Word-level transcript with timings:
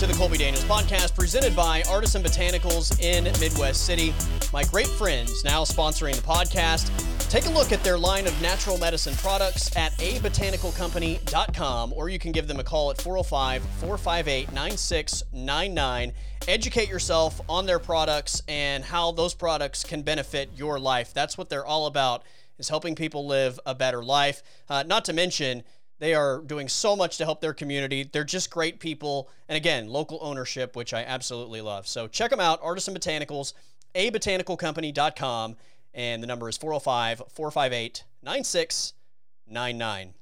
To 0.00 0.06
the 0.06 0.14
Colby 0.14 0.38
Daniels 0.38 0.64
podcast 0.64 1.14
presented 1.14 1.54
by 1.54 1.82
Artisan 1.86 2.22
Botanicals 2.22 2.98
in 3.02 3.24
Midwest 3.38 3.84
City. 3.84 4.14
My 4.50 4.64
great 4.64 4.86
friends 4.86 5.44
now 5.44 5.62
sponsoring 5.62 6.16
the 6.16 6.22
podcast. 6.22 6.90
Take 7.28 7.44
a 7.44 7.50
look 7.50 7.70
at 7.70 7.84
their 7.84 7.98
line 7.98 8.26
of 8.26 8.40
natural 8.40 8.78
medicine 8.78 9.14
products 9.16 9.76
at 9.76 9.92
abotanicalcompany.com 9.98 11.92
or 11.92 12.08
you 12.08 12.18
can 12.18 12.32
give 12.32 12.48
them 12.48 12.58
a 12.58 12.64
call 12.64 12.90
at 12.90 12.98
405 12.98 13.62
458 13.62 14.50
9699. 14.54 16.12
Educate 16.48 16.88
yourself 16.88 17.38
on 17.46 17.66
their 17.66 17.78
products 17.78 18.42
and 18.48 18.82
how 18.82 19.12
those 19.12 19.34
products 19.34 19.84
can 19.84 20.00
benefit 20.00 20.48
your 20.56 20.78
life. 20.78 21.12
That's 21.12 21.36
what 21.36 21.50
they're 21.50 21.66
all 21.66 21.84
about, 21.84 22.22
is 22.58 22.70
helping 22.70 22.94
people 22.94 23.26
live 23.26 23.60
a 23.66 23.74
better 23.74 24.02
life. 24.02 24.42
Uh, 24.66 24.82
not 24.82 25.04
to 25.04 25.12
mention, 25.12 25.62
they 26.00 26.14
are 26.14 26.38
doing 26.38 26.66
so 26.66 26.96
much 26.96 27.18
to 27.18 27.24
help 27.24 27.40
their 27.40 27.52
community. 27.52 28.08
They're 28.10 28.24
just 28.24 28.50
great 28.50 28.80
people. 28.80 29.28
And 29.48 29.56
again, 29.56 29.86
local 29.88 30.18
ownership, 30.22 30.74
which 30.74 30.92
I 30.92 31.04
absolutely 31.04 31.60
love. 31.60 31.86
So 31.86 32.08
check 32.08 32.30
them 32.30 32.40
out, 32.40 32.58
Artisan 32.62 32.94
Botanicals, 32.94 33.52
abotanicalcompany.com. 33.94 35.56
And 35.92 36.22
the 36.22 36.26
number 36.26 36.48
is 36.48 36.56
405 36.56 37.22
458 37.28 38.04
9699. 38.22 40.14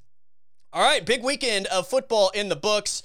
All 0.72 0.82
right, 0.82 1.06
big 1.06 1.22
weekend 1.22 1.66
of 1.66 1.86
football 1.86 2.30
in 2.30 2.48
the 2.48 2.56
books. 2.56 3.02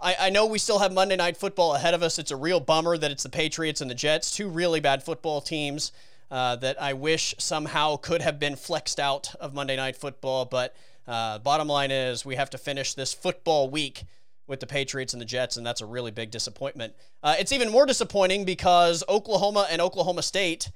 I, 0.00 0.16
I, 0.20 0.30
know 0.30 0.46
we 0.46 0.58
still 0.58 0.78
have 0.78 0.92
Monday 0.92 1.16
Night 1.16 1.36
Football 1.36 1.74
ahead 1.74 1.94
of 1.94 2.02
us. 2.02 2.18
It's 2.18 2.30
a 2.30 2.36
real 2.36 2.60
bummer 2.60 2.96
that 2.96 3.10
it's 3.10 3.22
the 3.22 3.28
Patriots 3.28 3.80
and 3.80 3.90
the 3.90 3.94
Jets, 3.94 4.34
two 4.34 4.48
really 4.48 4.80
bad 4.80 5.02
football 5.02 5.40
teams 5.40 5.92
uh, 6.30 6.56
that 6.56 6.80
I 6.80 6.92
wish 6.92 7.34
somehow 7.38 7.96
could 7.96 8.22
have 8.22 8.38
been 8.38 8.56
flexed 8.56 9.00
out 9.00 9.34
of 9.40 9.54
Monday 9.54 9.76
Night 9.76 9.96
Football. 9.96 10.44
But 10.44 10.74
uh, 11.06 11.38
bottom 11.38 11.68
line 11.68 11.90
is 11.90 12.24
we 12.24 12.36
have 12.36 12.50
to 12.50 12.58
finish 12.58 12.94
this 12.94 13.12
football 13.12 13.68
week 13.70 14.04
with 14.46 14.60
the 14.60 14.66
Patriots 14.66 15.12
and 15.12 15.20
the 15.20 15.26
Jets, 15.26 15.56
and 15.56 15.66
that's 15.66 15.80
a 15.80 15.86
really 15.86 16.10
big 16.10 16.30
disappointment. 16.30 16.94
Uh, 17.22 17.34
it's 17.38 17.52
even 17.52 17.70
more 17.70 17.86
disappointing 17.86 18.44
because 18.44 19.02
Oklahoma 19.08 19.66
and 19.70 19.80
Oklahoma 19.80 20.22
State 20.22 20.70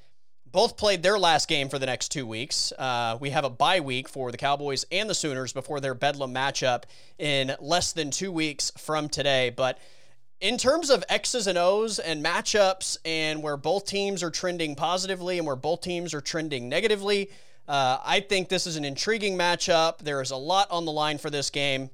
both 0.51 0.77
played 0.77 1.03
their 1.03 1.19
last 1.19 1.49
game 1.49 1.69
for 1.69 1.79
the 1.79 1.87
next 1.87 2.11
two 2.11 2.27
weeks. 2.27 2.73
Uh, 2.79 3.19
we 3.21 3.31
have 3.31 3.45
a 3.45 3.51
bye 3.51 3.81
week 3.81 4.09
for 4.09 4.33
the 4.33 4.39
Cowboys 4.39 4.85
and 4.91 5.09
the 5.09 5.15
Sooners 5.15 5.53
before 5.53 5.81
their 5.81 5.95
Bedlam 5.95 6.33
matchup 6.33 6.85
in 7.19 7.55
less 7.61 7.93
than 7.93 8.11
two 8.11 8.33
weeks 8.33 8.73
from 8.79 9.09
today. 9.11 9.51
But 9.51 9.79
in 10.41 10.57
terms 10.57 10.89
of 10.89 11.05
X's 11.09 11.47
and 11.47 11.59
O's 11.59 11.99
and 11.99 12.25
matchups, 12.25 12.97
and 13.05 13.43
where 13.43 13.57
both 13.57 13.87
teams 13.87 14.23
are 14.23 14.31
trending 14.31 14.75
positively 14.75 15.37
and 15.37 15.47
where 15.47 15.57
both 15.57 15.83
teams 15.83 16.15
are 16.15 16.21
trending 16.21 16.69
negatively, 16.69 17.31
uh, 17.69 17.99
I 18.05 18.21
think 18.21 18.49
this 18.49 18.67
is 18.67 18.77
an 18.77 18.85
intriguing 18.85 19.37
matchup. 19.37 19.99
There 19.99 20.23
is 20.23 20.31
a 20.31 20.37
lot 20.37 20.71
on 20.71 20.85
the 20.87 20.93
line 20.93 21.19
for 21.19 21.31
this 21.31 21.51
game. 21.51 21.91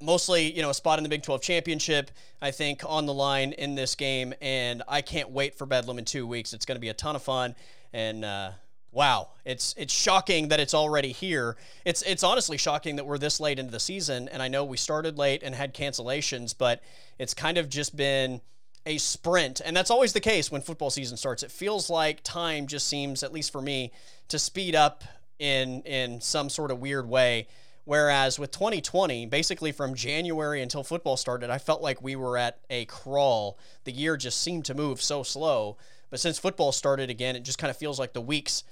Mostly, 0.00 0.52
you 0.52 0.62
know, 0.62 0.70
a 0.70 0.74
spot 0.74 0.98
in 0.98 1.02
the 1.02 1.08
Big 1.08 1.22
12 1.22 1.42
championship, 1.42 2.10
I 2.40 2.50
think, 2.50 2.82
on 2.86 3.06
the 3.06 3.14
line 3.14 3.52
in 3.52 3.74
this 3.74 3.94
game. 3.94 4.32
And 4.40 4.82
I 4.88 5.00
can't 5.02 5.30
wait 5.30 5.56
for 5.56 5.66
Bedlam 5.66 5.98
in 5.98 6.04
two 6.04 6.26
weeks. 6.26 6.52
It's 6.52 6.64
going 6.64 6.76
to 6.76 6.80
be 6.80 6.88
a 6.88 6.94
ton 6.94 7.14
of 7.14 7.22
fun. 7.22 7.54
And, 7.92 8.24
uh, 8.24 8.52
wow, 8.92 9.30
it's 9.44 9.74
it's 9.76 9.92
shocking 9.92 10.48
that 10.48 10.60
it's 10.60 10.74
already 10.74 11.10
here. 11.10 11.56
It's 11.84 12.02
it's 12.02 12.22
honestly 12.22 12.58
shocking 12.58 12.96
that 12.96 13.06
we're 13.06 13.18
this 13.18 13.40
late 13.40 13.58
into 13.58 13.72
the 13.72 13.80
season, 13.80 14.28
and 14.28 14.42
I 14.42 14.48
know 14.48 14.64
we 14.64 14.76
started 14.76 15.18
late 15.18 15.42
and 15.42 15.54
had 15.54 15.74
cancellations, 15.74 16.54
but 16.56 16.82
it's 17.18 17.34
kind 17.34 17.58
of 17.58 17.68
just 17.68 17.96
been 17.96 18.40
a 18.84 18.98
sprint, 18.98 19.60
and 19.64 19.76
that's 19.76 19.90
always 19.90 20.12
the 20.12 20.20
case 20.20 20.50
when 20.52 20.60
football 20.60 20.90
season 20.90 21.16
starts. 21.16 21.42
It 21.42 21.50
feels 21.50 21.88
like 21.88 22.22
time 22.22 22.66
just 22.66 22.86
seems, 22.86 23.22
at 23.22 23.32
least 23.32 23.50
for 23.50 23.62
me, 23.62 23.92
to 24.28 24.38
speed 24.38 24.74
up 24.74 25.04
in 25.38 25.82
in 25.82 26.20
some 26.20 26.48
sort 26.48 26.70
of 26.70 26.78
weird 26.78 27.08
way. 27.08 27.48
Whereas 27.84 28.38
with 28.38 28.52
2020, 28.52 29.26
basically 29.26 29.72
from 29.72 29.94
January 29.94 30.62
until 30.62 30.84
football 30.84 31.16
started, 31.16 31.50
I 31.50 31.58
felt 31.58 31.82
like 31.82 32.00
we 32.00 32.14
were 32.14 32.38
at 32.38 32.60
a 32.70 32.84
crawl. 32.84 33.58
The 33.84 33.90
year 33.90 34.16
just 34.16 34.40
seemed 34.40 34.66
to 34.66 34.74
move 34.74 35.02
so 35.02 35.24
slow. 35.24 35.76
But 36.08 36.20
since 36.20 36.38
football 36.38 36.70
started 36.70 37.10
again, 37.10 37.34
it 37.34 37.42
just 37.42 37.58
kind 37.58 37.70
of 37.70 37.76
feels 37.76 37.98
like 37.98 38.12
the 38.12 38.20
weeks 38.20 38.62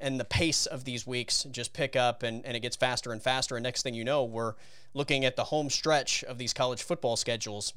and 0.00 0.20
the 0.20 0.24
pace 0.24 0.66
of 0.66 0.84
these 0.84 1.06
weeks 1.06 1.44
just 1.50 1.72
pick 1.72 1.96
up 1.96 2.22
and, 2.22 2.44
and 2.44 2.56
it 2.56 2.60
gets 2.60 2.76
faster 2.76 3.10
and 3.10 3.22
faster. 3.22 3.56
And 3.56 3.62
next 3.62 3.82
thing 3.82 3.94
you 3.94 4.04
know, 4.04 4.24
we're 4.24 4.54
looking 4.94 5.24
at 5.24 5.36
the 5.36 5.44
home 5.44 5.70
stretch 5.70 6.22
of 6.24 6.38
these 6.38 6.52
college 6.52 6.82
football 6.82 7.16
schedules 7.16 7.72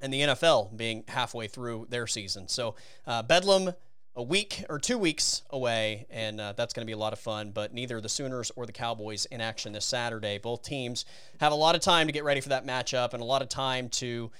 and 0.00 0.12
the 0.12 0.22
NFL 0.22 0.76
being 0.76 1.04
halfway 1.08 1.46
through 1.46 1.86
their 1.88 2.06
season. 2.06 2.48
So, 2.48 2.74
uh, 3.06 3.22
Bedlam 3.22 3.72
a 4.16 4.22
week 4.22 4.64
or 4.70 4.78
two 4.78 4.96
weeks 4.96 5.42
away, 5.50 6.06
and 6.10 6.40
uh, 6.40 6.54
that's 6.56 6.72
going 6.72 6.82
to 6.82 6.86
be 6.86 6.94
a 6.94 6.98
lot 6.98 7.12
of 7.12 7.18
fun. 7.18 7.50
But 7.50 7.74
neither 7.74 8.00
the 8.00 8.08
Sooners 8.08 8.50
or 8.56 8.64
the 8.64 8.72
Cowboys 8.72 9.26
in 9.26 9.42
action 9.42 9.72
this 9.72 9.84
Saturday. 9.84 10.38
Both 10.38 10.62
teams 10.62 11.04
have 11.38 11.52
a 11.52 11.56
lot 11.56 11.74
of 11.74 11.82
time 11.82 12.06
to 12.06 12.12
get 12.12 12.24
ready 12.24 12.40
for 12.40 12.48
that 12.48 12.66
matchup 12.66 13.12
and 13.12 13.22
a 13.22 13.26
lot 13.26 13.42
of 13.42 13.50
time 13.50 13.90
to 13.90 14.30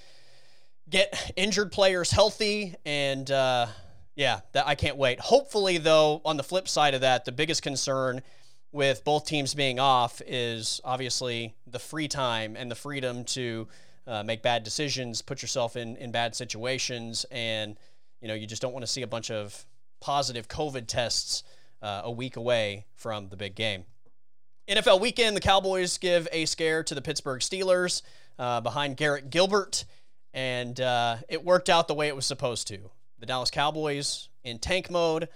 get 0.89 1.33
injured 1.37 1.73
players 1.73 2.11
healthy. 2.11 2.75
And 2.87 3.31
uh, 3.31 3.67
yeah, 4.15 4.41
that, 4.53 4.67
I 4.67 4.75
can't 4.75 4.97
wait. 4.97 5.21
Hopefully, 5.21 5.77
though, 5.77 6.23
on 6.25 6.39
the 6.39 6.45
flip 6.45 6.69
side 6.69 6.95
of 6.95 7.03
that, 7.03 7.27
the 7.27 7.33
biggest 7.33 7.63
concern 7.63 8.23
with 8.73 9.05
both 9.05 9.27
teams 9.27 9.55
being 9.55 9.79
off 9.79 10.23
is 10.27 10.81
obviously 10.85 11.55
the 11.67 11.79
free 11.79 12.09
time 12.09 12.57
and 12.57 12.71
the 12.71 12.75
freedom 12.75 13.25
to 13.25 13.69
uh, 14.07 14.23
make 14.23 14.43
bad 14.43 14.63
decisions, 14.63 15.21
put 15.21 15.43
yourself 15.43 15.77
in, 15.77 15.97
in 15.97 16.13
bad 16.13 16.35
situations, 16.35 17.27
and 17.31 17.77
you 18.27 18.29
know 18.29 18.35
you 18.35 18.49
just 18.49 18.61
don't 18.61 18.73
want 18.73 18.83
to 18.83 18.91
see 18.91 19.03
a 19.03 19.07
bunch 19.07 19.31
of 19.31 19.65
positive 20.01 20.49
COVID 20.49 20.89
tests 20.89 21.45
uh, 21.81 22.01
a 22.03 22.11
week 22.11 22.35
away 22.35 22.87
from 22.97 23.29
the 23.29 23.37
big 23.37 23.55
game. 23.55 23.85
NFL 24.69 25.01
weekend, 25.01 25.37
the 25.37 25.41
Cowboys 25.41 25.97
give 25.97 26.27
a 26.33 26.45
scare 26.47 26.83
to 26.83 26.95
the 26.97 27.01
Pittsburgh 27.01 27.41
Steelers 27.41 28.03
uh, 28.37 28.61
behind 28.63 28.97
Garrett 28.97 29.31
Gilbert, 29.31 29.85
and 30.35 30.81
uh, 30.81 31.19
it 31.29 31.45
worked 31.45 31.71
out 31.71 31.87
the 31.87 31.95
way 31.95 32.09
it 32.09 32.17
was 32.17 32.27
supposed 32.27 32.67
to. 32.67 32.91
The 33.21 33.27
Dallas 33.27 33.53
Cowboys 33.53 34.29
in 34.43 34.59
tank 34.59 34.91
mode 34.91 35.29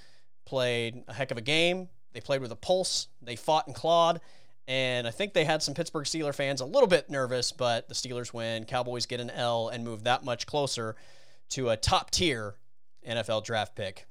played 0.45 1.05
a 1.07 1.15
heck 1.15 1.31
of 1.31 1.39
a 1.39 1.43
game. 1.43 1.91
They 2.13 2.21
played 2.21 2.41
with 2.41 2.51
a 2.51 2.57
pulse. 2.57 3.07
They 3.23 3.37
fought 3.37 3.69
and 3.69 3.77
clawed. 3.77 4.21
And 4.67 5.07
I 5.07 5.13
think 5.13 5.33
they 5.33 5.45
had 5.45 5.63
some 5.63 5.75
Pittsburgh 5.75 6.07
Steeler 6.07 6.35
fans 6.35 6.61
a 6.61 6.67
little 6.67 6.89
bit 6.89 7.09
nervous, 7.09 7.53
but 7.53 7.89
the 7.89 7.95
Steelers 7.95 8.35
win. 8.35 8.65
Cowboys 8.65 9.07
get 9.07 9.21
an 9.21 9.31
L 9.31 9.69
and 9.69 9.85
move 9.85 10.03
that 10.03 10.25
much 10.25 10.45
closer 10.45 10.97
to 11.51 11.69
a 11.69 11.77
top 11.77 12.11
tier 12.11 12.57
NFL 13.09 13.45
draft 13.45 13.75
pick. 13.75 14.07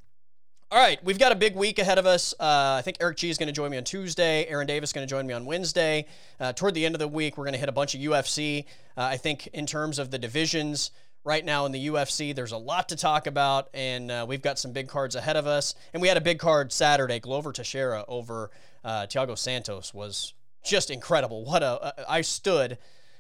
All 0.72 0.80
right, 0.80 1.04
we've 1.04 1.18
got 1.18 1.32
a 1.32 1.36
big 1.36 1.56
week 1.56 1.80
ahead 1.80 1.98
of 1.98 2.06
us. 2.06 2.34
Uh, 2.40 2.76
I 2.78 2.84
think 2.84 2.98
Eric 3.02 3.18
G 3.18 3.32
is 3.32 3.40
going 3.40 3.48
to 3.48 3.54
join 3.54 3.72
me 3.72 3.78
on 3.78 3.84
Tuesday. 3.84 4.46
Aaron 4.46 4.68
Davis 4.68 4.90
is 4.90 4.94
going 4.94 5.08
to 5.08 5.10
join 5.10 5.26
me 5.26 5.34
on 5.34 5.46
Wednesday. 5.46 6.06
Uh, 6.40 6.54
toward 6.54 6.76
the 6.76 6.86
end 6.86 6.94
of 6.94 7.00
the 7.00 7.08
week, 7.08 7.38
we're 7.38 7.46
going 7.46 7.54
to 7.54 7.60
hit 7.60 7.70
a 7.70 7.72
bunch 7.72 7.96
of 7.96 8.02
UFC. 8.02 8.66
Uh, 8.96 9.02
I 9.02 9.18
think 9.18 9.48
in 9.48 9.66
terms 9.66 9.98
of 9.98 10.12
the 10.12 10.20
divisions 10.20 10.92
right 11.24 11.44
now 11.44 11.66
in 11.66 11.72
the 11.72 11.88
UFC, 11.88 12.36
there's 12.36 12.52
a 12.52 12.58
lot 12.58 12.90
to 12.90 12.96
talk 12.96 13.26
about, 13.26 13.70
and 13.74 14.12
uh, 14.12 14.26
we've 14.30 14.44
got 14.44 14.60
some 14.60 14.72
big 14.72 14.88
cards 14.88 15.16
ahead 15.16 15.38
of 15.38 15.48
us. 15.48 15.74
And 15.94 16.04
we 16.04 16.08
had 16.08 16.18
a 16.18 16.22
big 16.22 16.38
card 16.38 16.72
Saturday. 16.72 17.20
Glover 17.20 17.52
Teixeira 17.52 18.06
over 18.08 18.52
uh, 18.84 19.08
Thiago 19.08 19.36
Santos 19.36 19.92
was 19.92 20.36
just 20.64 20.92
incredible. 20.92 21.46
What 21.46 21.64
a 21.64 21.96
I 22.08 22.22
stood 22.22 22.78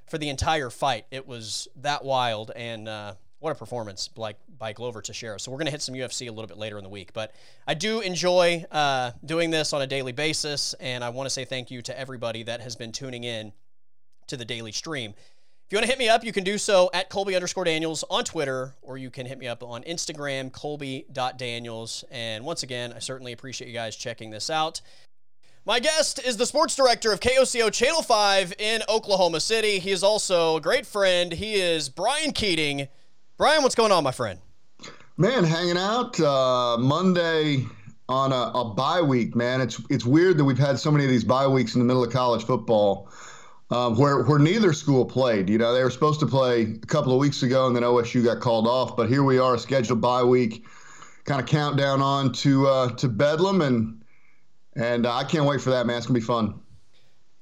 for 0.07 0.17
the 0.17 0.29
entire 0.29 0.69
fight. 0.69 1.05
It 1.09 1.27
was 1.27 1.67
that 1.77 2.03
wild 2.03 2.51
and 2.55 2.87
uh, 2.87 3.13
what 3.39 3.51
a 3.51 3.55
performance 3.55 4.09
like 4.15 4.37
by 4.57 4.73
Glover 4.73 5.01
Teixeira. 5.01 5.39
So 5.39 5.51
we're 5.51 5.57
gonna 5.57 5.71
hit 5.71 5.81
some 5.81 5.95
UFC 5.95 6.27
a 6.27 6.31
little 6.31 6.47
bit 6.47 6.57
later 6.57 6.77
in 6.77 6.83
the 6.83 6.89
week, 6.89 7.13
but 7.13 7.33
I 7.67 7.73
do 7.73 8.01
enjoy 8.01 8.65
uh, 8.71 9.11
doing 9.25 9.49
this 9.49 9.73
on 9.73 9.81
a 9.81 9.87
daily 9.87 10.11
basis, 10.11 10.73
and 10.79 11.03
I 11.03 11.09
want 11.09 11.25
to 11.25 11.29
say 11.29 11.45
thank 11.45 11.71
you 11.71 11.81
to 11.83 11.97
everybody 11.97 12.43
that 12.43 12.61
has 12.61 12.75
been 12.75 12.91
tuning 12.91 13.23
in 13.23 13.53
to 14.27 14.37
the 14.37 14.45
daily 14.45 14.71
stream. 14.71 15.13
If 15.69 15.73
you 15.73 15.77
want 15.77 15.85
to 15.85 15.91
hit 15.91 15.99
me 15.99 16.09
up, 16.09 16.23
you 16.23 16.31
can 16.31 16.43
do 16.43 16.57
so 16.57 16.89
at 16.95 17.09
Colby 17.09 17.35
underscore 17.35 17.63
Daniels 17.63 18.03
on 18.09 18.23
Twitter, 18.23 18.73
or 18.81 18.97
you 18.97 19.11
can 19.11 19.27
hit 19.27 19.37
me 19.37 19.47
up 19.47 19.61
on 19.61 19.83
Instagram, 19.83 20.51
Colby.Daniels. 20.51 22.03
And 22.09 22.43
once 22.43 22.63
again, 22.63 22.91
I 22.91 22.97
certainly 22.97 23.33
appreciate 23.33 23.67
you 23.67 23.73
guys 23.75 23.95
checking 23.95 24.31
this 24.31 24.49
out. 24.49 24.81
My 25.65 25.79
guest 25.79 26.19
is 26.25 26.37
the 26.37 26.47
sports 26.47 26.75
director 26.75 27.13
of 27.13 27.19
KOCO 27.19 27.71
Channel 27.71 28.01
5 28.01 28.55
in 28.57 28.81
Oklahoma 28.89 29.39
City. 29.39 29.77
He 29.77 29.91
is 29.91 30.01
also 30.01 30.55
a 30.55 30.61
great 30.61 30.87
friend. 30.87 31.33
He 31.33 31.53
is 31.53 31.87
Bryan 31.87 32.31
Keating. 32.31 32.87
Bryan, 33.39 33.63
what's 33.63 33.73
going 33.73 33.93
on, 33.93 34.03
my 34.03 34.11
friend? 34.11 34.37
Man, 35.15 35.45
hanging 35.45 35.77
out 35.77 36.19
uh, 36.19 36.75
Monday 36.77 37.65
on 38.09 38.33
a, 38.33 38.51
a 38.53 38.73
bye 38.73 39.01
week, 39.01 39.33
man. 39.33 39.61
It's 39.61 39.81
it's 39.89 40.05
weird 40.05 40.37
that 40.37 40.43
we've 40.43 40.57
had 40.57 40.77
so 40.77 40.91
many 40.91 41.05
of 41.05 41.09
these 41.09 41.23
bye 41.23 41.47
weeks 41.47 41.73
in 41.73 41.79
the 41.79 41.85
middle 41.85 42.03
of 42.03 42.11
college 42.11 42.43
football. 42.43 43.09
Um, 43.71 43.97
where 43.97 44.23
where 44.25 44.39
neither 44.39 44.73
school 44.73 45.05
played. 45.05 45.49
You 45.49 45.57
know, 45.57 45.73
they 45.73 45.81
were 45.81 45.89
supposed 45.89 46.19
to 46.19 46.25
play 46.25 46.63
a 46.63 46.85
couple 46.85 47.13
of 47.13 47.19
weeks 47.19 47.41
ago, 47.41 47.65
and 47.65 47.73
then 47.73 47.83
OSU 47.83 48.25
got 48.25 48.41
called 48.41 48.67
off. 48.67 48.97
But 48.97 49.07
here 49.07 49.23
we 49.23 49.39
are, 49.39 49.55
a 49.55 49.59
scheduled 49.59 50.01
bye 50.01 50.23
week, 50.23 50.65
kind 51.23 51.39
of 51.39 51.47
countdown 51.47 52.01
on 52.01 52.33
to 52.33 52.67
uh, 52.67 52.89
to 52.95 53.07
Bedlam, 53.07 53.61
and 53.61 54.03
and 54.75 55.05
uh, 55.05 55.15
I 55.15 55.23
can't 55.23 55.45
wait 55.45 55.61
for 55.61 55.69
that, 55.69 55.85
man. 55.85 55.95
It's 55.95 56.07
to 56.07 56.11
be 56.13 56.19
fun. 56.19 56.59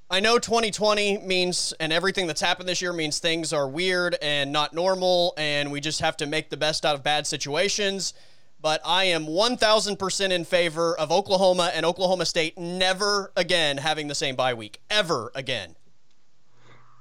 I 0.09 0.21
know 0.21 0.39
2020 0.39 1.17
means, 1.17 1.73
and 1.81 1.91
everything 1.91 2.27
that's 2.27 2.39
happened 2.39 2.69
this 2.69 2.81
year 2.81 2.93
means 2.93 3.19
things 3.19 3.51
are 3.51 3.67
weird 3.67 4.15
and 4.21 4.53
not 4.53 4.73
normal, 4.73 5.33
and 5.35 5.69
we 5.69 5.81
just 5.81 5.99
have 5.99 6.15
to 6.17 6.25
make 6.25 6.49
the 6.49 6.55
best 6.55 6.85
out 6.85 6.95
of 6.95 7.03
bad 7.03 7.27
situations. 7.27 8.13
But 8.61 8.79
I 8.85 9.03
am 9.03 9.25
1000% 9.25 10.31
in 10.31 10.45
favor 10.45 10.97
of 10.97 11.11
Oklahoma 11.11 11.71
and 11.73 11.85
Oklahoma 11.85 12.25
State 12.25 12.57
never 12.57 13.33
again 13.35 13.77
having 13.77 14.07
the 14.07 14.15
same 14.15 14.37
bye 14.37 14.53
week. 14.53 14.79
Ever 14.89 15.29
again. 15.35 15.75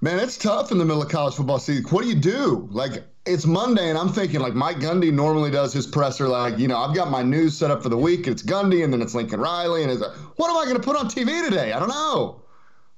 Man, 0.00 0.19
it's 0.19 0.37
tough 0.37 0.73
in 0.73 0.79
the 0.79 0.85
middle 0.85 1.00
of 1.00 1.09
college 1.09 1.35
football 1.35 1.61
season. 1.61 1.85
What 1.91 2.02
do 2.02 2.09
you 2.09 2.17
do? 2.17 2.69
Like, 2.73 3.05
it's 3.25 3.47
Monday, 3.47 3.88
and 3.88 3.97
I'm 3.97 4.12
thinking, 4.12 4.41
like, 4.41 4.55
Mike 4.55 4.79
Gundy 4.79 5.12
normally 5.12 5.52
does 5.52 5.73
his 5.73 5.87
presser, 5.87 6.26
like, 6.26 6.59
you 6.59 6.67
know, 6.67 6.76
I've 6.76 6.94
got 6.94 7.12
my 7.12 7.23
news 7.23 7.56
set 7.56 7.70
up 7.70 7.85
for 7.85 7.88
the 7.88 7.97
week. 7.97 8.26
It's 8.26 8.43
Gundy, 8.43 8.82
and 8.82 8.93
then 8.93 9.00
it's 9.00 9.14
Lincoln 9.14 9.38
Riley. 9.38 9.85
And 9.85 9.93
it's 9.93 10.02
what 10.35 10.50
am 10.50 10.56
I 10.56 10.64
going 10.64 10.76
to 10.76 10.82
put 10.82 10.97
on 10.97 11.06
TV 11.06 11.49
today? 11.49 11.73
I 11.73 11.79
don't 11.79 11.88
know. 11.88 12.43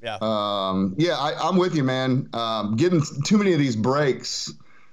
Yeah. 0.03 0.19
Um, 0.21 0.95
yeah, 0.97 1.17
I, 1.17 1.49
am 1.49 1.57
with 1.57 1.75
you, 1.75 1.83
man. 1.83 2.29
Um, 2.33 2.77
getting 2.77 3.03
too 3.25 3.39
many 3.39 3.53
of 3.53 3.59
these 3.59 3.77
breaks, 3.77 4.53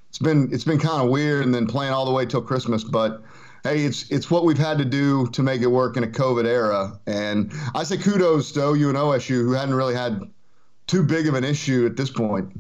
it's 0.10 0.18
been 0.18 0.50
it's 0.52 0.64
been 0.64 0.80
kind 0.80 1.04
of 1.04 1.10
weird, 1.10 1.46
and 1.46 1.54
then 1.54 1.68
playing 1.68 1.94
all 1.94 2.06
the 2.06 2.12
way 2.12 2.26
till 2.26 2.42
Christmas. 2.42 2.84
But 2.84 3.22
hey, 3.64 3.84
it's 3.84 4.10
it's 4.10 4.32
what 4.32 4.46
we've 4.46 4.58
had 4.58 4.78
to 4.80 4.86
do 4.86 5.28
to 5.28 5.44
make 5.44 5.62
it 5.62 5.68
work 5.68 5.98
in 5.98 6.04
a 6.04 6.08
COVID 6.08 6.46
era. 6.46 7.00
And 7.06 7.52
I 7.76 7.84
say 7.84 7.98
kudos 7.98 8.52
to 8.54 8.70
OU 8.70 8.90
and 8.90 8.98
OSU, 8.98 9.44
who 9.44 9.52
hadn't 9.52 9.76
really 9.76 9.96
had 9.96 10.22
too 10.88 11.04
big 11.04 11.28
of 11.28 11.34
an 11.34 11.44
issue 11.44 11.86
at 11.86 11.98
this 11.98 12.10
point. 12.10 12.52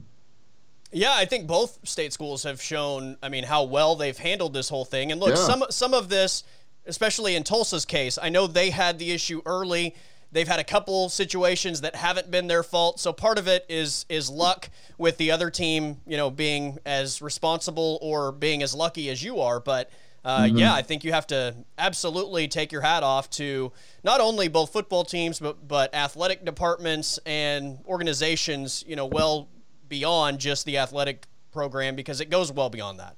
Yeah, 0.91 1.13
I 1.13 1.25
think 1.25 1.45
both 1.45 1.79
state 1.83 2.13
schools 2.13 2.43
have 2.43 2.61
shown, 2.61 3.17
I 3.21 3.27
mean, 3.27 3.43
how 3.43 3.65
well 3.65 3.95
they've 3.95 4.17
handled 4.17 4.53
this 4.53 4.69
whole 4.69 4.85
thing. 4.85 5.11
And 5.11 5.19
look, 5.19 5.31
yeah. 5.31 5.35
some 5.35 5.63
some 5.69 5.93
of 5.93 6.09
this, 6.09 6.43
especially 6.85 7.35
in 7.35 7.43
Tulsa's 7.43 7.85
case, 7.85 8.17
I 8.21 8.29
know 8.29 8.47
they 8.47 8.69
had 8.69 8.97
the 8.97 9.11
issue 9.11 9.41
early. 9.45 9.95
They've 10.31 10.47
had 10.47 10.59
a 10.59 10.63
couple 10.63 11.09
situations 11.09 11.81
that 11.81 11.95
haven't 11.95 12.29
been 12.29 12.47
their 12.47 12.63
fault. 12.63 12.99
So 12.99 13.13
part 13.13 13.37
of 13.37 13.47
it 13.47 13.65
is 13.69 14.05
is 14.09 14.29
luck 14.29 14.69
with 14.97 15.17
the 15.17 15.31
other 15.31 15.49
team, 15.49 16.01
you 16.05 16.17
know, 16.17 16.29
being 16.29 16.79
as 16.85 17.21
responsible 17.21 17.99
or 18.01 18.31
being 18.31 18.63
as 18.63 18.73
lucky 18.73 19.09
as 19.09 19.23
you 19.23 19.39
are, 19.39 19.59
but 19.59 19.89
uh, 20.25 20.45
mm-hmm. 20.45 20.57
yeah, 20.57 20.73
I 20.73 20.81
think 20.81 21.03
you 21.03 21.13
have 21.13 21.27
to 21.27 21.55
absolutely 21.77 22.47
take 22.47 22.71
your 22.71 22.81
hat 22.81 23.03
off 23.03 23.29
to 23.31 23.71
not 24.03 24.19
only 24.19 24.47
both 24.47 24.73
football 24.73 25.05
teams, 25.05 25.39
but 25.39 25.67
but 25.67 25.93
athletic 25.93 26.43
departments 26.43 27.19
and 27.27 27.77
organizations. 27.85 28.83
You 28.87 28.95
know, 28.95 29.05
well 29.05 29.49
beyond 29.87 30.39
just 30.39 30.65
the 30.65 30.79
athletic 30.79 31.27
program 31.51 31.95
because 31.95 32.21
it 32.21 32.31
goes 32.31 32.51
well 32.51 32.71
beyond 32.71 32.99
that. 32.99 33.15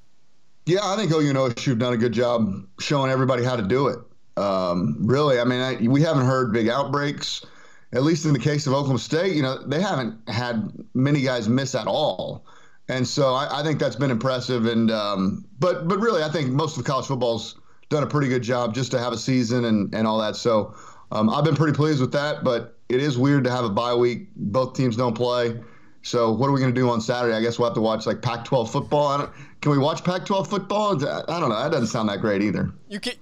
Yeah, 0.65 0.80
I 0.83 0.98
think 0.98 1.13
OU 1.13 1.30
and 1.30 1.38
OSU 1.38 1.68
have 1.69 1.80
done 1.80 1.94
a 1.94 1.98
good 1.98 2.12
job 2.12 2.68
showing 2.77 3.09
everybody 3.09 3.42
how 3.42 3.56
to 3.56 3.63
do 3.63 3.88
it. 3.88 4.00
Um, 4.38 4.98
really, 5.00 5.39
I 5.39 5.44
mean, 5.44 5.62
I, 5.62 5.88
we 5.88 6.01
haven't 6.01 6.25
heard 6.25 6.54
big 6.54 6.69
outbreaks. 6.69 7.45
At 7.94 8.04
least 8.04 8.25
in 8.25 8.34
the 8.34 8.39
case 8.39 8.68
of 8.68 8.74
Oklahoma 8.74 9.00
State, 9.00 9.34
you 9.34 9.42
know, 9.42 9.66
they 9.66 9.81
haven't 9.81 10.30
had 10.30 10.72
many 10.94 11.22
guys 11.22 11.48
miss 11.48 11.74
at 11.74 11.88
all 11.88 12.45
and 12.89 13.07
so 13.07 13.34
I, 13.34 13.60
I 13.60 13.63
think 13.63 13.80
that's 13.80 13.95
been 13.95 14.12
impressive. 14.12 14.66
And 14.66 14.92
um, 14.92 15.45
but 15.60 15.88
but 15.88 16.00
really, 16.00 16.24
I 16.24 16.30
think 16.30 16.51
most 16.51 16.78
of 16.78 16.86
college 16.86 17.06
football's 17.06 17.56
done 17.89 18.04
a 18.04 18.07
pretty 18.07 18.28
good 18.28 18.44
job 18.44 18.74
just 18.74 18.92
to 18.92 19.00
have 19.00 19.13
a 19.13 19.18
season 19.18 19.66
and 19.66 19.94
and 19.94 20.07
all 20.07 20.19
that. 20.19 20.36
So 20.36 20.75
um, 21.12 21.30
I've 21.30 21.44
been 21.44 21.56
pretty 21.56 21.75
pleased 21.75 22.00
with 22.00 22.12
that. 22.13 22.44
But 22.44 22.78
it 22.90 23.01
is 23.01 23.18
weird 23.18 23.44
to 23.45 23.51
have 23.51 23.66
a 23.66 23.69
bye 23.69 23.95
week. 23.95 24.30
Both 24.36 24.75
teams 24.75 24.95
don't 24.95 25.16
play. 25.16 25.60
So 26.04 26.31
what 26.31 26.48
are 26.48 26.51
we 26.54 26.62
going 26.62 26.74
to 26.74 26.80
do 26.80 26.90
on 26.90 27.01
Saturday? 27.01 27.36
I 27.36 27.42
guess 27.42 27.60
we'll 27.60 27.68
have 27.68 27.75
to 27.75 27.81
watch 27.81 28.06
like 28.06 28.22
Pac-12 28.22 28.69
football. 28.69 29.30
can 29.60 29.72
we 29.72 29.78
watch 29.78 30.06
Pac-12 30.06 30.48
football? 30.48 30.95
I 30.95 31.40
don't 31.40 31.50
know. 31.50 31.62
That 31.62 31.72
doesn't 31.72 31.88
sound 31.88 32.07
that 32.07 32.22
great 32.22 32.42
either. 32.42 32.72
You 32.88 33.01
can 33.01 33.16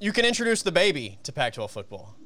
you 0.00 0.12
can 0.12 0.24
introduce 0.24 0.62
the 0.62 0.72
baby 0.72 1.18
to 1.22 1.32
Pac-12 1.32 1.70
football. 1.70 2.16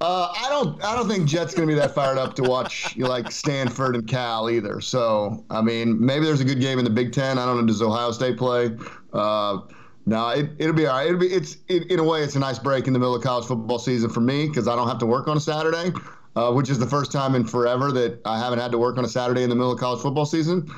Uh, 0.00 0.32
I 0.36 0.48
don't. 0.48 0.82
I 0.84 0.96
don't 0.96 1.08
think 1.08 1.28
Jet's 1.28 1.54
going 1.54 1.68
to 1.68 1.72
be 1.72 1.78
that 1.78 1.94
fired 1.94 2.18
up 2.18 2.34
to 2.34 2.42
watch 2.42 2.96
you 2.96 3.06
like 3.08 3.30
Stanford 3.30 3.94
and 3.94 4.06
Cal 4.06 4.50
either. 4.50 4.80
So 4.80 5.44
I 5.50 5.62
mean, 5.62 6.04
maybe 6.04 6.26
there's 6.26 6.40
a 6.40 6.44
good 6.44 6.60
game 6.60 6.78
in 6.78 6.84
the 6.84 6.90
Big 6.90 7.12
Ten. 7.12 7.38
I 7.38 7.46
don't 7.46 7.60
know. 7.60 7.66
Does 7.66 7.80
Ohio 7.80 8.10
State 8.10 8.36
play? 8.36 8.76
Uh, 9.12 9.60
no, 10.06 10.28
it, 10.30 10.50
it'll 10.58 10.74
be 10.74 10.86
all 10.86 10.96
right. 10.96 11.06
It'll 11.06 11.18
be. 11.18 11.28
It's 11.28 11.58
it, 11.68 11.90
in 11.90 12.00
a 12.00 12.04
way, 12.04 12.22
it's 12.22 12.34
a 12.34 12.40
nice 12.40 12.58
break 12.58 12.88
in 12.88 12.92
the 12.92 12.98
middle 12.98 13.14
of 13.14 13.22
college 13.22 13.46
football 13.46 13.78
season 13.78 14.10
for 14.10 14.20
me 14.20 14.48
because 14.48 14.66
I 14.66 14.74
don't 14.74 14.88
have 14.88 14.98
to 14.98 15.06
work 15.06 15.28
on 15.28 15.36
a 15.36 15.40
Saturday, 15.40 15.92
uh, 16.34 16.52
which 16.52 16.70
is 16.70 16.78
the 16.78 16.86
first 16.86 17.12
time 17.12 17.36
in 17.36 17.44
forever 17.44 17.92
that 17.92 18.20
I 18.24 18.38
haven't 18.38 18.58
had 18.58 18.72
to 18.72 18.78
work 18.78 18.98
on 18.98 19.04
a 19.04 19.08
Saturday 19.08 19.44
in 19.44 19.48
the 19.48 19.56
middle 19.56 19.72
of 19.72 19.78
college 19.78 20.02
football 20.02 20.26
season. 20.26 20.68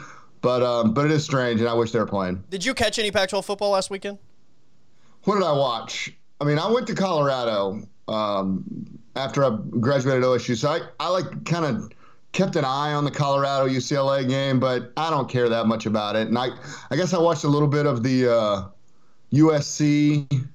But 0.43 0.63
um, 0.63 0.93
but 0.93 1.07
it 1.07 1.11
is 1.11 1.25
strange, 1.25 1.61
and 1.61 1.69
I 1.69 1.75
wish 1.75 1.91
they 1.91 1.99
were 1.99 2.07
playing. 2.07 2.45
Did 2.51 2.65
you 2.65 2.75
catch 2.75 2.99
any 2.99 3.11
Pac-12 3.11 3.45
football 3.45 3.71
last 3.71 3.91
weekend? 3.91 4.19
What 5.27 5.35
did 5.35 5.45
I 5.45 5.53
watch? 5.53 6.11
I 6.41 6.45
mean, 6.45 6.59
I 6.59 6.71
went 6.71 6.87
to 6.89 6.95
Colorado. 6.95 7.83
Um, 8.09 8.97
after 9.17 9.45
I 9.45 9.59
graduated 9.81 10.23
OSU. 10.23 10.57
So 10.57 10.71
I, 10.71 10.81
I 11.01 11.09
like 11.09 11.45
kind 11.45 11.65
of 11.65 11.91
kept 12.33 12.55
an 12.55 12.65
eye 12.65 12.93
on 12.93 13.05
the 13.05 13.11
Colorado 13.11 13.67
UCLA 13.67 14.29
game, 14.29 14.61
but 14.61 14.93
I 14.97 15.11
don't 15.11 15.29
care 15.29 15.49
that 15.49 15.67
much 15.67 15.87
about 15.87 16.17
it. 16.17 16.29
And 16.29 16.39
I, 16.39 16.49
I 16.91 16.97
guess 16.97 17.15
I 17.15 17.19
watched 17.19 17.45
a 17.45 17.49
little 17.49 17.69
bit 17.69 17.87
of 17.87 18.03
the 18.03 18.33
uh, 18.33 18.69
USC 19.33 20.47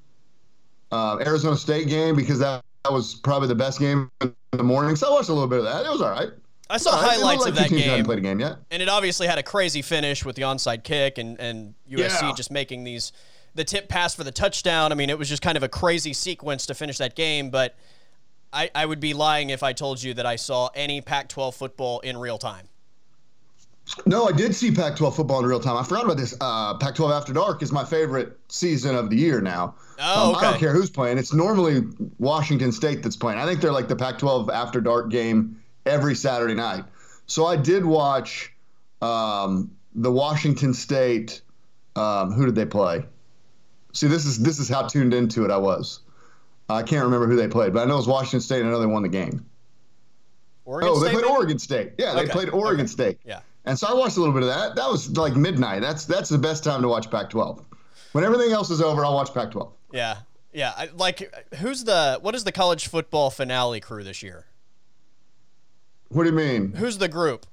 uh, 0.92 1.18
Arizona 1.26 1.58
State 1.58 1.88
game 1.88 2.16
because 2.16 2.40
that, 2.40 2.64
that 2.84 2.94
was 2.94 3.16
probably 3.16 3.48
the 3.48 3.56
best 3.56 3.80
game 3.80 4.10
in 4.22 4.34
the 4.52 4.64
morning. 4.64 4.96
So 4.96 5.10
I 5.10 5.12
watched 5.12 5.30
a 5.30 5.34
little 5.34 5.50
bit 5.50 5.60
of 5.60 5.66
that. 5.66 5.86
It 5.86 5.90
was 5.90 6.02
all 6.02 6.12
right. 6.12 6.30
I 6.70 6.78
saw 6.78 6.92
right. 6.92 7.18
highlights 7.18 7.42
like 7.42 7.50
of 7.50 7.56
that 7.56 7.70
game. 7.70 8.06
Played 8.06 8.20
a 8.20 8.22
game 8.22 8.40
yet. 8.40 8.58
And 8.70 8.82
it 8.82 8.88
obviously 8.88 9.28
had 9.28 9.40
a 9.40 9.44
crazy 9.44 9.82
finish 9.82 10.24
with 10.24 10.36
the 10.36 10.44
onside 10.44 10.84
kick 10.84 11.18
and, 11.18 11.38
and 11.40 11.74
USC 11.90 12.22
yeah. 12.22 12.34
just 12.34 12.52
making 12.52 12.84
these 12.84 13.12
the 13.56 13.63
tip 13.63 13.89
pass 13.89 14.15
for 14.15 14.24
the 14.24 14.31
touchdown. 14.31 14.92
I 14.92 14.95
mean, 14.95 15.09
it 15.09 15.18
was 15.18 15.30
just 15.30 15.42
kind 15.42 15.57
of 15.57 15.63
a 15.63 15.69
crazy 15.69 16.13
sequence 16.13 16.65
to 16.68 16.74
finish 16.74 16.98
that 16.98 17.15
game, 17.15 17.50
but– 17.50 17.75
I, 18.53 18.69
I 18.75 18.86
would 18.86 19.00
be 19.00 19.13
lying 19.13 19.50
if 19.50 19.63
I 19.63 19.74
told 19.74 20.01
you 20.01 20.13
that 20.15 20.25
I 20.25 20.36
saw 20.36 20.69
any 20.75 21.01
Pac 21.01 21.30
12 21.30 21.56
football 21.56 22.00
in 22.01 22.18
real 22.18 22.38
time. 22.38 22.68
No, 24.06 24.25
I 24.25 24.31
did 24.31 24.56
see 24.56 24.71
Pac 24.71 24.95
12 24.95 25.15
football 25.15 25.39
in 25.39 25.45
real 25.45 25.59
time. 25.59 25.77
I 25.77 25.83
forgot 25.83 26.06
about 26.06 26.18
this. 26.18 26.36
Uh, 26.39 26.77
Pac 26.77 26.95
12 26.95 27.12
After 27.12 27.33
Dark 27.33 27.63
is 27.63 27.71
my 27.71 27.83
favorite 27.83 28.38
season 28.50 28.95
of 28.95 29.09
the 29.09 29.15
year 29.15 29.42
now. 29.42 29.75
Oh, 30.00 30.31
okay. 30.31 30.39
Um, 30.39 30.45
I 30.45 30.51
don't 30.51 30.59
care 30.59 30.74
who's 30.74 30.89
playing. 30.89 31.18
It's 31.18 31.33
normally 31.33 31.83
Washington 32.19 32.71
State 32.71 33.03
that's 33.03 33.15
playing. 33.15 33.39
I 33.39 33.45
think 33.45 33.62
they're 33.62 33.71
like 33.71 33.88
the 33.88 33.95
Pac 33.95 34.19
12 34.19 34.50
After 34.50 34.81
Dark 34.81 35.09
game 35.09 35.62
every 35.86 36.15
Saturday 36.15 36.53
night. 36.53 36.83
So 37.25 37.45
I 37.45 37.56
did 37.56 37.86
watch 37.86 38.53
um, 39.01 39.71
the 39.95 40.12
Washington 40.12 40.74
State. 40.74 41.42
Um, 41.95 42.31
who 42.31 42.45
did 42.45 42.56
they 42.56 42.65
play? 42.65 43.06
See, 43.94 44.08
this 44.08 44.26
is 44.26 44.40
this 44.40 44.60
is 44.60 44.70
how 44.70 44.88
tuned 44.88 45.14
into 45.14 45.44
it 45.46 45.52
I 45.52 45.58
was. 45.58 46.02
I 46.70 46.84
can't 46.84 47.04
remember 47.04 47.27
who 47.27 47.36
they 47.36 47.48
played, 47.48 47.74
but 47.74 47.82
I 47.82 47.86
know 47.86 47.96
it 47.96 47.98
was 47.98 48.08
Washington 48.08 48.39
State. 48.39 48.62
and 48.62 48.70
I 48.70 48.72
know 48.72 48.80
they 48.80 48.86
won 48.86 49.04
the 49.04 49.10
game. 49.10 49.46
Oregon 50.65 50.89
oh, 50.89 50.96
State, 50.96 51.06
they 51.06 51.12
played 51.12 51.22
maybe? 51.24 51.34
Oregon 51.34 51.60
State. 51.60 51.92
Yeah, 51.98 52.13
they 52.13 52.22
okay. 52.22 52.32
played 52.32 52.50
Oregon 52.50 52.86
okay. 52.86 52.92
State. 52.92 53.20
Yeah. 53.25 53.42
And 53.65 53.77
so 53.77 53.88
I 53.88 53.94
watched 53.94 54.18
a 54.18 54.20
little 54.20 54.34
bit 54.34 54.44
of 54.44 54.50
that. 54.50 54.75
That 54.75 54.89
was 54.89 55.15
like 55.18 55.36
midnight. 55.36 55.82
That's 55.82 56.06
that's 56.06 56.30
the 56.30 56.38
best 56.38 56.63
time 56.63 56.82
to 56.82 56.88
watch 56.88 57.12
Pac-12. 57.12 57.63
When 58.13 58.24
everything 58.24 58.51
else 58.51 58.70
is 58.70 58.82
over, 58.82 59.06
I'll 59.06 59.13
watch 59.13 59.34
Pac-12. 59.34 59.72
Yeah, 59.94 60.18
yeah. 60.54 60.74
I, 60.75 60.89
like, 60.96 61.56
who's 61.56 61.84
the 61.84 62.20
what 62.22 62.34
is 62.36 62.44
the 62.44 62.51
college 62.51 62.88
football 62.88 63.30
finale 63.30 63.80
crew 63.80 64.04
this 64.04 64.24
year? 64.24 64.46
What 66.10 66.24
do 66.24 66.30
you 66.30 66.36
mean? 66.36 66.74
Who's 66.74 66.98
the 66.98 67.08
group? 67.08 67.46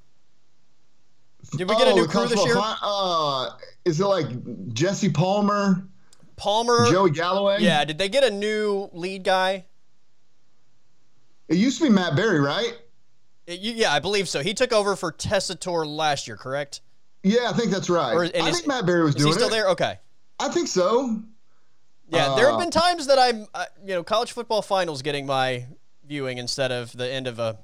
Did 1.57 1.69
we 1.69 1.77
get 1.77 1.87
oh, 1.89 1.93
a 1.93 1.95
new 1.95 2.07
crew 2.07 2.27
this 2.27 2.45
year? 2.45 2.57
Uh, 2.59 3.51
is 3.85 4.01
it 4.01 4.07
like 4.07 4.27
Jesse 4.73 5.11
Palmer? 5.11 5.87
Palmer, 6.39 6.87
Joey 6.91 7.11
Galloway. 7.11 7.59
Yeah, 7.61 7.85
did 7.85 7.99
they 7.99 8.09
get 8.09 8.25
a 8.25 8.31
new 8.31 8.89
lead 8.93 9.25
guy? 9.25 9.67
It 11.49 11.57
used 11.57 11.79
to 11.79 11.85
be 11.85 11.91
Matt 11.91 12.17
Barrie, 12.17 12.41
right? 12.41 12.75
It, 13.47 13.61
yeah, 13.61 13.93
I 13.93 13.99
believe 13.99 14.29
so. 14.29 14.43
He 14.43 14.55
took 14.55 14.73
over 14.73 14.97
for 14.97 15.13
Tessitore 15.13 15.87
last 15.87 16.27
year, 16.27 16.37
correct? 16.37 16.81
Yeah, 17.23 17.51
I 17.51 17.53
think 17.53 17.71
that's 17.71 17.91
right. 17.91 18.15
Or, 18.15 18.25
I 18.25 18.49
is, 18.49 18.57
think 18.57 18.67
Matt 18.67 18.87
Barrie 18.87 19.05
was 19.05 19.15
doing 19.15 19.31
it. 19.31 19.35
Still 19.35 19.49
there? 19.49 19.69
Okay. 19.69 19.99
I 20.39 20.49
think 20.49 20.69
so. 20.69 21.21
Yeah, 22.11 22.29
uh, 22.29 22.37
there 22.37 22.51
have 22.51 22.59
been 22.59 22.71
times 22.71 23.07
that 23.09 23.19
I'm, 23.19 23.47
uh, 23.53 23.67
you 23.85 23.95
know, 23.95 24.03
college 24.03 24.33
football 24.33 24.63
finals 24.63 25.03
getting 25.03 25.27
my 25.27 25.67
viewing 26.07 26.39
instead 26.39 26.73
of 26.73 26.97
the 26.97 27.11
end 27.11 27.27
of 27.27 27.39
a 27.39 27.59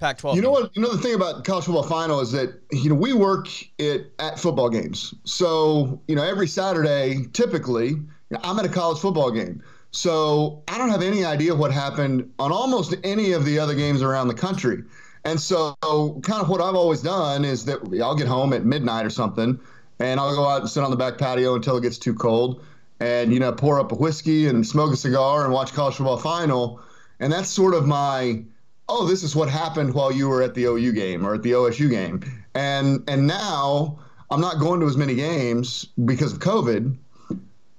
Pac-12. 0.00 0.34
You 0.34 0.42
know 0.42 0.50
what? 0.50 0.74
You 0.76 0.82
know 0.82 0.92
the 0.92 1.02
thing 1.02 1.14
about 1.14 1.44
college 1.44 1.64
football 1.64 1.84
final 1.84 2.20
is 2.20 2.32
that 2.32 2.60
you 2.72 2.88
know 2.88 2.94
we 2.94 3.12
work 3.12 3.48
it 3.78 4.12
at 4.18 4.38
football 4.38 4.68
games. 4.68 5.14
So 5.24 6.00
you 6.08 6.16
know 6.16 6.24
every 6.24 6.48
Saturday, 6.48 7.26
typically, 7.32 7.88
you 7.88 8.08
know, 8.30 8.40
I'm 8.42 8.58
at 8.58 8.64
a 8.64 8.68
college 8.68 8.98
football 8.98 9.30
game. 9.30 9.62
So 9.92 10.62
I 10.66 10.76
don't 10.76 10.90
have 10.90 11.02
any 11.02 11.24
idea 11.24 11.54
what 11.54 11.70
happened 11.70 12.28
on 12.40 12.50
almost 12.50 12.96
any 13.04 13.30
of 13.30 13.44
the 13.44 13.60
other 13.60 13.76
games 13.76 14.02
around 14.02 14.26
the 14.26 14.34
country. 14.34 14.82
And 15.24 15.40
so, 15.40 15.74
kind 15.80 16.42
of 16.42 16.48
what 16.48 16.60
I've 16.60 16.74
always 16.74 17.00
done 17.00 17.44
is 17.44 17.64
that 17.64 17.78
I'll 18.02 18.16
get 18.16 18.26
home 18.26 18.52
at 18.52 18.64
midnight 18.64 19.06
or 19.06 19.10
something, 19.10 19.58
and 20.00 20.20
I'll 20.20 20.34
go 20.34 20.46
out 20.46 20.60
and 20.62 20.68
sit 20.68 20.82
on 20.82 20.90
the 20.90 20.96
back 20.96 21.16
patio 21.16 21.54
until 21.54 21.76
it 21.76 21.82
gets 21.82 21.96
too 21.96 22.12
cold, 22.12 22.62
and 23.00 23.32
you 23.32 23.38
know 23.38 23.52
pour 23.52 23.80
up 23.80 23.92
a 23.92 23.94
whiskey 23.94 24.48
and 24.48 24.66
smoke 24.66 24.92
a 24.92 24.96
cigar 24.96 25.44
and 25.44 25.52
watch 25.52 25.72
college 25.72 25.94
football 25.94 26.18
final. 26.18 26.80
And 27.20 27.32
that's 27.32 27.48
sort 27.48 27.72
of 27.72 27.86
my 27.86 28.44
oh, 28.88 29.06
this 29.06 29.22
is 29.22 29.34
what 29.34 29.48
happened 29.48 29.94
while 29.94 30.12
you 30.12 30.28
were 30.28 30.42
at 30.42 30.54
the 30.54 30.64
OU 30.64 30.92
game 30.92 31.26
or 31.26 31.34
at 31.34 31.42
the 31.42 31.52
OSU 31.52 31.90
game. 31.90 32.20
And 32.54 33.02
and 33.08 33.26
now 33.26 33.98
I'm 34.30 34.40
not 34.40 34.58
going 34.58 34.80
to 34.80 34.86
as 34.86 34.96
many 34.96 35.14
games 35.14 35.86
because 36.04 36.32
of 36.32 36.38
COVID. 36.38 36.96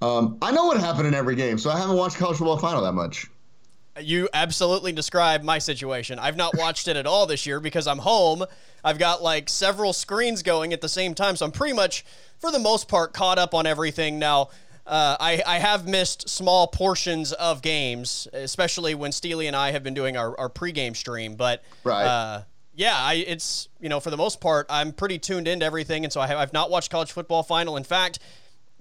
Um, 0.02 0.38
I 0.42 0.52
know 0.52 0.66
what 0.66 0.80
happened 0.80 1.08
in 1.08 1.14
every 1.14 1.36
game, 1.36 1.58
so 1.58 1.70
I 1.70 1.78
haven't 1.78 1.96
watched 1.98 2.18
college 2.18 2.38
football 2.38 2.58
final 2.58 2.84
that 2.84 2.94
much. 2.94 3.28
You 4.00 4.28
absolutely 4.34 4.92
describe 4.92 5.42
my 5.42 5.58
situation. 5.58 6.20
I've 6.20 6.36
not 6.36 6.58
watched 6.58 6.90
it 6.90 6.98
at 6.98 7.08
all 7.08 7.26
this 7.26 7.46
year 7.46 7.62
because 7.62 7.88
I'm 7.88 8.00
home. 8.00 8.44
I've 8.84 9.00
got 9.00 9.24
like 9.24 9.48
several 9.48 9.94
screens 9.94 10.44
going 10.44 10.74
at 10.74 10.82
the 10.82 10.90
same 10.90 11.16
time, 11.16 11.38
so 11.38 11.46
I'm 11.46 11.52
pretty 11.52 11.74
much, 11.74 12.06
for 12.40 12.52
the 12.52 12.60
most 12.60 12.90
part, 12.90 13.14
caught 13.14 13.40
up 13.40 13.54
on 13.54 13.66
everything 13.66 14.20
now. 14.20 14.50
Uh, 14.86 15.18
I, 15.20 15.42
I 15.46 15.58
have 15.60 15.88
missed 15.88 16.30
small 16.30 16.68
portions 16.68 17.34
of 17.34 17.62
games, 17.62 18.28
especially 18.34 18.94
when 18.94 19.12
Steely 19.12 19.48
and 19.48 19.56
I 19.56 19.72
have 19.72 19.84
been 19.84 19.96
doing 19.96 20.16
our, 20.16 20.40
our 20.40 20.50
pregame 20.50 20.96
stream. 20.96 21.36
But 21.36 21.64
right. 21.84 22.06
Uh, 22.06 22.42
Yeah, 22.76 22.96
I, 22.96 23.16
it's 23.16 23.70
you 23.80 23.90
know 23.90 24.00
for 24.00 24.12
the 24.12 24.18
most 24.18 24.42
part 24.42 24.68
I'm 24.70 24.92
pretty 24.92 25.18
tuned 25.18 25.48
into 25.48 25.66
everything, 25.66 26.04
and 26.04 26.12
so 26.12 26.22
I 26.22 26.28
have, 26.28 26.38
I've 26.38 26.54
not 26.54 26.70
watched 26.70 26.92
college 26.92 27.12
football 27.12 27.42
final. 27.42 27.78
In 27.78 27.84
fact, 27.84 28.20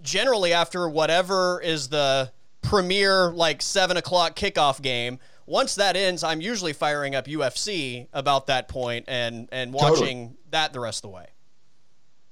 generally 0.02 0.52
after 0.52 0.88
whatever 0.88 1.60
is 1.62 1.88
the 1.88 2.32
premier 2.60 3.30
like 3.32 3.62
seven 3.62 3.96
o'clock 3.96 4.34
kickoff 4.34 4.82
game, 4.82 5.20
once 5.46 5.76
that 5.76 5.96
ends, 5.96 6.24
I'm 6.24 6.40
usually 6.40 6.72
firing 6.72 7.14
up 7.14 7.26
UFC 7.26 8.08
about 8.12 8.48
that 8.48 8.68
point 8.68 9.04
and 9.08 9.48
and 9.52 9.72
watching 9.72 10.28
totally. 10.28 10.38
that 10.50 10.72
the 10.72 10.80
rest 10.80 11.04
of 11.04 11.10
the 11.10 11.16
way. 11.16 11.26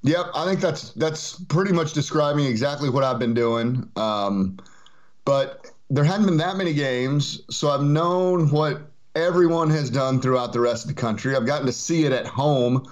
Yep, 0.04 0.26
I 0.34 0.44
think 0.44 0.60
that's 0.60 0.90
that's 0.92 1.42
pretty 1.44 1.72
much 1.72 1.92
describing 1.92 2.44
exactly 2.46 2.90
what 2.90 3.04
I've 3.04 3.18
been 3.18 3.34
doing. 3.34 3.88
Um, 3.96 4.58
but 5.24 5.70
there 5.90 6.04
hadn't 6.04 6.26
been 6.26 6.38
that 6.38 6.56
many 6.56 6.74
games, 6.74 7.42
so 7.50 7.70
I've 7.70 7.82
known 7.82 8.50
what 8.50 8.82
everyone 9.14 9.70
has 9.70 9.90
done 9.90 10.20
throughout 10.20 10.52
the 10.52 10.60
rest 10.60 10.84
of 10.84 10.88
the 10.88 11.00
country. 11.00 11.36
I've 11.36 11.46
gotten 11.46 11.66
to 11.66 11.72
see 11.72 12.04
it 12.04 12.12
at 12.12 12.26
home, 12.26 12.88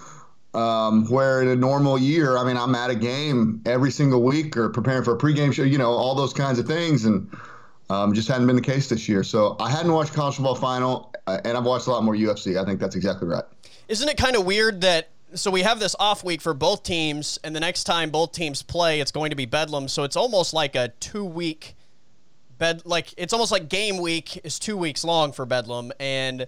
um, 0.55 1.09
where 1.11 1.43
in 1.43 1.49
a 1.49 1.57
normal 1.57 1.99
year, 1.99 2.37
I 2.37 2.45
mean, 2.45 2.57
I'm 2.57 2.75
at 2.75 2.90
a 2.90 2.95
game 2.95 3.62
every 3.67 3.90
single 3.90 4.23
week 4.23 4.57
or 4.57 4.69
preparing 4.69 5.02
for 5.02 5.14
a 5.14 5.19
pregame 5.19 5.52
show, 5.52 5.62
you 5.62 5.79
know, 5.79 5.90
all 5.90 6.14
those 6.14 6.33
kinds 6.33 6.59
of 6.59 6.67
things, 6.67 7.07
and 7.07 7.29
um, 7.88 8.12
just 8.14 8.29
hadn't 8.29 8.47
been 8.47 8.57
the 8.57 8.62
case 8.62 8.88
this 8.88 9.09
year. 9.09 9.25
So 9.25 9.57
I 9.59 9.71
hadn't 9.71 9.93
watched 9.93 10.12
college 10.12 10.37
football 10.37 10.55
final, 10.55 11.12
uh, 11.26 11.40
and 11.45 11.57
I've 11.57 11.64
watched 11.64 11.87
a 11.87 11.90
lot 11.90 12.05
more 12.05 12.14
UFC. 12.14 12.61
I 12.61 12.64
think 12.64 12.79
that's 12.79 12.95
exactly 12.95 13.26
right. 13.26 13.45
Isn't 13.88 14.09
it 14.09 14.17
kind 14.17 14.37
of 14.37 14.45
weird 14.45 14.83
that? 14.83 15.11
So 15.34 15.50
we 15.50 15.62
have 15.62 15.78
this 15.80 15.94
off 15.99 16.25
week 16.25 16.40
for 16.40 16.54
both 16.54 16.82
teams, 16.82 17.38
and 17.44 17.54
the 17.54 17.60
next 17.60 17.84
time 17.84 18.10
both 18.10 18.32
teams 18.32 18.62
play, 18.62 19.00
it's 19.00 19.12
going 19.12 19.30
to 19.30 19.37
be 19.37 19.46
Bedlam. 19.46 19.88
So 19.88 20.04
it's 20.04 20.16
almost 20.16 20.52
like 20.52 20.75
a 20.75 20.88
two 21.00 21.25
week 21.25 21.76
bed. 22.58 22.82
Like 22.84 23.12
it's 23.16 23.32
almost 23.32 23.52
like 23.52 23.68
game 23.68 23.99
week 23.99 24.44
is 24.44 24.58
two 24.58 24.76
weeks 24.76 25.04
long 25.04 25.32
for 25.32 25.44
Bedlam, 25.46 25.92
and 25.99 26.46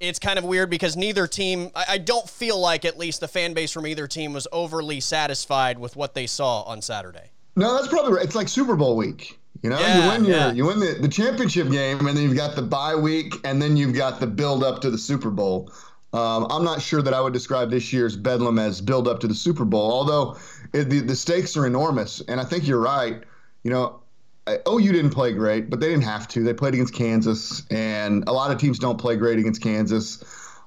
it's 0.00 0.18
kind 0.18 0.38
of 0.38 0.44
weird 0.44 0.70
because 0.70 0.96
neither 0.96 1.26
team. 1.26 1.70
I, 1.74 1.84
I 1.90 1.98
don't 1.98 2.28
feel 2.28 2.58
like 2.58 2.84
at 2.84 2.98
least 2.98 3.20
the 3.20 3.28
fan 3.28 3.54
base 3.54 3.72
from 3.72 3.86
either 3.86 4.06
team 4.06 4.32
was 4.32 4.48
overly 4.52 5.00
satisfied 5.00 5.78
with 5.78 5.96
what 5.96 6.14
they 6.14 6.26
saw 6.26 6.62
on 6.62 6.82
Saturday. 6.82 7.30
No, 7.54 7.74
that's 7.74 7.88
probably 7.88 8.12
right. 8.12 8.24
It's 8.24 8.34
like 8.34 8.48
Super 8.48 8.76
Bowl 8.76 8.96
week. 8.96 9.38
You 9.62 9.70
know, 9.70 9.80
yeah, 9.80 10.04
you 10.04 10.10
win 10.10 10.24
your 10.24 10.36
yeah. 10.36 10.52
you 10.52 10.66
win 10.66 10.80
the, 10.80 10.98
the 11.00 11.08
championship 11.08 11.70
game, 11.70 12.06
and 12.06 12.16
then 12.16 12.24
you've 12.24 12.36
got 12.36 12.56
the 12.56 12.62
bye 12.62 12.94
week, 12.94 13.34
and 13.44 13.60
then 13.60 13.76
you've 13.76 13.94
got 13.94 14.20
the 14.20 14.26
build 14.26 14.62
up 14.62 14.80
to 14.82 14.90
the 14.90 14.98
Super 14.98 15.30
Bowl. 15.30 15.72
Um, 16.12 16.46
I'm 16.50 16.64
not 16.64 16.80
sure 16.80 17.02
that 17.02 17.12
I 17.12 17.20
would 17.20 17.32
describe 17.32 17.70
this 17.70 17.92
year's 17.92 18.16
Bedlam 18.16 18.58
as 18.58 18.80
build 18.80 19.08
up 19.08 19.20
to 19.20 19.28
the 19.28 19.34
Super 19.34 19.64
Bowl, 19.64 19.92
although 19.92 20.36
it, 20.72 20.84
the 20.84 21.00
the 21.00 21.16
stakes 21.16 21.56
are 21.56 21.66
enormous, 21.66 22.22
and 22.28 22.40
I 22.40 22.44
think 22.44 22.66
you're 22.66 22.80
right. 22.80 23.22
You 23.64 23.70
know, 23.70 24.00
OU 24.48 24.92
didn't 24.92 25.10
play 25.10 25.32
great, 25.32 25.68
but 25.68 25.80
they 25.80 25.88
didn't 25.88 26.04
have 26.04 26.28
to. 26.28 26.42
They 26.42 26.54
played 26.54 26.74
against 26.74 26.94
Kansas, 26.94 27.66
and 27.70 28.24
a 28.28 28.32
lot 28.32 28.50
of 28.50 28.58
teams 28.58 28.78
don't 28.78 28.98
play 28.98 29.16
great 29.16 29.38
against 29.38 29.62
Kansas. 29.62 30.22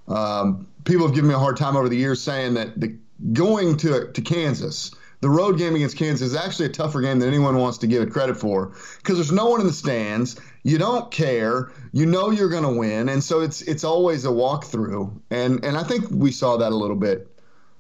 Um, 0.08 0.67
people 0.84 1.05
have 1.05 1.15
given 1.15 1.29
me 1.29 1.36
a 1.36 1.39
hard 1.39 1.58
time 1.58 1.75
over 1.75 1.88
the 1.88 1.98
years 1.98 2.22
saying 2.22 2.55
that 2.55 2.79
the, 2.79 2.96
going 3.34 3.77
to 3.77 4.12
to 4.12 4.22
Kansas 4.22 4.91
the 5.22 5.29
road 5.29 5.58
game 5.58 5.75
against 5.75 5.98
Kansas 5.98 6.29
is 6.29 6.36
actually 6.36 6.67
a 6.67 6.69
tougher 6.69 7.01
game 7.01 7.19
than 7.19 7.27
anyone 7.27 7.58
wants 7.58 7.77
to 7.79 7.88
give 7.88 8.01
it 8.01 8.12
credit 8.12 8.38
for 8.38 8.74
because 8.98 9.17
there's 9.17 9.31
no 9.31 9.48
one 9.48 9.60
in 9.60 9.67
the 9.67 9.74
stands. 9.74 10.39
You 10.63 10.77
don't 10.77 11.09
care. 11.11 11.71
You 11.91 12.05
know 12.05 12.31
you're 12.31 12.49
going 12.49 12.63
to 12.63 12.77
win, 12.77 13.09
and 13.09 13.23
so 13.23 13.41
it's 13.41 13.61
it's 13.61 13.83
always 13.83 14.25
a 14.25 14.29
walkthrough. 14.29 15.19
And 15.31 15.63
and 15.63 15.77
I 15.77 15.83
think 15.83 16.05
we 16.11 16.31
saw 16.31 16.57
that 16.57 16.71
a 16.71 16.75
little 16.75 16.95
bit 16.95 17.27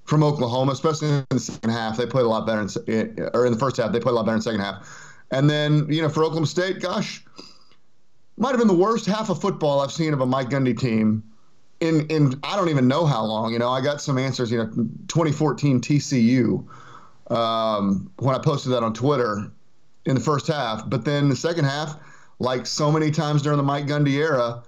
from 0.05 0.23
Oklahoma, 0.23 0.71
especially 0.71 1.09
in 1.09 1.25
the 1.29 1.39
second 1.39 1.71
half. 1.71 1.97
They 1.97 2.05
played 2.05 2.25
a 2.25 2.29
lot 2.29 2.47
better, 2.47 2.67
in, 2.87 3.29
or 3.33 3.45
in 3.45 3.53
the 3.53 3.59
first 3.59 3.77
half, 3.77 3.91
they 3.91 3.99
played 3.99 4.13
a 4.13 4.15
lot 4.15 4.25
better 4.25 4.35
in 4.35 4.39
the 4.39 4.43
second 4.43 4.61
half. 4.61 4.87
And 5.31 5.49
then 5.49 5.91
you 5.91 6.01
know 6.01 6.09
for 6.09 6.23
Oklahoma 6.23 6.47
State, 6.47 6.79
gosh, 6.79 7.23
might 8.37 8.49
have 8.49 8.59
been 8.59 8.67
the 8.67 8.73
worst 8.73 9.05
half 9.05 9.29
of 9.29 9.41
football 9.41 9.81
I've 9.81 9.91
seen 9.91 10.13
of 10.13 10.21
a 10.21 10.25
Mike 10.25 10.49
Gundy 10.49 10.77
team 10.77 11.23
in 11.79 12.07
in 12.07 12.39
I 12.43 12.55
don't 12.55 12.69
even 12.69 12.87
know 12.87 13.05
how 13.05 13.23
long. 13.23 13.53
You 13.53 13.59
know, 13.59 13.69
I 13.69 13.81
got 13.81 14.01
some 14.01 14.17
answers. 14.17 14.51
You 14.51 14.59
know, 14.59 14.67
2014 15.07 15.81
TCU 15.81 16.65
um, 17.31 18.11
when 18.17 18.35
I 18.35 18.39
posted 18.39 18.73
that 18.73 18.83
on 18.83 18.93
Twitter 18.93 19.51
in 20.05 20.15
the 20.15 20.21
first 20.21 20.47
half. 20.47 20.89
But 20.89 21.05
then 21.05 21.29
the 21.29 21.35
second 21.35 21.65
half, 21.65 21.95
like 22.39 22.65
so 22.65 22.91
many 22.91 23.11
times 23.11 23.41
during 23.41 23.57
the 23.57 23.63
Mike 23.63 23.85
Gundy 23.85 24.13
era, 24.13 24.63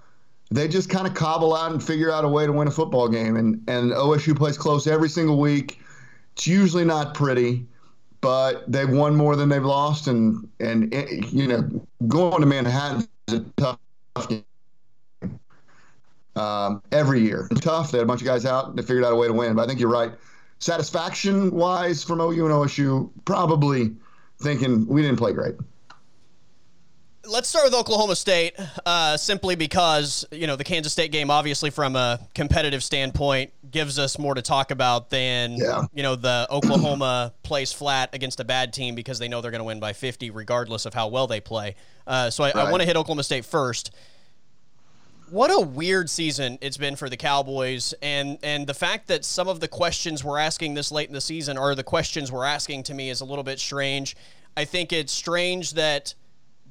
they 0.50 0.68
just 0.68 0.90
kind 0.90 1.06
of 1.06 1.14
cobble 1.14 1.54
out 1.54 1.72
and 1.72 1.82
figure 1.82 2.10
out 2.10 2.24
a 2.24 2.28
way 2.28 2.46
to 2.46 2.52
win 2.52 2.68
a 2.68 2.70
football 2.70 3.08
game. 3.08 3.36
And 3.36 3.62
and 3.68 3.92
OSU 3.92 4.36
plays 4.36 4.58
close 4.58 4.86
every 4.86 5.08
single 5.08 5.38
week. 5.38 5.80
It's 6.34 6.46
usually 6.46 6.84
not 6.84 7.14
pretty, 7.14 7.66
but 8.20 8.70
they've 8.70 8.90
won 8.90 9.16
more 9.16 9.36
than 9.36 9.48
they've 9.48 9.64
lost. 9.64 10.06
And 10.06 10.48
and 10.60 10.92
you 11.32 11.46
know, 11.46 11.86
going 12.08 12.40
to 12.40 12.46
Manhattan 12.46 13.08
is 13.28 13.34
a 13.34 13.40
tough 13.56 13.78
game. 14.28 14.44
Um, 16.34 16.82
every 16.92 17.20
year, 17.20 17.46
it's 17.50 17.60
tough. 17.60 17.90
They 17.90 17.98
had 17.98 18.04
a 18.04 18.06
bunch 18.06 18.22
of 18.22 18.26
guys 18.26 18.46
out. 18.46 18.74
They 18.74 18.82
figured 18.82 19.04
out 19.04 19.12
a 19.12 19.16
way 19.16 19.26
to 19.26 19.34
win. 19.34 19.54
But 19.54 19.62
I 19.62 19.66
think 19.66 19.80
you're 19.80 19.90
right 19.90 20.12
satisfaction 20.62 21.50
wise 21.50 22.04
from 22.04 22.20
OU 22.20 22.46
and 22.46 22.54
OSU, 22.54 23.10
probably 23.24 23.90
thinking 24.40 24.86
we 24.86 25.02
didn't 25.02 25.16
play 25.16 25.32
great. 25.32 25.56
Let's 27.24 27.48
start 27.48 27.66
with 27.66 27.74
Oklahoma 27.74 28.16
State, 28.16 28.54
uh, 28.84 29.16
simply 29.16 29.54
because 29.54 30.26
you 30.32 30.46
know 30.48 30.56
the 30.56 30.64
Kansas 30.64 30.92
State 30.92 31.12
game, 31.12 31.30
obviously 31.30 31.70
from 31.70 31.94
a 31.94 32.18
competitive 32.34 32.82
standpoint, 32.82 33.52
gives 33.70 33.98
us 33.98 34.18
more 34.18 34.34
to 34.34 34.42
talk 34.42 34.72
about 34.72 35.08
than 35.08 35.56
yeah. 35.56 35.84
you 35.94 36.02
know 36.02 36.16
the 36.16 36.48
Oklahoma 36.50 37.32
plays 37.44 37.72
flat 37.72 38.12
against 38.12 38.40
a 38.40 38.44
bad 38.44 38.72
team 38.72 38.96
because 38.96 39.20
they 39.20 39.28
know 39.28 39.40
they're 39.40 39.52
going 39.52 39.60
to 39.60 39.64
win 39.64 39.78
by 39.78 39.92
50, 39.92 40.30
regardless 40.30 40.84
of 40.84 40.94
how 40.94 41.08
well 41.08 41.28
they 41.28 41.40
play. 41.40 41.76
Uh, 42.06 42.28
so 42.28 42.42
I, 42.42 42.48
right. 42.48 42.56
I 42.56 42.70
want 42.70 42.80
to 42.80 42.86
hit 42.86 42.96
Oklahoma 42.96 43.22
State 43.22 43.44
first 43.44 43.92
what 45.32 45.50
a 45.50 45.58
weird 45.58 46.10
season 46.10 46.58
it's 46.60 46.76
been 46.76 46.94
for 46.94 47.08
the 47.08 47.16
Cowboys, 47.16 47.94
and 48.02 48.38
and 48.42 48.66
the 48.66 48.74
fact 48.74 49.08
that 49.08 49.24
some 49.24 49.48
of 49.48 49.60
the 49.60 49.68
questions 49.68 50.22
we're 50.22 50.38
asking 50.38 50.74
this 50.74 50.92
late 50.92 51.08
in 51.08 51.14
the 51.14 51.22
season 51.22 51.56
are 51.56 51.74
the 51.74 51.82
questions 51.82 52.30
we're 52.30 52.44
asking 52.44 52.82
to 52.84 52.94
me 52.94 53.08
is 53.08 53.22
a 53.22 53.24
little 53.24 53.42
bit 53.42 53.58
strange. 53.58 54.14
I 54.56 54.66
think 54.66 54.92
it's 54.92 55.10
strange 55.10 55.72
that 55.72 56.14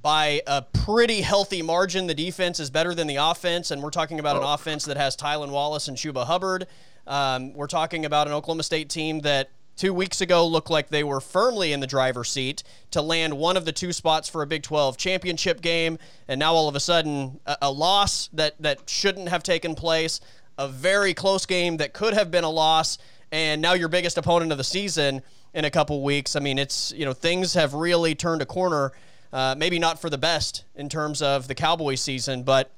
by 0.01 0.41
a 0.47 0.61
pretty 0.61 1.21
healthy 1.21 1.61
margin, 1.61 2.07
the 2.07 2.13
defense 2.13 2.59
is 2.59 2.69
better 2.69 2.95
than 2.95 3.07
the 3.07 3.17
offense, 3.17 3.71
and 3.71 3.83
we're 3.83 3.91
talking 3.91 4.19
about 4.19 4.35
an 4.35 4.43
oh. 4.43 4.53
offense 4.53 4.85
that 4.85 4.97
has 4.97 5.15
Tylan 5.15 5.51
Wallace 5.51 5.87
and 5.87 5.97
Chuba 5.97 6.25
Hubbard. 6.25 6.67
Um, 7.05 7.53
we're 7.53 7.67
talking 7.67 8.05
about 8.05 8.27
an 8.27 8.33
Oklahoma 8.33 8.63
State 8.63 8.89
team 8.89 9.19
that 9.21 9.51
two 9.75 9.93
weeks 9.93 10.21
ago 10.21 10.45
looked 10.45 10.69
like 10.69 10.89
they 10.89 11.03
were 11.03 11.19
firmly 11.19 11.73
in 11.73 11.79
the 11.79 11.87
driver's 11.87 12.29
seat 12.29 12.63
to 12.91 13.01
land 13.01 13.37
one 13.37 13.57
of 13.57 13.65
the 13.65 13.71
two 13.71 13.93
spots 13.93 14.29
for 14.29 14.41
a 14.41 14.47
Big 14.47 14.63
12 14.63 14.97
championship 14.97 15.61
game, 15.61 15.97
and 16.27 16.39
now 16.39 16.53
all 16.53 16.67
of 16.67 16.75
a 16.75 16.79
sudden 16.79 17.39
a, 17.45 17.57
a 17.63 17.71
loss 17.71 18.29
that 18.33 18.55
that 18.61 18.89
shouldn't 18.89 19.29
have 19.29 19.43
taken 19.43 19.75
place, 19.75 20.19
a 20.57 20.67
very 20.67 21.13
close 21.13 21.45
game 21.45 21.77
that 21.77 21.93
could 21.93 22.13
have 22.13 22.31
been 22.31 22.43
a 22.43 22.49
loss, 22.49 22.97
and 23.31 23.61
now 23.61 23.73
your 23.73 23.87
biggest 23.87 24.17
opponent 24.17 24.51
of 24.51 24.57
the 24.57 24.63
season 24.63 25.21
in 25.53 25.65
a 25.65 25.69
couple 25.71 26.01
weeks. 26.03 26.35
I 26.35 26.39
mean, 26.39 26.57
it's 26.57 26.91
you 26.95 27.05
know 27.05 27.13
things 27.13 27.53
have 27.53 27.73
really 27.73 28.15
turned 28.15 28.41
a 28.41 28.45
corner. 28.45 28.91
Uh, 29.33 29.55
maybe 29.57 29.79
not 29.79 30.01
for 30.01 30.09
the 30.09 30.17
best 30.17 30.65
in 30.75 30.89
terms 30.89 31.21
of 31.21 31.47
the 31.47 31.55
Cowboys 31.55 32.01
season, 32.01 32.43
but 32.43 32.71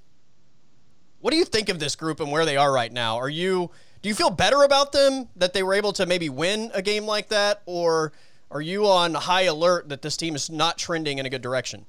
what 1.19 1.31
do 1.31 1.37
you 1.37 1.45
think 1.45 1.69
of 1.69 1.79
this 1.79 1.95
group 1.95 2.19
and 2.19 2.31
where 2.31 2.45
they 2.45 2.57
are 2.57 2.71
right 2.71 2.91
now? 2.91 3.17
Are 3.17 3.29
you 3.29 3.71
do 4.03 4.09
you 4.09 4.15
feel 4.15 4.29
better 4.29 4.63
about 4.63 4.91
them 4.91 5.29
that 5.37 5.53
they 5.53 5.63
were 5.63 5.73
able 5.73 5.93
to 5.93 6.05
maybe 6.05 6.29
win 6.29 6.69
a 6.73 6.81
game 6.81 7.05
like 7.05 7.29
that, 7.29 7.61
or 7.65 8.11
are 8.51 8.61
you 8.61 8.85
on 8.85 9.13
high 9.13 9.43
alert 9.43 9.87
that 9.89 10.01
this 10.01 10.17
team 10.17 10.35
is 10.35 10.49
not 10.49 10.77
trending 10.77 11.19
in 11.19 11.25
a 11.25 11.29
good 11.29 11.41
direction? 11.41 11.85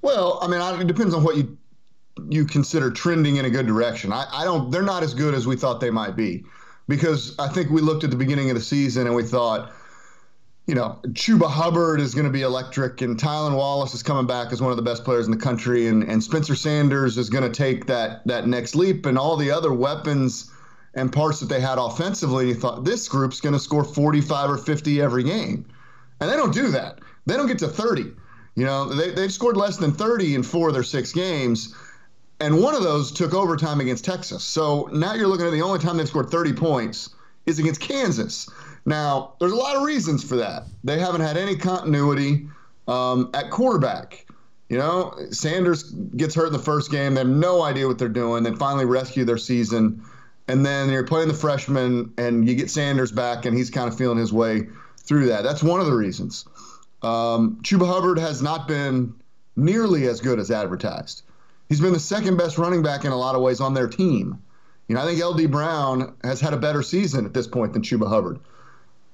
Well, 0.00 0.38
I 0.40 0.48
mean, 0.48 0.60
it 0.80 0.86
depends 0.86 1.14
on 1.14 1.22
what 1.22 1.36
you 1.36 1.56
you 2.28 2.46
consider 2.46 2.90
trending 2.90 3.36
in 3.36 3.44
a 3.44 3.50
good 3.50 3.66
direction. 3.66 4.12
I, 4.12 4.26
I 4.32 4.44
don't. 4.44 4.70
They're 4.70 4.82
not 4.82 5.02
as 5.02 5.14
good 5.14 5.34
as 5.34 5.46
we 5.46 5.56
thought 5.56 5.80
they 5.80 5.90
might 5.90 6.16
be, 6.16 6.44
because 6.88 7.38
I 7.38 7.48
think 7.48 7.70
we 7.70 7.80
looked 7.80 8.04
at 8.04 8.10
the 8.10 8.16
beginning 8.16 8.50
of 8.50 8.56
the 8.56 8.62
season 8.62 9.06
and 9.06 9.14
we 9.14 9.22
thought 9.22 9.72
you 10.66 10.74
know, 10.74 10.98
Chuba 11.08 11.48
Hubbard 11.48 12.00
is 12.00 12.14
going 12.14 12.26
to 12.26 12.32
be 12.32 12.42
electric, 12.42 13.02
and 13.02 13.18
Tylan 13.18 13.54
Wallace 13.54 13.92
is 13.92 14.02
coming 14.02 14.26
back 14.26 14.50
as 14.52 14.62
one 14.62 14.70
of 14.70 14.76
the 14.76 14.82
best 14.82 15.04
players 15.04 15.26
in 15.26 15.30
the 15.30 15.36
country, 15.38 15.88
and, 15.88 16.02
and 16.04 16.22
Spencer 16.22 16.54
Sanders 16.54 17.18
is 17.18 17.28
going 17.28 17.44
to 17.44 17.50
take 17.50 17.86
that 17.86 18.26
that 18.26 18.46
next 18.46 18.74
leap, 18.74 19.04
and 19.04 19.18
all 19.18 19.36
the 19.36 19.50
other 19.50 19.72
weapons 19.72 20.50
and 20.94 21.12
parts 21.12 21.40
that 21.40 21.46
they 21.46 21.60
had 21.60 21.78
offensively, 21.78 22.48
you 22.48 22.54
thought 22.54 22.84
this 22.84 23.08
group's 23.08 23.40
going 23.40 23.52
to 23.52 23.58
score 23.58 23.84
45 23.84 24.50
or 24.50 24.56
50 24.56 25.00
every 25.00 25.24
game. 25.24 25.66
And 26.20 26.30
they 26.30 26.36
don't 26.36 26.54
do 26.54 26.70
that. 26.70 27.00
They 27.26 27.36
don't 27.36 27.48
get 27.48 27.58
to 27.58 27.68
30. 27.68 28.12
You 28.54 28.64
know, 28.64 28.94
they, 28.94 29.10
they've 29.10 29.32
scored 29.32 29.56
less 29.56 29.76
than 29.76 29.92
30 29.92 30.36
in 30.36 30.42
four 30.42 30.68
of 30.68 30.74
their 30.74 30.84
six 30.84 31.12
games. 31.12 31.74
And 32.40 32.62
one 32.62 32.74
of 32.74 32.82
those 32.82 33.10
took 33.10 33.34
overtime 33.34 33.80
against 33.80 34.04
Texas. 34.04 34.44
So 34.44 34.88
now 34.92 35.14
you're 35.14 35.26
looking 35.26 35.46
at 35.46 35.52
the 35.52 35.62
only 35.62 35.78
time 35.78 35.96
they've 35.96 36.08
scored 36.08 36.30
30 36.30 36.52
points 36.52 37.10
is 37.46 37.58
against 37.58 37.80
Kansas. 37.80 38.48
Now, 38.86 39.34
there's 39.40 39.52
a 39.52 39.56
lot 39.56 39.76
of 39.76 39.82
reasons 39.82 40.22
for 40.22 40.36
that. 40.36 40.64
They 40.82 40.98
haven't 40.98 41.22
had 41.22 41.36
any 41.36 41.56
continuity 41.56 42.46
um, 42.86 43.30
at 43.34 43.50
quarterback. 43.50 44.26
You 44.68 44.78
know, 44.78 45.14
Sanders 45.30 45.84
gets 45.92 46.34
hurt 46.34 46.48
in 46.48 46.52
the 46.52 46.58
first 46.58 46.90
game. 46.90 47.14
They 47.14 47.20
have 47.20 47.28
no 47.28 47.62
idea 47.62 47.86
what 47.86 47.98
they're 47.98 48.08
doing. 48.08 48.42
They 48.42 48.52
finally 48.52 48.84
rescue 48.84 49.24
their 49.24 49.38
season 49.38 50.02
and 50.48 50.64
then 50.64 50.90
you're 50.90 51.04
playing 51.04 51.28
the 51.28 51.34
freshman, 51.34 52.12
and 52.18 52.48
you 52.48 52.54
get 52.54 52.70
Sanders 52.70 53.10
back, 53.10 53.46
and 53.46 53.56
he's 53.56 53.70
kind 53.70 53.88
of 53.88 53.96
feeling 53.96 54.18
his 54.18 54.32
way 54.32 54.68
through 54.98 55.26
that. 55.26 55.42
That's 55.42 55.62
one 55.62 55.80
of 55.80 55.86
the 55.86 55.94
reasons. 55.94 56.44
Um, 57.02 57.58
Chuba 57.62 57.86
Hubbard 57.86 58.18
has 58.18 58.42
not 58.42 58.68
been 58.68 59.14
nearly 59.56 60.06
as 60.06 60.20
good 60.20 60.38
as 60.38 60.50
advertised. 60.50 61.22
He's 61.68 61.80
been 61.80 61.92
the 61.92 62.00
second 62.00 62.36
best 62.36 62.58
running 62.58 62.82
back 62.82 63.04
in 63.04 63.12
a 63.12 63.16
lot 63.16 63.34
of 63.34 63.42
ways 63.42 63.60
on 63.60 63.72
their 63.74 63.88
team. 63.88 64.38
You 64.88 64.94
know, 64.94 65.02
I 65.02 65.06
think 65.06 65.24
LD 65.24 65.50
Brown 65.50 66.14
has 66.22 66.40
had 66.40 66.52
a 66.52 66.58
better 66.58 66.82
season 66.82 67.24
at 67.24 67.32
this 67.32 67.46
point 67.46 67.72
than 67.72 67.82
Chuba 67.82 68.06
Hubbard. 68.06 68.38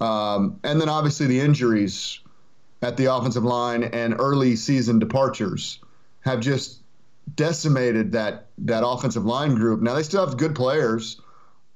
Um, 0.01 0.59
and 0.65 0.81
then 0.81 0.89
obviously 0.89 1.27
the 1.27 1.41
injuries 1.41 2.21
at 2.83 2.97
the 2.97 3.15
offensive 3.15 3.45
line 3.45 3.85
and 3.85 4.17
early 4.19 4.57
season 4.57 4.99
departures 4.99 5.79
have 6.21 6.41
just 6.41 6.81
decimated 7.35 8.13
that 8.13 8.47
that 8.59 8.87
offensive 8.87 9.25
line 9.25 9.55
group. 9.55 9.81
Now 9.81 9.95
they 9.95 10.03
still 10.03 10.27
have 10.27 10.37
good 10.37 10.55
players. 10.55 11.21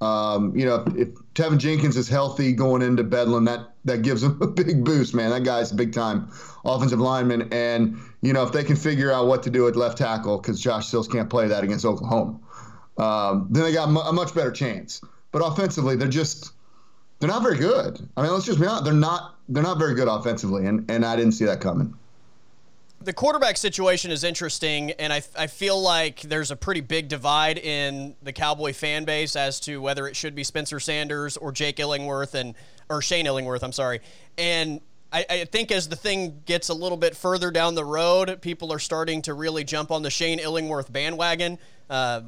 Um, 0.01 0.57
you 0.57 0.67
know, 0.67 0.85
if, 0.87 0.97
if 0.97 1.09
Teven 1.35 1.59
Jenkins 1.59 1.97
is 1.97 2.09
healthy 2.09 2.53
going 2.53 2.83
into 2.83 3.05
Bedlam, 3.05 3.45
that 3.45 3.75
that 3.85 4.03
gives 4.03 4.23
him 4.23 4.39
a 4.43 4.47
big 4.47 4.85
boost, 4.85 5.15
man. 5.15 5.31
That 5.31 5.45
guy's 5.45 5.73
a 5.73 5.75
big 5.75 5.93
time 5.93 6.31
offensive 6.65 7.01
lineman, 7.01 7.49
and 7.53 7.99
you 8.23 8.33
know 8.33 8.43
if 8.43 8.53
they 8.53 8.65
can 8.65 8.77
figure 8.77 9.13
out 9.13 9.27
what 9.27 9.43
to 9.45 9.51
do 9.51 9.69
at 9.69 9.77
left 9.77 9.99
tackle 9.99 10.39
because 10.39 10.61
Josh 10.61 10.89
Sills 10.89 11.09
can't 11.09 11.29
play 11.29 11.49
that 11.49 11.63
against 11.63 11.85
Oklahoma, 11.85 12.39
um, 12.99 13.49
then 13.51 13.65
they 13.65 13.73
got 13.73 13.89
a 13.89 14.13
much 14.13 14.35
better 14.35 14.51
chance. 14.51 15.01
But 15.31 15.41
offensively, 15.41 15.97
they're 15.97 16.09
just 16.09 16.53
they're 17.25 17.33
not 17.33 17.43
very 17.43 17.57
good. 17.57 18.07
I 18.19 18.23
mean, 18.23 18.33
let's 18.33 18.45
just 18.45 18.61
be 18.61 18.67
honest. 18.67 18.85
They're 18.85 18.93
not 18.93 19.37
they're 19.49 19.63
not 19.63 19.79
very 19.79 19.95
good 19.95 20.09
offensively, 20.09 20.67
and 20.67 20.85
and 20.91 21.07
I 21.07 21.17
didn't 21.17 21.33
see 21.33 21.47
that 21.47 21.61
coming 21.61 21.95
the 23.01 23.13
quarterback 23.13 23.59
situation 23.59 24.11
is 24.11 24.25
interesting, 24.25 24.93
and 24.93 25.13
I, 25.13 25.23
I 25.37 25.47
feel 25.47 25.79
like 25.79 26.23
there's 26.23 26.51
a 26.51 26.57
pretty 26.57 26.81
big 26.81 27.09
divide 27.09 27.59
in 27.59 28.17
the 28.23 28.33
Cowboy 28.33 28.73
fan 28.73 29.05
base 29.05 29.37
as 29.37 29.61
to 29.61 29.83
whether 29.83 30.09
it 30.09 30.17
should 30.17 30.35
be 30.35 30.43
Spencer 30.43 30.81
Sanders 30.81 31.37
or 31.37 31.53
Jake 31.53 31.79
Illingworth 31.79 32.35
and 32.35 32.55
or 32.89 33.03
Shane 33.03 33.27
Illingworth. 33.27 33.63
I'm 33.63 33.73
sorry, 33.73 34.01
and 34.39 34.81
I, 35.13 35.27
I 35.29 35.45
think 35.45 35.71
as 35.71 35.89
the 35.89 35.97
thing 35.97 36.43
gets 36.47 36.71
a 36.71 36.75
little 36.75 36.97
bit 36.97 37.15
further 37.15 37.51
down 37.51 37.75
the 37.75 37.85
road, 37.85 38.41
people 38.41 38.73
are 38.73 38.79
starting 38.79 39.21
to 39.23 39.35
really 39.35 39.65
jump 39.65 39.91
on 39.91 40.03
the 40.03 40.11
Shane 40.11 40.39
Illingworth 40.39 40.91
bandwagon. 40.91 41.59
Uh, 41.91 42.23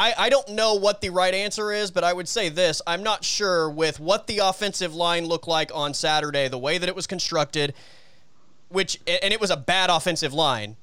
I, 0.00 0.14
I 0.16 0.28
don't 0.30 0.48
know 0.48 0.74
what 0.74 1.00
the 1.00 1.10
right 1.10 1.34
answer 1.34 1.72
is, 1.72 1.90
but 1.90 2.02
I 2.02 2.12
would 2.12 2.26
say 2.26 2.48
this. 2.48 2.80
I'm 2.86 3.02
not 3.02 3.22
sure 3.22 3.68
with 3.68 4.00
what 4.00 4.26
the 4.26 4.38
offensive 4.38 4.94
line 4.94 5.26
looked 5.26 5.46
like 5.46 5.70
on 5.74 5.94
Saturday, 5.94 6.48
the 6.48 6.58
way 6.58 6.78
that 6.78 6.88
it 6.88 6.96
was 6.96 7.06
constructed 7.06 7.74
which 8.70 8.98
and 9.06 9.32
it 9.32 9.40
was 9.40 9.50
a 9.50 9.56
bad 9.56 9.90
offensive 9.90 10.32
line. 10.32 10.76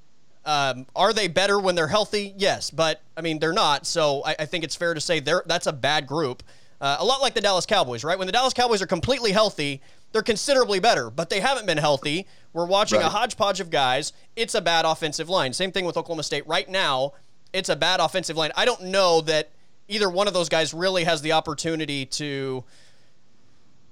Um, 0.45 0.85
are 0.95 1.11
they 1.11 1.27
better 1.27 1.59
when 1.59 1.75
they're 1.75 1.87
healthy? 1.87 2.33
Yes, 2.37 2.69
but 2.69 3.01
I 3.17 3.21
mean 3.21 3.39
they're 3.39 3.53
not. 3.53 3.87
So 3.87 4.23
I, 4.25 4.35
I 4.39 4.45
think 4.45 4.63
it's 4.63 4.75
fair 4.75 4.93
to 4.93 5.01
say 5.01 5.19
they're 5.19 5.43
that's 5.47 5.67
a 5.67 5.73
bad 5.73 6.05
group. 6.05 6.43
Uh, 6.79 6.97
a 6.99 7.05
lot 7.05 7.21
like 7.21 7.33
the 7.33 7.41
Dallas 7.41 7.65
Cowboys, 7.65 8.03
right? 8.03 8.17
When 8.17 8.27
the 8.27 8.31
Dallas 8.31 8.53
Cowboys 8.53 8.83
are 8.83 8.87
completely 8.87 9.31
healthy, 9.31 9.81
they're 10.11 10.21
considerably 10.21 10.79
better, 10.79 11.09
but 11.09 11.29
they 11.29 11.39
haven't 11.39 11.65
been 11.65 11.79
healthy. 11.79 12.27
We're 12.53 12.67
watching 12.67 12.99
right. 12.99 13.07
a 13.07 13.09
hodgepodge 13.09 13.59
of 13.59 13.71
guys. 13.71 14.13
It's 14.35 14.53
a 14.53 14.61
bad 14.61 14.85
offensive 14.85 15.27
line. 15.27 15.53
Same 15.53 15.71
thing 15.71 15.85
with 15.85 15.97
Oklahoma 15.97 16.23
State. 16.23 16.45
Right 16.45 16.69
now, 16.69 17.13
it's 17.57 17.69
a 17.69 17.75
bad 17.75 17.99
offensive 17.99 18.37
line. 18.37 18.51
I 18.55 18.65
don't 18.65 18.83
know 18.83 19.21
that 19.21 19.49
either 19.87 20.09
one 20.09 20.27
of 20.27 20.33
those 20.33 20.49
guys 20.49 20.73
really 20.73 21.03
has 21.03 21.21
the 21.21 21.31
opportunity 21.33 22.05
to 22.05 22.63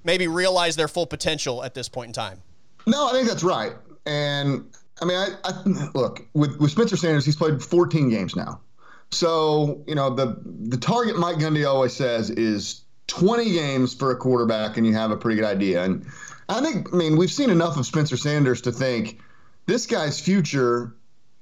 maybe 0.03 0.27
realize 0.27 0.75
their 0.75 0.87
full 0.87 1.07
potential 1.07 1.63
at 1.63 1.73
this 1.73 1.89
point 1.89 2.09
in 2.09 2.13
time. 2.13 2.41
No, 2.85 3.07
I 3.07 3.11
think 3.13 3.27
that's 3.27 3.43
right. 3.43 3.73
And 4.05 4.65
I 5.01 5.05
mean, 5.05 5.17
I, 5.17 5.29
I, 5.43 5.61
look 5.95 6.25
with 6.33 6.57
with 6.59 6.71
Spencer 6.71 6.95
Sanders. 6.95 7.25
He's 7.25 7.35
played 7.35 7.61
14 7.61 8.09
games 8.09 8.35
now. 8.35 8.61
So 9.11 9.83
you 9.87 9.95
know 9.95 10.13
the 10.13 10.37
the 10.43 10.77
target 10.77 11.17
Mike 11.17 11.37
Gundy 11.37 11.67
always 11.67 11.93
says 11.93 12.29
is 12.29 12.81
20 13.07 13.51
games 13.51 13.93
for 13.93 14.11
a 14.11 14.15
quarterback, 14.15 14.77
and 14.77 14.85
you 14.85 14.93
have 14.93 15.11
a 15.11 15.17
pretty 15.17 15.37
good 15.37 15.45
idea. 15.45 15.83
And 15.83 16.05
I 16.49 16.61
think, 16.61 16.93
I 16.93 16.97
mean, 16.97 17.17
we've 17.17 17.31
seen 17.31 17.49
enough 17.49 17.77
of 17.77 17.85
Spencer 17.85 18.17
Sanders 18.17 18.61
to 18.61 18.71
think 18.71 19.19
this 19.65 19.85
guy's 19.85 20.19
future 20.19 20.95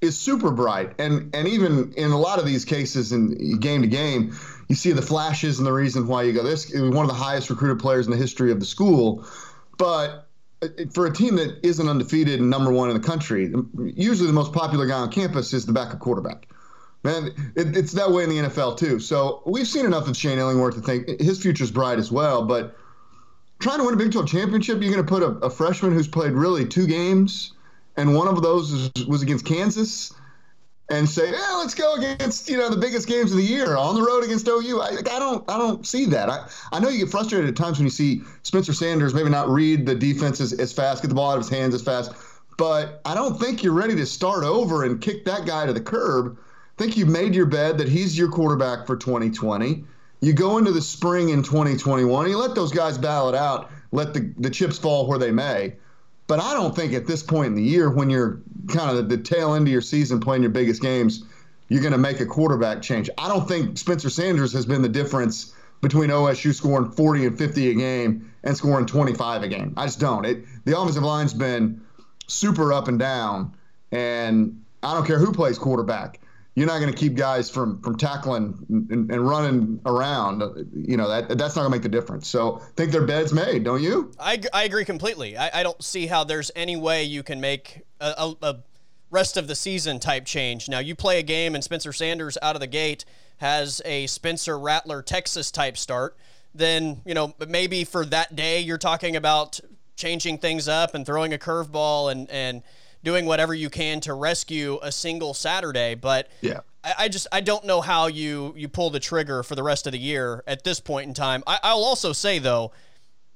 is 0.04 0.18
super 0.18 0.52
bright. 0.52 0.94
And 1.00 1.34
and 1.34 1.48
even 1.48 1.94
in 1.94 2.12
a 2.12 2.20
lot 2.20 2.40
of 2.40 2.46
these 2.46 2.66
cases, 2.66 3.12
in 3.12 3.60
game 3.60 3.82
to 3.82 3.88
game, 3.88 4.36
you 4.68 4.76
see 4.76 4.92
the 4.92 5.02
flashes 5.02 5.58
and 5.58 5.66
the 5.66 5.74
reason 5.74 6.08
why 6.08 6.24
you 6.24 6.34
go. 6.34 6.44
This 6.44 6.70
is 6.72 6.82
one 6.82 7.06
of 7.06 7.08
the 7.08 7.18
highest 7.18 7.50
recruited 7.50 7.80
players 7.80 8.06
in 8.06 8.12
the 8.12 8.18
history 8.18 8.52
of 8.52 8.60
the 8.60 8.66
school, 8.66 9.26
but 9.78 10.28
uh, 10.62 10.68
for 10.94 11.06
a 11.06 11.14
team 11.14 11.36
that 11.38 11.60
isn't 11.64 11.88
undefeated 11.88 12.40
and 12.40 12.50
number 12.50 12.72
one 12.72 12.90
in 12.90 13.00
the 13.00 13.08
country, 13.08 13.54
usually 13.96 14.28
the 14.28 14.34
most 14.34 14.54
popular 14.54 14.86
guy 14.86 15.00
on 15.00 15.12
campus 15.12 15.54
is 15.54 15.66
the 15.66 15.74
backup 15.74 16.00
quarterback. 16.00 16.48
Man, 17.04 17.32
it, 17.56 17.76
it's 17.76 17.92
that 17.94 18.12
way 18.12 18.24
in 18.24 18.30
the 18.30 18.38
NFL 18.38 18.78
too. 18.78 19.00
So 19.00 19.42
we've 19.46 19.68
seen 19.68 19.86
enough 19.86 20.08
of 20.08 20.16
Shane 20.16 20.38
Illingworth 20.38 20.76
to 20.76 20.82
think 20.82 21.20
his 21.20 21.42
future's 21.42 21.72
bright 21.72 22.00
as 22.00 22.12
well. 22.12 22.46
But 22.46 22.78
trying 23.60 23.80
to 23.80 23.86
win 23.86 23.94
a 23.94 23.98
Big 23.98 24.12
12 24.12 24.28
championship, 24.28 24.82
you're 24.82 24.94
going 24.94 25.06
to 25.06 25.10
put 25.10 25.24
a, 25.24 25.46
a, 25.46 25.50
freshman 25.50 25.94
who's 25.94 26.08
played 26.08 26.32
really 26.32 26.66
two 26.66 26.88
games, 26.88 27.53
and 27.98 28.16
one 28.16 28.28
of 28.28 28.42
those 28.42 28.92
was, 29.08 29.22
against 29.22 29.46
Kansas 29.46 30.14
and 30.90 31.08
say, 31.08 31.32
"Yeah, 31.32 31.58
let's 31.60 31.76
go 31.76 31.96
against 31.96 32.50
you 32.50 32.58
know 32.58 32.70
the 32.70 32.78
biggest 32.78 33.08
games 33.08 33.32
of 33.32 33.38
the 33.38 33.44
year 33.44 33.76
on 33.76 33.96
the 33.96 34.02
road 34.02 34.24
against 34.24 34.48
OU." 34.48 34.82
I, 34.82 34.90
I 34.98 35.20
don't, 35.20 35.50
I 35.50 35.58
don't 35.58 35.86
see 35.86 36.06
that. 36.08 36.30
I, 36.30 36.48
I 36.72 36.80
know 36.80 36.90
you 36.90 37.00
get 37.00 37.10
frustrated 37.10 37.50
at 37.50 37.56
times 37.56 37.78
when 37.78 37.86
you 37.86 37.92
see 37.92 38.22
Spencer 38.44 38.74
Sanders 38.74 39.14
maybe 39.14 39.30
not 39.30 39.50
read 39.50 39.86
the 39.86 39.96
defenses 39.96 40.54
as 40.54 40.74
fast, 40.74 41.02
get 41.02 41.10
the 41.10 41.16
ball 41.16 41.32
out 41.32 41.38
of 41.38 41.44
his 41.44 41.50
hands 41.50 41.74
as 41.74 41.82
fast, 41.82 42.12
but 42.58 43.02
I 43.06 43.14
don't 43.14 43.40
think 43.40 43.64
you're 43.64 43.74
ready 43.74 43.96
to 43.96 44.06
start 44.06 44.44
over 44.44 44.84
and 44.84 45.02
kick 45.02 45.26
that 45.26 45.46
guy 45.46 45.66
to 45.66 45.74
the 45.74 45.82
curb. 45.82 46.38
I 46.78 46.82
think 46.82 46.98
you've 46.98 47.10
made 47.10 47.36
your 47.36 47.46
bed 47.46 47.78
that 47.78 47.88
he's 47.88 48.18
your 48.18 48.30
quarterback 48.30 48.88
for 48.88 48.96
2020. 48.96 49.86
You 50.22 50.34
go 50.34 50.58
into 50.58 50.72
the 50.72 50.82
spring 50.82 51.30
in 51.30 51.44
2021, 51.44 52.30
you 52.30 52.38
let 52.38 52.56
those 52.56 52.72
guys 52.72 52.98
battle 52.98 53.30
it 53.30 53.36
out, 53.36 53.70
let 53.92 54.14
the, 54.14 54.34
the 54.38 54.50
chips 54.50 54.80
fall 54.80 55.06
where 55.06 55.20
they 55.20 55.32
may. 55.32 55.76
But 56.28 56.40
I 56.40 56.54
don't 56.54 56.76
think 56.76 56.94
at 56.94 57.06
this 57.06 57.22
point 57.22 57.48
in 57.48 57.56
the 57.56 57.64
year, 57.64 57.90
when 57.90 58.10
you're 58.10 58.42
kind 58.70 58.98
of 58.98 59.10
the 59.10 59.18
tail 59.18 59.54
end 59.54 59.68
of 59.68 59.72
your 59.72 59.82
season 59.82 60.20
playing 60.20 60.42
your 60.42 60.52
biggest 60.52 60.82
games, 60.82 61.24
you're 61.68 61.82
going 61.82 61.94
to 61.94 61.98
make 61.98 62.20
a 62.20 62.26
quarterback 62.26 62.82
change. 62.82 63.10
I 63.18 63.28
don't 63.28 63.48
think 63.48 63.78
Spencer 63.78 64.10
Sanders 64.10 64.54
has 64.54 64.66
been 64.66 64.82
the 64.82 64.90
difference 64.90 65.54
between 65.82 66.10
OSU 66.10 66.54
scoring 66.54 66.92
40 66.92 67.26
and 67.26 67.38
50 67.38 67.72
a 67.72 67.74
game 67.74 68.32
and 68.44 68.56
scoring 68.56 68.86
25 68.86 69.44
a 69.44 69.48
game. 69.48 69.74
I 69.76 69.86
just 69.86 70.00
don't. 70.00 70.26
It 70.26 70.46
the 70.66 70.80
offensive 70.80 71.04
line's 71.04 71.34
been 71.34 71.82
super 72.28 72.72
up 72.72 72.88
and 72.88 72.98
down, 72.98 73.54
and 73.92 74.64
I 74.82 74.94
don't 74.94 75.06
care 75.06 75.20
who 75.20 75.34
plays 75.34 75.58
quarterback 75.58 76.22
you're 76.56 76.68
not 76.68 76.80
going 76.80 76.92
to 76.92 76.98
keep 76.98 77.16
guys 77.16 77.50
from 77.50 77.82
from 77.82 77.98
tackling 77.98 78.66
and, 78.70 79.12
and, 79.12 79.28
running 79.28 79.80
around. 79.86 80.42
You 80.74 80.98
know 80.98 81.08
that 81.08 81.38
that's 81.38 81.56
not 81.56 81.64
going 81.64 81.72
to 81.72 81.78
make 81.78 81.82
the 81.82 81.90
difference. 81.90 82.28
So 82.28 82.60
I 82.60 82.66
think 82.76 82.92
their 82.92 83.06
bed's 83.06 83.34
made, 83.34 83.64
don't 83.64 83.82
you? 83.82 84.12
I, 84.20 84.42
I 84.54 84.64
agree 84.64 84.86
completely. 84.86 85.36
I, 85.36 85.62
I 85.62 85.64
don't 85.64 85.84
see 85.84 86.06
how 86.06 86.24
there's 86.24 86.52
any 86.56 86.76
way 86.76 87.04
you 87.04 87.24
can 87.24 87.42
make 87.42 87.82
a, 88.00 88.14
a, 88.18 88.36
a 88.44 88.56
rest 89.10 89.36
of 89.36 89.48
the 89.48 89.56
season 89.56 90.00
type 90.00 90.26
change. 90.26 90.70
Now 90.70 90.80
you 90.80 90.96
play 90.96 91.20
a 91.20 91.24
game 91.24 91.56
and 91.56 91.64
Spencer 91.64 91.94
Sanders 91.94 92.38
out 92.42 92.56
of 92.56 92.60
the 92.60 92.68
gate 92.68 93.06
has 93.38 93.82
a 93.86 94.06
Spencer 94.08 94.58
Rattler 94.58 95.02
Texas 95.02 95.50
type 95.50 95.78
start. 95.78 96.16
Then 96.54 97.02
you 97.04 97.16
know 97.16 97.34
maybe 97.48 97.84
for 97.84 98.06
that 98.06 98.36
day 98.36 98.60
you're 98.60 98.78
talking 98.78 99.16
about 99.16 99.60
changing 99.96 100.38
things 100.38 100.68
up 100.68 100.94
and 100.94 101.04
throwing 101.06 101.34
a 101.34 101.38
curveball 101.40 102.12
and 102.12 102.30
and 102.30 102.62
doing 103.04 103.26
whatever 103.26 103.54
you 103.54 103.70
can 103.70 104.00
to 104.02 104.14
rescue 104.14 104.80
a 104.82 104.92
single 104.92 105.34
Saturday. 105.34 105.96
But 105.96 106.30
yeah. 106.42 106.62
I, 106.84 106.94
I 107.00 107.10
just 107.10 107.28
I 107.32 107.42
don't 107.42 107.66
know 107.66 107.82
how 107.82 108.08
you 108.08 108.54
you 108.56 108.68
pull 108.68 108.90
the 108.90 109.00
trigger 109.00 109.44
for 109.44 109.56
the 109.56 109.64
rest 109.64 109.86
of 109.86 109.92
the 109.92 110.00
year 110.00 110.44
at 110.48 110.64
this 110.64 110.80
point 110.80 111.08
in 111.08 111.14
time. 111.14 111.44
I, 111.46 111.60
I'll 111.64 111.84
also 111.84 112.14
say 112.14 112.40
though, 112.40 112.72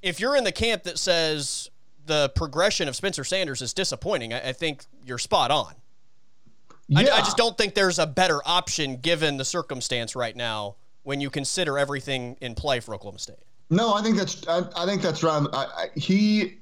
if 0.02 0.20
you're 0.20 0.36
in 0.36 0.44
the 0.44 0.52
camp 0.52 0.84
that 0.84 0.98
says 0.98 1.70
the 2.06 2.32
progression 2.36 2.88
of 2.88 2.96
Spencer 2.96 3.24
Sanders 3.24 3.62
is 3.62 3.74
disappointing, 3.74 4.34
I, 4.34 4.50
I 4.50 4.54
think 4.54 4.86
you're 5.06 5.18
spot 5.18 5.52
on. 5.52 5.74
Yeah. 6.88 7.00
I, 7.00 7.18
I, 7.18 7.20
just 7.20 7.36
don't 7.36 7.58
think 7.58 7.76
there's 7.76 8.00
a 8.00 8.08
better 8.08 8.40
option 8.46 8.96
given 8.96 9.36
the 9.36 9.44
circumstance 9.44 10.16
right 10.16 10.34
now 10.34 10.78
when 11.04 11.20
you 11.20 11.30
consider 11.30 11.78
everything 11.78 12.38
in 12.40 12.56
play 12.56 12.80
for 12.80 12.96
Oklahoma 12.96 13.20
State. 13.20 13.36
No, 13.70 13.94
I 13.94 14.02
think 14.02 14.16
that's 14.16 14.48
I, 14.48 14.62
I 14.78 14.86
think 14.86 15.02
that's 15.02 15.22
right. 15.22 15.46
he 15.96 16.60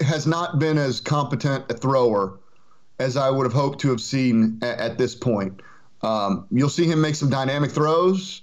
has 0.00 0.26
not 0.26 0.58
been 0.58 0.78
as 0.78 1.00
competent 1.00 1.70
a 1.70 1.74
thrower 1.74 2.38
as 2.98 3.16
I 3.16 3.30
would 3.30 3.44
have 3.44 3.52
hoped 3.52 3.80
to 3.80 3.90
have 3.90 4.00
seen 4.00 4.58
at, 4.62 4.78
at 4.78 4.98
this 4.98 5.14
point. 5.14 5.60
Um, 6.02 6.46
you'll 6.50 6.68
see 6.68 6.86
him 6.86 7.00
make 7.00 7.14
some 7.14 7.30
dynamic 7.30 7.70
throws, 7.70 8.42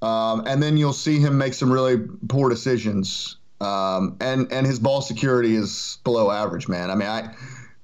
um, 0.00 0.44
and 0.46 0.62
then 0.62 0.76
you'll 0.76 0.92
see 0.92 1.18
him 1.18 1.36
make 1.36 1.54
some 1.54 1.72
really 1.72 1.98
poor 2.28 2.48
decisions. 2.48 3.36
Um, 3.60 4.16
and 4.20 4.50
and 4.52 4.66
his 4.66 4.78
ball 4.78 5.00
security 5.00 5.54
is 5.56 5.98
below 6.04 6.30
average, 6.30 6.68
man. 6.68 6.90
I 6.90 6.94
mean, 6.94 7.08
I. 7.08 7.34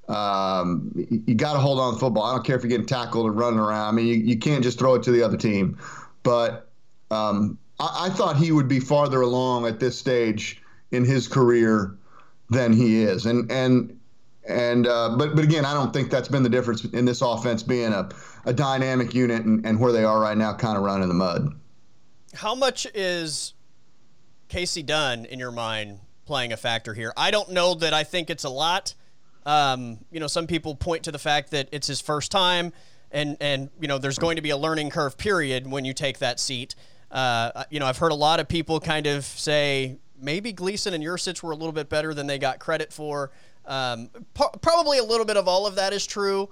Um, 0.09 0.91
you, 0.97 1.37
got 1.37 1.53
to 1.53 1.61
hold 1.61 1.79
on 1.79 1.95
to 1.95 2.01
football. 2.01 2.25
I 2.25 2.35
don't 2.35 2.45
care 2.45 2.57
if 2.57 2.65
you're 2.65 2.69
getting 2.69 2.85
tackled 2.85 3.27
or 3.27 3.31
running 3.31 3.61
around. 3.61 3.87
I 3.87 3.93
mean, 3.93 4.09
you, 4.09 4.15
you 4.15 4.37
can't 4.37 4.61
just 4.61 4.77
throw 4.77 4.97
it 4.97 5.05
to 5.05 5.13
the 5.13 5.23
other 5.23 5.37
team. 5.37 5.79
But 6.25 6.69
um, 7.13 7.59
I, 7.79 8.07
I, 8.07 8.11
thought 8.11 8.37
he 8.37 8.51
would 8.51 8.67
be 8.67 8.81
farther 8.81 9.21
along 9.21 9.69
at 9.69 9.79
this 9.79 9.97
stage 9.97 10.61
in 10.91 11.05
his 11.05 11.29
career 11.29 11.97
than 12.49 12.73
he 12.73 13.03
is. 13.03 13.25
And 13.25 13.53
and 13.53 14.00
and 14.49 14.87
uh, 14.87 15.17
but 15.17 15.35
but 15.35 15.45
again, 15.45 15.65
I 15.65 15.75
don't 15.75 15.93
think 15.93 16.11
that's 16.11 16.29
been 16.29 16.43
the 16.43 16.49
difference 16.49 16.85
in 16.85 17.05
this 17.05 17.23
offense 17.23 17.63
being 17.63 17.93
a, 17.93 18.09
a 18.45 18.53
dynamic 18.53 19.15
unit 19.15 19.45
and, 19.45 19.65
and 19.67 19.79
where 19.79 19.93
they 19.93 20.05
are 20.05 20.21
right 20.21 20.37
now, 20.37 20.55
kind 20.55 20.77
of 20.77 20.83
running 20.83 21.09
the 21.09 21.15
mud. 21.15 21.55
How 22.35 22.55
much 22.55 22.87
is 22.95 23.55
Kasey 24.49 24.85
Dunn 24.85 25.27
in 25.27 25.39
your 25.39 25.51
mind 25.51 26.01
playing 26.25 26.53
a 26.53 26.57
factor 26.57 26.95
here? 26.95 27.13
I 27.17 27.31
don't 27.31 27.51
know 27.51 27.75
that 27.75 27.93
I 27.93 28.05
think 28.05 28.31
it's 28.31 28.45
a 28.45 28.51
lot. 28.51 28.95
Um, 29.45 29.99
you 30.11 30.21
know, 30.21 30.27
some 30.27 30.47
people 30.47 30.75
point 30.75 31.05
to 31.05 31.13
the 31.13 31.19
fact 31.19 31.51
that 31.51 31.69
it's 31.73 31.87
his 31.87 32.01
first 32.01 32.31
time 32.31 32.73
and 33.11 33.37
and 33.41 33.71
you 33.81 33.89
know 33.89 33.99
there's 33.99 34.19
going 34.19 34.37
to 34.37 34.43
be 34.43 34.51
a 34.51 34.57
learning 34.57 34.91
curve 34.91 35.17
period 35.17 35.67
when 35.67 35.85
you 35.85 35.93
take 35.93 36.19
that 36.19 36.41
seat. 36.41 36.75
Uh, 37.11 37.65
you 37.71 37.81
know, 37.81 37.87
I've 37.87 37.99
heard 37.99 38.13
a 38.13 38.17
lot 38.17 38.39
of 38.39 38.49
people 38.49 38.79
kind 38.79 39.07
of 39.07 39.25
say 39.25 39.99
maybe 40.21 40.53
Gleeson 40.53 40.95
and 40.95 41.03
Yurcich 41.03 41.43
were 41.43 41.51
a 41.51 41.57
little 41.57 41.73
bit 41.73 41.89
better 41.89 42.15
than 42.15 42.27
they 42.27 42.39
got 42.39 42.61
credit 42.61 42.93
for. 42.93 43.33
Um, 43.67 44.11
po- 44.35 44.51
probably 44.61 44.99
a 44.99 45.05
little 45.05 45.27
bit 45.27 45.37
of 45.37 45.47
all 45.49 45.67
of 45.67 45.77
that 45.77 45.93
is 45.93 46.07
true. 46.07 46.49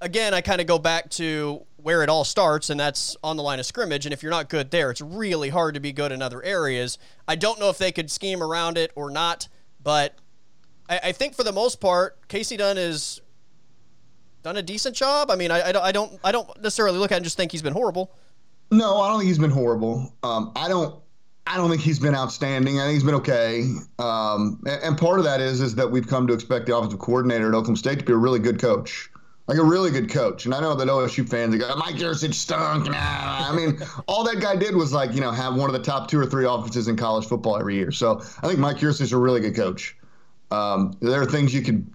Again, 0.00 0.34
I 0.34 0.40
kind 0.40 0.60
of 0.60 0.66
go 0.66 0.78
back 0.78 1.10
to 1.10 1.64
where 1.76 2.02
it 2.02 2.08
all 2.08 2.24
starts, 2.24 2.70
and 2.70 2.78
that's 2.78 3.16
on 3.22 3.36
the 3.36 3.42
line 3.42 3.60
of 3.60 3.66
scrimmage. 3.66 4.06
And 4.06 4.12
if 4.12 4.22
you're 4.22 4.30
not 4.30 4.48
good 4.48 4.70
there, 4.70 4.90
it's 4.90 5.00
really 5.00 5.48
hard 5.48 5.74
to 5.74 5.80
be 5.80 5.92
good 5.92 6.12
in 6.12 6.22
other 6.22 6.42
areas. 6.42 6.98
I 7.28 7.36
don't 7.36 7.60
know 7.60 7.68
if 7.68 7.78
they 7.78 7.92
could 7.92 8.10
scheme 8.10 8.42
around 8.42 8.78
it 8.78 8.90
or 8.94 9.10
not, 9.10 9.48
but 9.82 10.16
I, 10.88 11.00
I 11.04 11.12
think 11.12 11.34
for 11.34 11.44
the 11.44 11.52
most 11.52 11.80
part, 11.80 12.28
Kasey 12.28 12.58
Dunn 12.58 12.76
has 12.76 13.20
done 14.42 14.56
a 14.56 14.62
decent 14.62 14.96
job. 14.96 15.30
I 15.30 15.36
mean, 15.36 15.50
I, 15.50 15.68
I, 15.68 15.72
don't, 15.72 15.82
I 15.82 15.92
don't, 15.92 16.20
I 16.24 16.32
don't 16.32 16.62
necessarily 16.62 16.98
look 16.98 17.12
at 17.12 17.16
and 17.16 17.24
just 17.24 17.36
think 17.36 17.52
he's 17.52 17.62
been 17.62 17.72
horrible. 17.72 18.12
No, 18.70 19.00
I 19.00 19.08
don't 19.08 19.18
think 19.18 19.28
he's 19.28 19.38
been 19.38 19.50
horrible. 19.50 20.14
Um, 20.22 20.52
I 20.56 20.68
don't 20.68 21.01
I 21.46 21.56
don't 21.56 21.68
think 21.70 21.82
he's 21.82 21.98
been 21.98 22.14
outstanding. 22.14 22.78
I 22.78 22.84
think 22.84 22.94
he's 22.94 23.02
been 23.02 23.16
okay. 23.16 23.68
Um, 23.98 24.62
and, 24.64 24.96
part 24.96 25.18
of 25.18 25.24
that 25.24 25.40
is 25.40 25.60
is 25.60 25.74
that 25.74 25.90
we've 25.90 26.06
come 26.06 26.26
to 26.28 26.32
expect 26.34 26.66
the 26.66 26.76
offensive 26.76 27.00
coordinator 27.00 27.48
at 27.48 27.54
Oklahoma 27.54 27.76
State 27.76 27.98
to 27.98 28.04
be 28.04 28.12
a 28.12 28.16
really 28.16 28.38
good 28.38 28.60
coach, 28.60 29.10
like 29.48 29.58
a 29.58 29.64
really 29.64 29.90
good 29.90 30.08
coach. 30.08 30.44
And 30.44 30.54
I 30.54 30.60
know 30.60 30.74
that 30.76 30.86
OSU 30.86 31.28
fans 31.28 31.56
go, 31.56 31.74
Mike 31.76 31.96
Yurcich 31.96 32.34
stunk. 32.34 32.86
Nah. 32.86 32.94
I 32.96 33.52
mean, 33.54 33.78
all 34.06 34.22
that 34.24 34.40
guy 34.40 34.54
did 34.54 34.76
was 34.76 34.92
like 34.92 35.14
you 35.14 35.20
know 35.20 35.32
have 35.32 35.56
one 35.56 35.68
of 35.68 35.74
the 35.74 35.82
top 35.82 36.08
two 36.08 36.18
or 36.18 36.26
three 36.26 36.46
offenses 36.46 36.86
in 36.86 36.96
college 36.96 37.26
football 37.26 37.58
every 37.58 37.74
year. 37.74 37.90
So 37.90 38.20
I 38.42 38.46
think 38.46 38.58
Mike 38.58 38.76
Yurcich 38.76 39.00
is 39.00 39.12
a 39.12 39.18
really 39.18 39.40
good 39.40 39.56
coach. 39.56 39.96
Um, 40.52 40.96
there 41.00 41.20
are 41.20 41.26
things 41.26 41.52
you 41.52 41.62
could 41.62 41.90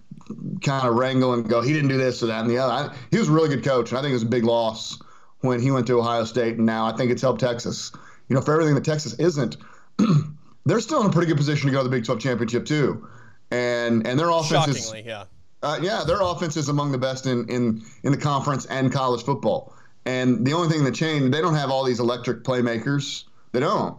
kind 0.62 0.86
of 0.86 0.94
wrangle 0.94 1.32
and 1.32 1.48
go, 1.48 1.62
he 1.62 1.72
didn't 1.72 1.88
do 1.88 1.96
this 1.96 2.22
or 2.22 2.26
that 2.26 2.42
and 2.42 2.50
the 2.50 2.58
other. 2.58 2.90
I, 2.90 2.96
he 3.10 3.18
was 3.18 3.28
a 3.28 3.32
really 3.32 3.48
good 3.48 3.64
coach, 3.64 3.90
and 3.90 3.98
I 3.98 4.02
think 4.02 4.10
it 4.10 4.14
was 4.14 4.24
a 4.24 4.26
big 4.26 4.44
loss 4.44 4.98
when 5.40 5.60
he 5.60 5.70
went 5.70 5.86
to 5.86 5.98
Ohio 5.98 6.24
State, 6.24 6.56
and 6.56 6.66
now 6.66 6.84
I 6.86 6.92
think 6.92 7.10
it's 7.10 7.22
helped 7.22 7.40
Texas 7.40 7.92
you 8.28 8.36
know, 8.36 8.40
for 8.42 8.52
everything 8.52 8.74
that 8.74 8.84
Texas 8.84 9.14
isn't, 9.14 9.56
they're 10.66 10.80
still 10.80 11.00
in 11.00 11.06
a 11.06 11.12
pretty 11.12 11.28
good 11.28 11.36
position 11.36 11.66
to 11.66 11.72
go 11.72 11.78
to 11.78 11.84
the 11.84 11.90
Big 11.90 12.04
12 12.04 12.20
championship 12.20 12.66
too, 12.66 13.08
and 13.50 14.06
and 14.06 14.18
their 14.18 14.30
offense 14.30 14.68
is 14.68 14.94
yeah. 15.04 15.24
Uh, 15.60 15.76
yeah, 15.82 16.04
their 16.06 16.22
offense 16.22 16.56
is 16.56 16.68
among 16.68 16.92
the 16.92 16.98
best 16.98 17.26
in, 17.26 17.48
in 17.48 17.82
in 18.04 18.12
the 18.12 18.18
conference 18.18 18.66
and 18.66 18.92
college 18.92 19.22
football. 19.24 19.74
And 20.04 20.46
the 20.46 20.52
only 20.52 20.68
thing 20.68 20.84
that 20.84 20.94
changed, 20.94 21.34
they 21.34 21.40
don't 21.40 21.54
have 21.54 21.70
all 21.70 21.84
these 21.84 22.00
electric 22.00 22.44
playmakers. 22.44 23.24
They 23.52 23.60
don't. 23.60 23.98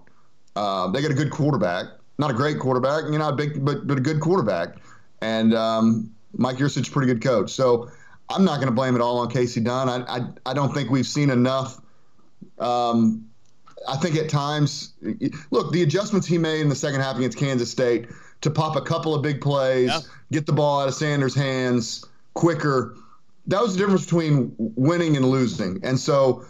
Uh, 0.56 0.90
they 0.90 1.02
got 1.02 1.12
a 1.12 1.16
good 1.16 1.32
quarterback, 1.32 1.86
not 2.18 2.32
a 2.32 2.34
great 2.34 2.60
quarterback, 2.60 3.04
you 3.12 3.18
know, 3.18 3.30
a 3.30 3.36
big, 3.36 3.64
but 3.64 3.86
but 3.86 3.98
a 3.98 4.02
good 4.02 4.20
quarterback. 4.20 4.78
And 5.22 5.54
um, 5.54 6.12
Mike 6.34 6.58
Yurcich, 6.58 6.82
is 6.82 6.88
a 6.88 6.92
pretty 6.92 7.12
good 7.12 7.22
coach. 7.22 7.52
So 7.52 7.90
I'm 8.30 8.46
not 8.46 8.56
going 8.56 8.68
to 8.68 8.74
blame 8.74 8.96
it 8.96 9.02
all 9.02 9.20
on 9.20 9.30
Kasey 9.30 9.64
Dunn. 9.64 9.90
I, 9.90 10.18
I 10.18 10.28
I 10.46 10.54
don't 10.54 10.74
think 10.74 10.90
we've 10.90 11.08
seen 11.08 11.30
enough 11.30 11.80
um, 12.58 13.29
I 13.88 13.98
think 13.98 14.16
at 14.16 14.30
times, 14.30 14.94
look, 15.52 15.72
the 15.72 15.84
adjustments 15.84 16.28
he 16.28 16.38
made 16.38 16.62
in 16.62 16.70
the 16.70 16.76
second 16.76 17.02
half 17.02 17.18
against 17.18 17.38
Kansas 17.38 17.72
State 17.72 18.08
to 18.42 18.50
pop 18.50 18.76
a 18.76 18.82
couple 18.82 19.14
of 19.14 19.22
big 19.22 19.42
plays, 19.42 19.90
yeah. 19.90 20.00
get 20.32 20.46
the 20.46 20.54
ball 20.54 20.82
out 20.82 20.88
of 20.88 20.94
Sanders' 20.94 21.36
hands 21.36 22.06
quicker, 22.34 22.96
that 23.48 23.62
was 23.62 23.74
the 23.74 23.80
difference 23.80 24.06
between 24.06 24.54
winning 24.58 25.18
and 25.18 25.26
losing. 25.26 25.80
And 25.84 26.00
so 26.00 26.46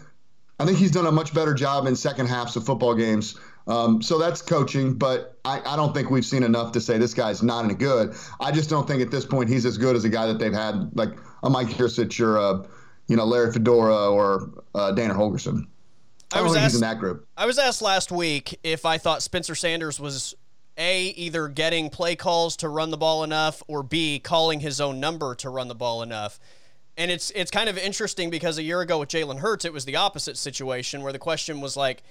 I 0.58 0.66
think 0.66 0.78
he's 0.78 0.90
done 0.90 1.06
a 1.06 1.12
much 1.12 1.34
better 1.34 1.54
job 1.54 1.86
in 1.86 1.96
second 1.96 2.26
halves 2.26 2.54
of 2.56 2.64
football 2.64 2.94
games. 2.94 3.38
Um, 3.66 4.02
so 4.02 4.18
that's 4.18 4.42
coaching, 4.42 4.94
but 4.94 5.38
I, 5.44 5.60
I, 5.64 5.76
don't 5.76 5.94
think 5.94 6.10
we've 6.10 6.24
seen 6.24 6.42
enough 6.42 6.72
to 6.72 6.80
say 6.80 6.98
this 6.98 7.14
guy's 7.14 7.42
not 7.42 7.64
any 7.64 7.74
good. 7.74 8.14
I 8.40 8.52
just 8.52 8.68
don't 8.68 8.86
think 8.86 9.00
at 9.00 9.10
this 9.10 9.24
point 9.24 9.48
he's 9.48 9.64
as 9.64 9.78
good 9.78 9.96
as 9.96 10.04
a 10.04 10.08
guy 10.08 10.26
that 10.26 10.38
they've 10.38 10.52
had, 10.52 10.90
like 10.94 11.10
a 11.42 11.50
Mike 11.50 11.68
Yurcich 11.68 12.20
or 12.20 12.36
a, 12.36 12.66
you 13.06 13.16
know, 13.16 13.24
Larry 13.24 13.52
Fedora 13.52 14.10
or 14.10 14.50
uh, 14.74 14.92
Dana 14.92 15.14
Holgorsen. 15.14 15.66
I, 16.32 16.42
was 16.42 16.54
oh, 16.54 16.58
asked, 16.58 16.74
in 16.76 16.80
that 16.82 16.98
group. 16.98 17.26
I 17.36 17.46
was 17.46 17.58
asked 17.58 17.82
last 17.82 18.12
week 18.12 18.58
if 18.62 18.84
I 18.84 18.98
thought 18.98 19.22
Spencer 19.22 19.54
Sanders 19.54 19.98
was 19.98 20.34
a 20.78 21.08
either 21.08 21.48
getting 21.48 21.90
play 21.90 22.16
calls 22.16 22.56
to 22.56 22.68
run 22.68 22.90
the 22.90 22.96
ball 22.96 23.22
enough 23.22 23.62
or 23.68 23.82
b 23.82 24.18
calling 24.18 24.60
his 24.60 24.80
own 24.80 25.00
number 25.00 25.34
to 25.36 25.50
run 25.50 25.68
the 25.68 25.74
ball 25.74 26.02
enough. 26.02 26.40
And 26.96 27.10
it's 27.10 27.30
it's 27.32 27.50
kind 27.50 27.68
of 27.68 27.76
interesting 27.78 28.30
because 28.30 28.58
a 28.58 28.62
year 28.62 28.80
ago 28.80 28.98
with 28.98 29.08
Jalen 29.08 29.40
Hurts, 29.40 29.64
it 29.64 29.72
was 29.72 29.84
the 29.84 29.96
opposite 29.96 30.36
situation 30.36 31.02
where 31.02 31.12
the 31.12 31.18
question 31.18 31.60
was 31.60 31.76
like, 31.76 32.02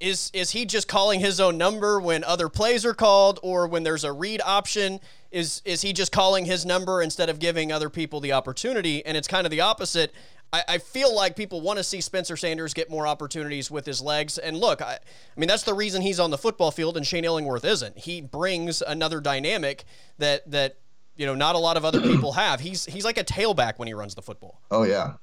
is 0.00 0.30
is 0.34 0.50
he 0.50 0.66
just 0.66 0.88
calling 0.88 1.20
his 1.20 1.40
own 1.40 1.56
number 1.56 2.00
when 2.00 2.24
other 2.24 2.48
plays 2.48 2.84
are 2.84 2.94
called 2.94 3.38
or 3.42 3.66
when 3.66 3.84
there's 3.84 4.04
a 4.04 4.12
read 4.12 4.40
option? 4.44 5.00
Is 5.30 5.62
is 5.64 5.82
he 5.82 5.92
just 5.92 6.12
calling 6.12 6.44
his 6.44 6.66
number 6.66 7.00
instead 7.00 7.28
of 7.28 7.38
giving 7.38 7.72
other 7.72 7.88
people 7.88 8.20
the 8.20 8.32
opportunity? 8.32 9.04
And 9.04 9.16
it's 9.16 9.28
kind 9.28 9.46
of 9.46 9.50
the 9.50 9.60
opposite. 9.60 10.12
I, 10.54 10.62
I 10.68 10.78
feel 10.78 11.12
like 11.12 11.34
people 11.34 11.60
want 11.60 11.78
to 11.78 11.82
see 11.82 12.00
Spencer 12.00 12.36
Sanders 12.36 12.74
get 12.74 12.88
more 12.88 13.08
opportunities 13.08 13.72
with 13.72 13.84
his 13.84 14.00
legs. 14.00 14.38
And 14.38 14.56
look, 14.56 14.80
I, 14.80 14.94
I 14.94 15.40
mean, 15.40 15.48
that's 15.48 15.64
the 15.64 15.74
reason 15.74 16.00
he's 16.00 16.20
on 16.20 16.30
the 16.30 16.38
football 16.38 16.70
field 16.70 16.96
and 16.96 17.04
Shane 17.04 17.24
Illingworth 17.24 17.64
isn't. 17.64 17.98
He 17.98 18.20
brings 18.20 18.80
another 18.80 19.20
dynamic 19.20 19.84
that, 20.18 20.48
that, 20.48 20.78
you 21.16 21.26
know, 21.26 21.34
not 21.34 21.56
a 21.56 21.58
lot 21.58 21.76
of 21.76 21.84
other 21.84 22.00
people 22.00 22.32
have. 22.34 22.60
He's 22.60 22.84
he's 22.84 23.04
like 23.04 23.18
a 23.18 23.24
tailback 23.24 23.78
when 23.78 23.88
he 23.88 23.94
runs 23.94 24.14
the 24.14 24.22
football. 24.22 24.60
Oh 24.70 24.84
yeah, 24.84 25.14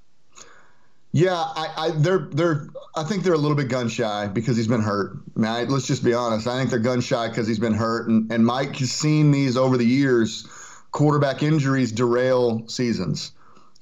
yeah. 1.11 1.35
I, 1.35 1.73
I 1.77 1.91
they're 1.91 2.29
they're 2.31 2.67
I 2.95 3.03
think 3.03 3.23
they're 3.23 3.33
a 3.33 3.37
little 3.37 3.57
bit 3.57 3.67
gun 3.67 3.89
shy 3.89 4.27
because 4.27 4.55
he's 4.55 4.69
been 4.69 4.81
hurt. 4.81 5.17
I 5.35 5.39
mean, 5.39 5.51
I, 5.51 5.63
let's 5.63 5.87
just 5.87 6.03
be 6.03 6.13
honest. 6.13 6.47
I 6.47 6.57
think 6.57 6.69
they're 6.69 6.79
gun 6.79 7.01
shy 7.01 7.27
because 7.27 7.45
he's 7.45 7.59
been 7.59 7.73
hurt, 7.73 8.07
and 8.07 8.31
and 8.31 8.45
Mike 8.45 8.77
has 8.77 8.91
seen 8.91 9.31
these 9.31 9.57
over 9.57 9.77
the 9.77 9.85
years. 9.85 10.47
Quarterback 10.91 11.43
injuries 11.43 11.91
derail 11.91 12.67
seasons. 12.67 13.31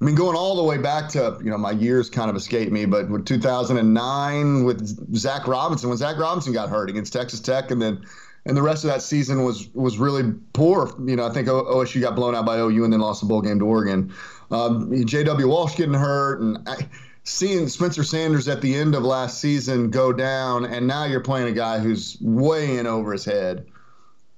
I 0.02 0.06
mean, 0.06 0.16
going 0.16 0.38
all 0.38 0.56
the 0.56 0.64
way 0.64 0.78
back 0.78 1.10
to, 1.10 1.38
you 1.44 1.50
know, 1.50 1.58
my 1.58 1.72
years 1.72 2.10
kind 2.10 2.30
of 2.30 2.36
escape 2.36 2.72
me, 2.72 2.86
but 2.86 3.10
with 3.10 3.26
2009 3.26 4.64
with 4.64 5.16
Zach 5.16 5.46
Robinson, 5.46 5.90
when 5.90 5.98
Zach 5.98 6.18
Robinson 6.18 6.54
got 6.54 6.70
hurt 6.70 6.90
against 6.90 7.12
Texas 7.12 7.42
Tech, 7.42 7.70
and 7.70 7.82
then 7.82 8.06
and 8.46 8.56
the 8.56 8.62
rest 8.62 8.86
of 8.86 8.90
that 8.90 9.02
season 9.02 9.44
was 9.44 9.68
was 9.74 9.98
really 9.98 10.34
poor. 10.54 10.94
You 11.06 11.18
know, 11.18 11.28
I 11.28 11.34
think 11.34 11.48
OSU 11.48 12.00
got 12.00 12.16
blown 12.16 12.34
out 12.34 12.46
by 12.46 12.58
OU 12.58 12.86
and 12.86 12.94
then 12.94 13.02
lost 13.02 13.22
the 13.22 13.28
bowl 13.28 13.42
game 13.42 13.60
to 13.60 13.66
Oregon. 13.66 14.14
Um, 14.52 15.06
J.W. 15.06 15.48
Walsh 15.48 15.76
getting 15.76 15.94
hurt, 15.94 16.40
and 16.40 16.58
I, 16.68 16.88
seeing 17.26 17.68
Spencer 17.68 18.04
Sanders 18.04 18.48
at 18.48 18.62
the 18.62 18.74
end 18.74 18.96
of 18.96 19.04
last 19.04 19.42
season 19.42 19.90
go 19.90 20.14
down, 20.14 20.66
and 20.66 20.88
now 20.88 21.06
you're 21.06 21.20
playing 21.20 21.50
a 21.50 21.52
guy 21.52 21.80
who's 21.80 22.18
way 22.22 22.78
in 22.78 22.88
over 22.88 23.12
his 23.12 23.26
head. 23.26 23.66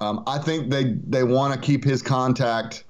Um, 0.02 0.24
I 0.26 0.40
think 0.40 0.72
they 0.72 0.96
they 1.08 1.24
want 1.24 1.54
to 1.54 1.60
keep 1.60 1.84
his 1.84 2.02
contact 2.02 2.84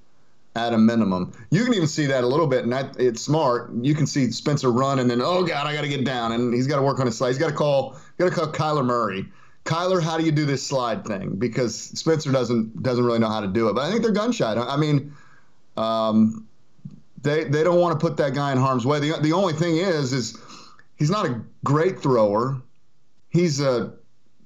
at 0.55 0.73
a 0.73 0.77
minimum. 0.77 1.31
You 1.49 1.63
can 1.63 1.73
even 1.73 1.87
see 1.87 2.05
that 2.07 2.23
a 2.23 2.27
little 2.27 2.47
bit, 2.47 2.63
and 2.63 2.73
that, 2.73 2.99
it's 2.99 3.21
smart. 3.21 3.71
You 3.81 3.95
can 3.95 4.05
see 4.05 4.31
Spencer 4.31 4.71
run, 4.71 4.99
and 4.99 5.09
then 5.09 5.21
oh 5.21 5.43
god, 5.43 5.67
I 5.67 5.73
got 5.73 5.81
to 5.81 5.87
get 5.87 6.05
down, 6.05 6.33
and 6.33 6.53
he's 6.53 6.67
got 6.67 6.77
to 6.77 6.81
work 6.81 6.99
on 6.99 7.05
his 7.05 7.17
slide. 7.17 7.29
He's 7.29 7.37
got 7.37 7.49
to 7.49 7.55
call, 7.55 7.97
got 8.17 8.25
to 8.25 8.31
call 8.31 8.47
Kyler 8.47 8.85
Murray. 8.85 9.25
Kyler, 9.63 10.01
how 10.01 10.17
do 10.17 10.25
you 10.25 10.31
do 10.31 10.45
this 10.45 10.65
slide 10.65 11.05
thing? 11.05 11.35
Because 11.35 11.75
Spencer 11.75 12.31
doesn't 12.31 12.81
doesn't 12.81 13.05
really 13.05 13.19
know 13.19 13.29
how 13.29 13.41
to 13.41 13.47
do 13.47 13.69
it. 13.69 13.73
But 13.73 13.85
I 13.85 13.91
think 13.91 14.01
they're 14.01 14.11
gun 14.11 14.31
shy. 14.31 14.53
I 14.53 14.75
mean, 14.75 15.13
um, 15.77 16.47
they 17.21 17.43
they 17.45 17.63
don't 17.63 17.79
want 17.79 17.97
to 17.99 18.05
put 18.05 18.17
that 18.17 18.33
guy 18.33 18.51
in 18.51 18.57
harm's 18.57 18.85
way. 18.85 18.99
The 18.99 19.19
the 19.21 19.33
only 19.33 19.53
thing 19.53 19.77
is 19.77 20.13
is 20.13 20.37
he's 20.95 21.11
not 21.11 21.25
a 21.25 21.41
great 21.63 21.99
thrower. 21.99 22.61
He's 23.29 23.61
a 23.61 23.93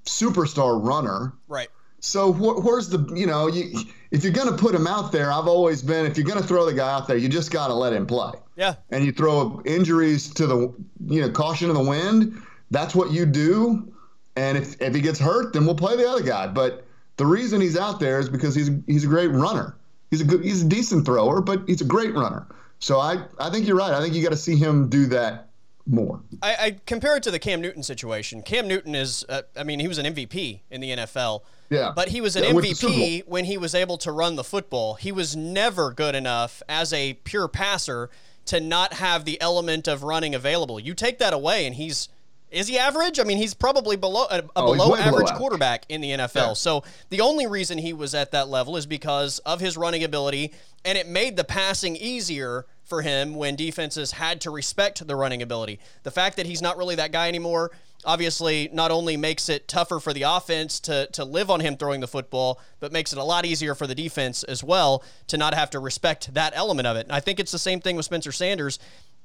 superstar 0.03 0.83
runner. 0.83 1.33
Right. 1.47 1.69
So 1.99 2.31
wh- 2.31 2.63
where's 2.63 2.89
the 2.89 3.09
you 3.15 3.25
know 3.25 3.47
you 3.47 3.73
if 4.15 4.23
you're 4.23 4.31
going 4.31 4.47
to 4.47 4.55
put 4.55 4.73
him 4.73 4.87
out 4.87 5.11
there, 5.11 5.29
I've 5.29 5.47
always 5.47 5.81
been 5.81 6.05
if 6.05 6.17
you're 6.17 6.25
going 6.25 6.41
to 6.41 6.47
throw 6.47 6.65
the 6.65 6.73
guy 6.73 6.89
out 6.89 7.05
there, 7.05 7.17
you 7.17 7.27
just 7.27 7.51
got 7.51 7.67
to 7.67 7.73
let 7.73 7.91
him 7.91 8.07
play. 8.07 8.31
Yeah. 8.55 8.75
And 8.89 9.03
you 9.03 9.11
throw 9.11 9.61
injuries 9.65 10.33
to 10.35 10.47
the 10.47 10.73
you 11.07 11.21
know 11.21 11.29
caution 11.29 11.69
in 11.69 11.75
the 11.75 11.83
wind. 11.83 12.41
That's 12.71 12.95
what 12.95 13.11
you 13.11 13.25
do. 13.25 13.93
And 14.37 14.57
if 14.57 14.81
if 14.81 14.95
he 14.95 15.01
gets 15.01 15.19
hurt, 15.19 15.51
then 15.51 15.65
we'll 15.65 15.75
play 15.75 15.97
the 15.97 16.09
other 16.09 16.23
guy. 16.23 16.47
But 16.47 16.85
the 17.17 17.25
reason 17.25 17.59
he's 17.59 17.77
out 17.77 17.99
there 17.99 18.19
is 18.19 18.29
because 18.29 18.55
he's 18.55 18.69
he's 18.87 19.03
a 19.03 19.07
great 19.07 19.31
runner. 19.31 19.75
He's 20.11 20.21
a 20.21 20.25
good 20.25 20.45
he's 20.45 20.61
a 20.61 20.67
decent 20.67 21.05
thrower, 21.05 21.41
but 21.41 21.63
he's 21.67 21.81
a 21.81 21.85
great 21.85 22.13
runner. 22.15 22.47
So 22.79 23.01
I 23.01 23.25
I 23.37 23.49
think 23.49 23.67
you're 23.67 23.75
right. 23.75 23.91
I 23.91 24.01
think 24.01 24.13
you 24.13 24.23
got 24.23 24.31
to 24.31 24.37
see 24.37 24.55
him 24.55 24.87
do 24.87 25.07
that 25.07 25.49
more. 25.85 26.21
I, 26.41 26.55
I, 26.55 26.77
compare 26.87 27.15
it 27.15 27.21
to 27.23 27.31
the 27.31 27.37
Cam 27.37 27.61
Newton 27.61 27.83
situation. 27.83 28.41
Cam 28.41 28.67
Newton 28.67 28.95
is, 28.95 29.23
uh, 29.29 29.43
I 29.55 29.63
mean, 29.63 29.79
he 29.79 29.87
was 29.87 29.99
an 29.99 30.15
MVP 30.15 30.61
in 30.71 30.81
the 30.81 30.89
NFL. 30.89 31.41
Yeah. 31.69 31.91
But 31.95 32.09
he 32.09 32.21
was 32.21 32.35
an 32.35 32.43
yeah, 32.43 32.51
MVP 32.51 33.27
when 33.27 33.45
he 33.45 33.57
was 33.57 33.73
able 33.73 33.97
to 33.99 34.11
run 34.11 34.35
the 34.35 34.43
football. 34.43 34.95
He 34.95 35.11
was 35.11 35.35
never 35.35 35.91
good 35.91 36.15
enough 36.15 36.61
as 36.69 36.93
a 36.93 37.13
pure 37.23 37.47
passer 37.47 38.09
to 38.45 38.59
not 38.59 38.93
have 38.93 39.25
the 39.25 39.41
element 39.41 39.87
of 39.87 40.03
running 40.03 40.35
available. 40.35 40.79
You 40.79 40.93
take 40.93 41.17
that 41.19 41.33
away, 41.33 41.65
and 41.65 41.75
he's 41.75 42.09
is 42.51 42.67
he 42.67 42.77
average? 42.77 43.19
I 43.19 43.23
mean, 43.23 43.37
he's 43.37 43.53
probably 43.53 43.97
below 43.97 44.27
a, 44.29 44.37
a 44.37 44.43
oh, 44.55 44.73
below 44.73 44.95
average 44.95 45.27
below 45.27 45.37
quarterback 45.37 45.85
in 45.89 45.99
the 45.99 46.11
NFL. 46.11 46.35
Yeah. 46.35 46.53
So 46.53 46.83
the 47.09 47.21
only 47.21 47.47
reason 47.47 47.77
he 47.77 47.91
was 47.91 48.13
at 48.13 48.31
that 48.31 48.47
level 48.47 48.77
is 48.77 48.85
because 48.85 49.39
of 49.39 49.59
his 49.59 49.75
running 49.75 50.03
ability, 50.03 50.53
and 50.85 50.97
it 50.97 51.07
made 51.07 51.35
the 51.35 51.43
passing 51.43 51.95
easier 51.95 52.65
for 52.83 53.01
him 53.01 53.35
when 53.35 53.55
defenses 53.55 54.11
had 54.11 54.39
to 54.41 54.51
respect 54.51 55.05
the 55.05 55.15
running 55.15 55.41
ability. 55.41 55.79
The 56.03 56.11
fact 56.11 56.37
that 56.37 56.45
he's 56.45 56.61
not 56.61 56.77
really 56.77 56.95
that 56.95 57.11
guy 57.11 57.27
anymore 57.27 57.71
obviously 58.05 58.69
not 58.71 58.91
only 58.91 59.17
makes 59.17 59.49
it 59.49 59.67
tougher 59.67 59.99
for 59.99 60.13
the 60.13 60.23
offense 60.23 60.79
to, 60.81 61.07
to 61.13 61.25
live 61.25 61.49
on 61.49 61.59
him 61.59 61.77
throwing 61.77 62.01
the 62.01 62.07
football, 62.07 62.59
but 62.79 62.91
makes 62.91 63.11
it 63.11 63.19
a 63.19 63.23
lot 63.23 63.45
easier 63.45 63.75
for 63.75 63.87
the 63.87 63.95
defense 63.95 64.43
as 64.43 64.63
well 64.63 65.03
to 65.27 65.37
not 65.37 65.53
have 65.53 65.69
to 65.71 65.79
respect 65.79 66.33
that 66.33 66.53
element 66.55 66.87
of 66.87 66.97
it. 66.97 67.05
And 67.05 67.11
I 67.11 67.19
think 67.19 67.39
it's 67.39 67.51
the 67.51 67.59
same 67.59 67.79
thing 67.79 67.95
with 67.95 68.05
Spencer 68.05 68.31
Sanders. 68.31 68.79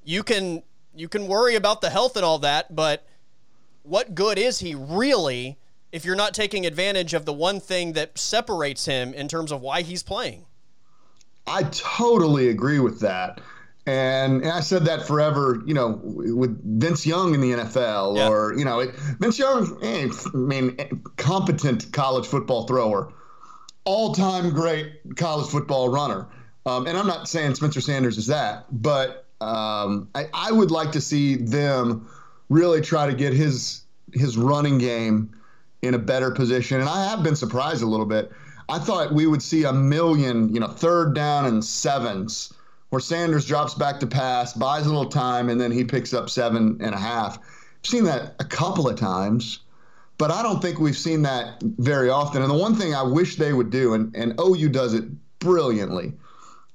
You 0.05 0.23
can 0.23 0.63
you 0.95 1.09
can 1.09 1.29
worry 1.29 1.55
about 1.55 1.81
the 1.81 1.91
health 1.91 2.17
and 2.17 2.25
all 2.25 2.39
that, 2.41 2.75
but 2.75 3.07
what 3.83 4.15
good 4.15 4.39
is 4.39 4.59
he 4.59 4.75
really 4.75 5.57
if 5.93 6.05
you're 6.05 6.17
not 6.17 6.35
taking 6.35 6.67
advantage 6.67 7.15
of 7.15 7.25
the 7.25 7.33
one 7.33 7.61
thing 7.61 7.93
that 7.95 8.17
separates 8.19 8.87
him 8.87 9.13
in 9.15 9.29
terms 9.29 9.53
of 9.53 9.61
why 9.61 9.83
he's 9.83 10.03
playing? 10.03 10.47
I 11.47 11.65
totally 11.65 12.49
agree 12.49 12.79
with 12.79 13.01
that. 13.01 13.41
And, 13.87 14.43
and 14.43 14.53
I 14.53 14.61
said 14.61 14.85
that 14.85 15.07
forever, 15.07 15.63
you 15.67 15.75
know, 15.75 16.01
with 16.03 16.61
Vince 16.81 17.07
Young 17.07 17.35
in 17.35 17.41
the 17.41 17.53
NFL, 17.53 18.17
yeah. 18.17 18.29
or 18.29 18.57
you 18.57 18.65
know, 18.65 18.87
Vince 19.19 19.39
Young, 19.39 19.79
eh, 19.83 20.09
I 20.09 20.37
mean, 20.37 21.03
competent 21.17 21.91
college 21.93 22.27
football 22.27 22.67
thrower, 22.67 23.13
all-time 23.85 24.51
great 24.51 25.17
college 25.17 25.49
football 25.49 25.89
runner. 25.89 26.29
Um, 26.67 26.87
and 26.87 26.97
I'm 26.97 27.07
not 27.07 27.29
saying 27.29 27.55
Spencer 27.55 27.81
Sanders 27.81 28.19
is 28.19 28.27
that, 28.27 28.67
but 28.71 29.27
um, 29.41 30.09
I, 30.15 30.29
I 30.35 30.53
would 30.53 30.71
like 30.71 30.93
to 30.93 31.01
see 31.01 31.37
them 31.37 32.07
really 32.51 32.83
try 32.83 33.07
to 33.07 33.15
get 33.15 33.33
his 33.33 33.83
his 34.13 34.37
running 34.37 34.79
game 34.79 35.35
in 35.83 35.95
a 35.95 35.99
better 35.99 36.31
position. 36.31 36.81
And 36.81 36.89
I 36.89 37.09
have 37.09 37.23
been 37.23 37.37
surprised 37.37 37.83
a 37.83 37.87
little 37.87 38.07
bit. 38.07 38.31
I 38.69 38.79
thought 38.79 39.13
we 39.13 39.27
would 39.27 39.43
see 39.43 39.65
a 39.65 39.73
million, 39.73 40.53
you 40.53 40.61
know, 40.61 40.69
third 40.69 41.15
down 41.15 41.47
and 41.47 41.65
sevens 41.65 42.53
where 42.91 43.01
Sanders 43.01 43.47
drops 43.47 43.75
back 43.75 44.01
to 44.01 44.07
pass, 44.07 44.53
buys 44.53 44.85
a 44.87 44.89
little 44.89 45.09
time, 45.09 45.49
and 45.49 45.61
then 45.61 45.71
he 45.71 45.85
picks 45.85 46.13
up 46.13 46.29
seven 46.29 46.77
and 46.81 46.95
a 46.95 46.99
half. 46.99 47.39
I've 47.39 47.89
seen 47.89 48.05
that 48.05 48.35
a 48.39 48.45
couple 48.45 48.89
of 48.89 48.99
times, 48.99 49.61
but 50.19 50.31
I 50.31 50.43
don't 50.43 50.61
think 50.61 50.79
we've 50.79 50.97
seen 50.97 51.23
that 51.23 51.63
very 51.63 52.11
often. 52.11 52.43
And 52.43 52.51
the 52.51 52.57
one 52.57 52.75
thing 52.75 52.95
I 52.95 53.03
wish 53.03 53.37
they 53.37 53.53
would 53.53 53.71
do, 53.71 53.95
and, 53.95 54.15
and 54.15 54.39
OU 54.39 54.69
does 54.69 54.95
it 54.95 55.05
brilliantly, 55.39 56.13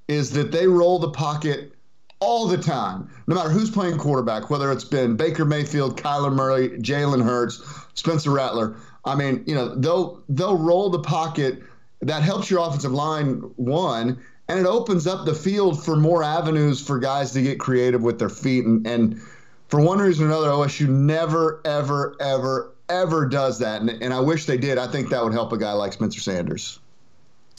is 0.08 0.32
that 0.32 0.51
they 0.51 0.67
roll 0.67 0.99
the 0.99 1.12
pocket 1.12 1.73
all 2.19 2.47
the 2.47 2.58
time, 2.58 3.10
no 3.28 3.36
matter 3.36 3.49
who's 3.49 3.69
playing 3.69 3.97
quarterback, 3.97 4.49
whether 4.49 4.71
it's 4.71 4.86
been 4.86 5.15
Baker 5.15 5.45
Mayfield, 5.45 6.01
Kyler 6.01 6.34
Murray, 6.34 6.69
Jalen 6.69 7.23
Hurts, 7.23 7.62
Spencer 7.93 8.32
Rattler. 8.32 8.78
I 9.04 9.15
mean, 9.15 9.43
you 9.45 9.54
know, 9.54 9.75
they'll 9.75 10.23
they'll 10.30 10.58
roll 10.58 10.89
the 10.89 10.99
pocket. 10.99 11.62
That 12.01 12.23
helps 12.23 12.49
your 12.49 12.65
offensive 12.67 12.91
line 12.91 13.41
one, 13.58 14.19
and 14.47 14.60
it 14.60 14.65
opens 14.65 15.08
up 15.08 15.25
the 15.25 15.34
field 15.34 15.84
for 15.84 15.95
more 15.95 16.23
avenues 16.23 16.86
for 16.86 16.99
guys 16.99 17.31
to 17.31 17.41
get 17.41 17.60
creative 17.60 18.03
with 18.03 18.19
their 18.19 18.29
feet. 18.29 18.65
And, 18.65 18.86
and 18.86 19.19
for 19.67 19.81
one 19.81 19.99
reason 19.99 20.25
or 20.25 20.27
another, 20.29 20.49
OSU 20.49 20.88
never, 20.88 21.62
ever, 21.65 22.15
ever, 22.19 22.73
ever 22.89 23.25
does 23.25 23.58
that. 23.60 23.81
And, 23.81 23.89
and 23.89 24.13
I 24.13 24.19
wish 24.19 24.45
they 24.45 24.58
did. 24.58 24.77
I 24.77 24.88
think 24.88 25.10
that 25.10 25.23
would 25.23 25.34
help 25.34 25.51
a 25.51 25.58
guy 25.58 25.71
like 25.71 25.93
Spencer 25.93 26.19
Sanders. 26.19 26.79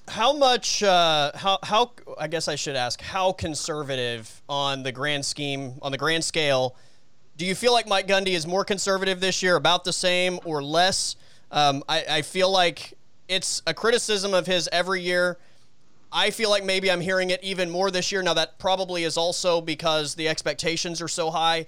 How 0.08 0.36
much? 0.36 0.84
Uh, 0.84 1.32
how 1.34 1.58
how? 1.64 1.90
I 2.16 2.28
guess 2.28 2.46
I 2.46 2.54
should 2.54 2.76
ask. 2.76 3.00
How 3.00 3.32
conservative 3.32 4.40
on 4.48 4.84
the 4.84 4.92
grand 4.92 5.26
scheme, 5.26 5.74
on 5.82 5.90
the 5.90 5.98
grand 5.98 6.22
scale, 6.22 6.76
do 7.36 7.44
you 7.44 7.56
feel 7.56 7.72
like 7.72 7.88
Mike 7.88 8.06
Gundy 8.06 8.28
is 8.28 8.46
more 8.46 8.64
conservative 8.64 9.20
this 9.20 9.42
year, 9.42 9.56
about 9.56 9.82
the 9.82 9.92
same, 9.92 10.38
or 10.44 10.62
less? 10.62 11.16
Um, 11.50 11.82
I, 11.88 12.04
I 12.08 12.22
feel 12.22 12.52
like 12.52 12.94
it's 13.28 13.62
a 13.66 13.74
criticism 13.74 14.32
of 14.32 14.46
his 14.46 14.68
every 14.70 15.02
year. 15.02 15.38
I 16.16 16.30
feel 16.30 16.48
like 16.48 16.64
maybe 16.64 16.90
I'm 16.90 17.02
hearing 17.02 17.28
it 17.28 17.44
even 17.44 17.70
more 17.70 17.90
this 17.90 18.10
year. 18.10 18.22
Now 18.22 18.32
that 18.34 18.58
probably 18.58 19.04
is 19.04 19.18
also 19.18 19.60
because 19.60 20.14
the 20.14 20.28
expectations 20.28 21.02
are 21.02 21.08
so 21.08 21.30
high. 21.30 21.66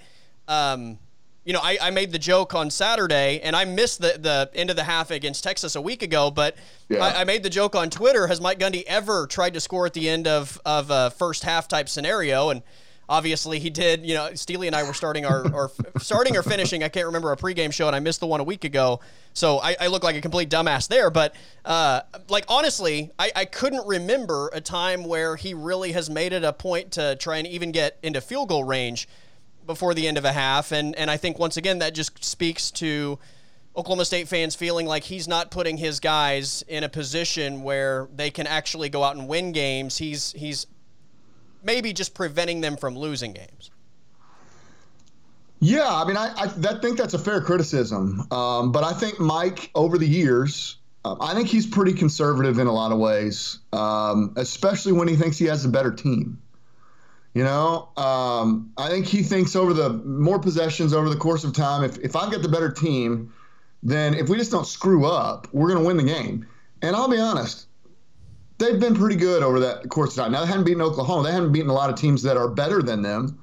Um, 0.48 0.98
you 1.44 1.52
know, 1.52 1.60
I, 1.62 1.76
I 1.80 1.90
made 1.90 2.12
the 2.12 2.18
joke 2.18 2.54
on 2.54 2.70
Saturday, 2.70 3.40
and 3.40 3.54
I 3.54 3.66
missed 3.66 4.00
the, 4.00 4.18
the 4.18 4.50
end 4.54 4.70
of 4.70 4.76
the 4.76 4.84
half 4.84 5.10
against 5.10 5.44
Texas 5.44 5.76
a 5.76 5.80
week 5.82 6.02
ago, 6.02 6.30
but 6.30 6.56
yeah. 6.88 7.04
I, 7.04 7.20
I, 7.20 7.24
made 7.24 7.42
the 7.42 7.50
joke 7.50 7.74
on 7.74 7.90
Twitter. 7.90 8.26
Has 8.26 8.40
Mike 8.40 8.58
Gundy 8.58 8.84
ever 8.86 9.26
tried 9.26 9.52
to 9.54 9.60
score 9.60 9.84
at 9.84 9.92
the 9.92 10.08
end 10.08 10.26
of, 10.26 10.58
of 10.64 10.90
a 10.90 11.10
first 11.10 11.44
half 11.44 11.68
type 11.68 11.88
scenario? 11.88 12.48
And 12.48 12.62
obviously 13.08 13.58
he 13.58 13.70
did. 13.70 14.04
You 14.04 14.14
know, 14.14 14.34
Steely 14.34 14.66
and 14.66 14.76
I 14.76 14.82
were 14.82 14.94
starting 14.94 15.24
our, 15.24 15.50
or 15.52 15.70
starting 15.98 16.36
or 16.36 16.42
finishing. 16.42 16.82
I 16.82 16.88
can't 16.88 17.06
remember 17.06 17.30
our 17.30 17.36
pregame 17.36 17.72
show, 17.72 17.86
and 17.86 17.96
I 17.96 18.00
missed 18.00 18.20
the 18.20 18.26
one 18.26 18.40
a 18.40 18.44
week 18.44 18.64
ago. 18.64 19.00
So 19.32 19.58
I, 19.58 19.76
I 19.80 19.86
look 19.86 20.02
like 20.02 20.16
a 20.16 20.20
complete 20.20 20.50
dumbass 20.50 20.88
there. 20.88 21.10
But 21.10 21.34
uh, 21.64 22.02
like 22.28 22.44
honestly, 22.48 23.10
I, 23.18 23.30
I 23.34 23.44
couldn't 23.44 23.86
remember 23.86 24.50
a 24.52 24.60
time 24.60 25.04
where 25.04 25.36
he 25.36 25.54
really 25.54 25.92
has 25.92 26.10
made 26.10 26.32
it 26.32 26.44
a 26.44 26.52
point 26.52 26.92
to 26.92 27.16
try 27.16 27.38
and 27.38 27.46
even 27.46 27.72
get 27.72 27.98
into 28.02 28.20
field 28.20 28.48
goal 28.48 28.64
range 28.64 29.08
before 29.66 29.94
the 29.94 30.08
end 30.08 30.18
of 30.18 30.24
a 30.24 30.32
half. 30.32 30.72
And 30.72 30.94
and 30.96 31.10
I 31.10 31.16
think 31.16 31.38
once 31.38 31.56
again 31.56 31.78
that 31.78 31.94
just 31.94 32.24
speaks 32.24 32.70
to 32.72 33.18
Oklahoma 33.76 34.04
State 34.04 34.26
fans 34.26 34.56
feeling 34.56 34.86
like 34.86 35.04
he's 35.04 35.28
not 35.28 35.52
putting 35.52 35.76
his 35.76 36.00
guys 36.00 36.64
in 36.66 36.82
a 36.82 36.88
position 36.88 37.62
where 37.62 38.08
they 38.12 38.30
can 38.30 38.48
actually 38.48 38.88
go 38.88 39.04
out 39.04 39.14
and 39.16 39.28
win 39.28 39.52
games. 39.52 39.98
He's 39.98 40.32
he's 40.32 40.66
maybe 41.68 41.92
just 41.92 42.14
preventing 42.14 42.62
them 42.62 42.78
from 42.78 42.96
losing 42.96 43.34
games. 43.34 43.70
Yeah, 45.60 45.86
I 45.86 46.06
mean, 46.06 46.16
I, 46.16 46.32
I 46.34 46.46
that, 46.46 46.80
think 46.80 46.96
that's 46.96 47.12
a 47.12 47.18
fair 47.18 47.42
criticism. 47.42 48.26
Um, 48.32 48.72
but 48.72 48.84
I 48.84 48.94
think 48.94 49.20
Mike, 49.20 49.70
over 49.74 49.98
the 49.98 50.06
years, 50.06 50.76
um, 51.04 51.18
I 51.20 51.34
think 51.34 51.48
he's 51.48 51.66
pretty 51.66 51.92
conservative 51.92 52.58
in 52.58 52.68
a 52.68 52.72
lot 52.72 52.90
of 52.90 52.98
ways, 52.98 53.58
um, 53.74 54.32
especially 54.36 54.92
when 54.92 55.08
he 55.08 55.16
thinks 55.16 55.36
he 55.36 55.44
has 55.44 55.66
a 55.66 55.68
better 55.68 55.92
team. 55.92 56.40
You 57.34 57.44
know, 57.44 57.90
um, 57.98 58.72
I 58.78 58.88
think 58.88 59.04
he 59.04 59.22
thinks 59.22 59.54
over 59.54 59.74
the 59.74 59.90
more 59.90 60.38
possessions 60.38 60.94
over 60.94 61.10
the 61.10 61.16
course 61.16 61.44
of 61.44 61.52
time. 61.52 61.84
If 61.84 61.98
if 61.98 62.16
I've 62.16 62.32
got 62.32 62.40
the 62.40 62.48
better 62.48 62.70
team, 62.70 63.32
then 63.82 64.14
if 64.14 64.30
we 64.30 64.38
just 64.38 64.50
don't 64.50 64.66
screw 64.66 65.04
up, 65.04 65.46
we're 65.52 65.68
going 65.68 65.82
to 65.82 65.86
win 65.86 65.98
the 65.98 66.10
game. 66.14 66.46
And 66.80 66.96
I'll 66.96 67.08
be 67.08 67.18
honest, 67.18 67.67
they've 68.58 68.78
been 68.78 68.94
pretty 68.94 69.16
good 69.16 69.42
over 69.42 69.60
that 69.60 69.88
course 69.88 70.16
of 70.16 70.24
time. 70.24 70.32
Now 70.32 70.40
they 70.40 70.46
haven't 70.46 70.64
beaten 70.64 70.82
Oklahoma. 70.82 71.24
They 71.24 71.32
haven't 71.32 71.52
beaten 71.52 71.70
a 71.70 71.74
lot 71.74 71.90
of 71.90 71.96
teams 71.96 72.22
that 72.22 72.36
are 72.36 72.48
better 72.48 72.82
than 72.82 73.02
them, 73.02 73.38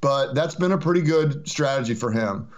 but 0.00 0.34
that's 0.34 0.54
been 0.54 0.72
a 0.72 0.78
pretty 0.78 1.02
good 1.02 1.48
strategy 1.48 1.94
for 1.94 2.10
him. 2.10 2.48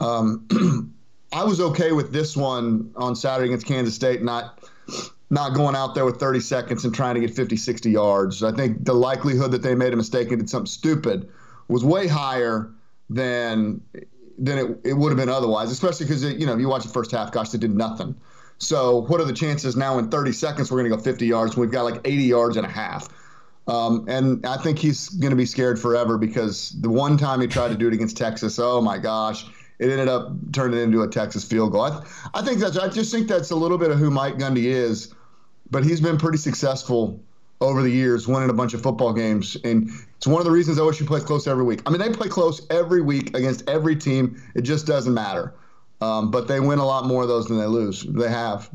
Um, 0.00 0.92
I 1.32 1.44
was 1.44 1.60
okay 1.60 1.92
with 1.92 2.12
this 2.12 2.36
one 2.36 2.92
on 2.96 3.16
Saturday 3.16 3.48
against 3.48 3.66
Kansas 3.66 3.94
State, 3.94 4.22
not 4.22 4.58
not 5.30 5.54
going 5.54 5.74
out 5.74 5.94
there 5.94 6.04
with 6.04 6.20
30 6.20 6.40
seconds 6.40 6.84
and 6.84 6.94
trying 6.94 7.14
to 7.14 7.20
get 7.20 7.34
50, 7.34 7.56
60 7.56 7.90
yards. 7.90 8.42
I 8.42 8.52
think 8.52 8.84
the 8.84 8.92
likelihood 8.92 9.50
that 9.52 9.62
they 9.62 9.74
made 9.74 9.94
a 9.94 9.96
mistake 9.96 10.28
and 10.28 10.38
did 10.38 10.50
something 10.50 10.66
stupid 10.66 11.26
was 11.68 11.82
way 11.82 12.06
higher 12.06 12.70
than 13.08 13.80
than 14.38 14.58
it, 14.58 14.80
it 14.84 14.92
would 14.94 15.08
have 15.08 15.16
been 15.16 15.28
otherwise, 15.28 15.70
especially 15.70 16.06
because, 16.06 16.22
you 16.24 16.46
know, 16.46 16.56
you 16.56 16.68
watch 16.68 16.82
the 16.82 16.88
first 16.90 17.10
half, 17.10 17.32
gosh, 17.32 17.50
they 17.50 17.58
did 17.58 17.74
nothing. 17.74 18.14
So 18.62 18.98
what 19.02 19.20
are 19.20 19.24
the 19.24 19.32
chances 19.32 19.74
now 19.76 19.98
in 19.98 20.08
30 20.08 20.30
seconds 20.30 20.70
we're 20.70 20.78
going 20.78 20.90
to 20.90 20.96
go 20.96 21.02
50 21.02 21.26
yards 21.26 21.56
we've 21.56 21.72
got 21.72 21.82
like 21.82 22.00
80 22.04 22.22
yards 22.22 22.56
and 22.56 22.64
a 22.64 22.70
half? 22.70 23.08
Um, 23.66 24.06
and 24.08 24.46
I 24.46 24.56
think 24.56 24.78
he's 24.78 25.08
going 25.08 25.30
to 25.30 25.36
be 25.36 25.46
scared 25.46 25.80
forever 25.80 26.16
because 26.16 26.70
the 26.80 26.88
one 26.88 27.16
time 27.16 27.40
he 27.40 27.48
tried 27.48 27.68
to 27.68 27.74
do 27.74 27.88
it 27.88 27.94
against 27.94 28.16
Texas, 28.16 28.60
oh 28.60 28.80
my 28.80 28.98
gosh, 28.98 29.44
it 29.80 29.90
ended 29.90 30.06
up 30.06 30.30
turning 30.52 30.78
into 30.78 31.02
a 31.02 31.08
Texas 31.08 31.44
field 31.44 31.72
goal. 31.72 31.82
I, 31.82 32.04
I 32.34 32.42
think 32.42 32.60
that's 32.60 32.76
I 32.76 32.88
just 32.88 33.10
think 33.12 33.26
that's 33.26 33.50
a 33.50 33.56
little 33.56 33.78
bit 33.78 33.90
of 33.90 33.98
who 33.98 34.10
Mike 34.12 34.36
Gundy 34.36 34.66
is, 34.66 35.12
but 35.72 35.84
he's 35.84 36.00
been 36.00 36.16
pretty 36.16 36.38
successful 36.38 37.20
over 37.60 37.82
the 37.82 37.90
years, 37.90 38.28
winning 38.28 38.50
a 38.50 38.54
bunch 38.54 38.74
of 38.74 38.82
football 38.82 39.12
games, 39.12 39.56
and 39.64 39.90
it's 40.16 40.26
one 40.26 40.40
of 40.40 40.44
the 40.44 40.52
reasons 40.52 40.78
OSU 40.78 41.06
plays 41.06 41.24
close 41.24 41.48
every 41.48 41.64
week. 41.64 41.82
I 41.86 41.90
mean, 41.90 42.00
they 42.00 42.10
play 42.10 42.28
close 42.28 42.64
every 42.70 43.02
week 43.02 43.36
against 43.36 43.68
every 43.68 43.96
team. 43.96 44.40
It 44.54 44.62
just 44.62 44.86
doesn't 44.86 45.14
matter. 45.14 45.52
Um, 46.02 46.32
but 46.32 46.48
they 46.48 46.58
win 46.58 46.80
a 46.80 46.84
lot 46.84 47.06
more 47.06 47.22
of 47.22 47.28
those 47.28 47.46
than 47.46 47.58
they 47.58 47.66
lose. 47.66 48.02
They 48.02 48.28
have. 48.28 48.68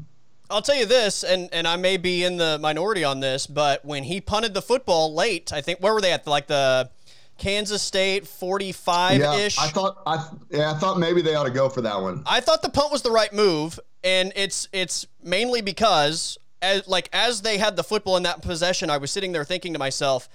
I'll 0.49 0.61
tell 0.61 0.77
you 0.77 0.85
this, 0.85 1.25
and, 1.25 1.49
and 1.51 1.67
I 1.67 1.75
may 1.75 1.97
be 1.97 2.23
in 2.23 2.37
the 2.37 2.57
minority 2.57 3.03
on 3.03 3.19
this, 3.19 3.47
but 3.47 3.83
when 3.83 4.05
he 4.05 4.21
punted 4.21 4.53
the 4.53 4.61
football 4.61 5.13
late, 5.13 5.51
I 5.51 5.59
think 5.59 5.79
where 5.79 5.93
were 5.93 5.99
they 5.99 6.13
at? 6.13 6.25
Like 6.25 6.47
the 6.47 6.89
Kansas 7.37 7.81
State 7.81 8.25
45 8.25 9.19
ish. 9.19 9.57
Yeah, 9.57 9.63
I 9.63 9.67
thought 9.67 10.01
I 10.05 10.29
yeah, 10.49 10.71
I 10.71 10.75
thought 10.75 10.99
maybe 10.99 11.21
they 11.21 11.35
ought 11.35 11.43
to 11.43 11.51
go 11.51 11.67
for 11.67 11.81
that 11.81 12.01
one. 12.01 12.23
I 12.25 12.39
thought 12.39 12.61
the 12.61 12.69
punt 12.69 12.93
was 12.93 13.01
the 13.01 13.11
right 13.11 13.33
move, 13.33 13.77
and 14.05 14.31
it's 14.37 14.69
it's 14.71 15.05
mainly 15.21 15.59
because 15.59 16.37
as 16.61 16.87
like 16.87 17.09
as 17.11 17.41
they 17.41 17.57
had 17.57 17.75
the 17.75 17.83
football 17.83 18.15
in 18.15 18.23
that 18.23 18.41
possession, 18.41 18.89
I 18.89 18.99
was 18.99 19.11
sitting 19.11 19.33
there 19.33 19.43
thinking 19.43 19.73
to 19.73 19.79
myself, 19.79 20.29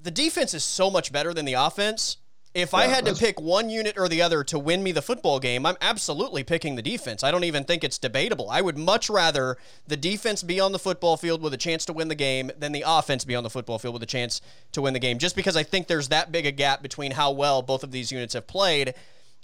the 0.00 0.10
defense 0.10 0.54
is 0.54 0.64
so 0.64 0.90
much 0.90 1.12
better 1.12 1.34
than 1.34 1.44
the 1.44 1.54
offense 1.54 2.16
if 2.56 2.72
yeah, 2.72 2.78
I 2.78 2.86
had 2.86 3.04
to 3.04 3.14
pick 3.14 3.38
one 3.38 3.68
unit 3.68 3.98
or 3.98 4.08
the 4.08 4.22
other 4.22 4.42
to 4.44 4.58
win 4.58 4.82
me 4.82 4.90
the 4.90 5.02
football 5.02 5.38
game, 5.38 5.66
I'm 5.66 5.76
absolutely 5.82 6.42
picking 6.42 6.74
the 6.74 6.80
defense. 6.82 7.22
I 7.22 7.30
don't 7.30 7.44
even 7.44 7.64
think 7.64 7.84
it's 7.84 7.98
debatable. 7.98 8.48
I 8.48 8.62
would 8.62 8.78
much 8.78 9.10
rather 9.10 9.58
the 9.86 9.96
defense 9.96 10.42
be 10.42 10.58
on 10.58 10.72
the 10.72 10.78
football 10.78 11.18
field 11.18 11.42
with 11.42 11.52
a 11.52 11.58
chance 11.58 11.84
to 11.84 11.92
win 11.92 12.08
the 12.08 12.14
game 12.14 12.50
than 12.58 12.72
the 12.72 12.82
offense 12.86 13.26
be 13.26 13.36
on 13.36 13.44
the 13.44 13.50
football 13.50 13.78
field 13.78 13.92
with 13.92 14.02
a 14.02 14.06
chance 14.06 14.40
to 14.72 14.80
win 14.80 14.94
the 14.94 14.98
game, 14.98 15.18
just 15.18 15.36
because 15.36 15.54
I 15.54 15.64
think 15.64 15.86
there's 15.86 16.08
that 16.08 16.32
big 16.32 16.46
a 16.46 16.50
gap 16.50 16.80
between 16.80 17.12
how 17.12 17.30
well 17.30 17.60
both 17.60 17.84
of 17.84 17.90
these 17.90 18.10
units 18.10 18.32
have 18.32 18.46
played. 18.46 18.94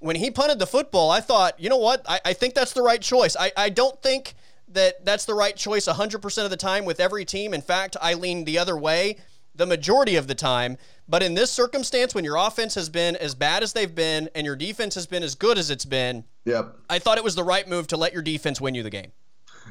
When 0.00 0.16
he 0.16 0.30
punted 0.30 0.58
the 0.58 0.66
football, 0.66 1.10
I 1.10 1.20
thought, 1.20 1.60
you 1.60 1.68
know 1.68 1.76
what? 1.76 2.02
I, 2.08 2.18
I 2.24 2.32
think 2.32 2.54
that's 2.54 2.72
the 2.72 2.82
right 2.82 3.02
choice. 3.02 3.36
I, 3.38 3.52
I 3.58 3.68
don't 3.68 4.00
think 4.00 4.34
that 4.68 5.04
that's 5.04 5.26
the 5.26 5.34
right 5.34 5.54
choice 5.54 5.86
100% 5.86 6.44
of 6.44 6.50
the 6.50 6.56
time 6.56 6.86
with 6.86 6.98
every 6.98 7.26
team. 7.26 7.52
In 7.52 7.60
fact, 7.60 7.94
I 8.00 8.14
lean 8.14 8.44
the 8.44 8.56
other 8.58 8.76
way 8.76 9.18
the 9.54 9.66
majority 9.66 10.16
of 10.16 10.26
the 10.26 10.34
time. 10.34 10.76
But 11.08 11.22
in 11.22 11.34
this 11.34 11.50
circumstance, 11.50 12.14
when 12.14 12.24
your 12.24 12.36
offense 12.36 12.74
has 12.74 12.88
been 12.88 13.16
as 13.16 13.34
bad 13.34 13.62
as 13.62 13.72
they've 13.72 13.94
been 13.94 14.30
and 14.34 14.46
your 14.46 14.56
defense 14.56 14.94
has 14.94 15.06
been 15.06 15.22
as 15.22 15.34
good 15.34 15.58
as 15.58 15.70
it's 15.70 15.84
been, 15.84 16.24
yep. 16.44 16.76
I 16.88 16.98
thought 16.98 17.18
it 17.18 17.24
was 17.24 17.34
the 17.34 17.44
right 17.44 17.68
move 17.68 17.86
to 17.88 17.96
let 17.96 18.12
your 18.12 18.22
defense 18.22 18.60
win 18.60 18.74
you 18.74 18.82
the 18.82 18.90
game. 18.90 19.12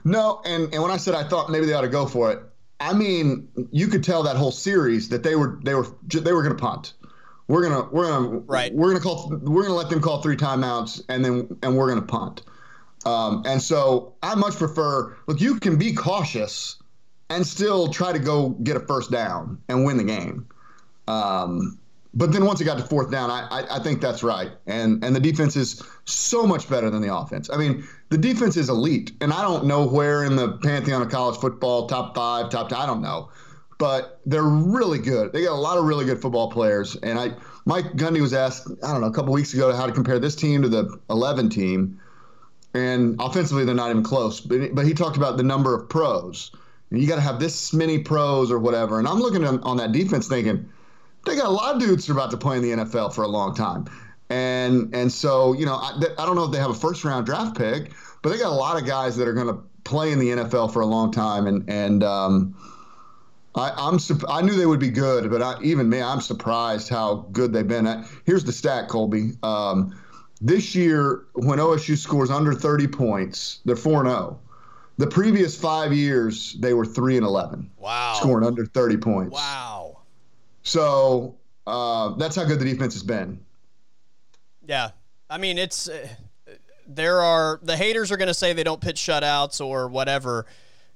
No, 0.03 0.41
and, 0.45 0.73
and 0.73 0.81
when 0.81 0.91
I 0.91 0.97
said 0.97 1.15
I 1.15 1.27
thought 1.27 1.49
maybe 1.49 1.65
they 1.65 1.73
ought 1.73 1.81
to 1.81 1.89
go 1.89 2.05
for 2.05 2.31
it, 2.31 2.39
I 2.79 2.93
mean 2.93 3.47
you 3.71 3.87
could 3.87 4.03
tell 4.03 4.23
that 4.23 4.35
whole 4.35 4.51
series 4.51 5.09
that 5.09 5.23
they 5.23 5.35
were 5.35 5.59
they 5.63 5.75
were 5.75 5.87
they 6.07 6.33
were 6.33 6.43
going 6.43 6.55
to 6.55 6.61
punt. 6.61 6.93
we're 7.47 7.61
gonna 7.61 7.87
we're 7.91 8.07
gonna 8.07 8.39
right. 8.39 8.73
we're 8.73 8.87
gonna 8.87 9.03
call 9.03 9.29
we're 9.29 9.63
gonna 9.63 9.75
let 9.75 9.89
them 9.89 10.01
call 10.01 10.21
three 10.21 10.37
timeouts 10.37 11.03
and 11.09 11.23
then 11.23 11.57
and 11.61 11.77
we're 11.77 11.89
gonna 11.89 12.01
punt. 12.01 12.43
Um, 13.05 13.43
and 13.45 13.61
so 13.61 14.15
I 14.23 14.35
much 14.35 14.55
prefer 14.55 15.15
look, 15.27 15.41
you 15.41 15.59
can 15.59 15.77
be 15.77 15.93
cautious 15.93 16.80
and 17.31 17.47
still 17.47 17.87
try 17.87 18.11
to 18.11 18.19
go 18.19 18.49
get 18.49 18.75
a 18.75 18.81
first 18.81 19.09
down 19.09 19.57
and 19.69 19.85
win 19.85 19.97
the 19.97 20.03
game. 20.03 20.45
Um, 21.07 21.77
but 22.13 22.33
then 22.33 22.45
once 22.45 22.59
it 22.59 22.65
got 22.65 22.77
to 22.77 22.83
fourth 22.83 23.09
down, 23.09 23.29
I, 23.31 23.47
I, 23.49 23.77
I 23.77 23.79
think 23.79 24.01
that's 24.01 24.21
right. 24.21 24.51
And 24.67 25.03
and 25.03 25.15
the 25.15 25.19
defense 25.19 25.55
is 25.55 25.81
so 26.03 26.45
much 26.45 26.69
better 26.69 26.89
than 26.89 27.01
the 27.01 27.15
offense. 27.15 27.49
I 27.49 27.55
mean, 27.55 27.87
the 28.09 28.17
defense 28.17 28.57
is 28.57 28.69
elite, 28.69 29.13
and 29.21 29.31
I 29.31 29.41
don't 29.43 29.65
know 29.65 29.87
where 29.87 30.25
in 30.25 30.35
the 30.35 30.57
pantheon 30.57 31.01
of 31.01 31.09
college 31.09 31.39
football, 31.39 31.87
top 31.87 32.13
five, 32.13 32.49
top 32.49 32.67
ten, 32.67 32.79
I 32.79 32.85
don't 32.85 33.01
know, 33.01 33.29
but 33.77 34.19
they're 34.25 34.43
really 34.43 34.99
good. 34.99 35.31
They 35.31 35.45
got 35.45 35.53
a 35.53 35.55
lot 35.55 35.77
of 35.77 35.85
really 35.85 36.03
good 36.03 36.21
football 36.21 36.51
players. 36.51 36.97
And 36.97 37.17
I, 37.17 37.31
Mike 37.63 37.93
Gundy 37.93 38.19
was 38.19 38.33
asked, 38.33 38.67
I 38.83 38.91
don't 38.91 38.99
know, 38.99 39.07
a 39.07 39.13
couple 39.13 39.31
weeks 39.31 39.53
ago 39.53 39.73
how 39.73 39.87
to 39.87 39.93
compare 39.93 40.19
this 40.19 40.35
team 40.35 40.63
to 40.63 40.69
the 40.69 40.99
11 41.09 41.49
team, 41.49 41.97
and 42.73 43.15
offensively 43.21 43.63
they're 43.63 43.73
not 43.73 43.89
even 43.89 44.03
close. 44.03 44.41
But 44.41 44.75
but 44.75 44.85
he 44.85 44.93
talked 44.93 45.15
about 45.15 45.37
the 45.37 45.43
number 45.43 45.73
of 45.73 45.87
pros. 45.87 46.51
You 46.91 47.07
got 47.07 47.15
to 47.15 47.21
have 47.21 47.39
this 47.39 47.73
many 47.73 47.99
pros 47.99 48.51
or 48.51 48.59
whatever. 48.59 48.99
And 48.99 49.07
I'm 49.07 49.19
looking 49.19 49.45
on, 49.45 49.61
on 49.63 49.77
that 49.77 49.91
defense 49.91 50.27
thinking 50.27 50.69
they 51.25 51.35
got 51.35 51.45
a 51.45 51.51
lot 51.51 51.75
of 51.75 51.81
dudes 51.81 52.05
who 52.05 52.13
are 52.13 52.17
about 52.17 52.31
to 52.31 52.37
play 52.37 52.57
in 52.57 52.63
the 52.63 52.71
NFL 52.71 53.13
for 53.13 53.23
a 53.23 53.27
long 53.27 53.55
time. 53.55 53.85
And 54.29 54.93
and 54.93 55.11
so, 55.11 55.53
you 55.53 55.65
know, 55.65 55.75
I, 55.75 55.99
I 56.17 56.25
don't 56.25 56.35
know 56.35 56.45
if 56.45 56.51
they 56.51 56.59
have 56.59 56.71
a 56.71 56.75
first 56.75 57.03
round 57.03 57.25
draft 57.25 57.57
pick, 57.57 57.91
but 58.21 58.29
they 58.29 58.37
got 58.37 58.51
a 58.51 58.55
lot 58.55 58.79
of 58.79 58.87
guys 58.87 59.15
that 59.17 59.27
are 59.27 59.33
going 59.33 59.47
to 59.47 59.61
play 59.83 60.11
in 60.11 60.19
the 60.19 60.29
NFL 60.29 60.71
for 60.71 60.81
a 60.81 60.85
long 60.85 61.11
time. 61.11 61.47
And, 61.47 61.69
and, 61.69 62.03
um, 62.03 62.55
I, 63.55 63.73
I'm 63.77 63.99
I 64.29 64.41
knew 64.41 64.53
they 64.53 64.65
would 64.65 64.79
be 64.79 64.89
good, 64.89 65.29
but 65.29 65.41
I, 65.41 65.61
even 65.61 65.89
me, 65.89 66.01
I'm 66.01 66.21
surprised 66.21 66.87
how 66.87 67.27
good 67.33 67.51
they've 67.51 67.67
been. 67.67 67.85
I, 67.85 68.05
here's 68.25 68.45
the 68.45 68.53
stat, 68.53 68.87
Colby. 68.87 69.31
Um, 69.43 69.99
this 70.39 70.73
year, 70.73 71.25
when 71.33 71.59
OSU 71.59 71.97
scores 71.97 72.31
under 72.31 72.53
30 72.53 72.87
points, 72.87 73.59
they're 73.65 73.75
4 73.75 74.05
0. 74.05 74.39
The 75.01 75.07
previous 75.07 75.59
five 75.59 75.91
years, 75.91 76.53
they 76.59 76.75
were 76.75 76.85
3 76.85 77.17
and 77.17 77.25
11. 77.25 77.71
Wow. 77.79 78.13
Scoring 78.19 78.45
under 78.45 78.67
30 78.67 78.97
points. 78.97 79.33
Wow. 79.33 79.97
So 80.61 81.37
uh, 81.65 82.09
that's 82.17 82.35
how 82.35 82.43
good 82.45 82.59
the 82.59 82.65
defense 82.65 82.93
has 82.93 83.01
been. 83.01 83.43
Yeah. 84.67 84.91
I 85.27 85.39
mean, 85.39 85.57
it's. 85.57 85.89
Uh, 85.89 86.07
there 86.85 87.19
are. 87.19 87.59
The 87.63 87.75
haters 87.75 88.11
are 88.11 88.17
going 88.17 88.27
to 88.27 88.33
say 88.35 88.53
they 88.53 88.63
don't 88.63 88.79
pitch 88.79 88.97
shutouts 88.97 89.59
or 89.59 89.87
whatever. 89.87 90.45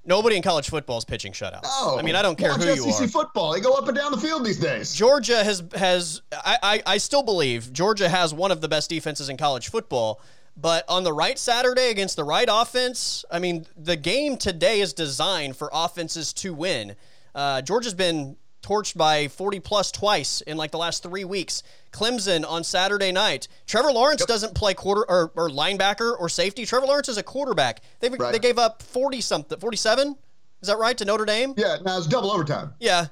Nobody 0.05 0.35
in 0.35 0.43
college 0.43 0.69
football 0.69 0.99
is 0.99 1.05
pitching 1.05 1.31
shutouts. 1.31 1.63
No, 1.63 1.97
I 1.97 2.03
mean, 2.03 2.13
I 2.13 2.21
don't 2.21 2.37
care 2.37 2.53
who 2.53 2.61
SEC 2.61 2.85
you 2.85 3.05
are. 3.05 3.07
football. 3.07 3.53
They 3.53 3.59
go 3.59 3.73
up 3.73 3.87
and 3.87 3.97
down 3.97 4.11
the 4.11 4.19
field 4.19 4.45
these 4.45 4.59
days. 4.59 4.93
Georgia 4.93 5.43
has 5.43 5.63
has 5.73 6.21
I, 6.31 6.59
I, 6.61 6.83
I 6.85 6.97
still 6.97 7.23
believe 7.23 7.73
Georgia 7.73 8.07
has 8.07 8.35
one 8.35 8.51
of 8.51 8.61
the 8.61 8.67
best 8.67 8.87
defenses 8.91 9.29
in 9.29 9.37
college 9.37 9.69
football. 9.69 10.21
But 10.57 10.85
on 10.87 11.03
the 11.03 11.11
right 11.11 11.37
Saturday 11.37 11.89
against 11.89 12.15
the 12.15 12.23
right 12.23 12.47
offense, 12.49 13.25
I 13.29 13.39
mean, 13.39 13.65
the 13.75 13.97
game 13.97 14.37
today 14.37 14.79
is 14.79 14.93
designed 14.93 15.57
for 15.57 15.69
offenses 15.73 16.31
to 16.33 16.53
win. 16.53 16.95
Uh, 17.33 17.61
Georgia's 17.61 17.93
been 17.93 18.37
torched 18.65 18.97
by 18.97 19.27
40 19.27 19.59
plus 19.59 19.91
twice 19.91 20.41
in 20.41 20.57
like 20.57 20.71
the 20.71 20.77
last 20.77 21.03
three 21.03 21.23
weeks. 21.23 21.61
Clemson 21.91 22.49
on 22.49 22.63
Saturday 22.63 23.11
night. 23.11 23.47
Trevor 23.67 23.91
Lawrence 23.91 24.21
yep. 24.21 24.27
doesn't 24.27 24.55
play 24.55 24.73
quarter 24.73 25.05
or, 25.09 25.31
or, 25.35 25.49
linebacker 25.49 26.19
or 26.19 26.29
safety. 26.29 26.65
Trevor 26.65 26.87
Lawrence 26.87 27.09
is 27.09 27.17
a 27.17 27.23
quarterback. 27.23 27.81
They 27.99 28.09
right. 28.09 28.31
they 28.31 28.39
gave 28.39 28.57
up 28.57 28.81
40 28.81 29.21
something, 29.21 29.59
47. 29.59 30.15
Is 30.61 30.67
that 30.67 30.77
right 30.77 30.97
to 30.97 31.05
Notre 31.05 31.25
Dame? 31.25 31.53
Yeah, 31.57 31.77
now 31.83 31.97
it's 31.97 32.07
double 32.07 32.31
overtime. 32.31 32.73
Yeah. 32.79 33.07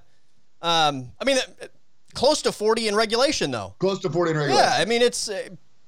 Um, 0.61 1.11
I 1.19 1.25
mean, 1.25 1.37
close 2.13 2.41
to 2.43 2.51
40 2.51 2.87
in 2.87 2.95
regulation 2.95 3.51
though. 3.51 3.75
Close 3.79 3.99
to 3.99 4.09
40 4.09 4.31
in 4.31 4.37
regulation. 4.37 4.63
Yeah, 4.63 4.75
I 4.79 4.85
mean 4.85 5.01
it's 5.01 5.29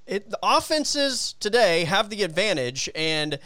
it, 0.07 0.29
the 0.29 0.39
offenses 0.43 1.35
today 1.39 1.85
have 1.85 2.09
the 2.09 2.23
advantage, 2.23 2.89
and 2.95 3.39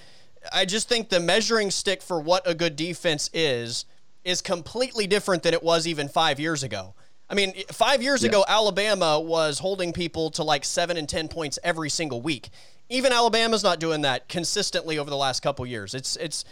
I 0.54 0.66
just 0.66 0.90
think 0.90 1.10
the 1.10 1.20
measuring 1.20 1.72
stick 1.72 2.02
for 2.02 2.20
what 2.20 2.48
a 2.48 2.54
good 2.54 2.76
defense 2.76 3.30
is 3.34 3.86
is 4.24 4.42
completely 4.42 5.08
different 5.08 5.44
than 5.44 5.54
it 5.54 5.64
was 5.64 5.88
even 5.88 6.10
five 6.10 6.40
years 6.40 6.64
ago. 6.64 6.94
I 7.30 7.36
mean, 7.36 7.54
five 7.72 8.02
years 8.02 8.24
yeah. 8.24 8.30
ago, 8.30 8.44
Alabama 8.48 9.20
was 9.20 9.60
holding 9.60 9.94
people 9.94 10.30
to 10.32 10.44
like 10.44 10.66
seven 10.66 10.98
and 10.98 11.08
10 11.08 11.28
points 11.28 11.60
every 11.64 11.90
single 11.90 12.22
week. 12.22 12.50
Even 12.90 13.14
Alabama's 13.14 13.64
not 13.64 13.80
doing 13.80 14.02
that 14.02 14.28
consistently 14.28 14.98
over 14.98 15.10
the 15.10 15.18
last 15.18 15.42
couple 15.42 15.66
years. 15.66 15.94
It's, 15.94 16.16
it's, 16.16 16.44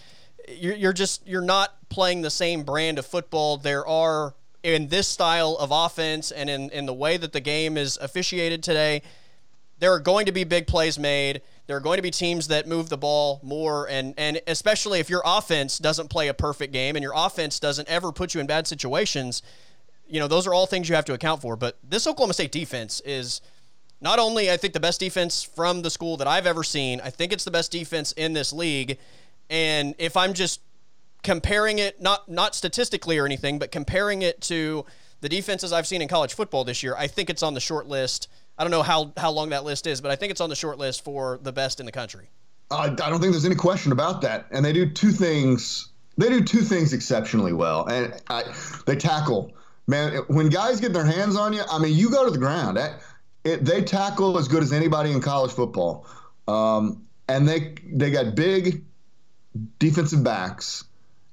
you're, 0.48 0.76
you're 0.76 0.94
just, 0.94 1.28
you're 1.28 1.42
not 1.42 1.90
playing 1.90 2.22
the 2.22 2.30
same 2.30 2.64
brand 2.64 3.00
of 3.00 3.06
football. 3.06 3.58
There 3.58 3.86
are, 3.88 4.36
in 4.62 4.88
this 4.90 5.08
style 5.08 5.58
of 5.60 5.72
offense 5.72 6.32
and 6.32 6.50
in, 6.50 6.70
in 6.70 6.86
the 6.86 6.94
way 6.94 7.18
that 7.18 7.34
the 7.34 7.40
game 7.40 7.76
is 7.76 7.98
officiated 7.98 8.62
today, 8.62 9.02
there 9.80 9.94
are 9.94 10.00
going 10.00 10.26
to 10.26 10.32
be 10.32 10.44
big 10.44 10.68
plays 10.68 10.98
made. 10.98 11.42
There 11.68 11.78
are 11.78 11.82
going 11.82 11.98
to 11.98 12.02
be 12.02 12.12
teams 12.12 12.48
that 12.48 12.68
move 12.68 12.90
the 12.90 12.98
ball 12.98 13.40
more, 13.44 13.88
and 13.90 14.14
and 14.18 14.42
especially 14.48 15.00
if 15.00 15.10
your 15.10 15.22
offense 15.26 15.78
doesn't 15.78 16.10
play 16.10 16.28
a 16.30 16.34
perfect 16.34 16.74
game 16.74 16.96
and 16.96 17.04
your 17.04 17.14
offense 17.16 17.60
doesn't 17.60 17.88
ever 17.88 18.12
put 18.12 18.34
you 18.34 18.42
in 18.42 18.48
bad 18.48 18.68
situations, 18.68 19.42
you 20.08 20.20
know 20.20 20.28
those 20.28 20.48
are 20.48 20.54
all 20.54 20.66
things 20.66 20.90
you 20.90 20.96
have 20.96 21.06
to 21.06 21.14
account 21.14 21.42
for. 21.42 21.56
But 21.56 21.78
this 21.88 22.08
Oklahoma 22.08 22.34
State 22.34 22.52
defense 22.52 23.02
is 23.02 23.42
not 24.02 24.20
only 24.20 24.50
I 24.50 24.58
think 24.58 24.74
the 24.74 24.80
best 24.80 25.00
defense 25.00 25.44
from 25.44 25.82
the 25.82 25.90
school 25.90 26.18
that 26.18 26.28
I've 26.28 26.48
ever 26.48 26.64
seen. 26.64 27.02
I 27.04 27.10
think 27.10 27.32
it's 27.32 27.44
the 27.44 27.52
best 27.52 27.72
defense 27.72 28.14
in 28.14 28.34
this 28.34 28.52
league, 28.52 28.98
and 29.50 29.94
if 30.00 30.18
I'm 30.18 30.34
just 30.34 30.62
comparing 31.24 31.80
it 31.80 32.02
not 32.02 32.30
not 32.30 32.56
statistically 32.56 33.18
or 33.18 33.26
anything, 33.26 33.60
but 33.60 33.72
comparing 33.72 34.22
it 34.22 34.42
to 34.42 34.86
the 35.20 35.30
defenses 35.30 35.74
I've 35.74 35.88
seen 35.88 36.02
in 36.02 36.08
college 36.08 36.34
football 36.34 36.64
this 36.64 36.82
year, 36.82 36.96
I 36.98 37.08
think 37.08 37.30
it's 37.30 37.44
on 37.44 37.54
the 37.54 37.60
short 37.60 37.88
list 37.88 38.28
I 38.58 38.64
don't 38.64 38.72
know 38.72 38.84
how, 38.84 39.14
how 39.18 39.32
long 39.32 39.50
that 39.50 39.64
list 39.64 39.86
is, 39.86 40.02
but 40.02 40.10
I 40.10 40.16
think 40.16 40.32
it's 40.32 40.42
on 40.42 40.50
the 40.50 40.56
short 40.56 40.78
list 40.78 41.04
for 41.04 41.40
the 41.44 41.52
best 41.52 41.80
in 41.80 41.86
the 41.86 41.92
country. 41.92 42.30
I 42.70 42.90
don't 42.90 43.22
think 43.22 43.32
there's 43.32 43.46
any 43.46 43.56
question 43.56 43.92
about 43.92 44.22
that. 44.22 44.48
And 44.52 44.66
they 44.66 44.74
do 44.74 44.90
two 44.90 45.12
things. 45.12 45.90
They 46.18 46.30
do 46.30 46.44
two 46.44 46.62
things 46.62 46.92
exceptionally 46.94 47.54
well, 47.54 47.86
and 47.86 48.14
I, 48.30 48.44
they 48.86 48.96
tackle. 48.96 49.54
Man, 49.86 50.18
when 50.28 50.50
guys 50.50 50.82
get 50.82 50.92
their 50.92 51.06
hands 51.06 51.38
on 51.38 51.54
you, 51.54 51.62
I 51.70 51.80
mean, 51.80 51.96
you 51.96 52.10
go 52.10 52.26
to 52.26 52.32
the 52.32 52.40
ground. 52.40 52.78
It, 53.44 53.64
they 53.64 53.84
tackle 53.84 54.38
as 54.38 54.48
good 54.48 54.64
as 54.64 54.74
anybody 54.74 55.12
in 55.12 55.22
college 55.22 55.52
football, 55.52 56.08
um, 56.48 57.06
and 57.30 57.48
they 57.48 57.76
they 57.86 58.10
got 58.10 58.36
big 58.36 58.84
defensive 59.80 60.24
backs, 60.24 60.84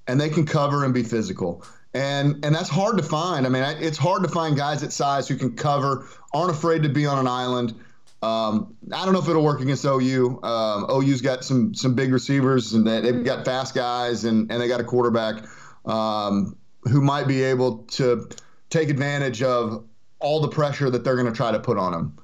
and 0.07 0.21
they 0.21 0.29
can 0.29 0.45
cover 0.47 0.85
and 0.85 0.93
be 0.93 1.03
physical 1.03 1.65
and 1.95 2.45
and 2.45 2.55
that's 2.55 2.69
hard 2.69 2.99
to 2.99 3.03
find. 3.03 3.47
I 3.47 3.49
mean, 3.49 3.63
it's 3.81 3.99
hard 3.99 4.25
to 4.25 4.29
find 4.29 4.57
guys 4.57 4.83
at 4.83 4.93
size 4.93 5.29
who 5.29 5.37
can 5.37 5.55
cover, 5.55 6.07
aren't 6.33 6.51
afraid 6.51 6.83
to 6.83 6.89
be 6.89 7.07
on 7.07 7.19
an 7.19 7.29
island. 7.29 7.75
Um, 8.21 8.75
I 8.93 9.05
don't 9.05 9.13
know 9.13 9.21
if 9.21 9.29
it'll 9.29 9.45
work 9.45 9.61
against 9.61 9.85
OU. 9.85 10.41
Um, 10.43 10.87
OU's 10.91 11.21
got 11.21 11.45
some 11.45 11.73
some 11.75 11.95
big 11.95 12.13
receivers, 12.13 12.73
and 12.75 12.87
they've 12.87 13.25
got 13.25 13.45
fast 13.45 13.75
guys, 13.75 14.25
and 14.25 14.51
and 14.51 14.61
they 14.61 14.67
got 14.67 14.81
a 14.81 14.85
quarterback 14.85 15.45
um, 15.85 16.57
who 16.83 17.01
might 17.01 17.29
be 17.29 17.43
able 17.43 17.79
to 17.85 18.29
take 18.71 18.89
advantage 18.89 19.43
of 19.43 19.85
all 20.19 20.41
the 20.41 20.49
pressure 20.49 20.91
that 20.91 21.05
they're 21.05 21.17
going 21.17 21.31
to 21.31 21.37
try 21.37 21.53
to 21.53 21.61
put 21.61 21.79
on 21.79 21.93
them. 21.93 22.19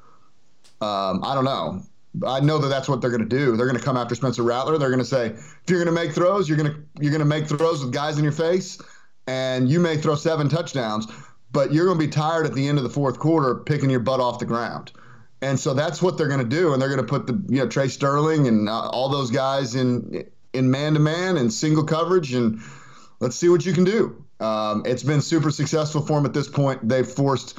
Um, 0.81 1.23
I 1.23 1.35
don't 1.35 1.45
know. 1.45 1.83
I 2.27 2.41
know 2.41 2.59
that 2.59 2.69
that's 2.69 2.89
what 2.89 3.01
they're 3.01 3.11
going 3.11 3.29
to 3.29 3.37
do. 3.37 3.57
They're 3.57 3.67
going 3.67 3.79
to 3.79 3.85
come 3.85 3.97
after 3.97 4.17
Spencer 4.17 4.43
Rattler. 4.43 4.79
They're 4.79 4.89
going 4.89 4.99
to 4.99 5.05
say, 5.05 5.27
if 5.27 5.65
you're 5.69 5.85
going 5.85 5.95
to 5.95 6.03
make 6.03 6.12
throws, 6.12 6.49
you're 6.49 6.59
going 6.59 6.73
to 6.73 6.81
you're 6.99 7.12
going 7.12 7.21
to 7.21 7.25
make 7.25 7.47
throws 7.47 7.85
with 7.85 7.93
guys 7.93 8.18
in 8.18 8.25
your 8.25 8.33
face 8.33 8.79
and 9.31 9.70
you 9.70 9.78
may 9.78 9.97
throw 9.97 10.16
seven 10.16 10.49
touchdowns, 10.49 11.07
but 11.53 11.72
you're 11.72 11.87
going 11.87 11.99
to 11.99 12.05
be 12.05 12.11
tired 12.11 12.47
at 12.47 12.55
the 12.55 12.66
end 12.66 12.78
of 12.78 12.85
the 12.85 12.91
fourth 12.91 13.20
quarter 13.20 13.55
picking 13.55 13.89
your 13.89 14.01
butt 14.01 14.18
off 14.18 14.41
the 14.41 14.45
ground. 14.45 14.91
And 15.41 15.59
so 15.59 15.72
that's 15.72 16.03
what 16.03 16.18
they're 16.18 16.28
going 16.28 16.41
to 16.41 16.57
do, 16.57 16.72
and 16.72 16.83
they're 16.83 16.89
going 16.89 17.01
to 17.01 17.07
put 17.07 17.28
the 17.28 17.41
you 17.49 17.61
know 17.61 17.68
Tre 17.68 17.87
Sterling 17.87 18.49
and 18.49 18.68
uh, 18.68 18.89
all 18.89 19.09
those 19.09 19.31
guys 19.31 19.76
in 19.76 20.24
in 20.53 20.70
man 20.70 20.95
to 20.95 21.01
man 21.01 21.37
and 21.37 21.53
single 21.53 21.85
coverage, 21.85 22.35
and 22.35 22.61
let's 23.20 23.37
see 23.37 23.49
what 23.49 23.64
you 23.64 23.72
can 23.72 23.85
do. 23.85 24.22
Um, 24.41 24.83
it's 24.85 25.05
been 25.05 25.22
super 25.22 25.51
successful 25.51 26.03
for 26.03 26.14
them 26.14 26.26
at 26.26 26.35
this 26.35 26.49
point. 26.49 26.87
They've 26.87 27.07
forced. 27.07 27.57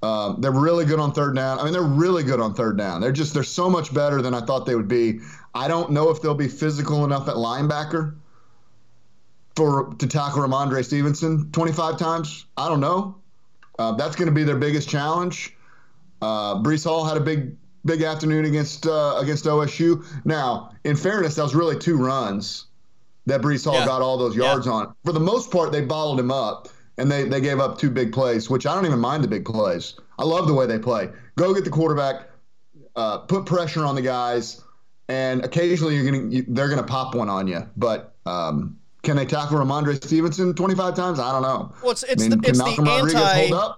Uh, 0.00 0.36
they're 0.38 0.52
really 0.52 0.84
good 0.84 1.00
on 1.00 1.12
third 1.12 1.34
down. 1.34 1.58
I 1.58 1.64
mean, 1.64 1.72
they're 1.72 1.82
really 1.82 2.22
good 2.22 2.40
on 2.40 2.54
third 2.54 2.78
down. 2.78 3.00
They're 3.00 3.12
just 3.12 3.34
they're 3.34 3.42
so 3.42 3.68
much 3.68 3.92
better 3.92 4.22
than 4.22 4.32
I 4.32 4.40
thought 4.40 4.64
they 4.64 4.76
would 4.76 4.88
be. 4.88 5.20
I 5.54 5.66
don't 5.66 5.90
know 5.90 6.10
if 6.10 6.22
they'll 6.22 6.34
be 6.34 6.48
physical 6.48 7.04
enough 7.04 7.28
at 7.28 7.34
linebacker 7.34 8.14
for 9.58 9.92
to 9.98 10.06
tackle 10.06 10.40
Rhamondre 10.40 10.84
Stevenson 10.84 11.50
25 11.50 11.98
times? 11.98 12.46
I 12.56 12.68
don't 12.68 12.80
know. 12.80 13.16
Uh, 13.78 13.92
that's 13.92 14.16
going 14.16 14.28
to 14.28 14.34
be 14.34 14.44
their 14.44 14.56
biggest 14.56 14.88
challenge. 14.88 15.54
Uh, 16.22 16.62
Breece 16.62 16.84
Hall 16.84 17.04
had 17.04 17.16
a 17.16 17.20
big 17.20 17.56
big 17.84 18.02
afternoon 18.02 18.44
against 18.44 18.86
uh, 18.86 19.16
against 19.18 19.44
OSU. 19.44 20.04
Now, 20.24 20.70
in 20.84 20.96
fairness, 20.96 21.34
that 21.34 21.42
was 21.42 21.54
really 21.54 21.78
two 21.78 21.96
runs 21.96 22.66
that 23.26 23.40
Breece 23.40 23.64
Hall 23.64 23.74
yeah. 23.74 23.86
got 23.86 24.00
all 24.00 24.16
those 24.16 24.34
yards 24.34 24.66
yeah. 24.66 24.72
on. 24.72 24.94
For 25.04 25.12
the 25.12 25.20
most 25.20 25.50
part, 25.50 25.72
they 25.72 25.82
bottled 25.82 26.18
him 26.18 26.30
up 26.30 26.68
and 26.96 27.10
they, 27.10 27.24
they 27.24 27.40
gave 27.40 27.60
up 27.60 27.78
two 27.78 27.90
big 27.90 28.12
plays, 28.12 28.48
which 28.50 28.66
I 28.66 28.74
don't 28.74 28.86
even 28.86 28.98
mind 28.98 29.22
the 29.22 29.28
big 29.28 29.44
plays. 29.44 29.94
I 30.18 30.24
love 30.24 30.48
the 30.48 30.54
way 30.54 30.66
they 30.66 30.78
play. 30.78 31.10
Go 31.36 31.54
get 31.54 31.64
the 31.64 31.70
quarterback, 31.70 32.30
uh, 32.96 33.18
put 33.18 33.46
pressure 33.46 33.84
on 33.84 33.94
the 33.94 34.02
guys, 34.02 34.62
and 35.08 35.44
occasionally 35.44 35.94
you're 35.94 36.04
gonna 36.04 36.28
you, 36.28 36.44
they're 36.48 36.68
gonna 36.68 36.82
pop 36.82 37.14
one 37.14 37.28
on 37.28 37.46
you. 37.46 37.68
But 37.76 38.14
um, 38.26 38.78
can 39.02 39.16
they 39.16 39.24
tackle 39.26 39.58
Rhamondre 39.58 40.02
Stevenson 40.04 40.54
25 40.54 40.94
times? 40.94 41.18
I 41.18 41.32
don't 41.32 41.42
know. 41.42 41.72
Well, 41.82 41.92
it's, 41.92 42.02
it's 42.02 42.24
I 42.24 42.28
mean, 42.28 42.40
the, 42.40 42.48
it's 42.48 42.58
the 42.58 42.64
anti. 42.90 43.74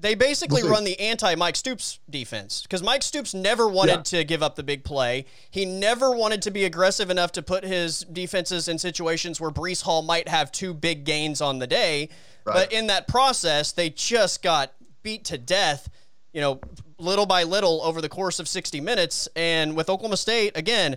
They 0.00 0.14
basically 0.14 0.62
We'll 0.62 0.70
run 0.72 0.84
the 0.84 0.98
anti 1.00 1.34
Mike 1.34 1.56
Stoops 1.56 1.98
defense 2.08 2.62
because 2.62 2.84
Mike 2.84 3.02
Stoops 3.02 3.34
never 3.34 3.66
wanted 3.68 3.96
Yeah. 3.96 4.02
to 4.20 4.24
give 4.24 4.44
up 4.44 4.54
the 4.54 4.62
big 4.62 4.84
play. 4.84 5.24
He 5.50 5.64
never 5.64 6.14
wanted 6.14 6.42
to 6.42 6.52
be 6.52 6.64
aggressive 6.64 7.10
enough 7.10 7.32
to 7.32 7.42
put 7.42 7.64
his 7.64 8.00
defenses 8.12 8.68
in 8.68 8.78
situations 8.78 9.40
where 9.40 9.50
Breece 9.50 9.82
Hall 9.82 10.02
might 10.02 10.28
have 10.28 10.52
two 10.52 10.72
big 10.72 11.04
gains 11.04 11.40
on 11.40 11.58
the 11.58 11.66
day. 11.66 12.10
But 12.44 12.72
in 12.72 12.86
that 12.86 13.08
process, 13.08 13.72
they 13.72 13.90
just 13.90 14.40
got 14.40 14.72
beat 15.02 15.24
to 15.26 15.36
death, 15.36 15.90
you 16.32 16.40
know, 16.40 16.60
little 16.98 17.26
by 17.26 17.42
little 17.42 17.82
over 17.82 18.00
the 18.00 18.08
course 18.08 18.38
of 18.38 18.48
60 18.48 18.80
minutes. 18.80 19.28
And 19.36 19.76
with 19.76 19.90
Oklahoma 19.90 20.16
State, 20.16 20.56
again, 20.56 20.96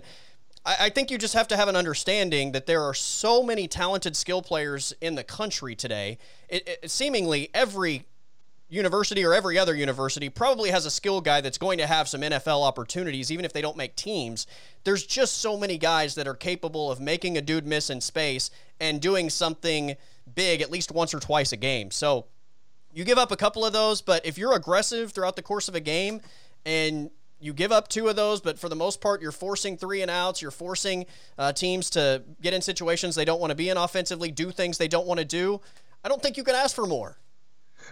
I, 0.64 0.90
think 0.90 1.10
you 1.10 1.18
just 1.18 1.34
have 1.34 1.48
to 1.48 1.56
have 1.56 1.68
an 1.68 1.74
understanding 1.74 2.52
that 2.52 2.66
there 2.66 2.82
are 2.82 2.94
so 2.94 3.42
many 3.42 3.66
talented 3.66 4.14
skill 4.14 4.42
players 4.42 4.92
in 5.00 5.16
the 5.16 5.24
country 5.24 5.74
today. 5.74 6.18
It, 6.48 6.78
it, 6.82 6.90
seemingly 6.90 7.50
every 7.52 8.04
university 8.68 9.24
or 9.24 9.34
every 9.34 9.58
other 9.58 9.74
university 9.74 10.28
probably 10.28 10.70
has 10.70 10.86
a 10.86 10.90
skill 10.90 11.20
guy 11.20 11.40
that's 11.40 11.58
going 11.58 11.78
to 11.78 11.86
have 11.86 12.08
some 12.08 12.22
NFL 12.22 12.62
opportunities, 12.62 13.30
even 13.30 13.44
if 13.44 13.52
they 13.52 13.60
don't 13.60 13.76
make 13.76 13.96
teams. 13.96 14.46
There's 14.84 15.04
just 15.04 15.38
so 15.38 15.58
many 15.58 15.78
guys 15.78 16.14
that 16.14 16.26
are 16.26 16.34
capable 16.34 16.90
of 16.90 17.00
making 17.00 17.36
a 17.36 17.42
dude 17.42 17.66
miss 17.66 17.90
in 17.90 18.00
space 18.00 18.50
and 18.80 19.00
doing 19.00 19.30
something 19.30 19.96
big 20.34 20.62
at 20.62 20.70
least 20.70 20.92
once 20.92 21.12
or 21.12 21.20
twice 21.20 21.52
a 21.52 21.56
game. 21.56 21.90
So 21.90 22.26
you 22.94 23.04
give 23.04 23.18
up 23.18 23.30
a 23.30 23.36
couple 23.36 23.64
of 23.64 23.72
those, 23.72 24.00
but 24.00 24.24
if 24.24 24.38
you're 24.38 24.54
aggressive 24.54 25.12
throughout 25.12 25.36
the 25.36 25.42
course 25.42 25.68
of 25.68 25.74
a 25.74 25.80
game 25.80 26.20
and 26.64 27.10
you 27.42 27.52
give 27.52 27.72
up 27.72 27.88
two 27.88 28.08
of 28.08 28.16
those, 28.16 28.40
but 28.40 28.58
for 28.58 28.68
the 28.68 28.76
most 28.76 29.00
part, 29.00 29.20
you're 29.20 29.32
forcing 29.32 29.76
three 29.76 30.00
and 30.00 30.10
outs. 30.10 30.40
You're 30.40 30.50
forcing 30.50 31.06
uh, 31.36 31.52
teams 31.52 31.90
to 31.90 32.22
get 32.40 32.54
in 32.54 32.62
situations 32.62 33.14
they 33.14 33.24
don't 33.24 33.40
want 33.40 33.50
to 33.50 33.56
be 33.56 33.68
in 33.68 33.76
offensively, 33.76 34.30
do 34.30 34.50
things 34.50 34.78
they 34.78 34.88
don't 34.88 35.06
want 35.06 35.18
to 35.18 35.24
do. 35.24 35.60
I 36.04 36.08
don't 36.08 36.22
think 36.22 36.36
you 36.36 36.44
can 36.44 36.54
ask 36.54 36.74
for 36.74 36.86
more. 36.86 37.18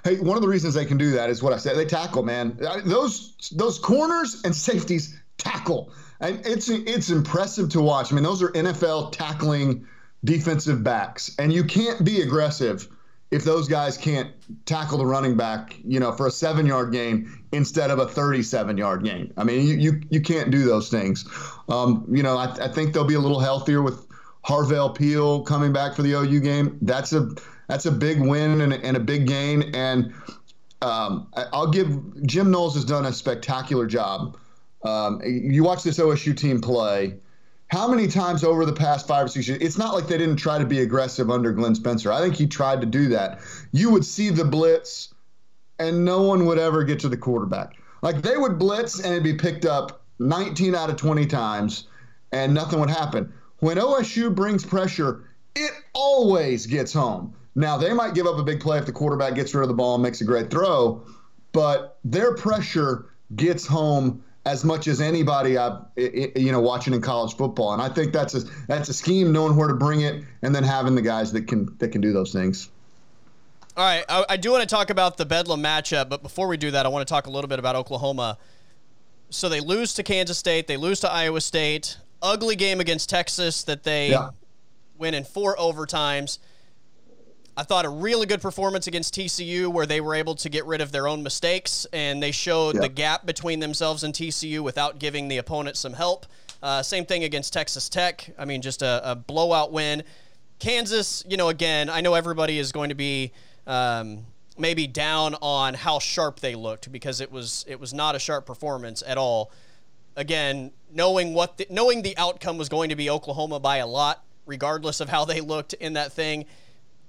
Hey, 0.04 0.18
one 0.18 0.36
of 0.36 0.42
the 0.42 0.48
reasons 0.48 0.74
they 0.74 0.84
can 0.84 0.98
do 0.98 1.10
that 1.12 1.30
is 1.30 1.42
what 1.42 1.52
I 1.52 1.56
said. 1.56 1.76
They 1.76 1.84
tackle, 1.84 2.22
man. 2.22 2.56
Those 2.84 3.50
those 3.54 3.78
corners 3.78 4.42
and 4.44 4.54
safeties 4.54 5.20
tackle, 5.36 5.92
and 6.20 6.40
it's 6.46 6.68
it's 6.68 7.10
impressive 7.10 7.70
to 7.70 7.80
watch. 7.80 8.12
I 8.12 8.14
mean, 8.14 8.24
those 8.24 8.40
are 8.42 8.50
NFL 8.50 9.12
tackling 9.12 9.86
defensive 10.24 10.84
backs, 10.84 11.34
and 11.38 11.52
you 11.52 11.64
can't 11.64 12.04
be 12.04 12.20
aggressive 12.20 12.88
if 13.30 13.44
those 13.44 13.68
guys 13.68 13.96
can't 13.96 14.32
tackle 14.66 14.98
the 14.98 15.06
running 15.06 15.36
back, 15.36 15.76
you 15.84 16.00
know, 16.00 16.12
for 16.12 16.26
a 16.26 16.30
seven 16.30 16.66
yard 16.66 16.92
gain 16.92 17.30
instead 17.52 17.90
of 17.90 17.98
a 17.98 18.06
37 18.06 18.76
yard 18.76 19.04
gain. 19.04 19.32
I 19.36 19.44
mean, 19.44 19.66
you 19.66 19.74
you, 19.76 20.00
you 20.10 20.20
can't 20.20 20.50
do 20.50 20.64
those 20.64 20.88
things. 20.88 21.24
Um, 21.68 22.04
you 22.10 22.22
know, 22.22 22.36
I, 22.36 22.46
I 22.64 22.68
think 22.68 22.92
they'll 22.92 23.04
be 23.04 23.14
a 23.14 23.20
little 23.20 23.40
healthier 23.40 23.82
with 23.82 24.06
Harvell 24.44 24.94
Peel 24.96 25.42
coming 25.42 25.72
back 25.72 25.94
for 25.94 26.02
the 26.02 26.12
OU 26.12 26.40
game. 26.40 26.78
That's 26.82 27.12
a 27.12 27.30
that's 27.68 27.86
a 27.86 27.92
big 27.92 28.20
win 28.20 28.60
and, 28.62 28.72
a- 28.72 28.84
and 28.84 28.96
a 28.96 29.00
big 29.00 29.26
gain. 29.28 29.74
And 29.74 30.12
um, 30.82 31.28
I'll 31.52 31.70
give 31.70 32.24
Jim 32.26 32.50
Knowles 32.50 32.74
has 32.74 32.84
done 32.84 33.04
a 33.06 33.12
spectacular 33.12 33.86
job. 33.86 34.36
Um, 34.82 35.20
you 35.24 35.62
watch 35.62 35.82
this 35.82 35.98
OSU 35.98 36.36
team 36.36 36.60
play. 36.60 37.16
How 37.70 37.86
many 37.86 38.08
times 38.08 38.42
over 38.42 38.66
the 38.66 38.72
past 38.72 39.06
five 39.06 39.26
or 39.26 39.28
six 39.28 39.46
years? 39.46 39.60
It's 39.60 39.78
not 39.78 39.94
like 39.94 40.08
they 40.08 40.18
didn't 40.18 40.36
try 40.36 40.58
to 40.58 40.64
be 40.64 40.80
aggressive 40.80 41.30
under 41.30 41.52
Glenn 41.52 41.76
Spencer. 41.76 42.10
I 42.10 42.20
think 42.20 42.34
he 42.34 42.46
tried 42.48 42.80
to 42.80 42.86
do 42.86 43.08
that. 43.10 43.40
You 43.70 43.90
would 43.90 44.04
see 44.04 44.30
the 44.30 44.44
blitz, 44.44 45.14
and 45.78 46.04
no 46.04 46.22
one 46.22 46.46
would 46.46 46.58
ever 46.58 46.82
get 46.82 46.98
to 47.00 47.08
the 47.08 47.16
quarterback. 47.16 47.76
Like 48.02 48.22
they 48.22 48.36
would 48.36 48.58
blitz 48.58 48.98
and 48.98 49.12
it'd 49.12 49.22
be 49.22 49.34
picked 49.34 49.64
up 49.64 50.02
19 50.18 50.74
out 50.74 50.90
of 50.90 50.96
20 50.96 51.26
times, 51.26 51.86
and 52.32 52.52
nothing 52.52 52.80
would 52.80 52.90
happen. 52.90 53.32
When 53.60 53.76
OSU 53.76 54.34
brings 54.34 54.64
pressure, 54.64 55.24
it 55.54 55.70
always 55.92 56.66
gets 56.66 56.92
home. 56.92 57.34
Now 57.54 57.76
they 57.76 57.92
might 57.92 58.14
give 58.14 58.26
up 58.26 58.38
a 58.38 58.42
big 58.42 58.60
play 58.60 58.78
if 58.78 58.86
the 58.86 58.92
quarterback 58.92 59.36
gets 59.36 59.54
rid 59.54 59.62
of 59.62 59.68
the 59.68 59.74
ball 59.74 59.94
and 59.94 60.02
makes 60.02 60.20
a 60.20 60.24
great 60.24 60.50
throw, 60.50 61.04
but 61.52 61.98
their 62.04 62.34
pressure 62.34 63.06
gets 63.36 63.66
home 63.66 64.24
as 64.50 64.64
much 64.64 64.88
as 64.88 65.00
anybody 65.00 65.56
I, 65.56 65.78
you 65.96 66.50
know 66.50 66.60
watching 66.60 66.92
in 66.92 67.00
college 67.00 67.36
football, 67.36 67.72
and 67.72 67.80
I 67.80 67.88
think 67.88 68.12
that's 68.12 68.34
a 68.34 68.40
that's 68.66 68.88
a 68.88 68.94
scheme, 68.94 69.32
knowing 69.32 69.56
where 69.56 69.68
to 69.68 69.74
bring 69.74 70.00
it, 70.00 70.24
and 70.42 70.54
then 70.54 70.64
having 70.64 70.94
the 70.96 71.02
guys 71.02 71.32
that 71.32 71.46
can 71.46 71.74
that 71.78 71.88
can 71.88 72.00
do 72.00 72.12
those 72.12 72.32
things. 72.32 72.68
All 73.76 73.84
right, 73.84 74.04
I, 74.08 74.24
I 74.30 74.36
do 74.36 74.50
want 74.50 74.62
to 74.62 74.66
talk 74.68 74.90
about 74.90 75.16
the 75.16 75.24
Bedlam 75.24 75.62
matchup, 75.62 76.08
but 76.08 76.22
before 76.22 76.48
we 76.48 76.56
do 76.56 76.72
that, 76.72 76.84
I 76.84 76.88
want 76.88 77.06
to 77.06 77.10
talk 77.10 77.26
a 77.26 77.30
little 77.30 77.48
bit 77.48 77.58
about 77.60 77.76
Oklahoma. 77.76 78.36
So 79.30 79.48
they 79.48 79.60
lose 79.60 79.94
to 79.94 80.02
Kansas 80.02 80.38
State, 80.38 80.66
they 80.66 80.76
lose 80.76 81.00
to 81.00 81.10
Iowa 81.10 81.40
State. 81.40 81.96
Ugly 82.20 82.56
game 82.56 82.80
against 82.80 83.08
Texas 83.08 83.62
that 83.62 83.84
they 83.84 84.10
Yeah. 84.10 84.30
win 84.98 85.14
in 85.14 85.24
four 85.24 85.56
overtimes. 85.56 86.38
I 87.60 87.62
thought 87.62 87.84
a 87.84 87.90
really 87.90 88.24
good 88.24 88.40
performance 88.40 88.86
against 88.86 89.12
TCU 89.14 89.68
where 89.68 89.84
they 89.84 90.00
were 90.00 90.14
able 90.14 90.34
to 90.36 90.48
get 90.48 90.64
rid 90.64 90.80
of 90.80 90.92
their 90.92 91.06
own 91.06 91.22
mistakes 91.22 91.86
and 91.92 92.22
they 92.22 92.30
showed 92.30 92.76
Yeah. 92.76 92.80
the 92.80 92.88
gap 92.88 93.26
between 93.26 93.60
themselves 93.60 94.02
and 94.02 94.14
TCU 94.14 94.60
without 94.62 94.98
giving 94.98 95.28
the 95.28 95.36
opponent 95.36 95.76
some 95.76 95.92
help. 95.92 96.24
Uh, 96.62 96.82
same 96.82 97.04
thing 97.04 97.22
against 97.22 97.52
Texas 97.52 97.90
Tech. 97.90 98.30
I 98.38 98.46
mean, 98.46 98.62
just 98.62 98.80
a, 98.80 99.02
a 99.10 99.14
blowout 99.14 99.72
win. 99.72 100.04
Kansas, 100.58 101.22
you 101.28 101.36
know, 101.36 101.50
again, 101.50 101.90
I 101.90 102.00
know 102.00 102.14
everybody 102.14 102.58
is 102.58 102.72
going 102.72 102.88
to 102.88 102.94
be 102.94 103.30
um, 103.66 104.24
maybe 104.56 104.86
down 104.86 105.34
on 105.42 105.74
how 105.74 105.98
sharp 105.98 106.40
they 106.40 106.54
looked 106.54 106.90
because 106.90 107.20
it 107.20 107.30
was 107.30 107.66
it 107.68 107.78
was 107.78 107.92
not 107.92 108.14
a 108.14 108.18
sharp 108.18 108.46
performance 108.46 109.02
at 109.06 109.18
all. 109.18 109.52
Again, 110.16 110.72
knowing 110.90 111.34
what 111.34 111.58
the, 111.58 111.66
knowing 111.68 112.00
the 112.00 112.16
outcome 112.16 112.56
was 112.56 112.70
going 112.70 112.88
to 112.88 112.96
be 112.96 113.10
Oklahoma 113.10 113.60
by 113.60 113.76
a 113.78 113.86
lot, 113.86 114.24
regardless 114.46 115.00
of 115.00 115.10
how 115.10 115.26
they 115.26 115.42
looked 115.42 115.74
in 115.74 115.92
that 115.92 116.10
thing, 116.14 116.46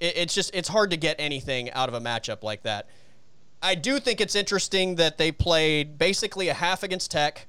it, 0.01 0.17
it's 0.17 0.33
just 0.33 0.53
it's 0.53 0.67
hard 0.67 0.89
to 0.89 0.97
get 0.97 1.15
anything 1.19 1.71
out 1.71 1.87
of 1.87 1.95
a 1.95 2.01
matchup 2.01 2.43
like 2.43 2.63
that. 2.63 2.87
I 3.61 3.75
do 3.75 3.99
think 3.99 4.19
it's 4.19 4.35
interesting 4.35 4.95
that 4.95 5.17
they 5.17 5.31
played 5.31 5.97
basically 5.97 6.49
a 6.49 6.53
half 6.53 6.83
against 6.83 7.11
Tech, 7.11 7.47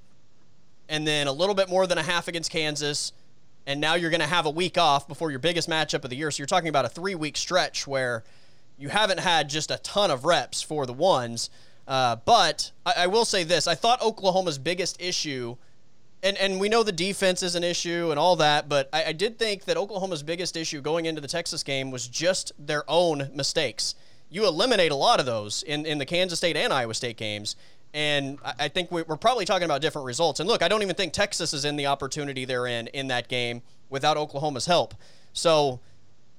and 0.88 1.07
then 1.07 1.26
a 1.26 1.32
little 1.32 1.55
bit 1.55 1.68
more 1.68 1.86
than 1.86 1.98
a 1.98 2.03
half 2.03 2.28
against 2.28 2.50
Kansas, 2.50 3.12
and 3.66 3.80
now 3.80 3.94
you're 3.94 4.11
going 4.11 4.20
to 4.20 4.26
have 4.26 4.46
a 4.46 4.50
week 4.50 4.76
off 4.76 5.09
before 5.09 5.30
your 5.30 5.40
biggest 5.40 5.68
matchup 5.68 6.05
of 6.05 6.11
the 6.11 6.16
year. 6.16 6.30
So 6.30 6.40
you're 6.42 6.46
talking 6.46 6.68
about 6.68 6.84
a 6.84 6.90
three 6.90 7.14
week 7.14 7.36
stretch 7.36 7.86
where 7.86 8.22
you 8.78 8.90
haven't 8.90 9.20
had 9.20 9.48
just 9.48 9.70
a 9.70 9.78
ton 9.78 10.11
of 10.11 10.24
reps 10.24 10.61
for 10.62 10.86
the 10.86 10.92
ones. 10.92 11.48
Uh, 11.88 12.16
but 12.16 12.70
I, 12.84 12.94
I 12.98 13.07
will 13.07 13.24
say 13.24 13.42
this: 13.42 13.66
I 13.66 13.74
thought 13.74 14.03
Oklahoma's 14.03 14.59
biggest 14.59 15.00
issue, 15.00 15.57
and 16.23 16.37
and 16.39 16.61
we 16.61 16.68
know 16.68 16.83
the 16.83 16.93
defense 16.93 17.43
is 17.43 17.55
an 17.55 17.64
issue 17.64 18.09
and 18.11 18.18
all 18.18 18.37
that, 18.37 18.68
but 18.68 18.89
I, 18.93 19.05
I 19.07 19.12
did 19.12 19.39
think 19.39 19.64
that 19.64 19.77
Oklahoma's 19.77 20.23
biggest 20.23 20.57
issue 20.57 20.81
going 20.81 21.07
into 21.07 21.20
the 21.20 21.29
Texas 21.29 21.62
game 21.62 21.91
was 21.91 22.07
just 22.09 22.53
their 22.59 22.85
own 22.89 23.31
mistakes. 23.35 23.95
You 24.31 24.47
eliminate 24.47 24.93
a 24.93 24.97
lot 24.97 25.20
of 25.20 25.27
those 25.27 25.62
in, 25.62 25.85
in 25.85 25.99
the 25.99 26.07
Kansas 26.07 26.39
State 26.39 26.57
and 26.57 26.73
Iowa 26.73 26.95
State 26.95 27.16
games. 27.16 27.57
And 27.93 28.39
I 28.45 28.55
I 28.61 28.68
think 28.68 28.91
we- 28.91 29.03
we're 29.03 29.16
probably 29.16 29.45
talking 29.45 29.64
about 29.66 29.81
different 29.83 30.07
results. 30.07 30.41
And 30.41 30.49
look, 30.49 30.62
I 30.62 30.68
don't 30.68 30.83
even 30.83 30.95
think 30.95 31.12
Texas 31.12 31.53
is 31.53 31.64
in 31.64 31.77
the 31.77 31.87
opportunity 31.87 32.45
they're 32.45 32.66
in 32.66 32.87
in 32.89 33.09
that 33.09 33.29
game 33.29 33.62
without 33.91 34.16
Oklahoma's 34.16 34.66
help. 34.66 34.95
So, 35.35 35.81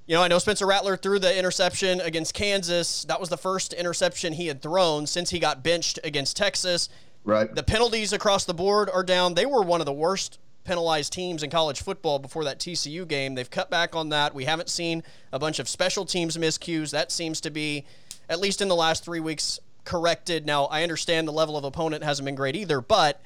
you 0.07 0.15
know, 0.15 0.23
I 0.23 0.27
know 0.27 0.39
Spencer 0.39 0.65
Rattler 0.65 0.97
threw 0.97 1.19
the 1.19 1.37
interception 1.37 2.01
against 2.01 2.33
Kansas. 2.33 3.03
That 3.05 3.19
was 3.19 3.29
the 3.29 3.37
first 3.37 3.73
interception 3.73 4.33
he 4.33 4.47
had 4.47 4.61
thrown 4.61 5.05
since 5.07 5.29
he 5.29 5.39
got 5.39 5.63
benched 5.63 5.99
against 6.03 6.35
Texas. 6.35 6.89
Right. 7.23 7.53
The 7.53 7.63
penalties 7.63 8.13
across 8.13 8.45
the 8.45 8.53
board 8.53 8.89
are 8.89 9.03
down. 9.03 9.33
They 9.33 9.45
were 9.45 9.61
one 9.61 9.81
of 9.81 9.85
the 9.85 9.93
worst 9.93 10.39
penalized 10.63 11.11
teams 11.13 11.43
in 11.43 11.49
college 11.49 11.81
football 11.81 12.19
before 12.19 12.43
that 12.45 12.59
TCU 12.59 13.07
game. 13.07 13.35
They've 13.35 13.49
cut 13.49 13.69
back 13.69 13.95
on 13.95 14.09
that. 14.09 14.33
We 14.33 14.45
haven't 14.45 14.69
seen 14.69 15.03
a 15.31 15.39
bunch 15.39 15.59
of 15.59 15.67
special 15.67 16.05
teams 16.05 16.37
miscues. 16.37 16.91
That 16.91 17.11
seems 17.11 17.41
to 17.41 17.51
be, 17.51 17.85
at 18.29 18.39
least 18.39 18.61
in 18.61 18.67
the 18.67 18.75
last 18.75 19.03
three 19.03 19.19
weeks, 19.19 19.59
corrected. 19.83 20.45
Now 20.45 20.65
I 20.65 20.83
understand 20.83 21.27
the 21.27 21.33
level 21.33 21.57
of 21.57 21.63
opponent 21.63 22.03
hasn't 22.03 22.25
been 22.25 22.35
great 22.35 22.55
either, 22.55 22.81
but 22.81 23.21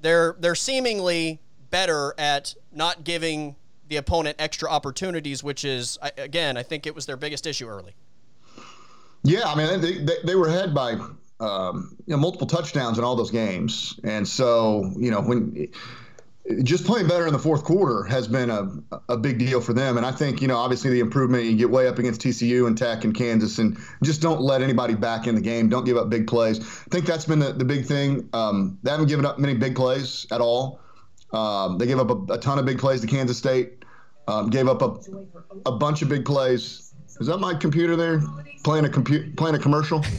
they're 0.00 0.34
they're 0.38 0.54
seemingly 0.54 1.40
better 1.70 2.14
at 2.18 2.54
not 2.72 3.04
giving 3.04 3.56
the 3.88 3.96
opponent 3.96 4.36
extra 4.38 4.68
opportunities, 4.68 5.42
which 5.42 5.64
is 5.64 5.98
again 6.16 6.56
I 6.56 6.62
think 6.62 6.86
it 6.86 6.94
was 6.94 7.06
their 7.06 7.16
biggest 7.16 7.46
issue 7.46 7.68
early. 7.68 7.94
Yeah, 9.22 9.44
I 9.44 9.54
mean 9.54 9.80
they 9.80 9.98
they, 9.98 10.16
they 10.24 10.34
were 10.34 10.48
ahead 10.48 10.74
by 10.74 10.98
um, 11.40 11.96
you 12.06 12.14
know 12.14 12.20
multiple 12.20 12.46
touchdowns 12.46 12.98
in 12.98 13.04
all 13.04 13.16
those 13.16 13.30
games, 13.30 13.98
and 14.04 14.26
so 14.26 14.92
you 14.96 15.10
know 15.10 15.20
when 15.20 15.68
just 16.62 16.84
playing 16.84 17.06
better 17.06 17.26
in 17.26 17.32
the 17.32 17.38
fourth 17.38 17.64
quarter 17.64 18.04
has 18.04 18.26
been 18.26 18.50
a 18.50 18.68
a 19.08 19.16
big 19.16 19.38
deal 19.38 19.60
for 19.60 19.72
them. 19.72 19.96
And 19.96 20.06
I 20.06 20.12
think 20.12 20.42
you 20.42 20.48
know 20.48 20.56
obviously 20.56 20.90
the 20.90 21.00
improvement 21.00 21.44
you 21.44 21.56
get 21.56 21.70
way 21.70 21.86
up 21.86 21.98
against 21.98 22.20
TCU 22.20 22.66
and 22.66 22.76
Tech 22.76 23.04
and 23.04 23.14
Kansas, 23.14 23.58
and 23.58 23.78
just 24.02 24.20
don't 24.20 24.40
let 24.40 24.62
anybody 24.62 24.94
back 24.94 25.26
in 25.26 25.34
the 25.34 25.40
game. 25.40 25.68
Don't 25.68 25.84
give 25.84 25.96
up 25.96 26.10
big 26.10 26.26
plays. 26.26 26.58
I 26.60 26.90
think 26.90 27.06
that's 27.06 27.24
been 27.24 27.38
the, 27.38 27.52
the 27.52 27.64
big 27.64 27.86
thing. 27.86 28.28
Um, 28.32 28.78
they 28.82 28.90
haven't 28.90 29.08
given 29.08 29.24
up 29.24 29.38
many 29.38 29.54
big 29.54 29.76
plays 29.76 30.26
at 30.30 30.40
all. 30.40 30.80
Um, 31.32 31.78
they 31.78 31.86
gave 31.86 31.98
up 31.98 32.10
a, 32.10 32.34
a 32.34 32.38
ton 32.38 32.58
of 32.58 32.66
big 32.66 32.78
plays 32.78 33.00
to 33.02 33.06
Kansas 33.06 33.38
State. 33.38 33.84
Um, 34.26 34.50
gave 34.50 34.68
up 34.68 34.82
a, 34.82 34.96
a 35.66 35.72
bunch 35.72 36.02
of 36.02 36.08
big 36.08 36.24
plays. 36.24 36.92
Is 37.20 37.26
that 37.26 37.38
my 37.38 37.54
computer 37.54 37.96
there 37.96 38.22
playing 38.64 38.84
a 38.84 38.88
compu- 38.88 39.36
playing 39.36 39.56
a 39.56 39.58
commercial? 39.58 40.04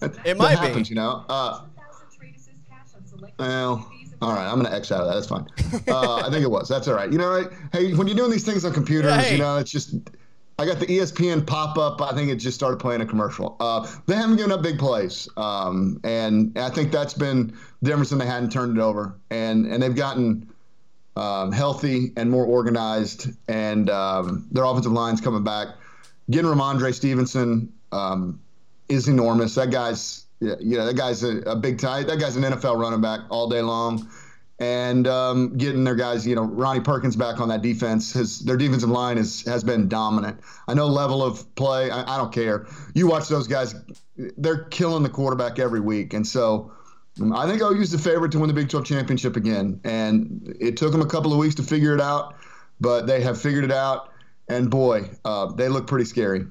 It 0.00 0.36
might 0.36 0.54
that 0.54 0.60
be. 0.60 0.66
happens, 0.68 0.88
you 0.90 0.96
know. 0.96 1.24
Uh, 1.28 1.60
well, 3.38 3.90
all 4.20 4.32
right, 4.32 4.50
I'm 4.50 4.60
gonna 4.62 4.74
X 4.74 4.90
out 4.92 5.00
of 5.00 5.08
that. 5.08 5.14
That's 5.14 5.26
fine. 5.28 5.46
Uh, 5.88 6.16
I 6.26 6.30
think 6.30 6.42
it 6.44 6.50
was. 6.50 6.68
That's 6.68 6.88
all 6.88 6.94
right. 6.94 7.10
You 7.10 7.18
know, 7.18 7.28
right? 7.28 7.48
Hey, 7.72 7.94
when 7.94 8.06
you're 8.06 8.16
doing 8.16 8.30
these 8.30 8.44
things 8.44 8.64
on 8.64 8.72
computers, 8.72 9.10
Yeah, 9.10 9.20
hey. 9.20 9.32
you 9.34 9.38
know, 9.38 9.58
it's 9.58 9.70
just 9.70 9.94
I 10.58 10.66
got 10.66 10.80
the 10.80 10.86
ESPN 10.86 11.46
pop 11.46 11.78
up. 11.78 12.02
I 12.02 12.12
think 12.14 12.30
it 12.30 12.36
just 12.36 12.56
started 12.56 12.78
playing 12.78 13.00
a 13.00 13.06
commercial. 13.06 13.56
Uh, 13.60 13.88
they 14.06 14.16
haven't 14.16 14.36
given 14.36 14.50
up 14.50 14.62
big 14.62 14.78
plays, 14.78 15.28
um, 15.36 16.00
and 16.02 16.56
I 16.58 16.68
think 16.70 16.90
that's 16.90 17.14
been 17.14 17.56
the 17.82 17.90
difference. 17.90 18.10
And 18.12 18.20
they 18.20 18.26
hadn't 18.26 18.50
turned 18.50 18.76
it 18.76 18.80
over, 18.80 19.14
and 19.30 19.66
and 19.66 19.80
they've 19.82 19.94
gotten 19.94 20.52
um, 21.16 21.52
healthy 21.52 22.12
and 22.16 22.28
more 22.30 22.44
organized, 22.44 23.28
and 23.48 23.88
um, 23.90 24.48
their 24.50 24.64
offensive 24.64 24.92
line's 24.92 25.20
coming 25.20 25.44
back. 25.44 25.68
Getting 26.30 26.50
Rhamondre 26.50 26.92
Stevenson 26.92 27.72
um, 27.92 28.40
is 28.88 29.08
enormous. 29.08 29.54
That 29.54 29.70
guy's 29.70 30.26
yeah, 30.40 30.54
know, 30.60 30.86
that 30.86 30.96
guy's 30.96 31.22
a, 31.22 31.38
a 31.40 31.56
big 31.56 31.78
time. 31.78 32.06
That 32.06 32.20
guy's 32.20 32.36
an 32.36 32.42
NFL 32.42 32.78
running 32.78 33.00
back 33.00 33.20
all 33.30 33.48
day 33.48 33.62
long 33.62 34.08
and 34.60 35.06
um, 35.06 35.56
getting 35.56 35.84
their 35.84 35.94
guys, 35.94 36.26
you 36.26 36.34
know, 36.34 36.42
Ronnie 36.42 36.80
Perkins 36.80 37.14
back 37.16 37.40
on 37.40 37.48
that 37.48 37.62
defense. 37.62 38.12
His 38.12 38.40
their 38.40 38.56
defensive 38.56 38.90
line 38.90 39.18
is 39.18 39.44
has 39.46 39.62
been 39.62 39.88
dominant. 39.88 40.40
I 40.66 40.74
know 40.74 40.86
level 40.86 41.22
of 41.22 41.54
play. 41.54 41.90
I, 41.90 42.14
I 42.14 42.18
don't 42.18 42.32
care. 42.32 42.66
You 42.94 43.06
watch 43.06 43.28
those 43.28 43.46
guys; 43.46 43.74
they're 44.16 44.64
killing 44.64 45.02
the 45.02 45.08
quarterback 45.08 45.58
every 45.58 45.80
week, 45.80 46.14
and 46.14 46.26
so. 46.26 46.72
Um, 47.20 47.32
I 47.32 47.48
think 47.48 47.60
OU's 47.60 47.90
the 47.90 47.98
favorite 47.98 48.30
to 48.30 48.38
win 48.38 48.46
the 48.46 48.54
Big 48.54 48.68
12 48.68 48.86
championship 48.86 49.34
again, 49.34 49.80
and 49.82 50.56
it 50.60 50.76
took 50.76 50.92
them 50.92 51.00
a 51.00 51.06
couple 51.06 51.32
of 51.32 51.38
weeks 51.40 51.56
to 51.56 51.64
figure 51.64 51.92
it 51.92 52.00
out, 52.00 52.36
but 52.80 53.08
they 53.08 53.20
have 53.22 53.40
figured 53.40 53.64
it 53.64 53.72
out, 53.72 54.12
and 54.48 54.70
boy, 54.70 55.10
uh, 55.24 55.46
they 55.46 55.68
look 55.68 55.88
pretty 55.88 56.04
scary. 56.04 56.46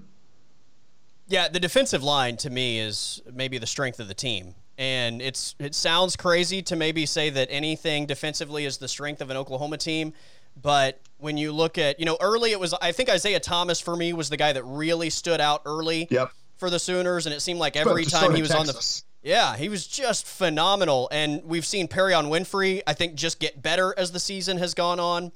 Yeah, 1.28 1.48
the 1.50 1.60
defensive 1.60 2.04
line 2.04 2.38
to 2.38 2.50
me 2.50 2.80
is 2.80 3.22
maybe 3.32 3.58
the 3.58 3.68
strength 3.68 4.00
of 4.00 4.08
the 4.08 4.14
team. 4.14 4.56
And 4.78 5.22
it's 5.22 5.56
it 5.60 5.74
sounds 5.74 6.16
crazy 6.16 6.62
to 6.64 6.76
maybe 6.76 7.06
say 7.06 7.30
that 7.32 7.48
anything 7.50 8.06
defensively 8.06 8.66
is 8.66 8.78
the 8.78 8.88
strength 8.88 9.22
of 9.22 9.30
an 9.32 9.38
Oklahoma 9.38 9.78
team, 9.78 10.14
but 10.62 11.02
when 11.18 11.36
you 11.36 11.52
look 11.52 11.80
at, 11.80 12.00
you 12.00 12.06
know, 12.06 12.18
early 12.22 12.52
it 12.52 12.60
was 12.60 12.74
I 12.74 12.92
think 12.92 13.10
Isaiah 13.10 13.40
Thomas 13.40 13.80
for 13.80 13.96
me 13.96 14.14
was 14.14 14.30
the 14.30 14.38
guy 14.38 14.54
that 14.54 14.64
really 14.64 15.10
stood 15.10 15.42
out 15.42 15.64
early 15.66 16.08
yep. 16.12 16.32
for 16.58 16.70
the 16.70 16.78
Sooners 16.78 17.26
and 17.26 17.34
it 17.34 17.42
seemed 17.42 17.60
like 17.60 17.76
every 17.76 18.06
time 18.06 18.36
he 18.36 18.42
was 18.42 18.52
Texas. 18.52 18.68
on 18.70 18.76
the 18.76 19.08
yeah, 19.28 19.58
he 19.58 19.68
was 19.68 19.86
just 19.86 20.26
phenomenal. 20.26 21.10
And 21.12 21.44
we've 21.44 21.66
seen 21.66 21.88
Perrion 21.88 22.30
Winfrey, 22.30 22.82
I 22.88 22.94
think, 22.94 23.16
just 23.16 23.40
get 23.40 23.62
better 23.62 23.94
as 23.98 24.12
the 24.12 24.20
season 24.20 24.58
has 24.58 24.74
gone 24.74 25.00
on. 25.00 25.34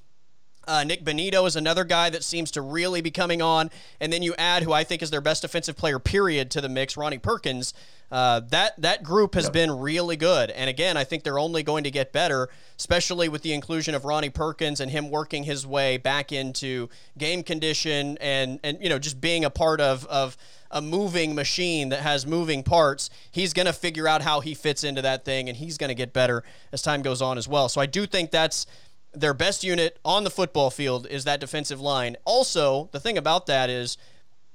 Uh, 0.68 0.84
Nik 0.84 1.04
Bonitto 1.04 1.48
is 1.48 1.56
another 1.56 1.84
guy 1.84 2.10
that 2.10 2.24
seems 2.24 2.52
to 2.52 2.62
really 2.62 3.02
be 3.02 3.12
coming 3.12 3.42
on. 3.42 3.72
And 4.00 4.14
then 4.14 4.22
you 4.22 4.36
add 4.38 4.64
who 4.64 4.72
I 4.72 4.84
think 4.84 5.02
is 5.02 5.10
their 5.10 5.22
best 5.22 5.42
defensive 5.42 5.76
player, 5.76 6.00
period, 6.00 6.52
to 6.52 6.62
the 6.62 6.70
mix, 6.70 6.96
Ronnie 6.96 7.18
Perkins. 7.18 7.74
Uh, 8.12 8.42
that 8.50 8.80
that 8.82 9.04
group 9.04 9.36
has 9.36 9.46
yep. 9.46 9.54
been 9.54 9.72
really 9.72 10.18
good, 10.18 10.52
and 10.52 10.70
again, 10.70 10.98
I 10.98 11.06
think 11.06 11.24
they're 11.24 11.40
only 11.40 11.64
going 11.64 11.86
to 11.86 11.92
get 11.92 12.12
better, 12.12 12.50
especially 12.78 13.30
with 13.30 13.42
the 13.42 13.54
inclusion 13.54 13.96
of 13.96 14.04
Ronnie 14.04 14.30
Perkins 14.30 14.82
and 14.82 14.92
him 14.92 15.10
working 15.10 15.46
his 15.46 15.66
way 15.66 15.96
back 15.96 16.34
into 16.34 16.90
game 17.18 17.42
condition 17.42 18.18
and 18.20 18.60
and 18.66 18.78
you 18.82 18.90
know 18.90 19.00
just 19.00 19.22
being 19.22 19.46
a 19.46 19.50
part 19.50 19.80
of 19.80 20.06
of 20.08 20.36
a 20.72 20.82
moving 20.82 21.36
machine 21.36 21.88
that 21.90 22.02
has 22.02 22.28
moving 22.28 22.64
parts. 22.64 23.10
He's 23.32 23.54
going 23.54 23.66
to 23.66 23.74
figure 23.74 24.10
out 24.10 24.22
how 24.22 24.42
he 24.42 24.56
fits 24.56 24.84
into 24.84 25.02
that 25.04 25.24
thing, 25.24 25.48
and 25.48 25.58
he's 25.58 25.78
going 25.78 25.88
to 25.88 25.96
get 25.96 26.12
better 26.12 26.44
as 26.74 26.82
time 26.82 27.02
goes 27.02 27.22
on 27.22 27.38
as 27.38 27.48
well. 27.48 27.70
So 27.70 27.80
I 27.80 27.86
do 27.86 28.06
think 28.06 28.32
that's 28.32 28.66
their 29.14 29.34
best 29.34 29.64
unit 29.64 30.00
on 30.06 30.24
the 30.24 30.30
football 30.30 30.70
field 30.70 31.08
is 31.08 31.24
that 31.26 31.40
defensive 31.40 31.82
line. 31.82 32.16
Also, 32.26 32.90
the 32.92 33.00
thing 33.00 33.18
about 33.18 33.46
that 33.48 33.70
is 33.70 33.98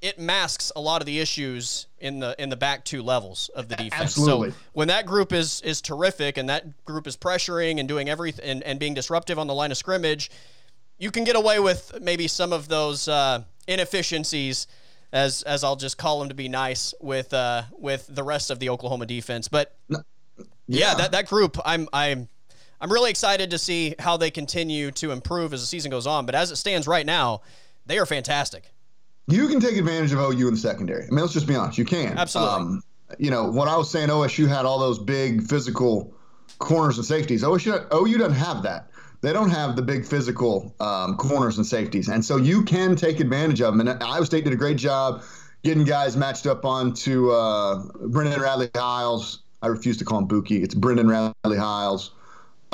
it 0.00 0.18
masks 0.18 0.70
a 0.76 0.80
lot 0.80 1.00
of 1.00 1.06
the 1.06 1.18
issues 1.18 1.86
in 1.98 2.20
the 2.20 2.34
in 2.38 2.48
the 2.48 2.56
back 2.56 2.84
two 2.84 3.02
levels 3.02 3.50
of 3.54 3.68
the 3.68 3.76
defense. 3.76 3.94
Absolutely. 3.94 4.50
So 4.50 4.56
when 4.72 4.88
that 4.88 5.06
group 5.06 5.32
is 5.32 5.60
is 5.62 5.80
terrific 5.80 6.36
and 6.36 6.48
that 6.48 6.84
group 6.84 7.06
is 7.06 7.16
pressuring 7.16 7.80
and 7.80 7.88
doing 7.88 8.08
everything 8.08 8.44
and, 8.44 8.62
and 8.62 8.78
being 8.78 8.94
disruptive 8.94 9.38
on 9.38 9.46
the 9.46 9.54
line 9.54 9.70
of 9.70 9.76
scrimmage, 9.76 10.30
you 10.98 11.10
can 11.10 11.24
get 11.24 11.36
away 11.36 11.58
with 11.60 11.98
maybe 12.00 12.28
some 12.28 12.52
of 12.52 12.68
those 12.68 13.08
uh, 13.08 13.42
inefficiencies 13.66 14.66
as 15.12 15.42
as 15.42 15.64
I'll 15.64 15.76
just 15.76 15.98
call 15.98 16.18
them 16.20 16.28
to 16.28 16.34
be 16.34 16.48
nice 16.48 16.94
with 17.00 17.32
uh, 17.32 17.62
with 17.78 18.06
the 18.08 18.22
rest 18.22 18.50
of 18.50 18.58
the 18.58 18.68
Oklahoma 18.68 19.06
defense. 19.06 19.48
But 19.48 19.74
yeah. 19.88 19.98
yeah, 20.66 20.94
that 20.94 21.12
that 21.12 21.26
group 21.26 21.58
I'm 21.64 21.88
I'm 21.92 22.28
I'm 22.80 22.92
really 22.92 23.10
excited 23.10 23.50
to 23.50 23.58
see 23.58 23.94
how 23.98 24.16
they 24.16 24.30
continue 24.30 24.90
to 24.92 25.10
improve 25.10 25.52
as 25.52 25.60
the 25.60 25.66
season 25.66 25.90
goes 25.90 26.06
on. 26.06 26.26
But 26.26 26.34
as 26.34 26.50
it 26.50 26.56
stands 26.56 26.86
right 26.86 27.06
now, 27.06 27.42
they 27.86 27.98
are 27.98 28.06
fantastic 28.06 28.72
you 29.26 29.48
can 29.48 29.60
take 29.60 29.76
advantage 29.76 30.12
of 30.12 30.20
OU 30.20 30.48
in 30.48 30.54
the 30.54 30.60
secondary. 30.60 31.04
I 31.04 31.08
mean, 31.08 31.20
let's 31.20 31.32
just 31.32 31.46
be 31.46 31.54
honest. 31.54 31.78
You 31.78 31.84
can. 31.84 32.16
Absolutely. 32.16 32.54
Um, 32.54 32.82
you 33.18 33.30
know, 33.30 33.50
when 33.50 33.68
I 33.68 33.76
was 33.76 33.90
saying 33.90 34.08
OSU 34.08 34.48
had 34.48 34.64
all 34.64 34.78
those 34.78 34.98
big 34.98 35.42
physical 35.42 36.14
corners 36.58 36.96
and 36.96 37.06
safeties, 37.06 37.42
OSU, 37.42 37.86
OU 37.92 38.18
doesn't 38.18 38.34
have 38.34 38.62
that. 38.62 38.88
They 39.22 39.32
don't 39.32 39.50
have 39.50 39.76
the 39.76 39.82
big 39.82 40.04
physical 40.04 40.74
um, 40.78 41.16
corners 41.16 41.56
and 41.56 41.66
safeties. 41.66 42.08
And 42.08 42.24
so 42.24 42.36
you 42.36 42.62
can 42.62 42.94
take 42.94 43.18
advantage 43.18 43.60
of 43.60 43.76
them. 43.76 43.86
And 43.86 44.02
Iowa 44.02 44.26
State 44.26 44.44
did 44.44 44.52
a 44.52 44.56
great 44.56 44.76
job 44.76 45.22
getting 45.64 45.84
guys 45.84 46.16
matched 46.16 46.46
up 46.46 46.64
onto 46.64 47.30
uh, 47.30 47.82
Brendan 48.08 48.40
Radley 48.40 48.70
Hiles. 48.76 49.42
I 49.62 49.68
refuse 49.68 49.96
to 49.96 50.04
call 50.04 50.18
him 50.18 50.26
Bookie. 50.26 50.62
It's 50.62 50.74
Brendan 50.74 51.08
Radley 51.08 51.56
Hiles. 51.56 52.12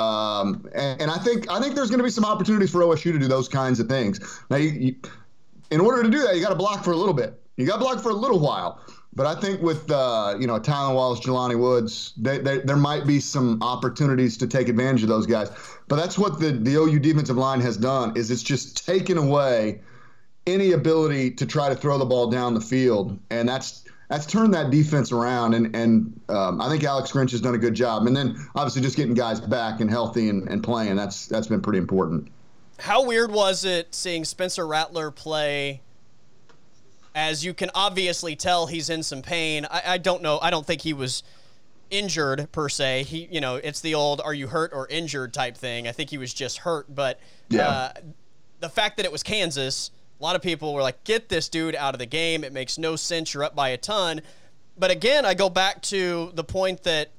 Um, 0.03 0.69
and, 0.73 1.01
and, 1.01 1.11
I 1.11 1.17
think 1.17 1.49
I 1.49 1.59
think 1.59 1.75
there's 1.75 1.89
going 1.89 1.99
to 1.99 2.03
be 2.03 2.09
some 2.09 2.25
opportunities 2.25 2.71
for 2.71 2.81
OSU 2.81 3.11
to 3.13 3.19
do 3.19 3.27
those 3.27 3.47
kinds 3.47 3.79
of 3.79 3.87
things. 3.87 4.19
Now, 4.49 4.57
you, 4.57 4.69
you 4.69 4.95
in 5.71 5.79
order 5.79 6.03
to 6.03 6.09
do 6.09 6.19
that, 6.23 6.35
you 6.35 6.41
got 6.41 6.49
to 6.49 6.55
block 6.55 6.83
for 6.83 6.91
a 6.91 6.95
little 6.95 7.13
bit. 7.13 7.39
You 7.57 7.65
got 7.65 7.75
to 7.75 7.79
block 7.79 8.01
for 8.01 8.09
a 8.09 8.15
little 8.15 8.39
while. 8.39 8.81
But 9.15 9.27
I 9.27 9.39
think 9.39 9.61
with 9.61 9.91
uh, 9.91 10.35
you 10.39 10.47
know 10.47 10.59
Tylan 10.59 10.95
Wallace, 10.95 11.19
Jelani 11.19 11.59
Woods, 11.59 12.13
they, 12.17 12.39
they, 12.39 12.59
there 12.59 12.77
might 12.77 13.05
be 13.05 13.19
some 13.19 13.61
opportunities 13.61 14.37
to 14.37 14.47
take 14.47 14.69
advantage 14.69 15.03
of 15.03 15.09
those 15.09 15.27
guys. 15.27 15.51
But 15.87 15.97
that's 15.97 16.17
what 16.17 16.39
the 16.39 16.51
the 16.51 16.75
OU 16.75 16.99
defensive 16.99 17.37
line 17.37 17.61
has 17.61 17.77
done 17.77 18.13
is 18.15 18.31
it's 18.31 18.43
just 18.43 18.85
taken 18.85 19.17
away 19.17 19.81
any 20.47 20.71
ability 20.71 21.31
to 21.31 21.45
try 21.45 21.69
to 21.69 21.75
throw 21.75 21.97
the 21.97 22.05
ball 22.05 22.27
down 22.29 22.53
the 22.53 22.61
field, 22.61 23.19
and 23.29 23.47
that's 23.47 23.83
that's 24.13 24.25
turned 24.25 24.53
that 24.53 24.69
defense 24.69 25.11
around. 25.11 25.53
And 25.53 25.75
and 25.75 26.21
um, 26.29 26.61
I 26.61 26.69
think 26.69 26.83
Alex 26.83 27.11
Grinch 27.11 27.31
has 27.31 27.41
done 27.41 27.55
a 27.55 27.59
good 27.59 27.73
job. 27.73 28.07
And 28.07 28.15
then 28.15 28.37
obviously 28.55 28.81
just 28.81 28.95
getting 28.95 29.13
guys 29.13 29.41
back 29.41 29.81
and 29.81 29.89
healthy 29.89 30.29
and, 30.29 30.47
and 30.47 30.63
playing 30.63 30.95
that's 30.95 31.27
that's 31.27 31.47
been 31.47 31.61
pretty 31.61 31.79
important 31.79 32.29
how 32.79 33.03
weird 33.05 33.31
was 33.31 33.63
it 33.63 33.93
seeing 33.93 34.25
Spencer 34.25 34.65
Rattler 34.67 35.11
play? 35.11 35.81
As 37.15 37.45
you 37.45 37.53
can 37.53 37.69
obviously 37.75 38.35
tell, 38.35 38.67
he's 38.67 38.89
in 38.89 39.03
some 39.03 39.21
pain. 39.21 39.65
I, 39.69 39.83
I 39.85 39.97
don't 39.97 40.21
know. 40.21 40.39
I 40.41 40.49
don't 40.49 40.65
think 40.65 40.81
he 40.81 40.93
was 40.93 41.23
injured 41.91 42.51
per 42.51 42.67
se. 42.69 43.03
He, 43.03 43.27
you 43.31 43.39
know, 43.39 43.55
it's 43.55 43.81
the 43.81 43.93
old 43.93 44.19
"Are 44.19 44.33
you 44.33 44.47
hurt 44.47 44.71
or 44.73 44.87
injured?" 44.87 45.33
type 45.33 45.55
thing. 45.55 45.87
I 45.87 45.91
think 45.91 46.09
he 46.09 46.17
was 46.17 46.33
just 46.33 46.59
hurt. 46.59 46.93
But 46.93 47.19
yeah. 47.49 47.67
uh, 47.67 47.93
the 48.59 48.69
fact 48.69 48.97
that 48.97 49.05
it 49.05 49.11
was 49.11 49.21
Kansas, 49.21 49.91
a 50.23 50.25
lot 50.25 50.35
of 50.35 50.41
people 50.41 50.73
were 50.73 50.81
like, 50.81 51.03
"Get 51.03 51.29
this 51.29 51.49
dude 51.49 51.75
out 51.75 51.93
of 51.93 51.99
the 51.99 52.05
game. 52.05 52.43
It 52.43 52.53
makes 52.53 52.77
no 52.77 52.95
sense. 52.95 53.33
You're 53.33 53.43
up 53.43 53.55
by 53.55 53.69
a 53.69 53.77
ton." 53.77 54.21
But 54.77 54.89
again, 54.89 55.25
I 55.25 55.33
go 55.33 55.49
back 55.49 55.81
to 55.83 56.31
the 56.33 56.43
point 56.43 56.83
that 56.83 57.11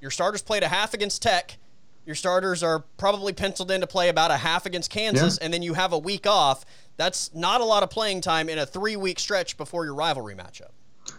your 0.00 0.10
starters 0.10 0.40
played 0.40 0.62
a 0.62 0.68
half 0.68 0.94
against 0.94 1.20
Tech 1.20 1.58
your 2.06 2.14
starters 2.14 2.62
are 2.62 2.80
probably 2.96 3.32
penciled 3.32 3.70
in 3.70 3.80
to 3.80 3.86
play 3.86 4.08
about 4.08 4.30
a 4.30 4.36
half 4.36 4.66
against 4.66 4.90
Kansas, 4.90 5.38
yeah. 5.38 5.44
and 5.44 5.54
then 5.54 5.62
you 5.62 5.74
have 5.74 5.92
a 5.92 5.98
week 5.98 6.26
off. 6.26 6.64
That's 6.96 7.34
not 7.34 7.60
a 7.60 7.64
lot 7.64 7.82
of 7.82 7.90
playing 7.90 8.20
time 8.20 8.48
in 8.48 8.58
a 8.58 8.66
three 8.66 8.96
week 8.96 9.18
stretch 9.18 9.56
before 9.56 9.84
your 9.84 9.94
rivalry 9.94 10.34
matchup. 10.34 10.70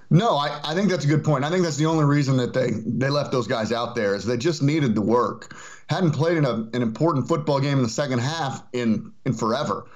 No, 0.10 0.36
I, 0.36 0.60
I 0.64 0.74
think 0.74 0.90
that's 0.90 1.06
a 1.06 1.08
good 1.08 1.24
point. 1.24 1.44
I 1.44 1.50
think 1.50 1.64
that's 1.64 1.78
the 1.78 1.86
only 1.86 2.06
reason 2.06 2.38
that 2.38 2.54
they, 2.54 2.72
they 2.86 3.10
left 3.10 3.32
those 3.32 3.48
guys 3.48 3.72
out 3.72 3.96
there 3.96 4.16
is 4.16 4.26
they 4.26 4.38
just 4.38 4.64
needed 4.64 4.96
the 4.96 5.02
work. 5.02 5.56
Hadn't 5.90 6.12
played 6.12 6.38
in 6.38 6.46
a, 6.46 6.54
an 6.74 6.82
important 6.82 7.28
football 7.28 7.60
game 7.60 7.78
in 7.78 7.84
the 7.84 7.90
second 7.90 8.20
half 8.20 8.64
in 8.74 9.12
in 9.26 9.34
forever. 9.34 9.88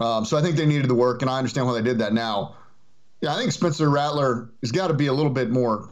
Um, 0.00 0.24
so 0.24 0.36
I 0.36 0.42
think 0.42 0.56
they 0.56 0.66
needed 0.66 0.88
the 0.88 0.94
work, 0.94 1.22
and 1.22 1.30
I 1.30 1.38
understand 1.38 1.66
why 1.66 1.74
they 1.74 1.82
did 1.82 1.98
that 1.98 2.12
now. 2.12 2.56
Yeah, 3.20 3.34
I 3.34 3.38
think 3.38 3.52
Spencer 3.52 3.88
Rattler 3.88 4.50
has 4.62 4.70
got 4.72 4.88
to 4.88 4.94
be 4.94 5.06
a 5.06 5.12
little 5.12 5.30
bit 5.30 5.50
more 5.50 5.88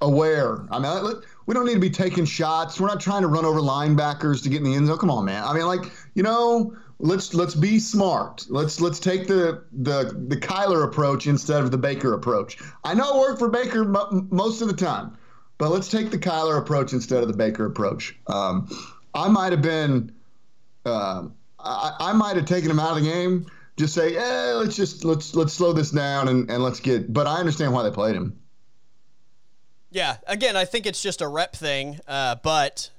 aware. 0.00 0.66
I 0.70 0.78
mean, 0.78 1.22
we 1.46 1.54
don't 1.54 1.66
need 1.66 1.74
to 1.74 1.80
be 1.80 1.90
taking 1.90 2.24
shots. 2.24 2.80
We're 2.80 2.88
not 2.88 3.00
trying 3.00 3.22
to 3.22 3.28
run 3.28 3.44
over 3.44 3.60
linebackers 3.60 4.42
to 4.42 4.48
get 4.48 4.58
in 4.58 4.64
the 4.64 4.74
end 4.74 4.88
zone. 4.88 4.98
Come 4.98 5.10
on, 5.10 5.24
man. 5.24 5.44
I 5.44 5.54
mean, 5.54 5.66
like 5.66 5.90
you 6.14 6.22
know, 6.22 6.76
let's 6.98 7.34
let's 7.34 7.54
be 7.54 7.78
smart. 7.78 8.44
Let's 8.48 8.80
let's 8.80 8.98
take 8.98 9.26
the 9.26 9.62
the 9.72 10.24
the 10.28 10.36
Kyler 10.36 10.84
approach 10.84 11.26
instead 11.26 11.62
of 11.62 11.70
the 11.70 11.78
Baker 11.78 12.14
approach. 12.14 12.58
I 12.84 12.94
know 12.94 13.16
it 13.16 13.20
worked 13.20 13.38
for 13.38 13.48
Baker 13.48 13.82
m- 13.82 14.28
most 14.30 14.60
of 14.62 14.68
the 14.68 14.74
time, 14.74 15.16
but 15.58 15.70
let's 15.70 15.88
take 15.88 16.10
the 16.10 16.18
Kyler 16.18 16.58
approach 16.58 16.92
instead 16.92 17.22
of 17.22 17.28
the 17.28 17.36
Baker 17.36 17.66
approach. 17.66 18.16
Um, 18.26 18.68
I 19.14 19.28
might 19.28 19.52
have 19.52 19.62
been, 19.62 20.12
uh, 20.86 21.24
I, 21.62 21.96
I 22.00 22.12
might 22.12 22.36
have 22.36 22.46
taken 22.46 22.70
him 22.70 22.78
out 22.78 22.96
of 22.96 23.02
the 23.02 23.10
game. 23.10 23.46
Just 23.76 23.94
say, 23.94 24.14
yeah, 24.14 24.52
let's 24.56 24.76
just 24.76 25.04
let's 25.04 25.34
let's 25.34 25.52
slow 25.52 25.72
this 25.72 25.90
down 25.90 26.28
and, 26.28 26.50
and 26.50 26.62
let's 26.62 26.80
get. 26.80 27.12
But 27.12 27.26
I 27.26 27.36
understand 27.36 27.72
why 27.72 27.82
they 27.82 27.90
played 27.90 28.14
him. 28.14 28.38
Yeah, 29.90 30.16
again, 30.26 30.56
I 30.56 30.64
think 30.64 30.86
it's 30.86 31.02
just 31.02 31.20
a 31.20 31.28
rep 31.28 31.54
thing, 31.54 32.00
uh, 32.08 32.36
but 32.42 32.90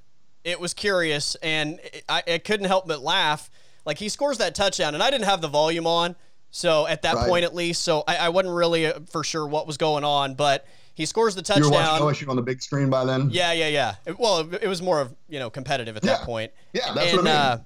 it 0.43 0.59
was 0.59 0.73
curious, 0.73 1.35
and 1.35 1.79
I, 2.07 2.21
I, 2.27 2.37
couldn't 2.37 2.67
help 2.67 2.87
but 2.87 3.01
laugh. 3.01 3.49
Like 3.83 3.97
he 3.97 4.09
scores 4.09 4.37
that 4.37 4.53
touchdown, 4.53 4.93
and 4.93 5.01
I 5.01 5.09
didn't 5.09 5.25
have 5.25 5.41
the 5.41 5.47
volume 5.47 5.87
on, 5.87 6.15
so 6.51 6.85
at 6.85 7.01
that 7.01 7.15
right. 7.15 7.27
point 7.27 7.45
at 7.45 7.55
least, 7.55 7.81
so 7.81 8.03
I, 8.07 8.17
I 8.17 8.29
wasn't 8.29 8.53
really 8.53 8.85
uh, 8.85 8.99
for 9.09 9.23
sure 9.23 9.47
what 9.47 9.65
was 9.65 9.77
going 9.77 10.03
on, 10.03 10.35
but 10.35 10.67
he 10.93 11.07
scores 11.07 11.33
the 11.33 11.41
touchdown. 11.41 11.71
You 11.71 11.99
were 11.99 12.05
watching 12.05 12.29
on 12.29 12.35
the 12.35 12.43
big 12.43 12.61
screen 12.61 12.89
by 12.91 13.05
then. 13.05 13.29
Yeah, 13.31 13.53
yeah, 13.53 13.69
yeah. 13.69 13.95
It, 14.05 14.19
well, 14.19 14.41
it, 14.41 14.63
it, 14.63 14.67
was 14.67 14.81
more 14.81 15.01
of 15.01 15.15
you 15.27 15.39
know 15.39 15.49
competitive 15.49 15.97
at 15.97 16.03
yeah. 16.03 16.17
that 16.17 16.25
point. 16.25 16.51
Yeah, 16.73 16.93
that's 16.93 17.13
and, 17.13 17.17
what 17.17 17.27
I 17.27 17.31
mean. 17.31 17.35
Uh, 17.35 17.63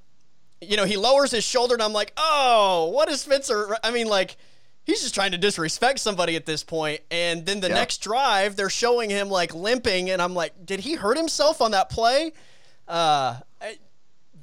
you 0.62 0.78
know, 0.78 0.86
he 0.86 0.97
lowers 0.97 1.32
his 1.32 1.43
shoulder, 1.43 1.74
and 1.74 1.84
I'm 1.84 1.93
like, 1.93 2.14
oh, 2.18 2.89
what 2.93 3.10
is 3.10 3.22
Spencer? 3.22 3.78
I 3.84 3.91
mean, 3.91 4.08
like, 4.08 4.38
he's 4.84 5.01
just 5.01 5.14
trying 5.14 5.32
to 5.32 5.38
disrespect 5.38 5.99
somebody 5.99 6.36
at 6.36 6.45
this 6.45 6.64
point. 6.64 7.01
And 7.12 7.45
then 7.45 7.60
the 7.60 7.70
yeah. 7.70 7.76
next 7.76 7.99
drive, 7.99 8.55
they're 8.55 8.70
showing 8.70 9.10
him 9.10 9.30
like 9.30 9.53
limping, 9.53 10.10
and 10.10 10.22
I'm 10.22 10.34
like, 10.34 10.66
did 10.66 10.80
he 10.80 10.95
hurt 10.95 11.18
himself 11.18 11.62
on 11.62 11.72
that 11.72 11.89
play? 11.89 12.34
Uh, 12.88 13.38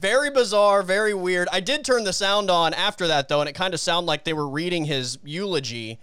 very 0.04 0.30
bizarre, 0.30 0.82
very 0.82 1.14
weird. 1.14 1.48
I 1.50 1.60
did 1.60 1.82
turn 1.82 2.04
the 2.04 2.12
sound 2.12 2.50
on 2.50 2.74
after 2.74 3.06
that 3.06 3.28
though, 3.28 3.40
and 3.40 3.48
it 3.48 3.54
kind 3.54 3.72
of 3.72 3.80
sounded 3.80 4.06
like 4.06 4.24
they 4.24 4.34
were 4.34 4.46
reading 4.46 4.84
his 4.84 5.18
eulogy. 5.24 5.98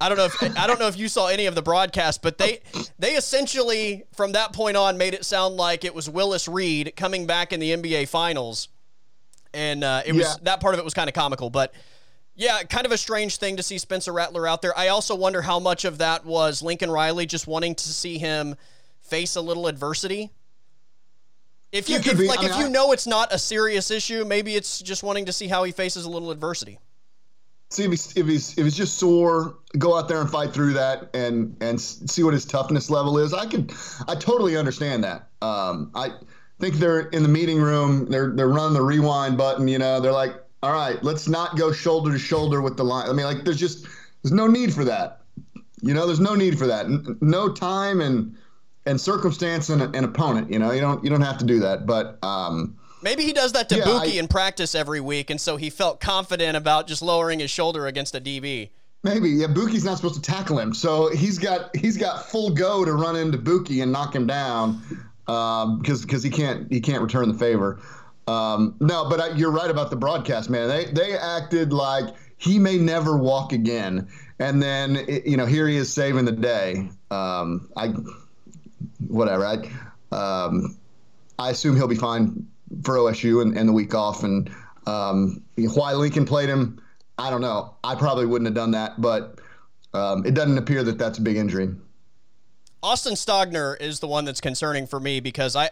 I 0.00 0.08
don't 0.08 0.16
know 0.16 0.26
if 0.26 0.58
I 0.58 0.66
don't 0.68 0.78
know 0.78 0.86
if 0.86 0.96
you 0.96 1.08
saw 1.08 1.26
any 1.26 1.46
of 1.46 1.56
the 1.56 1.62
broadcast, 1.62 2.22
but 2.22 2.38
they 2.38 2.60
they 3.00 3.14
essentially 3.14 4.04
from 4.14 4.32
that 4.32 4.52
point 4.52 4.76
on 4.76 4.96
made 4.96 5.14
it 5.14 5.24
sound 5.24 5.56
like 5.56 5.84
it 5.84 5.92
was 5.92 6.08
Willis 6.08 6.46
Reed 6.46 6.92
coming 6.96 7.26
back 7.26 7.52
in 7.52 7.58
the 7.58 7.70
NBA 7.72 8.08
Finals, 8.08 8.68
and 9.54 9.84
uh, 9.84 10.02
it 10.04 10.12
was 10.12 10.24
yeah. 10.24 10.34
that 10.42 10.60
part 10.60 10.74
of 10.74 10.80
it 10.80 10.84
was 10.84 10.94
kind 10.94 11.08
of 11.08 11.14
comical, 11.14 11.50
but. 11.50 11.74
Yeah, 12.34 12.62
kind 12.62 12.86
of 12.86 12.92
a 12.92 12.96
strange 12.96 13.36
thing 13.36 13.58
to 13.58 13.62
see 13.62 13.76
Spencer 13.76 14.10
Rattler 14.10 14.48
out 14.48 14.62
there. 14.62 14.76
I 14.76 14.88
also 14.88 15.14
wonder 15.14 15.42
how 15.42 15.60
much 15.60 15.84
of 15.84 15.98
that 15.98 16.24
was 16.24 16.62
Lincoln 16.62 16.90
Riley 16.90 17.26
just 17.26 17.46
wanting 17.46 17.74
to 17.74 17.88
see 17.90 18.16
him 18.16 18.56
face 19.02 19.36
a 19.36 19.42
little 19.42 19.66
adversity 19.66 20.30
if 21.72 21.88
you 21.88 21.96
if, 21.96 22.06
like 22.18 22.40
I 22.40 22.42
mean, 22.42 22.50
if 22.50 22.58
you 22.58 22.68
know 22.68 22.92
it's 22.92 23.06
not 23.06 23.32
a 23.32 23.38
serious 23.38 23.90
issue, 23.90 24.24
maybe 24.26 24.54
it's 24.54 24.80
just 24.80 25.02
wanting 25.02 25.24
to 25.24 25.32
see 25.32 25.48
how 25.48 25.64
he 25.64 25.72
faces 25.72 26.04
a 26.04 26.10
little 26.10 26.30
adversity. 26.30 26.78
See 27.70 27.84
if 27.84 27.90
he's 27.90 28.14
if 28.14 28.26
he's 28.26 28.58
if 28.58 28.64
he's 28.64 28.76
just 28.76 28.98
sore, 28.98 29.56
go 29.78 29.96
out 29.96 30.06
there 30.06 30.20
and 30.20 30.30
fight 30.30 30.52
through 30.52 30.74
that, 30.74 31.08
and 31.14 31.56
and 31.62 31.80
see 31.80 32.22
what 32.22 32.34
his 32.34 32.44
toughness 32.44 32.90
level 32.90 33.18
is. 33.18 33.32
I 33.32 33.46
can, 33.46 33.70
I 34.06 34.14
totally 34.14 34.58
understand 34.58 35.02
that. 35.04 35.30
Um, 35.40 35.90
I 35.94 36.10
think 36.60 36.76
they're 36.76 37.08
in 37.08 37.22
the 37.22 37.28
meeting 37.28 37.60
room. 37.60 38.06
They're 38.06 38.30
they're 38.30 38.48
running 38.48 38.74
the 38.74 38.82
rewind 38.82 39.36
button. 39.36 39.68
You 39.68 39.78
know, 39.78 40.00
they're 40.00 40.12
like, 40.12 40.34
all 40.62 40.72
right, 40.72 41.02
let's 41.02 41.28
not 41.28 41.56
go 41.56 41.72
shoulder 41.72 42.12
to 42.12 42.18
shoulder 42.18 42.62
with 42.62 42.76
the 42.76 42.84
line. 42.84 43.08
I 43.08 43.12
mean, 43.12 43.26
like, 43.26 43.44
there's 43.44 43.58
just 43.58 43.86
there's 44.22 44.32
no 44.32 44.46
need 44.46 44.72
for 44.72 44.84
that. 44.84 45.22
You 45.80 45.94
know, 45.94 46.06
there's 46.06 46.20
no 46.20 46.34
need 46.34 46.58
for 46.58 46.66
that. 46.68 46.86
No 47.20 47.52
time 47.52 48.00
and 48.00 48.36
and 48.86 49.00
circumstance 49.00 49.68
and 49.68 49.82
an 49.94 50.04
opponent. 50.04 50.50
You 50.50 50.58
know, 50.58 50.72
you 50.72 50.80
don't 50.80 51.02
you 51.02 51.10
don't 51.10 51.22
have 51.22 51.38
to 51.38 51.44
do 51.44 51.60
that, 51.60 51.86
but. 51.86 52.18
Um, 52.22 52.78
Maybe 53.04 53.24
he 53.24 53.32
does 53.32 53.50
that 53.54 53.68
to 53.70 53.78
yeah, 53.78 53.84
Bookie 53.84 54.16
I, 54.16 54.20
in 54.20 54.28
practice 54.28 54.76
every 54.76 55.00
week, 55.00 55.28
and 55.30 55.40
so 55.40 55.56
he 55.56 55.70
felt 55.70 55.98
confident 55.98 56.56
about 56.56 56.86
just 56.86 57.02
lowering 57.02 57.40
his 57.40 57.50
shoulder 57.50 57.88
against 57.88 58.14
a 58.14 58.20
DB. 58.20 58.70
Maybe, 59.02 59.30
yeah. 59.30 59.48
Bookie's 59.48 59.82
not 59.84 59.96
supposed 59.96 60.14
to 60.14 60.22
tackle 60.22 60.60
him, 60.60 60.72
so 60.72 61.10
he's 61.10 61.36
got 61.36 61.74
he's 61.74 61.96
got 61.96 62.26
full 62.26 62.50
go 62.50 62.84
to 62.84 62.92
run 62.92 63.16
into 63.16 63.38
Bookie 63.38 63.80
and 63.80 63.90
knock 63.90 64.14
him 64.14 64.28
down 64.28 64.80
because 65.26 65.64
um, 65.64 66.02
because 66.02 66.22
he 66.22 66.30
can't 66.30 66.70
he 66.72 66.80
can't 66.80 67.02
return 67.02 67.28
the 67.28 67.38
favor. 67.38 67.80
Um, 68.26 68.76
no, 68.80 69.08
but 69.08 69.20
I, 69.20 69.28
you're 69.30 69.50
right 69.50 69.70
about 69.70 69.90
the 69.90 69.96
broadcast, 69.96 70.50
man. 70.50 70.68
They 70.68 70.86
they 70.86 71.16
acted 71.16 71.72
like 71.72 72.14
he 72.38 72.58
may 72.58 72.76
never 72.78 73.16
walk 73.16 73.52
again, 73.52 74.08
and 74.38 74.62
then 74.62 74.96
it, 74.96 75.26
you 75.26 75.36
know 75.36 75.46
here 75.46 75.66
he 75.68 75.76
is 75.76 75.92
saving 75.92 76.24
the 76.24 76.32
day. 76.32 76.88
Um, 77.10 77.68
I 77.76 77.94
whatever. 79.06 79.46
I 79.46 79.56
um, 80.12 80.76
I 81.38 81.50
assume 81.50 81.76
he'll 81.76 81.88
be 81.88 81.96
fine 81.96 82.46
for 82.84 82.96
OSU 82.96 83.42
and, 83.42 83.56
and 83.56 83.68
the 83.68 83.72
week 83.72 83.94
off. 83.94 84.22
And 84.22 84.50
um, 84.86 85.42
why 85.56 85.92
Lincoln 85.92 86.24
played 86.24 86.48
him, 86.48 86.80
I 87.18 87.30
don't 87.30 87.40
know. 87.40 87.74
I 87.84 87.94
probably 87.94 88.26
wouldn't 88.26 88.46
have 88.46 88.54
done 88.54 88.72
that, 88.72 89.00
but 89.00 89.40
um, 89.94 90.24
it 90.24 90.34
doesn't 90.34 90.58
appear 90.58 90.82
that 90.84 90.98
that's 90.98 91.18
a 91.18 91.22
big 91.22 91.36
injury. 91.36 91.74
Austin 92.82 93.14
Stogner 93.14 93.80
is 93.80 94.00
the 94.00 94.08
one 94.08 94.24
that's 94.24 94.40
concerning 94.40 94.86
for 94.86 94.98
me 94.98 95.20
because 95.20 95.54
I 95.54 95.70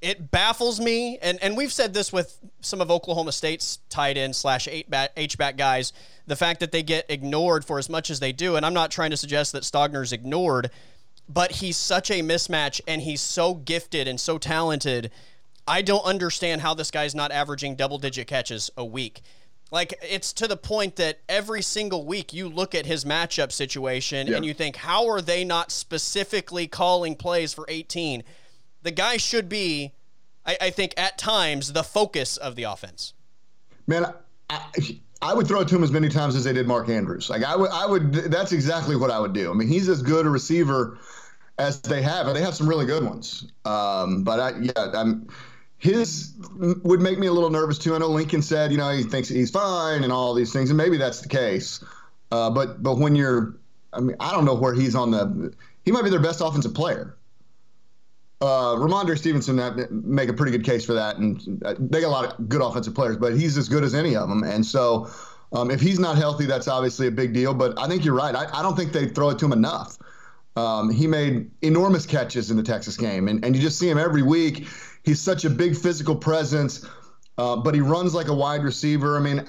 it 0.00 0.30
baffles 0.30 0.78
me, 0.78 1.18
and, 1.18 1.42
and 1.42 1.56
we've 1.56 1.72
said 1.72 1.92
this 1.92 2.12
with 2.12 2.38
some 2.60 2.80
of 2.80 2.90
Oklahoma 2.90 3.32
State's 3.32 3.78
tight 3.88 4.16
end 4.16 4.36
slash 4.36 4.68
H 4.68 5.38
back 5.38 5.56
guys, 5.56 5.92
the 6.26 6.36
fact 6.36 6.60
that 6.60 6.70
they 6.70 6.82
get 6.82 7.06
ignored 7.08 7.64
for 7.64 7.78
as 7.78 7.88
much 7.88 8.10
as 8.10 8.20
they 8.20 8.32
do. 8.32 8.54
And 8.54 8.64
I'm 8.64 8.74
not 8.74 8.90
trying 8.92 9.10
to 9.10 9.16
suggest 9.16 9.52
that 9.52 9.64
Stogner's 9.64 10.12
ignored, 10.12 10.70
but 11.28 11.50
he's 11.50 11.76
such 11.76 12.10
a 12.10 12.22
mismatch 12.22 12.80
and 12.86 13.02
he's 13.02 13.20
so 13.20 13.54
gifted 13.54 14.06
and 14.06 14.20
so 14.20 14.38
talented. 14.38 15.10
I 15.66 15.82
don't 15.82 16.04
understand 16.04 16.60
how 16.60 16.74
this 16.74 16.90
guy's 16.92 17.14
not 17.14 17.32
averaging 17.32 17.74
double 17.74 17.98
digit 17.98 18.28
catches 18.28 18.70
a 18.76 18.84
week. 18.84 19.22
Like 19.70 19.94
it's 20.02 20.32
to 20.34 20.48
the 20.48 20.56
point 20.56 20.96
that 20.96 21.20
every 21.28 21.62
single 21.62 22.04
week 22.04 22.32
you 22.32 22.48
look 22.48 22.74
at 22.74 22.86
his 22.86 23.04
matchup 23.04 23.52
situation 23.52 24.26
yeah. 24.26 24.36
and 24.36 24.44
you 24.44 24.54
think, 24.54 24.76
how 24.76 25.08
are 25.08 25.20
they 25.20 25.44
not 25.44 25.70
specifically 25.70 26.66
calling 26.66 27.14
plays 27.14 27.52
for 27.52 27.66
18? 27.68 28.22
The 28.82 28.90
guy 28.90 29.18
should 29.18 29.48
be, 29.48 29.92
I, 30.46 30.56
I 30.60 30.70
think, 30.70 30.94
at 30.96 31.18
times 31.18 31.72
the 31.74 31.82
focus 31.82 32.36
of 32.36 32.56
the 32.56 32.62
offense. 32.62 33.12
Man, 33.86 34.06
I, 34.48 34.60
I 35.20 35.34
would 35.34 35.46
throw 35.46 35.60
it 35.60 35.68
to 35.68 35.76
him 35.76 35.82
as 35.82 35.90
many 35.90 36.08
times 36.08 36.34
as 36.34 36.44
they 36.44 36.52
did 36.52 36.66
Mark 36.66 36.88
Andrews. 36.88 37.28
Like 37.28 37.44
I 37.44 37.56
would, 37.56 37.70
I 37.70 37.86
would. 37.86 38.12
That's 38.12 38.52
exactly 38.52 38.96
what 38.96 39.10
I 39.10 39.18
would 39.18 39.32
do. 39.32 39.50
I 39.50 39.54
mean, 39.54 39.68
he's 39.68 39.88
as 39.88 40.00
good 40.00 40.26
a 40.26 40.30
receiver 40.30 40.98
as 41.58 41.80
they 41.80 42.00
have, 42.02 42.26
and 42.26 42.36
they 42.36 42.40
have 42.40 42.54
some 42.54 42.68
really 42.68 42.86
good 42.86 43.04
ones. 43.04 43.50
Um, 43.64 44.22
but 44.22 44.40
I, 44.40 44.58
yeah, 44.60 44.92
I'm, 44.94 45.28
his 45.78 46.34
would 46.56 47.00
make 47.00 47.18
me 47.18 47.28
a 47.28 47.32
little 47.32 47.50
nervous 47.50 47.78
too. 47.78 47.94
I 47.94 47.98
know 47.98 48.08
Lincoln 48.08 48.42
said, 48.42 48.72
you 48.72 48.78
know, 48.78 48.90
he 48.90 49.04
thinks 49.04 49.28
he's 49.28 49.50
fine 49.50 50.02
and 50.02 50.12
all 50.12 50.34
these 50.34 50.52
things, 50.52 50.70
and 50.70 50.76
maybe 50.76 50.96
that's 50.96 51.20
the 51.20 51.28
case. 51.28 51.82
Uh, 52.32 52.50
but 52.50 52.82
but 52.82 52.98
when 52.98 53.14
you're, 53.14 53.56
I 53.92 54.00
mean, 54.00 54.16
I 54.20 54.32
don't 54.32 54.44
know 54.44 54.54
where 54.54 54.74
he's 54.74 54.94
on 54.94 55.10
the. 55.12 55.54
He 55.84 55.92
might 55.92 56.02
be 56.02 56.10
their 56.10 56.20
best 56.20 56.40
offensive 56.40 56.74
player. 56.74 57.16
Uh, 58.40 58.76
Rhamondre 58.76 59.18
Stevenson 59.18 59.56
make 59.90 60.28
a 60.28 60.32
pretty 60.32 60.52
good 60.52 60.64
case 60.64 60.84
for 60.84 60.92
that, 60.92 61.16
and 61.16 61.62
uh, 61.64 61.74
they 61.78 62.00
got 62.00 62.08
a 62.08 62.10
lot 62.10 62.24
of 62.24 62.48
good 62.48 62.60
offensive 62.60 62.94
players, 62.94 63.16
but 63.16 63.36
he's 63.36 63.56
as 63.56 63.68
good 63.68 63.82
as 63.82 63.94
any 63.94 64.14
of 64.14 64.28
them. 64.28 64.44
And 64.44 64.64
so, 64.64 65.10
um, 65.52 65.70
if 65.70 65.80
he's 65.80 65.98
not 65.98 66.16
healthy, 66.16 66.46
that's 66.46 66.68
obviously 66.68 67.06
a 67.06 67.10
big 67.10 67.32
deal. 67.32 67.54
But 67.54 67.78
I 67.78 67.88
think 67.88 68.04
you're 68.04 68.14
right. 68.14 68.34
I, 68.34 68.46
I 68.52 68.62
don't 68.62 68.76
think 68.76 68.92
they 68.92 69.08
throw 69.08 69.30
it 69.30 69.38
to 69.40 69.46
him 69.46 69.52
enough. 69.52 69.98
Um, 70.54 70.90
he 70.90 71.06
made 71.06 71.50
enormous 71.62 72.04
catches 72.04 72.50
in 72.50 72.56
the 72.56 72.62
Texas 72.62 72.96
game, 72.96 73.28
and, 73.28 73.44
and 73.44 73.56
you 73.56 73.62
just 73.62 73.78
see 73.78 73.88
him 73.88 73.98
every 73.98 74.22
week. 74.22 74.66
He's 75.08 75.22
such 75.22 75.46
a 75.46 75.50
big 75.50 75.74
physical 75.74 76.14
presence, 76.14 76.84
uh, 77.38 77.56
but 77.56 77.74
he 77.74 77.80
runs 77.80 78.12
like 78.12 78.28
a 78.28 78.34
wide 78.34 78.62
receiver. 78.62 79.16
I 79.16 79.20
mean, 79.20 79.46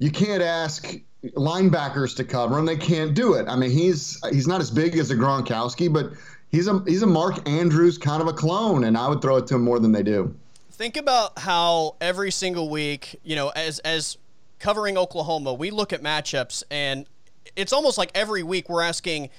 you 0.00 0.10
can't 0.10 0.42
ask 0.42 0.96
linebackers 1.36 2.16
to 2.16 2.24
cover 2.24 2.58
him; 2.58 2.66
they 2.66 2.76
can't 2.76 3.14
do 3.14 3.34
it. 3.34 3.46
I 3.46 3.54
mean, 3.54 3.70
he's 3.70 4.20
he's 4.32 4.48
not 4.48 4.60
as 4.60 4.68
big 4.68 4.98
as 4.98 5.12
a 5.12 5.14
Gronkowski, 5.14 5.92
but 5.92 6.10
he's 6.48 6.66
a 6.66 6.82
he's 6.88 7.02
a 7.02 7.06
Mark 7.06 7.48
Andrews 7.48 7.98
kind 7.98 8.20
of 8.20 8.26
a 8.26 8.32
clone, 8.32 8.82
and 8.82 8.98
I 8.98 9.06
would 9.06 9.22
throw 9.22 9.36
it 9.36 9.46
to 9.46 9.54
him 9.54 9.62
more 9.62 9.78
than 9.78 9.92
they 9.92 10.02
do. 10.02 10.34
Think 10.72 10.96
about 10.96 11.38
how 11.38 11.94
every 12.00 12.32
single 12.32 12.68
week, 12.68 13.20
you 13.22 13.36
know, 13.36 13.50
as 13.50 13.78
as 13.80 14.18
covering 14.58 14.98
Oklahoma, 14.98 15.54
we 15.54 15.70
look 15.70 15.92
at 15.92 16.02
matchups, 16.02 16.64
and 16.68 17.06
it's 17.54 17.72
almost 17.72 17.96
like 17.96 18.10
every 18.12 18.42
week 18.42 18.68
we're 18.68 18.82
asking 18.82 19.30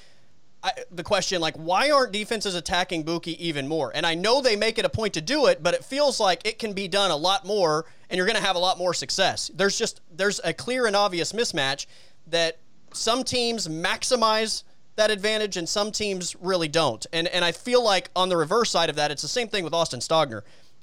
I, 0.63 0.71
the 0.91 1.03
question 1.03 1.41
like 1.41 1.55
why 1.55 1.89
aren't 1.89 2.11
defenses 2.11 2.55
attacking 2.55 3.03
Bookie 3.03 3.45
even 3.45 3.67
more? 3.67 3.91
And 3.93 4.05
I 4.05 4.15
know 4.15 4.41
they 4.41 4.55
make 4.55 4.77
it 4.77 4.85
a 4.85 4.89
point 4.89 5.13
to 5.15 5.21
do 5.21 5.47
it, 5.47 5.63
but 5.63 5.73
it 5.73 5.83
feels 5.83 6.19
like 6.19 6.45
it 6.45 6.59
can 6.59 6.73
be 6.73 6.87
done 6.87 7.11
a 7.11 7.15
lot 7.15 7.45
more, 7.45 7.85
and 8.09 8.17
you're 8.17 8.27
going 8.27 8.37
to 8.37 8.45
have 8.45 8.55
a 8.55 8.59
lot 8.59 8.77
more 8.77 8.93
success. 8.93 9.49
There's 9.55 9.77
just 9.77 10.01
there's 10.11 10.39
a 10.43 10.53
clear 10.53 10.85
and 10.85 10.95
obvious 10.95 11.33
mismatch 11.33 11.87
that 12.27 12.59
some 12.93 13.23
teams 13.23 13.67
maximize 13.67 14.63
that 14.97 15.09
advantage 15.09 15.57
and 15.57 15.67
some 15.67 15.91
teams 15.91 16.35
really 16.39 16.67
don't. 16.67 17.05
And 17.11 17.27
and 17.29 17.43
I 17.43 17.51
feel 17.51 17.83
like 17.83 18.11
on 18.15 18.29
the 18.29 18.37
reverse 18.37 18.69
side 18.69 18.89
of 18.89 18.95
that, 18.97 19.09
it's 19.09 19.21
the 19.23 19.27
same 19.27 19.47
thing 19.47 19.63
with 19.63 19.73
Austin 19.73 19.99
Stogner. 19.99 20.41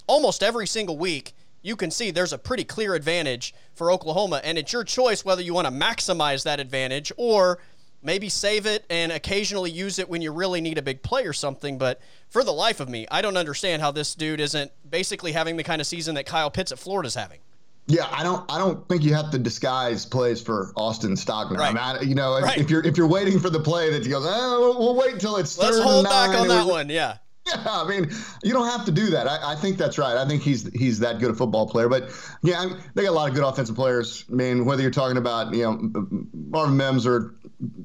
Almost 0.09 0.43
every 0.43 0.67
single 0.67 0.99
week, 0.99 1.35
you 1.63 1.77
can 1.77 1.91
see 1.91 2.11
there's 2.11 2.33
a 2.33 2.39
pretty 2.39 2.65
clear 2.65 2.95
advantage 2.95 3.55
for 3.75 3.93
Oklahoma, 3.93 4.41
and 4.43 4.59
it's 4.59 4.73
your 4.73 4.85
choice 4.85 5.25
whether 5.25 5.43
you 5.43 5.55
want 5.55 5.67
to 5.67 5.73
maximize 5.73 6.43
that 6.45 6.59
advantage 6.59 7.13
or 7.17 7.59
maybe 8.03 8.29
save 8.29 8.67
it 8.67 8.85
and 8.91 9.13
occasionally 9.13 9.71
use 9.71 9.99
it 9.99 10.09
when 10.09 10.23
you 10.23 10.33
really 10.33 10.61
need 10.61 10.79
a 10.79 10.83
big 10.83 11.03
play 11.03 11.25
or 11.25 11.33
something. 11.33 11.79
But 11.79 12.01
for 12.29 12.45
the 12.45 12.53
life 12.53 12.81
of 12.81 12.89
me, 12.89 13.07
I 13.11 13.23
don't 13.23 13.37
understand 13.37 13.83
how 13.83 13.91
this 13.91 14.15
dude 14.15 14.41
isn't 14.41 14.71
basically 14.89 15.33
having 15.33 15.57
the 15.57 15.65
kind 15.65 15.81
of 15.81 15.87
season 15.87 16.15
that 16.15 16.27
Kyle 16.27 16.51
Pitts 16.51 16.73
at 16.73 16.79
Florida's 16.79 17.15
having. 17.15 17.41
Yeah, 17.89 18.07
I 18.11 18.23
don't. 18.23 18.45
I 18.53 18.59
don't 18.59 18.87
think 18.87 19.03
you 19.03 19.15
have 19.15 19.31
to 19.31 19.39
disguise 19.39 20.05
plays 20.05 20.43
for 20.43 20.73
Austin 20.77 21.13
Stogner. 21.13 21.57
Right. 21.57 21.75
I 21.75 21.93
mean, 21.95 22.03
I, 22.03 22.03
you 22.03 22.15
know, 22.15 22.39
right. 22.39 22.59
if 22.59 22.69
you're 22.69 22.85
if 22.85 22.99
you're 22.99 23.09
waiting 23.09 23.41
for 23.41 23.49
the 23.49 23.61
play 23.61 23.91
that 23.91 24.05
he 24.05 24.11
goes, 24.11 24.27
oh, 24.29 24.77
we'll, 24.79 24.95
wait 24.95 25.15
until 25.15 25.39
it's. 25.39 25.57
Let's 25.57 25.79
hold 25.79 26.05
back 26.05 26.39
on 26.39 26.49
that 26.49 26.67
one. 26.67 26.91
Yeah. 26.91 27.17
Yeah, 27.49 27.65
I 27.67 27.89
mean, 27.89 28.11
you 28.43 28.53
don't 28.53 28.69
have 28.69 28.85
to 28.85 28.93
do 28.93 29.07
that. 29.07 29.27
I, 29.27 29.53
I, 29.53 29.55
think 29.55 29.79
that's 29.79 29.97
right. 29.97 30.19
I 30.19 30.29
think 30.29 30.43
he's 30.43 30.71
he's 30.75 30.99
that 30.99 31.19
good 31.19 31.31
a 31.31 31.35
football 31.35 31.67
player. 31.67 31.89
But 31.89 32.11
yeah, 32.43 32.61
I 32.61 32.67
mean, 32.67 32.77
they 32.95 33.05
got 33.05 33.09
a 33.09 33.13
lot 33.13 33.31
of 33.31 33.35
good 33.35 33.43
offensive 33.43 33.75
players. 33.75 34.27
I 34.31 34.35
mean, 34.35 34.67
whether 34.67 34.83
you're 34.83 34.91
talking 34.91 35.17
about 35.17 35.55
you 35.55 35.63
know 35.63 35.91
Marvin 36.35 36.77
Mims 36.77 37.07
or 37.07 37.37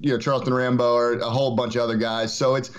you 0.02 0.12
know 0.12 0.18
Charleston 0.18 0.54
Rambo 0.54 0.94
or 0.94 1.14
a 1.14 1.30
whole 1.30 1.56
bunch 1.56 1.76
of 1.76 1.82
other 1.82 1.98
guys. 1.98 2.34
So 2.34 2.56
it's 2.56 2.72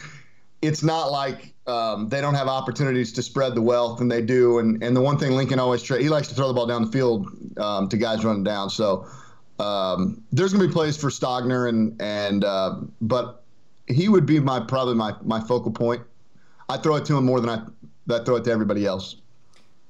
it's 0.62 0.82
not 0.82 1.10
like 1.10 1.54
um, 1.66 2.08
they 2.08 2.20
don't 2.20 2.34
have 2.34 2.48
opportunities 2.48 3.12
to 3.12 3.22
spread 3.22 3.54
the 3.54 3.62
wealth, 3.62 4.00
and 4.00 4.10
they 4.10 4.22
do. 4.22 4.58
And 4.58 4.82
and 4.82 4.96
the 4.96 5.00
one 5.00 5.18
thing 5.18 5.32
Lincoln 5.32 5.58
always 5.58 5.82
tra- 5.82 6.00
he 6.00 6.08
likes 6.08 6.28
to 6.28 6.34
throw 6.34 6.48
the 6.48 6.54
ball 6.54 6.66
down 6.66 6.84
the 6.84 6.92
field 6.92 7.28
um, 7.58 7.88
to 7.88 7.96
guys 7.96 8.24
running 8.24 8.44
down. 8.44 8.70
So 8.70 9.06
um, 9.58 10.22
there's 10.32 10.52
going 10.52 10.62
to 10.62 10.68
be 10.68 10.72
plays 10.72 10.96
for 10.96 11.10
Stogner, 11.10 11.68
and 11.68 12.00
and 12.00 12.44
uh, 12.44 12.80
but 13.00 13.42
he 13.86 14.08
would 14.08 14.26
be 14.26 14.40
my 14.40 14.60
probably 14.60 14.94
my 14.94 15.14
my 15.22 15.40
focal 15.40 15.70
point. 15.70 16.02
I 16.68 16.76
throw 16.78 16.96
it 16.96 17.04
to 17.06 17.16
him 17.16 17.26
more 17.26 17.40
than 17.40 17.50
I, 17.50 18.14
I 18.14 18.24
throw 18.24 18.36
it 18.36 18.44
to 18.44 18.50
everybody 18.50 18.86
else. 18.86 19.16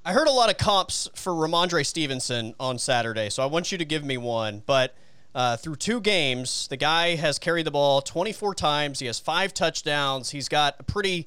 I 0.04 0.12
heard 0.12 0.26
a 0.26 0.32
lot 0.32 0.50
of 0.50 0.58
comps 0.58 1.08
for 1.14 1.32
Rhamondre 1.32 1.86
Stevenson 1.86 2.54
on 2.60 2.78
Saturday, 2.78 3.30
so 3.30 3.42
I 3.42 3.46
want 3.46 3.72
you 3.72 3.78
to 3.78 3.84
give 3.84 4.04
me 4.04 4.18
one. 4.18 4.62
But 4.66 4.94
uh, 5.34 5.56
through 5.56 5.76
two 5.76 6.00
games, 6.00 6.68
the 6.68 6.76
guy 6.76 7.16
has 7.16 7.38
carried 7.38 7.66
the 7.66 7.70
ball 7.70 8.00
24 8.00 8.54
times. 8.54 9.00
He 9.00 9.06
has 9.06 9.18
five 9.18 9.52
touchdowns. 9.52 10.30
He's 10.30 10.48
got 10.48 10.76
a 10.78 10.82
pretty, 10.82 11.26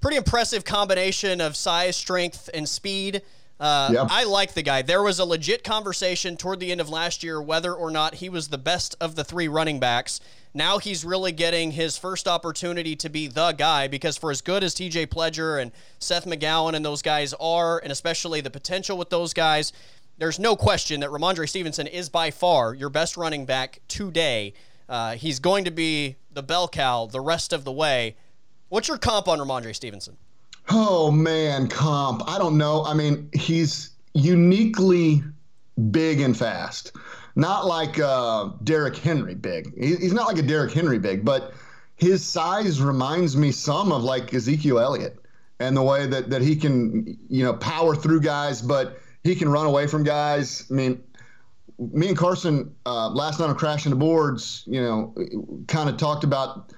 pretty 0.00 0.16
impressive 0.16 0.64
combination 0.64 1.40
of 1.40 1.56
size, 1.56 1.96
strength, 1.96 2.50
and 2.52 2.68
speed. 2.68 3.22
Uh, 3.60 3.90
yep. 3.92 4.06
I 4.10 4.24
like 4.24 4.54
the 4.54 4.62
guy. 4.62 4.82
There 4.82 5.02
was 5.02 5.18
a 5.18 5.24
legit 5.24 5.64
conversation 5.64 6.36
toward 6.36 6.60
the 6.60 6.70
end 6.70 6.80
of 6.80 6.88
last 6.88 7.24
year 7.24 7.42
whether 7.42 7.74
or 7.74 7.90
not 7.90 8.16
he 8.16 8.28
was 8.28 8.48
the 8.48 8.58
best 8.58 8.94
of 9.00 9.16
the 9.16 9.24
three 9.24 9.48
running 9.48 9.80
backs. 9.80 10.20
Now 10.54 10.78
he's 10.78 11.04
really 11.04 11.32
getting 11.32 11.72
his 11.72 11.98
first 11.98 12.28
opportunity 12.28 12.96
to 12.96 13.08
be 13.08 13.26
the 13.26 13.52
guy 13.52 13.88
because 13.88 14.16
for 14.16 14.30
as 14.30 14.40
good 14.40 14.62
as 14.62 14.74
TJ 14.74 15.08
Pledger 15.08 15.60
and 15.60 15.72
Seth 15.98 16.24
McGowan 16.24 16.74
and 16.74 16.84
those 16.84 17.02
guys 17.02 17.34
are, 17.34 17.78
and 17.80 17.90
especially 17.90 18.40
the 18.40 18.50
potential 18.50 18.96
with 18.96 19.10
those 19.10 19.34
guys, 19.34 19.72
there's 20.18 20.38
no 20.38 20.56
question 20.56 21.00
that 21.00 21.10
Rhamondre 21.10 21.48
Stevenson 21.48 21.86
is 21.86 22.08
by 22.08 22.30
far 22.30 22.74
your 22.74 22.90
best 22.90 23.16
running 23.16 23.46
back 23.46 23.80
today. 23.88 24.52
Uh, 24.88 25.14
he's 25.14 25.38
going 25.38 25.64
to 25.64 25.70
be 25.70 26.16
the 26.32 26.42
bell 26.42 26.68
cow 26.68 27.06
the 27.06 27.20
rest 27.20 27.52
of 27.52 27.64
the 27.64 27.72
way. 27.72 28.16
What's 28.68 28.88
your 28.88 28.98
comp 28.98 29.28
on 29.28 29.38
Rhamondre 29.38 29.74
Stevenson? 29.74 30.16
Oh 30.70 31.10
man, 31.10 31.68
comp. 31.68 32.28
I 32.28 32.38
don't 32.38 32.58
know. 32.58 32.84
I 32.84 32.94
mean, 32.94 33.30
he's 33.32 33.90
uniquely 34.12 35.22
big 35.90 36.20
and 36.20 36.36
fast. 36.36 36.92
Not 37.36 37.66
like 37.66 37.98
uh, 37.98 38.50
Derrick 38.64 38.96
Henry 38.96 39.34
big. 39.34 39.72
He's 39.78 40.12
not 40.12 40.26
like 40.26 40.38
a 40.38 40.42
Derrick 40.42 40.72
Henry 40.72 40.98
big, 40.98 41.24
but 41.24 41.54
his 41.96 42.24
size 42.24 42.82
reminds 42.82 43.36
me 43.36 43.52
some 43.52 43.92
of 43.92 44.02
like 44.02 44.34
Ezekiel 44.34 44.80
Elliott 44.80 45.18
and 45.60 45.76
the 45.76 45.82
way 45.82 46.06
that 46.06 46.30
that 46.30 46.42
he 46.42 46.56
can 46.56 47.16
you 47.28 47.44
know 47.44 47.54
power 47.54 47.94
through 47.94 48.20
guys, 48.20 48.60
but 48.60 48.98
he 49.24 49.34
can 49.34 49.48
run 49.48 49.66
away 49.66 49.86
from 49.86 50.04
guys. 50.04 50.66
I 50.70 50.74
mean, 50.74 51.02
me 51.78 52.08
and 52.08 52.16
Carson 52.16 52.74
uh, 52.86 53.08
last 53.10 53.40
night 53.40 53.48
on 53.48 53.56
Crashing 53.56 53.90
the 53.90 53.96
Boards, 53.96 54.64
you 54.66 54.80
know, 54.80 55.14
kind 55.68 55.88
of 55.88 55.96
talked 55.96 56.24
about 56.24 56.72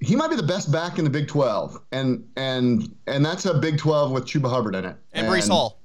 he 0.00 0.14
might 0.14 0.28
be 0.28 0.36
the 0.36 0.42
best 0.42 0.70
back 0.70 0.98
in 0.98 1.04
the 1.04 1.10
Big 1.10 1.28
12, 1.28 1.80
and 1.92 2.26
and 2.36 2.94
and 3.06 3.24
that's 3.24 3.46
a 3.46 3.54
Big 3.54 3.78
12 3.78 4.12
with 4.12 4.24
Chuba 4.24 4.50
Hubbard 4.50 4.74
in 4.74 4.84
it, 4.84 4.96
and, 5.12 5.26
and 5.26 5.34
Breece 5.34 5.48
Hall, 5.48 5.80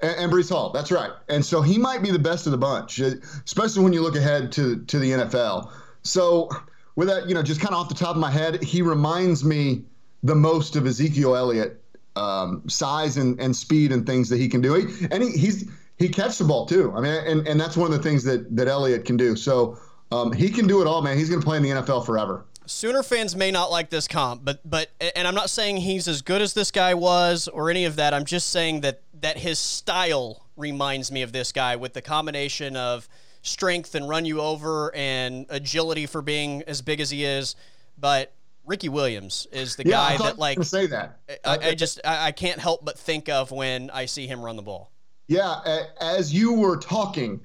and, 0.00 0.16
and 0.16 0.32
Breece 0.32 0.50
Hall. 0.50 0.70
That's 0.70 0.90
right. 0.90 1.10
And 1.28 1.44
so 1.44 1.62
he 1.62 1.78
might 1.78 2.02
be 2.02 2.10
the 2.10 2.18
best 2.18 2.46
of 2.46 2.52
the 2.52 2.58
bunch, 2.58 2.98
especially 2.98 3.82
when 3.82 3.92
you 3.92 4.02
look 4.02 4.16
ahead 4.16 4.52
to 4.52 4.84
to 4.84 4.98
the 4.98 5.10
NFL. 5.12 5.70
So 6.02 6.50
with 6.96 7.08
that, 7.08 7.28
you 7.28 7.34
know, 7.34 7.42
just 7.42 7.60
kind 7.60 7.74
of 7.74 7.80
off 7.80 7.88
the 7.88 7.94
top 7.94 8.14
of 8.14 8.20
my 8.20 8.30
head, 8.30 8.62
he 8.62 8.82
reminds 8.82 9.44
me 9.44 9.84
the 10.22 10.34
most 10.34 10.76
of 10.76 10.86
Ezekiel 10.86 11.36
Elliott, 11.36 11.82
um, 12.16 12.68
size 12.68 13.16
and, 13.16 13.38
and 13.40 13.54
speed 13.54 13.92
and 13.92 14.06
things 14.06 14.28
that 14.28 14.38
he 14.38 14.48
can 14.48 14.60
do. 14.60 14.74
He, 14.74 15.06
and 15.10 15.22
he, 15.22 15.30
he's 15.30 15.68
he 15.98 16.08
catches 16.08 16.38
the 16.38 16.44
ball 16.44 16.66
too. 16.66 16.92
I 16.94 17.00
mean, 17.00 17.12
and, 17.12 17.48
and 17.48 17.60
that's 17.60 17.76
one 17.76 17.92
of 17.92 17.96
the 17.96 18.02
things 18.02 18.24
that 18.24 18.54
that 18.56 18.68
Elliott 18.68 19.04
can 19.04 19.16
do. 19.16 19.36
So 19.36 19.78
um, 20.12 20.32
he 20.32 20.50
can 20.50 20.66
do 20.66 20.80
it 20.80 20.86
all, 20.86 21.02
man. 21.02 21.16
He's 21.16 21.28
going 21.28 21.40
to 21.40 21.46
play 21.46 21.56
in 21.56 21.62
the 21.62 21.70
NFL 21.70 22.04
forever. 22.04 22.44
Sooner 22.66 23.02
fans 23.02 23.36
may 23.36 23.50
not 23.50 23.70
like 23.70 23.90
this 23.90 24.08
comp, 24.08 24.44
but 24.44 24.60
but 24.68 24.90
and 25.14 25.28
I'm 25.28 25.34
not 25.34 25.50
saying 25.50 25.78
he's 25.78 26.08
as 26.08 26.22
good 26.22 26.42
as 26.42 26.54
this 26.54 26.70
guy 26.70 26.94
was 26.94 27.48
or 27.48 27.70
any 27.70 27.84
of 27.84 27.96
that. 27.96 28.12
I'm 28.12 28.24
just 28.24 28.50
saying 28.50 28.80
that 28.80 29.02
that 29.20 29.38
his 29.38 29.58
style 29.58 30.46
reminds 30.56 31.12
me 31.12 31.22
of 31.22 31.32
this 31.32 31.52
guy 31.52 31.76
with 31.76 31.92
the 31.92 32.02
combination 32.02 32.76
of 32.76 33.08
strength 33.42 33.94
and 33.94 34.08
run 34.08 34.24
you 34.24 34.40
over 34.40 34.94
and 34.94 35.46
agility 35.48 36.06
for 36.06 36.22
being 36.22 36.62
as 36.62 36.82
big 36.82 37.00
as 37.00 37.10
he 37.10 37.24
is. 37.24 37.54
But 37.98 38.32
Ricky 38.66 38.88
Williams 38.88 39.46
is 39.52 39.76
the 39.76 39.86
yeah, 39.86 39.92
guy 39.92 40.16
that 40.18 40.38
like 40.38 40.62
say 40.64 40.86
that. 40.86 41.20
I, 41.44 41.58
I 41.68 41.74
just 41.74 42.00
I, 42.04 42.28
I 42.28 42.32
can't 42.32 42.60
help 42.60 42.84
but 42.84 42.98
think 42.98 43.28
of 43.28 43.50
when 43.50 43.90
I 43.90 44.06
see 44.06 44.26
him 44.26 44.44
run 44.44 44.56
the 44.56 44.62
ball. 44.62 44.92
Yeah, 45.28 45.84
as 46.00 46.32
you 46.32 46.52
were 46.52 46.76
talking, 46.76 47.40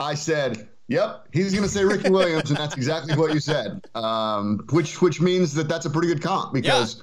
I 0.00 0.14
said 0.14 0.68
Yep, 0.88 1.28
he's 1.34 1.52
going 1.52 1.64
to 1.64 1.68
say 1.68 1.84
Ricky 1.84 2.08
Williams, 2.08 2.48
and 2.48 2.58
that's 2.58 2.74
exactly 2.74 3.14
what 3.14 3.34
you 3.34 3.40
said. 3.40 3.86
Um, 3.94 4.64
which 4.70 5.02
which 5.02 5.20
means 5.20 5.52
that 5.54 5.68
that's 5.68 5.84
a 5.84 5.90
pretty 5.90 6.08
good 6.08 6.22
comp 6.22 6.54
because 6.54 7.02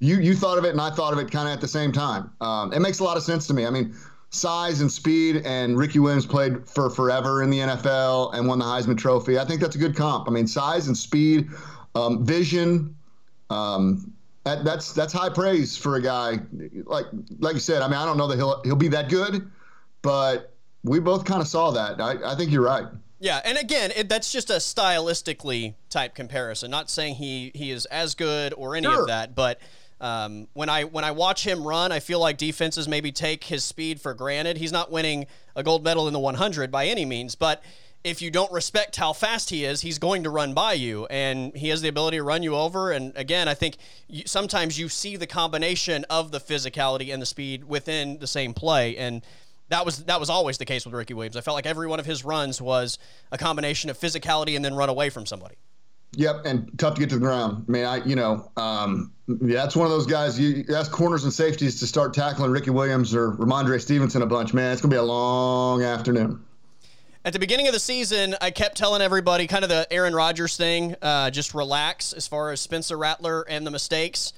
yeah. 0.00 0.14
you 0.14 0.22
you 0.22 0.34
thought 0.34 0.56
of 0.56 0.64
it 0.64 0.70
and 0.70 0.80
I 0.80 0.90
thought 0.90 1.12
of 1.12 1.18
it 1.18 1.30
kind 1.30 1.46
of 1.46 1.52
at 1.52 1.60
the 1.60 1.68
same 1.68 1.92
time. 1.92 2.30
Um, 2.40 2.72
it 2.72 2.80
makes 2.80 3.00
a 3.00 3.04
lot 3.04 3.18
of 3.18 3.22
sense 3.22 3.46
to 3.48 3.54
me. 3.54 3.66
I 3.66 3.70
mean, 3.70 3.94
size 4.30 4.80
and 4.80 4.90
speed, 4.90 5.42
and 5.44 5.76
Ricky 5.76 5.98
Williams 5.98 6.24
played 6.24 6.66
for 6.66 6.88
forever 6.88 7.42
in 7.42 7.50
the 7.50 7.58
NFL 7.58 8.34
and 8.34 8.48
won 8.48 8.58
the 8.58 8.64
Heisman 8.64 8.96
Trophy. 8.96 9.38
I 9.38 9.44
think 9.44 9.60
that's 9.60 9.76
a 9.76 9.78
good 9.78 9.94
comp. 9.94 10.26
I 10.28 10.30
mean, 10.30 10.46
size 10.46 10.86
and 10.86 10.96
speed, 10.96 11.50
um, 11.94 12.24
vision. 12.24 12.96
Um, 13.50 14.12
that, 14.44 14.64
that's 14.64 14.92
that's 14.92 15.12
high 15.12 15.28
praise 15.28 15.76
for 15.76 15.96
a 15.96 16.02
guy 16.02 16.38
like 16.84 17.06
like 17.40 17.54
you 17.54 17.60
said. 17.60 17.82
I 17.82 17.88
mean, 17.88 17.96
I 17.96 18.06
don't 18.06 18.16
know 18.16 18.28
that 18.28 18.36
he'll 18.36 18.62
he'll 18.62 18.76
be 18.76 18.88
that 18.88 19.08
good, 19.08 19.50
but 20.02 20.54
we 20.84 21.00
both 21.00 21.24
kind 21.24 21.40
of 21.40 21.48
saw 21.48 21.72
that. 21.72 22.00
I, 22.00 22.32
I 22.32 22.36
think 22.36 22.52
you're 22.52 22.64
right. 22.64 22.86
Yeah, 23.18 23.40
and 23.44 23.58
again, 23.58 23.92
it, 23.96 24.08
that's 24.08 24.30
just 24.30 24.50
a 24.50 24.54
stylistically 24.54 25.74
type 25.88 26.14
comparison. 26.14 26.70
Not 26.70 26.90
saying 26.90 27.16
he 27.16 27.50
he 27.54 27.70
is 27.70 27.86
as 27.86 28.14
good 28.14 28.54
or 28.56 28.76
any 28.76 28.86
sure. 28.86 29.00
of 29.00 29.06
that, 29.08 29.34
but 29.34 29.58
um, 30.00 30.48
when 30.52 30.68
I 30.68 30.84
when 30.84 31.04
I 31.04 31.12
watch 31.12 31.44
him 31.44 31.66
run, 31.66 31.90
I 31.90 32.00
feel 32.00 32.20
like 32.20 32.36
defenses 32.36 32.86
maybe 32.86 33.10
take 33.12 33.44
his 33.44 33.64
speed 33.64 34.00
for 34.00 34.12
granted. 34.12 34.58
He's 34.58 34.72
not 34.72 34.92
winning 34.92 35.26
a 35.54 35.62
gold 35.62 35.82
medal 35.82 36.06
in 36.06 36.12
the 36.12 36.20
100 36.20 36.70
by 36.70 36.86
any 36.86 37.04
means, 37.04 37.34
but 37.34 37.62
if 38.06 38.22
you 38.22 38.30
don't 38.30 38.52
respect 38.52 38.94
how 38.94 39.12
fast 39.12 39.50
he 39.50 39.64
is, 39.64 39.80
he's 39.80 39.98
going 39.98 40.22
to 40.22 40.30
run 40.30 40.54
by 40.54 40.74
you, 40.74 41.06
and 41.06 41.54
he 41.56 41.70
has 41.70 41.82
the 41.82 41.88
ability 41.88 42.18
to 42.18 42.22
run 42.22 42.40
you 42.40 42.54
over. 42.54 42.92
And 42.92 43.12
again, 43.16 43.48
I 43.48 43.54
think 43.54 43.78
you, 44.06 44.22
sometimes 44.26 44.78
you 44.78 44.88
see 44.88 45.16
the 45.16 45.26
combination 45.26 46.04
of 46.08 46.30
the 46.30 46.38
physicality 46.38 47.12
and 47.12 47.20
the 47.20 47.26
speed 47.26 47.64
within 47.64 48.18
the 48.20 48.28
same 48.28 48.54
play, 48.54 48.96
and 48.96 49.22
that 49.70 49.84
was 49.84 50.04
that 50.04 50.20
was 50.20 50.30
always 50.30 50.56
the 50.56 50.64
case 50.64 50.86
with 50.86 50.94
Ricky 50.94 51.14
Williams. 51.14 51.36
I 51.36 51.40
felt 51.40 51.56
like 51.56 51.66
every 51.66 51.88
one 51.88 51.98
of 51.98 52.06
his 52.06 52.24
runs 52.24 52.62
was 52.62 53.00
a 53.32 53.38
combination 53.38 53.90
of 53.90 53.98
physicality 53.98 54.54
and 54.54 54.64
then 54.64 54.74
run 54.74 54.88
away 54.88 55.10
from 55.10 55.26
somebody. 55.26 55.56
Yep, 56.12 56.42
and 56.44 56.78
tough 56.78 56.94
to 56.94 57.00
get 57.00 57.10
to 57.10 57.16
the 57.16 57.20
ground. 57.20 57.64
I 57.68 57.70
mean, 57.72 57.84
I 57.84 58.04
you 58.04 58.14
know, 58.14 58.52
um, 58.56 59.12
that's 59.26 59.74
one 59.74 59.84
of 59.84 59.90
those 59.90 60.06
guys. 60.06 60.38
You 60.38 60.64
ask 60.72 60.92
corners 60.92 61.24
and 61.24 61.32
safeties 61.32 61.80
to 61.80 61.88
start 61.88 62.14
tackling 62.14 62.52
Ricky 62.52 62.70
Williams 62.70 63.16
or 63.16 63.32
Rhamondre 63.32 63.80
Stevenson 63.80 64.22
a 64.22 64.26
bunch. 64.26 64.54
Man, 64.54 64.70
it's 64.70 64.80
gonna 64.80 64.94
be 64.94 64.98
a 64.98 65.02
long 65.02 65.82
afternoon. 65.82 66.45
At 67.26 67.32
the 67.32 67.40
beginning 67.40 67.66
of 67.66 67.74
the 67.74 67.80
season, 67.80 68.36
I 68.40 68.52
kept 68.52 68.78
telling 68.78 69.02
everybody 69.02 69.48
kind 69.48 69.64
of 69.64 69.68
the 69.68 69.86
Aaron 69.92 70.14
Rodgers 70.14 70.56
thing, 70.56 70.94
uh, 71.02 71.28
just 71.30 71.54
relax 71.54 72.12
as 72.14 72.28
far 72.28 72.52
as 72.52 72.60
Spencer 72.60 72.96
Rattler 72.96 73.42
and 73.42 73.66
the 73.66 73.70
mistakes 73.70 74.32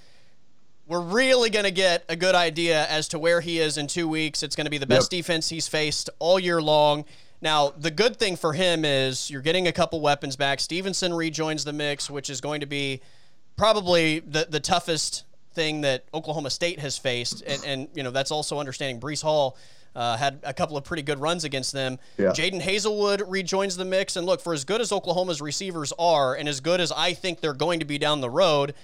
we're 0.88 1.00
really 1.00 1.50
going 1.50 1.66
to 1.66 1.70
get 1.70 2.02
a 2.08 2.16
good 2.16 2.34
idea 2.34 2.86
as 2.86 3.08
to 3.08 3.18
where 3.18 3.42
he 3.42 3.60
is 3.60 3.76
in 3.76 3.86
two 3.86 4.08
weeks. 4.08 4.42
It's 4.42 4.56
going 4.56 4.64
to 4.64 4.70
be 4.70 4.78
the 4.78 4.86
best 4.86 5.12
yep. 5.12 5.18
defense 5.18 5.50
he's 5.50 5.68
faced 5.68 6.08
all 6.18 6.40
year 6.40 6.62
long. 6.62 7.04
Now, 7.42 7.70
the 7.76 7.90
good 7.90 8.16
thing 8.16 8.36
for 8.36 8.54
him 8.54 8.86
is 8.86 9.30
you're 9.30 9.42
getting 9.42 9.68
a 9.68 9.72
couple 9.72 10.00
weapons 10.00 10.34
back. 10.34 10.58
Stevenson 10.60 11.12
rejoins 11.12 11.64
the 11.64 11.74
mix, 11.74 12.08
which 12.08 12.30
is 12.30 12.40
going 12.40 12.60
to 12.60 12.66
be 12.66 13.02
probably 13.56 14.20
the, 14.20 14.46
the 14.48 14.60
toughest 14.60 15.24
thing 15.52 15.82
that 15.82 16.04
Oklahoma 16.14 16.48
State 16.48 16.78
has 16.78 16.96
faced. 16.96 17.42
And, 17.46 17.62
and 17.66 17.88
you 17.94 18.02
know, 18.02 18.10
that's 18.10 18.30
also 18.30 18.58
understanding 18.58 18.98
Breece 18.98 19.22
Hall 19.22 19.58
uh, 19.94 20.16
had 20.16 20.40
a 20.42 20.54
couple 20.54 20.76
of 20.76 20.84
pretty 20.84 21.02
good 21.02 21.20
runs 21.20 21.44
against 21.44 21.72
them. 21.72 21.98
Yeah. 22.16 22.30
Jadon 22.30 22.62
Haselwood 22.62 23.24
rejoins 23.26 23.76
the 23.76 23.84
mix. 23.84 24.16
And 24.16 24.26
look, 24.26 24.40
for 24.40 24.54
as 24.54 24.64
good 24.64 24.80
as 24.80 24.92
Oklahoma's 24.92 25.40
receivers 25.40 25.92
are, 25.98 26.34
and 26.34 26.48
as 26.48 26.60
good 26.60 26.80
as 26.80 26.92
I 26.92 27.12
think 27.14 27.40
they're 27.40 27.52
going 27.52 27.80
to 27.80 27.86
be 27.86 27.98
down 27.98 28.20
the 28.20 28.30
road, 28.30 28.74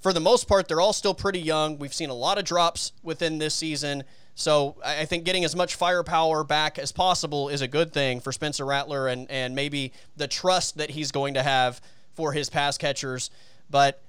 for 0.00 0.12
the 0.12 0.20
most 0.20 0.48
part, 0.48 0.68
they're 0.68 0.80
all 0.80 0.92
still 0.92 1.14
pretty 1.14 1.40
young. 1.40 1.78
We've 1.78 1.94
seen 1.94 2.10
a 2.10 2.14
lot 2.14 2.38
of 2.38 2.44
drops 2.44 2.92
within 3.02 3.38
this 3.38 3.54
season. 3.54 4.04
So 4.34 4.76
I 4.84 5.04
think 5.04 5.24
getting 5.24 5.44
as 5.44 5.54
much 5.54 5.74
firepower 5.74 6.42
back 6.42 6.78
as 6.78 6.90
possible 6.90 7.48
is 7.48 7.60
a 7.60 7.68
good 7.68 7.92
thing 7.92 8.20
for 8.20 8.32
Spencer 8.32 8.64
Rattler 8.64 9.06
and, 9.06 9.30
and 9.30 9.54
maybe 9.54 9.92
the 10.16 10.26
trust 10.26 10.78
that 10.78 10.90
he's 10.90 11.12
going 11.12 11.34
to 11.34 11.42
have 11.42 11.80
for 12.14 12.32
his 12.32 12.50
pass 12.50 12.78
catchers. 12.78 13.30
But 13.70 14.02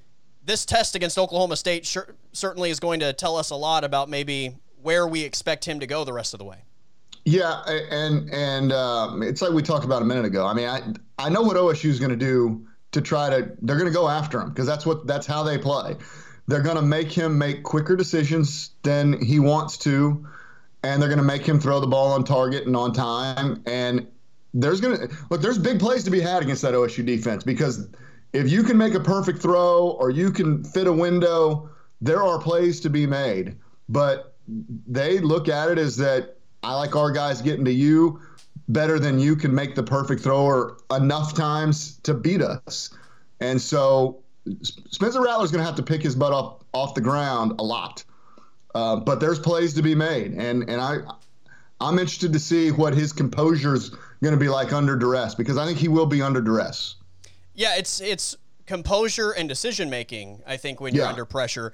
this 0.45 0.65
test 0.65 0.95
against 0.95 1.17
Oklahoma 1.17 1.57
State 1.57 1.85
sure, 1.85 2.15
certainly 2.31 2.69
is 2.69 2.79
going 2.79 3.01
to 3.01 3.13
tell 3.13 3.37
us 3.37 3.49
a 3.49 3.55
lot 3.55 3.83
about 3.83 4.09
maybe 4.09 4.55
where 4.83 5.07
we 5.07 5.23
expect 5.23 5.65
him 5.65 5.79
to 5.79 5.87
go 5.87 6.03
the 6.03 6.13
rest 6.13 6.33
of 6.33 6.39
the 6.39 6.45
way. 6.45 6.63
Yeah, 7.25 7.61
and 7.67 8.29
and 8.31 8.71
um, 8.71 9.23
it's 9.23 9.41
like 9.41 9.53
we 9.53 9.61
talked 9.61 9.85
about 9.85 10.01
a 10.01 10.05
minute 10.05 10.25
ago. 10.25 10.45
I 10.45 10.53
mean, 10.53 10.67
I 10.67 10.81
I 11.17 11.29
know 11.29 11.41
what 11.41 11.55
OSU 11.55 11.85
is 11.85 11.99
going 11.99 12.11
to 12.11 12.17
do 12.17 12.67
to 12.91 13.01
try 13.01 13.29
to 13.29 13.51
they're 13.61 13.77
going 13.77 13.91
to 13.91 13.93
go 13.93 14.09
after 14.09 14.39
him 14.41 14.49
because 14.49 14.67
that's 14.67 14.85
what 14.85 15.07
that's 15.07 15.25
how 15.25 15.43
they 15.43 15.57
play. 15.57 15.95
They're 16.47 16.61
going 16.61 16.75
to 16.75 16.81
make 16.81 17.11
him 17.11 17.37
make 17.37 17.63
quicker 17.63 17.95
decisions 17.95 18.71
than 18.83 19.21
he 19.21 19.39
wants 19.39 19.77
to 19.79 20.27
and 20.83 21.01
they're 21.01 21.09
going 21.09 21.19
to 21.19 21.23
make 21.23 21.45
him 21.45 21.59
throw 21.59 21.79
the 21.79 21.87
ball 21.87 22.11
on 22.11 22.25
target 22.25 22.67
and 22.67 22.75
on 22.75 22.91
time 22.91 23.63
and 23.65 24.05
there's 24.53 24.81
going 24.81 24.97
to 24.97 25.15
look 25.29 25.41
there's 25.41 25.57
big 25.57 25.79
plays 25.79 26.03
to 26.03 26.11
be 26.11 26.19
had 26.19 26.43
against 26.43 26.61
that 26.61 26.73
OSU 26.73 27.05
defense 27.05 27.43
because 27.43 27.87
if 28.33 28.51
you 28.51 28.63
can 28.63 28.77
make 28.77 28.93
a 28.95 28.99
perfect 28.99 29.41
throw 29.41 29.91
or 29.99 30.09
you 30.09 30.31
can 30.31 30.63
fit 30.63 30.87
a 30.87 30.93
window, 30.93 31.69
there 32.01 32.21
are 32.21 32.39
plays 32.39 32.79
to 32.81 32.89
be 32.89 33.05
made. 33.05 33.55
But 33.87 34.32
they 34.47 35.19
look 35.19 35.47
at 35.49 35.69
it 35.69 35.77
as 35.77 35.97
that 35.97 36.37
I 36.63 36.75
like 36.75 36.95
our 36.95 37.11
guys 37.11 37.41
getting 37.41 37.65
to 37.65 37.71
you 37.71 38.19
better 38.69 38.99
than 38.99 39.19
you 39.19 39.35
can 39.35 39.53
make 39.53 39.75
the 39.75 39.83
perfect 39.83 40.21
thrower 40.21 40.77
enough 40.91 41.33
times 41.33 41.97
to 42.03 42.13
beat 42.13 42.41
us. 42.41 42.89
And 43.39 43.61
so 43.61 44.21
Spencer 44.63 45.21
Rattler's 45.21 45.51
going 45.51 45.61
to 45.61 45.65
have 45.65 45.75
to 45.75 45.83
pick 45.83 46.01
his 46.01 46.15
butt 46.15 46.33
off 46.33 46.63
off 46.73 46.95
the 46.95 47.01
ground 47.01 47.53
a 47.59 47.63
lot. 47.63 48.03
uh, 48.75 48.95
but 48.97 49.19
there's 49.19 49.39
plays 49.39 49.73
to 49.75 49.81
be 49.81 49.95
made, 49.95 50.33
and 50.33 50.69
and 50.69 50.81
I 50.81 50.97
I'm 51.79 51.99
interested 51.99 52.33
to 52.33 52.39
see 52.39 52.71
what 52.71 52.93
his 52.93 53.13
composure 53.13 53.75
is 53.75 53.89
going 54.21 54.33
to 54.33 54.39
be 54.39 54.49
like 54.49 54.73
under 54.73 54.95
duress 54.95 55.35
because 55.35 55.57
I 55.57 55.65
think 55.65 55.77
he 55.77 55.87
will 55.87 56.05
be 56.05 56.21
under 56.21 56.41
duress. 56.41 56.95
Yeah, 57.53 57.75
it's 57.77 58.01
it's 58.01 58.35
composure 58.65 59.31
and 59.31 59.47
decision 59.47 59.89
making. 59.89 60.41
I 60.47 60.57
think 60.57 60.79
when 60.81 60.95
you're 60.95 61.05
under 61.05 61.25
pressure, 61.25 61.73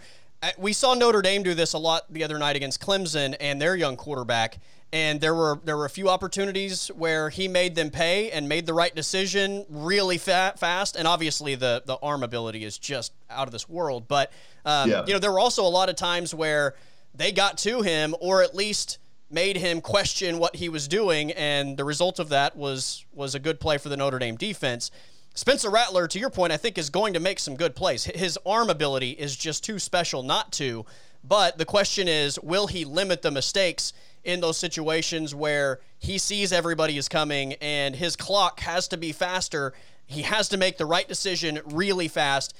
we 0.58 0.74
saw 0.74 0.94
Notre 0.94 1.22
Dame 1.22 1.44
do 1.44 1.54
this 1.54 1.74
a 1.74 1.78
lot 1.78 2.12
the 2.12 2.24
other 2.24 2.38
night 2.40 2.56
against 2.56 2.82
Clemson 2.82 3.36
and 3.40 3.62
their 3.62 3.76
young 3.76 3.98
quarterback. 3.98 4.60
And 4.92 5.22
there 5.22 5.36
were 5.36 5.60
there 5.64 5.78
were 5.78 5.86
a 5.86 5.90
few 5.90 6.10
opportunities 6.10 6.88
where 6.88 7.30
he 7.30 7.48
made 7.48 7.76
them 7.76 7.92
pay 7.92 8.32
and 8.32 8.50
made 8.50 8.66
the 8.66 8.74
right 8.74 8.94
decision 8.96 9.66
really 9.70 10.18
fa- 10.18 10.56
fast. 10.58 10.96
And 10.96 11.08
obviously 11.08 11.56
the 11.56 11.84
the 11.86 11.98
arm 11.98 12.24
ability 12.24 12.64
is 12.64 12.78
just 12.78 13.14
out 13.30 13.48
of 13.48 13.52
this 13.52 13.70
world. 13.70 14.08
But 14.08 14.32
um, 14.66 14.90
yeah. 14.90 15.06
you 15.06 15.14
know 15.14 15.20
there 15.20 15.32
were 15.32 15.40
also 15.40 15.64
a 15.64 15.70
lot 15.70 15.90
of 15.90 15.96
times 15.96 16.34
where 16.34 16.74
they 17.14 17.32
got 17.32 17.60
to 17.60 17.82
him 17.82 18.16
or 18.20 18.42
at 18.42 18.56
least 18.56 18.98
made 19.30 19.58
him 19.58 19.80
question 19.80 20.40
what 20.40 20.56
he 20.56 20.70
was 20.70 20.88
doing. 20.88 21.32
And 21.34 21.78
the 21.78 21.84
result 21.84 22.18
of 22.18 22.30
that 22.30 22.56
was 22.56 23.06
was 23.14 23.36
a 23.36 23.40
good 23.40 23.60
play 23.60 23.78
for 23.78 23.90
the 23.90 23.98
Notre 23.98 24.18
Dame 24.18 24.38
defense. 24.38 24.90
Spencer 25.34 25.70
Rattler, 25.70 26.08
to 26.08 26.20
your 26.20 26.30
point, 26.30 26.52
I 26.52 26.58
think 26.58 26.78
is 26.78 26.90
going 26.90 27.14
to 27.14 27.20
make 27.20 27.40
some 27.40 27.56
good 27.56 27.76
plays. 27.76 28.04
His 28.04 28.38
arm 28.46 28.70
ability 28.70 29.12
is 29.12 29.36
just 29.36 29.64
too 29.64 29.80
special 29.80 30.24
not 30.24 30.52
to. 30.54 30.86
But 31.24 31.58
the 31.58 31.66
question 31.66 32.08
is, 32.08 32.40
will 32.40 32.68
he 32.68 32.86
limit 32.86 33.22
the 33.22 33.32
mistakes 33.32 33.94
in 34.24 34.42
those 34.42 34.58
situations 34.58 35.34
where 35.36 35.80
he 35.98 36.18
sees 36.18 36.52
everybody 36.52 36.98
is 36.98 37.10
coming 37.10 37.54
and 37.62 37.96
his 37.96 38.16
clock 38.16 38.62
has 38.62 38.88
to 38.90 38.98
be 38.98 39.12
faster? 39.12 39.74
He 40.08 40.24
has 40.24 40.50
to 40.50 40.58
make 40.58 40.78
the 40.78 40.86
right 40.86 41.08
decision 41.08 41.60
really 41.66 42.08
fast. 42.08 42.54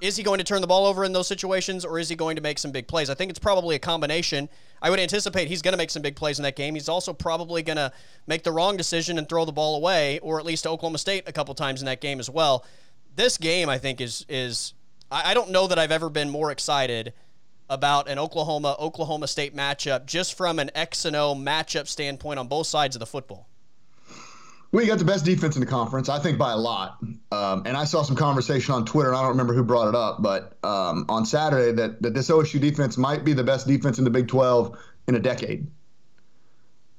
Is 0.00 0.16
he 0.16 0.22
going 0.22 0.38
to 0.38 0.44
turn 0.44 0.60
the 0.60 0.66
ball 0.66 0.86
over 0.86 1.04
in 1.04 1.12
those 1.12 1.28
situations 1.28 1.84
or 1.84 1.98
is 1.98 2.08
he 2.08 2.16
going 2.16 2.36
to 2.36 2.42
make 2.42 2.58
some 2.58 2.72
big 2.72 2.88
plays? 2.88 3.08
I 3.08 3.14
think 3.14 3.30
it's 3.30 3.38
probably 3.38 3.76
a 3.76 3.78
combination. 3.78 4.48
I 4.84 4.90
would 4.90 5.00
anticipate 5.00 5.48
he's 5.48 5.62
going 5.62 5.72
to 5.72 5.78
make 5.78 5.88
some 5.88 6.02
big 6.02 6.14
plays 6.14 6.38
in 6.38 6.42
that 6.42 6.56
game. 6.56 6.74
He's 6.74 6.90
also 6.90 7.14
probably 7.14 7.62
going 7.62 7.78
to 7.78 7.90
make 8.26 8.42
the 8.42 8.52
wrong 8.52 8.76
decision 8.76 9.16
and 9.16 9.26
throw 9.26 9.46
the 9.46 9.52
ball 9.52 9.76
away, 9.76 10.18
or 10.18 10.38
at 10.38 10.44
least 10.44 10.64
to 10.64 10.68
Oklahoma 10.68 10.98
State 10.98 11.24
a 11.26 11.32
couple 11.32 11.54
times 11.54 11.80
in 11.80 11.86
that 11.86 12.02
game 12.02 12.20
as 12.20 12.28
well. 12.28 12.66
This 13.16 13.38
game, 13.38 13.70
I 13.70 13.78
think, 13.78 14.02
is 14.02 14.26
is 14.28 14.74
I 15.10 15.32
don't 15.32 15.50
know 15.50 15.66
that 15.68 15.78
I've 15.78 15.90
ever 15.90 16.10
been 16.10 16.28
more 16.28 16.50
excited 16.50 17.14
about 17.70 18.10
an 18.10 18.18
Oklahoma 18.18 18.76
Oklahoma 18.78 19.26
State 19.26 19.56
matchup 19.56 20.04
just 20.04 20.36
from 20.36 20.58
an 20.58 20.70
X 20.74 21.06
and 21.06 21.16
O 21.16 21.34
matchup 21.34 21.88
standpoint 21.88 22.38
on 22.38 22.46
both 22.46 22.66
sides 22.66 22.94
of 22.94 23.00
the 23.00 23.06
football. 23.06 23.48
We 24.74 24.86
got 24.86 24.98
the 24.98 25.04
best 25.04 25.24
defense 25.24 25.54
in 25.54 25.60
the 25.60 25.66
conference, 25.66 26.08
I 26.08 26.18
think, 26.18 26.36
by 26.36 26.50
a 26.50 26.56
lot. 26.56 26.98
Um, 27.30 27.62
and 27.64 27.76
I 27.76 27.84
saw 27.84 28.02
some 28.02 28.16
conversation 28.16 28.74
on 28.74 28.84
Twitter, 28.84 29.10
and 29.10 29.16
I 29.16 29.20
don't 29.20 29.30
remember 29.30 29.54
who 29.54 29.62
brought 29.62 29.86
it 29.86 29.94
up, 29.94 30.20
but 30.20 30.58
um, 30.64 31.06
on 31.08 31.24
Saturday 31.24 31.70
that, 31.70 32.02
that 32.02 32.12
this 32.12 32.28
OSU 32.28 32.60
defense 32.60 32.98
might 32.98 33.24
be 33.24 33.34
the 33.34 33.44
best 33.44 33.68
defense 33.68 33.98
in 33.98 34.04
the 34.04 34.10
Big 34.10 34.26
12 34.26 34.76
in 35.06 35.14
a 35.14 35.20
decade. 35.20 35.68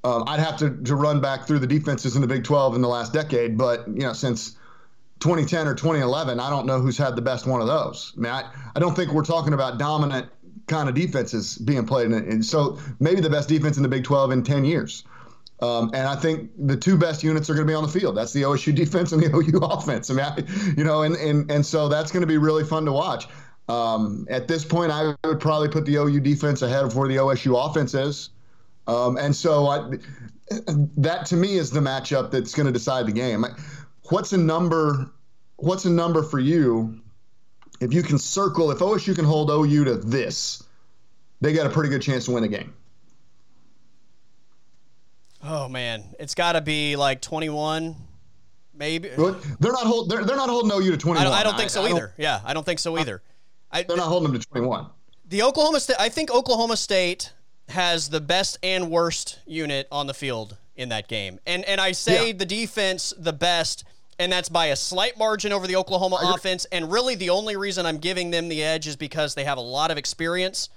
Um, 0.06 0.24
I'd 0.26 0.40
have 0.40 0.56
to, 0.60 0.70
to 0.86 0.96
run 0.96 1.20
back 1.20 1.48
through 1.48 1.60
the 1.60 1.68
defenses 1.68 2.16
in 2.16 2.22
the 2.22 2.30
Big 2.30 2.46
12 2.46 2.76
in 2.76 2.82
the 2.82 2.88
last 2.88 3.12
decade, 3.12 3.58
but 3.58 3.86
you 3.90 4.04
know, 4.04 4.14
since 4.14 4.52
2010 5.20 5.68
or 5.68 5.76
2011, 5.76 6.40
I 6.40 6.50
don't 6.50 6.66
know 6.66 6.80
who's 6.80 6.98
had 6.98 7.18
the 7.18 7.22
best 7.22 7.46
one 7.46 7.60
of 7.60 7.68
those. 7.68 8.14
I 8.16 8.22
mean, 8.22 8.32
I, 8.32 8.50
I 8.74 8.80
don't 8.80 8.96
think 8.96 9.12
we're 9.12 9.26
talking 9.26 9.52
about 9.52 9.80
dominant 9.80 10.30
kind 10.68 10.88
of 10.88 10.96
defenses 10.96 11.58
being 11.58 11.86
played, 11.86 12.10
and 12.10 12.46
so 12.46 12.80
maybe 13.02 13.20
the 13.20 13.30
best 13.30 13.50
defense 13.50 13.76
in 13.76 13.84
the 13.84 13.90
Big 13.90 14.06
12 14.06 14.32
in 14.32 14.44
10 14.44 14.64
years. 14.64 15.04
Um, 15.62 15.90
and 15.94 16.08
I 16.08 16.16
think 16.16 16.52
the 16.58 16.76
two 16.76 16.98
best 16.98 17.24
units 17.24 17.50
are 17.50 17.54
going 17.54 17.66
to 17.66 17.72
be 17.72 17.76
on 17.76 17.84
the 17.84 18.00
field. 18.00 18.18
That's 18.18 18.34
the 18.34 18.42
OSU 18.42 18.76
defense 18.84 19.12
and 19.12 19.22
the 19.22 19.36
OU 19.36 19.58
offense. 19.62 20.10
I 20.10 20.14
mean, 20.14 20.26
I, 20.26 20.74
you 20.78 20.84
know, 20.84 21.04
and, 21.04 21.16
and 21.16 21.50
and 21.50 21.66
so 21.66 21.88
that's 21.88 22.12
going 22.12 22.22
to 22.22 22.28
be 22.28 22.38
really 22.38 22.64
fun 22.64 22.86
to 22.86 22.92
watch. 22.92 23.28
Um, 23.68 24.28
at 24.30 24.48
this 24.48 24.64
point, 24.64 24.92
I 24.92 25.16
would 25.24 25.40
probably 25.40 25.70
put 25.70 25.86
the 25.86 25.96
OU 25.96 26.20
defense 26.20 26.62
ahead 26.62 26.84
of 26.84 26.96
where 26.96 27.08
the 27.08 27.16
OSU 27.16 27.70
offense 27.70 27.94
is. 27.94 28.30
Um, 28.88 29.18
and 29.18 29.36
so 29.36 29.68
I, 29.68 29.92
that 30.98 31.26
to 31.28 31.36
me 31.36 31.58
is 31.58 31.72
the 31.72 31.80
matchup 31.80 32.32
that's 32.32 32.54
going 32.54 32.68
to 32.68 32.72
decide 32.72 33.08
the 33.08 33.12
game. 33.12 33.46
What's 34.10 34.34
a 34.34 34.38
number? 34.38 35.10
What's 35.58 35.86
a 35.86 35.90
number 35.90 36.22
for 36.22 36.40
you? 36.40 37.02
If 37.82 37.94
you 37.94 38.04
can 38.04 38.20
circle, 38.20 38.72
if 38.72 38.80
OSU 38.80 39.16
can 39.16 39.26
hold 39.26 39.50
OU 39.50 39.86
to 39.86 39.96
this, 39.96 40.64
they 41.42 41.54
got 41.54 41.66
a 41.66 41.70
pretty 41.70 41.90
good 41.90 42.02
chance 42.02 42.26
to 42.26 42.32
win 42.32 42.44
the 42.44 42.50
game. 42.50 42.74
Oh 45.48 45.70
man, 45.70 46.04
it's 46.20 46.34
got 46.34 46.54
to 46.54 46.62
be 46.62 46.96
like 46.96 47.22
21, 47.22 47.96
maybe. 48.74 49.10
They're 49.10 49.72
not 49.72 49.86
holding. 49.86 50.10
they're, 50.10 50.26
they're 50.26 50.36
not 50.36 50.50
holding 50.50 50.72
OU 50.72 50.92
to 50.92 50.98
21. 50.98 51.18
I 51.18 51.24
don't, 51.24 51.34
I 51.34 51.44
don't 51.44 51.58
think 51.58 51.70
so 51.70 51.86
I, 51.86 51.90
either. 51.92 52.14
I 52.18 52.22
yeah, 52.22 52.42
I 52.44 52.54
don't 52.54 52.66
think 52.66 52.80
so 52.80 52.98
either. 52.98 53.22
I, 53.72 53.84
they're 53.84 53.96
not 53.96 54.08
holding 54.08 54.32
them 54.32 54.42
to 54.42 54.48
21. 54.48 54.88
The 55.28 55.44
Oklahoma 55.44 55.80
State, 55.80 55.98
I 56.00 56.10
think 56.10 56.32
Oklahoma 56.32 56.78
State 56.78 57.32
has 57.70 58.10
the 58.10 58.22
best 58.22 58.58
and 58.64 58.90
worst 58.90 59.40
unit 59.46 59.88
on 59.92 60.08
the 60.08 60.14
field 60.16 60.58
in 60.76 60.90
that 60.90 61.08
game, 61.08 61.40
and 61.46 61.64
and 61.66 61.80
I 61.80 61.92
say 61.92 62.28
yeah. 62.28 62.34
the 62.34 62.46
defense 62.46 63.14
the 63.18 63.34
best. 63.34 63.84
And 64.18 64.32
that's 64.32 64.48
by 64.48 64.68
a 64.68 64.78
slight 64.78 65.18
margin 65.18 65.52
over 65.52 65.68
the 65.68 65.76
Oklahoma 65.76 66.18
offense. 66.34 66.66
And 66.72 66.90
really, 66.90 67.16
the 67.16 67.32
only 67.32 67.58
reason 67.58 67.86
I'm 67.86 67.98
giving 67.98 68.32
them 68.32 68.48
the 68.48 68.64
edge 68.64 68.88
is 68.88 68.96
because 68.96 69.36
they 69.36 69.44
have 69.44 69.58
a 69.58 69.62
lot 69.62 69.92
of 69.92 69.98
experience 69.98 70.70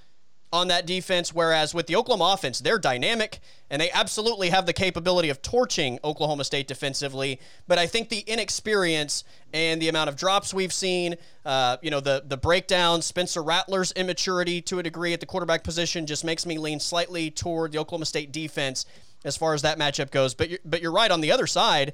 on 0.53 0.69
that 0.69 0.87
defense. 0.87 1.35
Whereas 1.35 1.75
with 1.75 1.87
the 1.87 1.97
Oklahoma 1.97 2.33
offense, 2.35 2.61
they're 2.61 2.79
dynamic 2.79 3.41
and 3.71 3.81
they 3.83 3.91
absolutely 3.91 4.51
have 4.51 4.67
the 4.67 4.73
capability 4.73 5.29
of 5.29 5.43
torching 5.43 5.99
Oklahoma 6.03 6.45
State 6.45 6.67
defensively. 6.67 7.39
But 7.67 7.79
I 7.79 7.87
think 7.87 8.09
the 8.09 8.21
inexperience 8.21 9.25
and 9.53 9.81
the 9.81 9.89
amount 9.89 10.09
of 10.09 10.17
drops 10.17 10.55
we've 10.55 10.73
seen, 10.73 11.17
uh, 11.45 11.77
you 11.83 11.91
know, 11.91 12.01
the 12.01 12.23
the 12.27 12.37
breakdown, 12.37 13.03
Spencer 13.03 13.43
Rattler's 13.43 13.93
immaturity 13.93 14.63
to 14.63 14.79
a 14.79 14.83
degree 14.83 15.13
at 15.13 15.21
the 15.21 15.27
quarterback 15.27 15.65
position 15.65 16.07
just 16.07 16.25
makes 16.25 16.47
me 16.47 16.59
lean 16.59 16.81
slightly 16.81 17.31
toward 17.31 17.73
the 17.73 17.79
Oklahoma 17.79 18.07
State 18.07 18.33
defense 18.33 18.87
as 19.25 19.37
far 19.37 19.55
as 19.55 19.63
that 19.63 19.79
matchup 19.79 20.11
goes. 20.11 20.35
But 20.35 20.49
you're, 20.49 20.61
but 20.65 20.81
you're 20.81 20.93
right 20.93 21.11
on 21.11 21.21
the 21.21 21.33
other 21.33 21.47
side. 21.47 21.93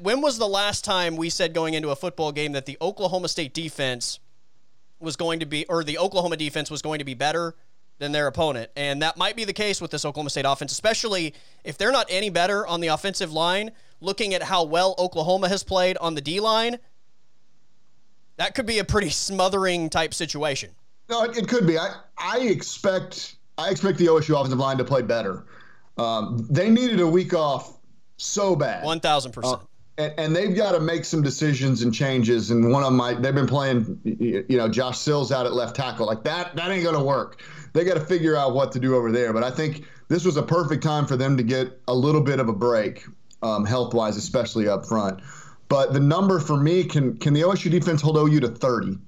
When 0.00 0.20
was 0.20 0.38
the 0.38 0.48
last 0.48 0.84
time 0.84 1.16
we 1.16 1.30
said 1.30 1.54
going 1.54 1.74
into 1.74 1.90
a 1.90 1.96
football 1.96 2.30
game 2.30 2.52
that 2.52 2.66
the 2.66 2.76
Oklahoma 2.80 3.28
State 3.28 3.54
defense 3.54 4.20
was 5.02 5.16
going 5.16 5.40
to 5.40 5.46
be, 5.46 5.66
or 5.66 5.84
the 5.84 5.98
Oklahoma 5.98 6.36
defense 6.36 6.70
was 6.70 6.82
going 6.82 6.98
to 6.98 7.04
be 7.04 7.14
better 7.14 7.54
than 7.98 8.12
their 8.12 8.26
opponent. 8.26 8.70
And 8.76 9.02
that 9.02 9.16
might 9.16 9.36
be 9.36 9.44
the 9.44 9.52
case 9.52 9.80
with 9.80 9.90
this 9.90 10.04
Oklahoma 10.04 10.30
State 10.30 10.44
offense, 10.46 10.72
especially 10.72 11.34
if 11.64 11.78
they're 11.78 11.92
not 11.92 12.06
any 12.08 12.30
better 12.30 12.66
on 12.66 12.80
the 12.80 12.88
offensive 12.88 13.32
line. 13.32 13.70
Looking 14.00 14.34
at 14.34 14.42
how 14.42 14.64
well 14.64 14.96
Oklahoma 14.98 15.48
has 15.48 15.62
played 15.62 15.96
on 15.98 16.16
the 16.16 16.20
D 16.20 16.40
line, 16.40 16.78
that 18.36 18.54
could 18.56 18.66
be 18.66 18.80
a 18.80 18.84
pretty 18.84 19.10
smothering 19.10 19.88
type 19.88 20.12
situation. 20.12 20.70
No, 21.08 21.22
it, 21.22 21.36
it 21.36 21.48
could 21.48 21.66
be. 21.66 21.78
I, 21.78 21.94
I 22.18 22.38
expect 22.40 23.36
I 23.58 23.70
expect 23.70 23.98
the 23.98 24.06
OSU 24.06 24.36
offensive 24.36 24.58
line 24.58 24.78
to 24.78 24.84
play 24.84 25.02
better. 25.02 25.44
Um, 25.98 26.46
they 26.50 26.70
needed 26.70 26.98
a 26.98 27.06
week 27.06 27.34
off 27.34 27.78
so 28.16 28.56
bad. 28.56 28.84
One 28.84 28.98
thousand 28.98 29.32
percent. 29.32 29.60
And, 29.98 30.14
and 30.16 30.36
they've 30.36 30.54
got 30.56 30.72
to 30.72 30.80
make 30.80 31.04
some 31.04 31.22
decisions 31.22 31.82
and 31.82 31.92
changes. 31.92 32.50
And 32.50 32.72
one 32.72 32.82
of 32.82 32.88
them 32.88 32.96
might 32.96 33.22
they've 33.22 33.34
been 33.34 33.46
playing, 33.46 34.00
you 34.04 34.56
know, 34.56 34.68
Josh 34.68 34.98
Sills 34.98 35.30
out 35.32 35.46
at 35.46 35.52
left 35.52 35.76
tackle. 35.76 36.06
Like 36.06 36.24
that, 36.24 36.56
that 36.56 36.70
ain't 36.70 36.82
going 36.82 36.96
to 36.96 37.04
work. 37.04 37.42
They 37.72 37.84
got 37.84 37.94
to 37.94 38.04
figure 38.04 38.36
out 38.36 38.54
what 38.54 38.72
to 38.72 38.78
do 38.78 38.96
over 38.96 39.12
there. 39.12 39.32
But 39.32 39.44
I 39.44 39.50
think 39.50 39.84
this 40.08 40.24
was 40.24 40.36
a 40.36 40.42
perfect 40.42 40.82
time 40.82 41.06
for 41.06 41.16
them 41.16 41.36
to 41.36 41.42
get 41.42 41.80
a 41.88 41.94
little 41.94 42.20
bit 42.20 42.40
of 42.40 42.48
a 42.48 42.52
break, 42.52 43.04
um, 43.42 43.64
health 43.64 43.94
wise, 43.94 44.16
especially 44.16 44.68
up 44.68 44.86
front. 44.86 45.20
But 45.68 45.94
the 45.94 46.00
number 46.00 46.38
for 46.38 46.58
me 46.58 46.84
can 46.84 47.16
can 47.16 47.32
the 47.32 47.40
OSU 47.42 47.70
defense 47.70 48.02
hold 48.02 48.16
OU 48.16 48.40
to 48.40 48.48
30? 48.48 48.98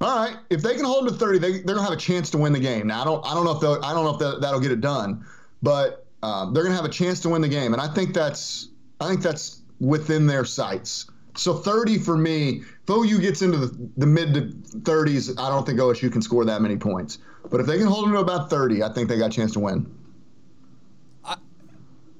All 0.00 0.16
right, 0.16 0.36
if 0.50 0.62
they 0.62 0.74
can 0.74 0.84
hold 0.84 1.06
them 1.06 1.14
to 1.14 1.18
30, 1.18 1.38
they, 1.38 1.52
they're 1.60 1.74
gonna 1.74 1.82
have 1.82 1.92
a 1.92 1.96
chance 1.96 2.30
to 2.30 2.38
win 2.38 2.52
the 2.52 2.60
game. 2.60 2.86
Now 2.86 3.02
I 3.02 3.04
don't 3.04 3.26
I 3.26 3.34
don't 3.34 3.44
know 3.44 3.52
if 3.52 3.84
I 3.84 3.92
don't 3.92 4.04
know 4.04 4.14
if 4.14 4.18
that, 4.20 4.40
that'll 4.40 4.60
get 4.60 4.72
it 4.72 4.80
done, 4.80 5.24
but 5.62 6.06
um, 6.22 6.54
they're 6.54 6.62
gonna 6.62 6.74
have 6.74 6.86
a 6.86 6.90
chance 6.90 7.20
to 7.20 7.28
win 7.28 7.42
the 7.42 7.48
game, 7.48 7.74
and 7.74 7.82
I 7.82 7.88
think 7.88 8.14
that's 8.14 8.68
I 9.00 9.08
think 9.08 9.22
that's 9.22 9.62
within 9.80 10.26
their 10.26 10.44
sights. 10.44 11.06
So 11.36 11.54
30 11.54 11.98
for 11.98 12.16
me. 12.16 12.62
If 12.82 12.90
OU 12.90 13.18
gets 13.20 13.42
into 13.42 13.58
the, 13.58 13.90
the 13.96 14.06
mid 14.06 14.34
to 14.34 14.40
30s, 14.80 15.38
I 15.38 15.48
don't 15.48 15.66
think 15.66 15.80
OSU 15.80 16.12
can 16.12 16.22
score 16.22 16.44
that 16.44 16.62
many 16.62 16.76
points. 16.76 17.18
But 17.50 17.60
if 17.60 17.66
they 17.66 17.78
can 17.78 17.86
hold 17.86 18.06
them 18.06 18.12
to 18.12 18.18
about 18.18 18.50
30, 18.50 18.82
I 18.82 18.88
think 18.92 19.08
they 19.08 19.18
got 19.18 19.26
a 19.26 19.36
chance 19.36 19.52
to 19.52 19.60
win. 19.60 19.90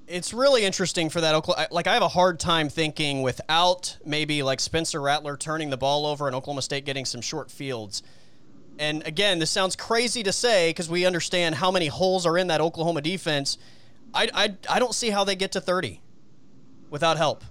it's 0.07 0.35
really 0.35 0.65
interesting 0.65 1.09
for 1.09 1.21
that 1.21 1.35
Oklahoma. 1.35 1.69
Like 1.71 1.87
I 1.87 1.95
have 1.95 2.03
a 2.03 2.09
hard 2.09 2.41
time 2.41 2.69
thinking 2.69 3.23
without 3.23 3.97
maybe 4.05 4.43
like 4.43 4.61
Spencer 4.61 5.01
Rattler 5.01 5.37
turning 5.37 5.71
the 5.71 5.77
ball 5.77 6.07
over 6.07 6.27
and 6.27 6.35
Oklahoma 6.35 6.63
State 6.63 6.85
getting 6.85 7.05
some 7.05 7.21
short 7.21 7.51
fields. 7.51 8.03
And 8.79 9.07
again, 9.07 9.39
this 9.39 9.51
sounds 9.51 9.77
crazy 9.77 10.25
to 10.25 10.33
say 10.33 10.71
because 10.71 10.91
we 10.91 11.07
understand 11.07 11.55
how 11.55 11.71
many 11.71 11.87
holes 11.87 12.27
are 12.27 12.37
in 12.37 12.49
that 12.49 12.61
Oklahoma 12.61 13.01
defense. 13.01 13.57
I, 14.13 14.29
I, 14.35 14.55
I 14.69 14.79
don't 14.81 14.95
see 14.95 15.11
how 15.11 15.23
they 15.25 15.37
get 15.37 15.53
to 15.53 15.61
30 15.61 16.01
without 16.91 17.17
help. 17.17 17.45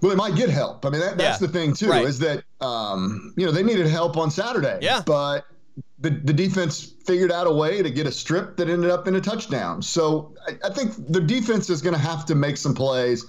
Well, 0.00 0.10
they 0.10 0.16
might 0.16 0.36
get 0.36 0.50
help. 0.50 0.84
I 0.84 0.90
mean, 0.90 1.00
that, 1.00 1.16
that's 1.16 1.40
yeah. 1.40 1.46
the 1.46 1.52
thing 1.52 1.72
too, 1.72 1.88
right. 1.88 2.04
is 2.04 2.18
that 2.18 2.44
um, 2.60 3.32
you 3.36 3.46
know 3.46 3.52
they 3.52 3.62
needed 3.62 3.86
help 3.86 4.16
on 4.16 4.30
Saturday. 4.30 4.78
Yeah. 4.82 5.02
But 5.04 5.46
the, 5.98 6.10
the 6.10 6.32
defense 6.32 6.94
figured 7.04 7.32
out 7.32 7.46
a 7.46 7.52
way 7.52 7.82
to 7.82 7.90
get 7.90 8.06
a 8.06 8.12
strip 8.12 8.56
that 8.56 8.68
ended 8.68 8.90
up 8.90 9.08
in 9.08 9.16
a 9.16 9.20
touchdown. 9.20 9.82
So 9.82 10.34
I, 10.46 10.68
I 10.68 10.70
think 10.70 10.92
the 11.08 11.20
defense 11.20 11.70
is 11.70 11.80
going 11.80 11.94
to 11.94 12.00
have 12.00 12.26
to 12.26 12.34
make 12.34 12.56
some 12.56 12.74
plays, 12.74 13.24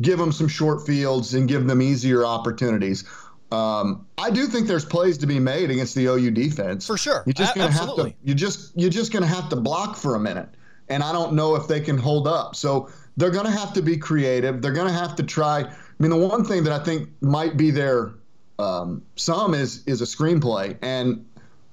give 0.00 0.18
them 0.18 0.32
some 0.32 0.48
short 0.48 0.86
fields, 0.86 1.34
and 1.34 1.48
give 1.48 1.66
them 1.66 1.80
easier 1.80 2.24
opportunities. 2.24 3.04
Um, 3.50 4.06
I 4.18 4.30
do 4.30 4.46
think 4.46 4.66
there's 4.66 4.84
plays 4.84 5.16
to 5.18 5.26
be 5.26 5.38
made 5.38 5.70
against 5.70 5.94
the 5.94 6.06
OU 6.06 6.32
defense. 6.32 6.86
For 6.86 6.98
sure. 6.98 7.22
You're 7.24 7.32
just 7.32 7.54
gonna 7.54 7.72
have 7.72 7.96
to 7.96 8.14
you 8.22 8.34
just 8.34 8.72
you're 8.76 8.90
just 8.90 9.10
gonna 9.10 9.26
have 9.26 9.48
to 9.48 9.56
block 9.56 9.96
for 9.96 10.16
a 10.16 10.20
minute. 10.20 10.50
And 10.90 11.02
I 11.02 11.12
don't 11.12 11.34
know 11.34 11.54
if 11.54 11.66
they 11.66 11.80
can 11.80 11.96
hold 11.96 12.26
up. 12.26 12.56
So 12.56 12.90
they're 13.18 13.30
gonna 13.30 13.50
have 13.50 13.72
to 13.74 13.82
be 13.82 13.96
creative. 13.96 14.62
They're 14.62 14.72
gonna 14.72 14.92
have 14.92 15.16
to 15.16 15.22
try. 15.22 15.60
I 15.60 15.70
mean, 15.98 16.10
the 16.10 16.16
one 16.16 16.44
thing 16.44 16.64
that 16.64 16.72
I 16.72 16.82
think 16.82 17.10
might 17.20 17.56
be 17.56 17.70
their 17.70 18.14
um, 18.58 19.02
some 19.16 19.54
is 19.54 19.82
is 19.86 20.00
a 20.00 20.04
screenplay, 20.04 20.78
and 20.80 21.26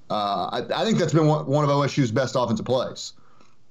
uh, 0.09 0.49
I, 0.51 0.81
I 0.81 0.85
think 0.85 0.97
that's 0.97 1.13
been 1.13 1.27
one, 1.27 1.45
one 1.45 1.63
of 1.63 1.69
OSU's 1.69 2.11
best 2.11 2.35
offensive 2.37 2.65
plays. 2.65 3.13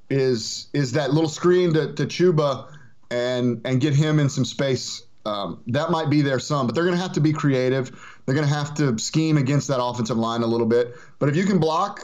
Is 0.08 0.68
is 0.72 0.92
that 0.92 1.12
little 1.12 1.28
screen 1.28 1.74
to, 1.74 1.92
to 1.94 2.06
Chuba 2.06 2.68
and 3.10 3.60
and 3.64 3.80
get 3.80 3.94
him 3.94 4.20
in 4.20 4.28
some 4.28 4.44
space 4.44 5.02
um, 5.26 5.62
that 5.68 5.90
might 5.90 6.10
be 6.10 6.22
their 6.22 6.38
some, 6.38 6.66
but 6.66 6.74
they're 6.74 6.84
going 6.84 6.96
to 6.96 7.02
have 7.02 7.12
to 7.12 7.20
be 7.20 7.32
creative. 7.32 7.90
They're 8.26 8.34
going 8.34 8.46
to 8.46 8.54
have 8.54 8.74
to 8.74 8.98
scheme 8.98 9.36
against 9.38 9.68
that 9.68 9.82
offensive 9.82 10.18
line 10.18 10.42
a 10.42 10.46
little 10.46 10.66
bit. 10.66 10.94
But 11.18 11.28
if 11.28 11.36
you 11.36 11.44
can 11.44 11.58
block, 11.58 12.00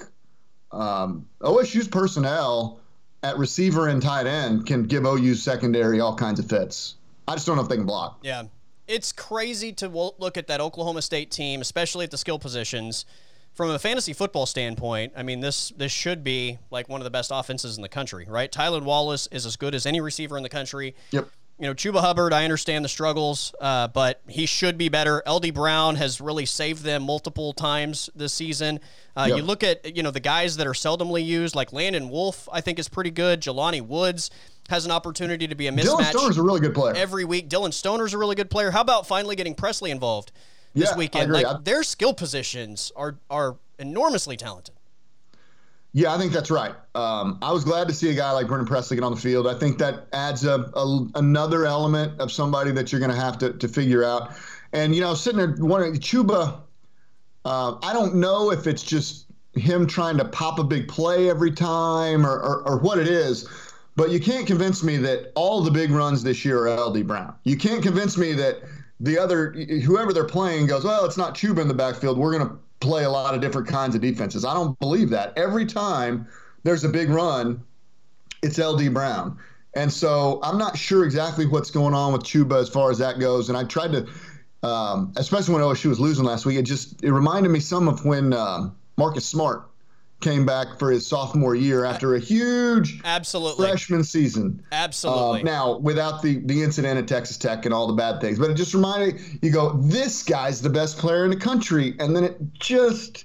um, 0.72 1.26
OSU's 1.40 1.88
personnel 1.88 2.79
at 3.22 3.38
receiver 3.38 3.88
and 3.88 4.02
tight 4.02 4.26
end 4.26 4.66
can 4.66 4.84
give 4.84 5.04
OU 5.04 5.34
secondary 5.34 6.00
all 6.00 6.14
kinds 6.14 6.40
of 6.40 6.48
fits. 6.48 6.96
I 7.28 7.34
just 7.34 7.46
don't 7.46 7.56
know 7.56 7.62
if 7.62 7.68
they 7.68 7.76
can 7.76 7.86
block. 7.86 8.18
Yeah. 8.22 8.44
It's 8.88 9.12
crazy 9.12 9.72
to 9.74 9.88
look 10.18 10.36
at 10.36 10.48
that 10.48 10.60
Oklahoma 10.60 11.02
State 11.02 11.30
team, 11.30 11.60
especially 11.60 12.04
at 12.04 12.10
the 12.10 12.18
skill 12.18 12.38
positions. 12.38 13.04
From 13.52 13.70
a 13.70 13.78
fantasy 13.78 14.12
football 14.12 14.46
standpoint, 14.46 15.12
I 15.16 15.22
mean 15.22 15.40
this 15.40 15.70
this 15.76 15.92
should 15.92 16.24
be 16.24 16.58
like 16.70 16.88
one 16.88 17.00
of 17.00 17.04
the 17.04 17.10
best 17.10 17.30
offenses 17.32 17.76
in 17.76 17.82
the 17.82 17.88
country, 17.88 18.26
right? 18.28 18.50
Tylan 18.50 18.82
Wallace 18.82 19.28
is 19.32 19.44
as 19.44 19.56
good 19.56 19.74
as 19.74 19.86
any 19.86 20.00
receiver 20.00 20.36
in 20.36 20.42
the 20.42 20.48
country. 20.48 20.94
Yep. 21.10 21.28
You 21.60 21.66
know, 21.66 21.74
Chuba 21.74 22.00
Hubbard, 22.00 22.32
I 22.32 22.44
understand 22.44 22.84
the 22.84 22.88
struggles, 22.88 23.54
uh, 23.60 23.88
but 23.88 24.22
he 24.26 24.46
should 24.46 24.78
be 24.78 24.88
better. 24.88 25.22
LD 25.28 25.52
Brown 25.52 25.96
has 25.96 26.18
really 26.18 26.46
saved 26.46 26.82
them 26.84 27.02
multiple 27.02 27.52
times 27.52 28.08
this 28.14 28.32
season. 28.32 28.80
Uh, 29.14 29.26
Yep. 29.28 29.36
You 29.36 29.42
look 29.44 29.62
at 29.62 29.94
you 29.96 30.02
know 30.02 30.10
the 30.10 30.20
guys 30.20 30.56
that 30.56 30.66
are 30.66 30.72
seldomly 30.72 31.22
used, 31.24 31.54
like 31.54 31.72
Landon 31.74 32.08
Wolf, 32.08 32.48
I 32.50 32.62
think 32.62 32.78
is 32.78 32.88
pretty 32.88 33.10
good. 33.10 33.42
Jelani 33.42 33.82
Woods 33.82 34.30
has 34.70 34.86
an 34.86 34.90
opportunity 34.90 35.46
to 35.48 35.54
be 35.54 35.66
a 35.66 35.72
mismatch. 35.72 35.84
Dylan 35.98 36.04
Stoner's 36.10 36.38
a 36.38 36.42
really 36.42 36.60
good 36.60 36.74
player. 36.74 36.94
every 36.96 37.26
week. 37.26 37.50
Dylan 37.50 37.74
Stoner's 37.74 38.14
a 38.14 38.18
really 38.18 38.36
good 38.36 38.48
player. 38.50 38.70
How 38.70 38.80
about 38.80 39.06
finally 39.06 39.36
getting 39.36 39.54
Presley 39.54 39.90
involved 39.90 40.32
this 40.74 40.88
Yeah, 40.90 40.96
weekend? 40.96 41.30
Like 41.30 41.44
I- 41.44 41.58
their 41.62 41.82
skill 41.82 42.14
positions 42.14 42.90
are 42.96 43.16
are 43.28 43.56
enormously 43.78 44.38
talented. 44.38 44.74
Yeah, 45.92 46.14
I 46.14 46.18
think 46.18 46.32
that's 46.32 46.50
right. 46.50 46.74
Um, 46.94 47.38
I 47.42 47.52
was 47.52 47.64
glad 47.64 47.88
to 47.88 47.94
see 47.94 48.10
a 48.10 48.14
guy 48.14 48.30
like 48.30 48.46
Brennan 48.46 48.66
Presley 48.66 48.96
get 48.96 49.02
on 49.02 49.12
the 49.12 49.20
field. 49.20 49.48
I 49.48 49.54
think 49.54 49.78
that 49.78 50.06
adds 50.12 50.44
a, 50.44 50.70
a 50.74 51.06
another 51.16 51.66
element 51.66 52.20
of 52.20 52.30
somebody 52.30 52.70
that 52.72 52.92
you're 52.92 53.00
going 53.00 53.10
to 53.10 53.20
have 53.20 53.38
to 53.38 53.52
to 53.54 53.68
figure 53.68 54.04
out. 54.04 54.32
And 54.72 54.94
you 54.94 55.00
know, 55.00 55.14
sitting 55.14 55.38
there 55.38 55.54
wondering, 55.58 55.94
Chuba, 55.94 56.60
uh, 57.44 57.76
I 57.82 57.92
don't 57.92 58.16
know 58.16 58.52
if 58.52 58.66
it's 58.68 58.84
just 58.84 59.26
him 59.54 59.86
trying 59.86 60.16
to 60.18 60.24
pop 60.24 60.60
a 60.60 60.64
big 60.64 60.86
play 60.86 61.28
every 61.28 61.50
time 61.50 62.24
or, 62.24 62.36
or, 62.36 62.62
or 62.68 62.78
what 62.78 62.98
it 62.98 63.08
is. 63.08 63.48
But 63.96 64.10
you 64.10 64.20
can't 64.20 64.46
convince 64.46 64.84
me 64.84 64.96
that 64.98 65.32
all 65.34 65.60
the 65.60 65.72
big 65.72 65.90
runs 65.90 66.22
this 66.22 66.44
year 66.44 66.68
are 66.68 66.86
LD 66.86 67.06
Brown. 67.06 67.34
You 67.42 67.56
can't 67.56 67.82
convince 67.82 68.16
me 68.16 68.32
that 68.34 68.62
the 69.00 69.18
other 69.18 69.50
whoever 69.52 70.12
they're 70.12 70.24
playing 70.24 70.68
goes, 70.68 70.84
well, 70.84 71.04
it's 71.04 71.16
not 71.16 71.34
Chuba 71.34 71.60
in 71.60 71.68
the 71.68 71.74
backfield. 71.74 72.16
We're 72.16 72.38
going 72.38 72.48
to 72.48 72.56
play 72.80 73.04
a 73.04 73.10
lot 73.10 73.34
of 73.34 73.40
different 73.40 73.68
kinds 73.68 73.94
of 73.94 74.00
defenses. 74.00 74.44
I 74.44 74.54
don't 74.54 74.78
believe 74.78 75.10
that. 75.10 75.36
Every 75.36 75.66
time 75.66 76.26
there's 76.62 76.84
a 76.84 76.88
big 76.88 77.10
run, 77.10 77.62
it's 78.42 78.58
LD 78.58 78.92
Brown. 78.92 79.38
And 79.74 79.92
so 79.92 80.40
I'm 80.42 80.58
not 80.58 80.76
sure 80.76 81.04
exactly 81.04 81.46
what's 81.46 81.70
going 81.70 81.94
on 81.94 82.12
with 82.12 82.22
Chuba 82.22 82.60
as 82.60 82.68
far 82.68 82.90
as 82.90 82.98
that 82.98 83.20
goes. 83.20 83.48
And 83.48 83.56
I 83.56 83.64
tried 83.64 83.92
to, 83.92 84.08
um, 84.66 85.12
especially 85.16 85.54
when 85.54 85.62
OSU 85.62 85.86
was 85.86 86.00
losing 86.00 86.24
last 86.24 86.44
week, 86.44 86.58
it 86.58 86.62
just 86.62 87.02
it 87.04 87.12
reminded 87.12 87.50
me 87.50 87.60
some 87.60 87.86
of 87.86 88.04
when 88.04 88.32
um, 88.32 88.74
Marcus 88.96 89.24
Smart 89.24 89.69
came 90.20 90.44
back 90.44 90.78
for 90.78 90.90
his 90.90 91.06
sophomore 91.06 91.54
year 91.54 91.84
after 91.84 92.14
a 92.14 92.20
huge 92.20 93.00
Absolutely, 93.04 93.66
freshman 93.66 94.04
season. 94.04 94.62
absolutely. 94.72 95.40
Uh, 95.40 95.44
now, 95.44 95.78
without 95.78 96.22
the 96.22 96.40
the 96.44 96.62
incident 96.62 96.98
at 96.98 97.08
Texas 97.08 97.36
Tech 97.36 97.64
and 97.64 97.74
all 97.74 97.86
the 97.86 97.94
bad 97.94 98.20
things, 98.20 98.38
but 98.38 98.50
it 98.50 98.54
just 98.54 98.74
reminded 98.74 99.20
you 99.42 99.50
go, 99.50 99.72
this 99.74 100.22
guy's 100.22 100.60
the 100.60 100.70
best 100.70 100.98
player 100.98 101.24
in 101.24 101.30
the 101.30 101.36
country, 101.36 101.94
and 101.98 102.14
then 102.14 102.24
it 102.24 102.38
just 102.54 103.24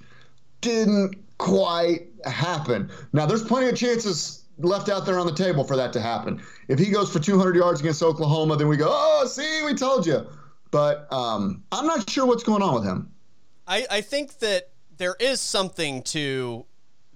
didn't 0.62 1.16
quite 1.38 2.08
happen. 2.26 2.89
Now, 3.14 3.26
there's 3.26 3.43
plenty 3.43 3.70
of 3.70 3.76
chances 3.76 4.43
left 4.58 4.89
out 4.89 5.06
there 5.06 5.20
on 5.20 5.26
the 5.26 5.34
table 5.34 5.64
for 5.64 5.76
that 5.76 5.91
to 5.93 6.02
happen. 6.02 6.41
If 6.68 6.80
he 6.80 6.89
goes 6.89 7.12
for 7.12 7.20
200 7.20 7.56
yards 7.56 7.82
against 7.82 8.02
Oklahoma, 8.02 8.56
then 8.56 8.68
we 8.68 8.78
go, 8.78 8.88
oh, 8.89 9.26
see, 9.28 9.62
we 9.66 9.74
told 9.74 10.08
you. 10.08 10.26
But 10.72 11.12
um, 11.12 11.64
I'm 11.72 11.86
not 11.86 12.10
sure 12.10 12.26
what's 12.26 12.43
going 12.43 12.62
on 12.62 12.74
with 12.74 12.84
him. 12.84 13.12
I, 13.68 13.86
I 13.89 14.02
think 14.02 14.39
that 14.39 14.70
there 14.98 15.16
is 15.20 15.41
something 15.41 16.02
to 16.04 16.66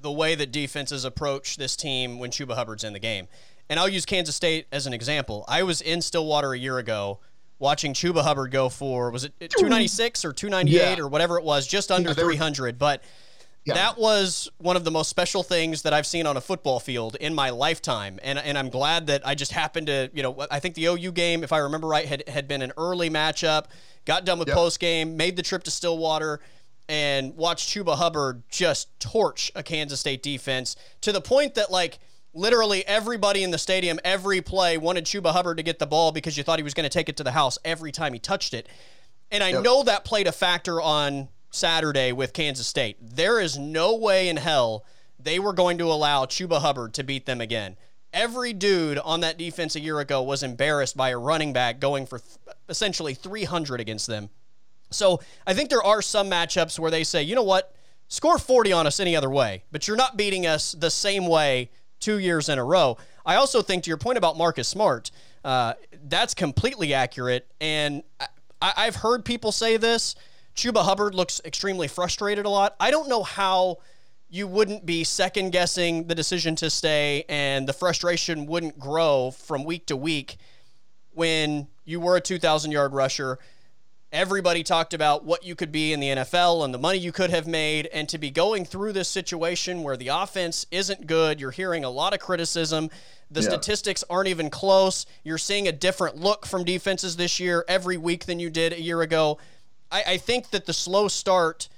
the 0.01 0.11
way 0.11 0.35
that 0.35 0.51
defenses 0.51 1.05
approach 1.05 1.57
this 1.57 1.75
team 1.75 2.19
when 2.19 2.31
Chuba 2.31 2.55
Hubbard's 2.55 2.83
in 2.83 2.93
the 2.93 2.99
game. 2.99 3.27
And 3.69 3.79
I'll 3.79 3.89
use 3.89 4.05
Kansas 4.05 4.35
State 4.35 4.65
as 4.71 4.87
an 4.87 4.93
example. 4.93 5.45
I 5.47 5.63
was 5.63 5.81
in 5.81 6.01
Stillwater 6.01 6.53
a 6.53 6.57
year 6.57 6.77
ago 6.79 7.19
watching 7.59 7.93
Chuba 7.93 8.21
Hubbard 8.23 8.51
go 8.51 8.69
for, 8.69 9.11
was 9.11 9.25
it 9.25 9.33
296 9.39 10.23
or 10.25 10.33
298 10.33 10.97
Yeah. 10.97 11.03
or 11.03 11.07
whatever 11.07 11.37
it 11.37 11.43
was, 11.43 11.67
just 11.67 11.91
under 11.91 12.09
Yeah, 12.09 12.13
they 12.13 12.23
were- 12.23 12.29
300. 12.31 12.79
But 12.79 13.03
Yeah. 13.65 13.73
that 13.73 13.97
was 13.99 14.49
one 14.57 14.75
of 14.77 14.85
the 14.85 14.91
most 14.91 15.09
special 15.09 15.43
things 15.43 15.81
that 15.81 15.93
I've 15.93 16.07
seen 16.07 16.25
on 16.25 16.37
a 16.37 16.41
football 16.41 16.79
field 16.79 17.15
in 17.19 17.35
my 17.35 17.49
lifetime. 17.49 18.17
And, 18.23 18.39
and 18.39 18.57
I'm 18.57 18.69
glad 18.69 19.07
that 19.07 19.27
I 19.27 19.35
just 19.35 19.51
happened 19.51 19.87
to, 19.87 20.09
you 20.13 20.23
know, 20.23 20.47
I 20.49 20.59
think 20.61 20.75
the 20.75 20.85
OU 20.85 21.11
game, 21.11 21.43
if 21.43 21.51
I 21.51 21.57
remember 21.57 21.87
right, 21.87 22.05
had, 22.07 22.23
had 22.29 22.47
been 22.47 22.61
an 22.61 22.71
early 22.77 23.09
matchup, 23.09 23.65
got 24.05 24.23
done 24.25 24.39
with 24.39 24.47
post 24.47 24.79
game, 24.79 25.17
made 25.17 25.35
the 25.35 25.43
trip 25.43 25.63
to 25.65 25.71
Stillwater, 25.71 26.39
and 26.89 27.35
watch 27.37 27.67
Chuba 27.67 27.95
Hubbard 27.95 28.41
just 28.49 28.99
torch 28.99 29.51
a 29.55 29.61
Kansas 29.63 29.99
State 29.99 30.23
defense 30.23 30.75
to 31.01 31.11
the 31.11 31.21
point 31.21 31.53
that, 31.55 31.71
like, 31.71 31.99
literally 32.33 32.85
everybody 32.87 33.43
in 33.43 33.51
the 33.51 33.57
stadium, 33.59 33.99
every 34.03 34.41
play 34.41 34.77
wanted 34.77 35.05
Chuba 35.05 35.31
Hubbard 35.31 35.57
to 35.57 35.63
get 35.63 35.77
the 35.79 35.85
ball 35.85 36.11
because 36.11 36.35
you 36.35 36.43
thought 36.43 36.59
he 36.59 36.63
was 36.63 36.73
going 36.73 36.83
to 36.83 36.89
take 36.89 37.07
it 37.07 37.15
to 37.17 37.23
the 37.23 37.31
house 37.31 37.57
every 37.63 37.91
time 37.91 38.11
he 38.13 38.19
touched 38.19 38.53
it. 38.53 38.67
And 39.31 39.43
I 39.43 39.49
Yep. 39.51 39.63
know 39.63 39.83
that 39.83 40.03
played 40.03 40.25
a 40.27 40.31
factor 40.31 40.81
on 40.81 41.29
Saturday 41.51 42.11
with 42.11 42.33
Kansas 42.33 42.65
State. 42.67 42.97
There 42.99 43.39
is 43.39 43.57
no 43.57 43.95
way 43.95 44.27
in 44.27 44.37
hell 44.37 44.83
they 45.19 45.37
were 45.37 45.53
going 45.53 45.77
to 45.77 45.91
allow 45.91 46.25
Chuba 46.25 46.59
Hubbard 46.61 46.93
to 46.95 47.03
beat 47.03 47.25
them 47.27 47.39
again. 47.39 47.77
Every 48.11 48.53
dude 48.53 48.97
on 48.97 49.19
that 49.19 49.37
defense 49.37 49.75
a 49.75 49.79
year 49.79 49.99
ago 49.99 50.23
was 50.23 50.41
embarrassed 50.41 50.97
by 50.97 51.09
a 51.09 51.17
running 51.19 51.53
back 51.53 51.79
going 51.79 52.07
for 52.07 52.17
th- 52.19 52.31
essentially 52.67 53.13
300 53.13 53.79
against 53.79 54.07
them. 54.07 54.31
So 54.91 55.19
I 55.45 55.53
think 55.53 55.69
there 55.69 55.83
are 55.83 56.01
some 56.01 56.29
matchups 56.29 56.79
where 56.79 56.91
they 56.91 57.03
say, 57.03 57.23
you 57.23 57.35
know 57.35 57.43
what, 57.43 57.73
score 58.07 58.37
40 58.37 58.71
on 58.71 58.87
us 58.87 58.99
any 58.99 59.15
other 59.15 59.29
way, 59.29 59.63
but 59.71 59.87
you're 59.87 59.97
not 59.97 60.17
beating 60.17 60.45
us 60.45 60.71
the 60.73 60.89
same 60.89 61.27
way 61.27 61.69
two 61.99 62.17
years 62.17 62.49
in 62.49 62.57
a 62.57 62.63
row. 62.63 62.97
I 63.25 63.35
also 63.35 63.61
think, 63.61 63.83
to 63.83 63.89
your 63.89 63.97
point 63.97 64.17
about 64.17 64.37
Marcus 64.37 64.67
Smart, 64.67 65.11
uh, 65.43 65.73
that's 66.07 66.33
completely 66.33 66.93
accurate. 66.93 67.47
And 67.61 68.03
I, 68.19 68.27
I've 68.61 68.95
heard 68.95 69.25
people 69.25 69.51
say 69.51 69.77
this. 69.77 70.15
Chuba 70.55 70.83
Hubbard 70.83 71.15
looks 71.15 71.39
extremely 71.45 71.87
frustrated 71.87 72.45
a 72.45 72.49
lot. 72.49 72.75
I 72.79 72.91
don't 72.91 73.07
know 73.07 73.23
how 73.23 73.77
you 74.29 74.47
wouldn't 74.47 74.85
be 74.85 75.03
second 75.03 75.51
guessing 75.51 76.05
the 76.07 76.15
decision 76.15 76.55
to 76.57 76.69
stay 76.69 77.25
and 77.29 77.67
the 77.67 77.73
frustration 77.73 78.45
wouldn't 78.45 78.77
grow 78.77 79.31
from 79.31 79.63
week 79.63 79.87
to 79.87 79.95
week 79.95 80.37
when 81.13 81.67
you 81.85 81.99
were 81.99 82.15
a 82.15 82.21
2,000 82.21 82.71
yard 82.71 82.93
rusher. 82.93 83.39
Everybody 84.11 84.63
talked 84.63 84.95
about 84.95 85.23
what 85.23 85.43
you 85.45 85.53
could 85.55 85.71
be 85.71 85.93
in 85.93 85.99
the 85.99 86.07
NFL 86.07 86.65
and 86.65 86.73
the 86.73 86.79
money 86.79 86.97
you 86.97 87.11
could 87.11 87.29
have 87.29 87.45
made. 87.45 87.85
And 87.93 88.09
to 88.09 88.17
be 88.17 88.31
going 88.31 88.65
through 88.65 88.93
this 88.93 89.07
situation 89.07 89.83
where 89.83 89.95
the 89.95 90.07
offense 90.07 90.65
isn't 90.71 91.05
good, 91.05 91.39
you're 91.39 91.51
hearing 91.51 91.83
a 91.83 91.91
lot 91.91 92.13
of 92.13 92.19
criticism. 92.19 92.89
The 93.29 93.41
Yeah. 93.41 93.49
statistics 93.49 94.03
aren't 94.09 94.27
even 94.27 94.49
close. 94.49 95.05
You're 95.23 95.37
seeing 95.37 95.67
a 95.67 95.71
different 95.71 96.17
look 96.17 96.47
from 96.47 96.63
defenses 96.63 97.17
this 97.17 97.39
year 97.39 97.63
every 97.67 97.97
week 97.97 98.25
than 98.25 98.39
you 98.39 98.49
did 98.49 98.73
a 98.73 98.81
year 98.81 99.03
ago. 99.03 99.37
I, 99.91 100.03
I 100.07 100.17
think 100.17 100.49
that 100.49 100.65
the 100.65 100.73
slow 100.73 101.07
start 101.07 101.69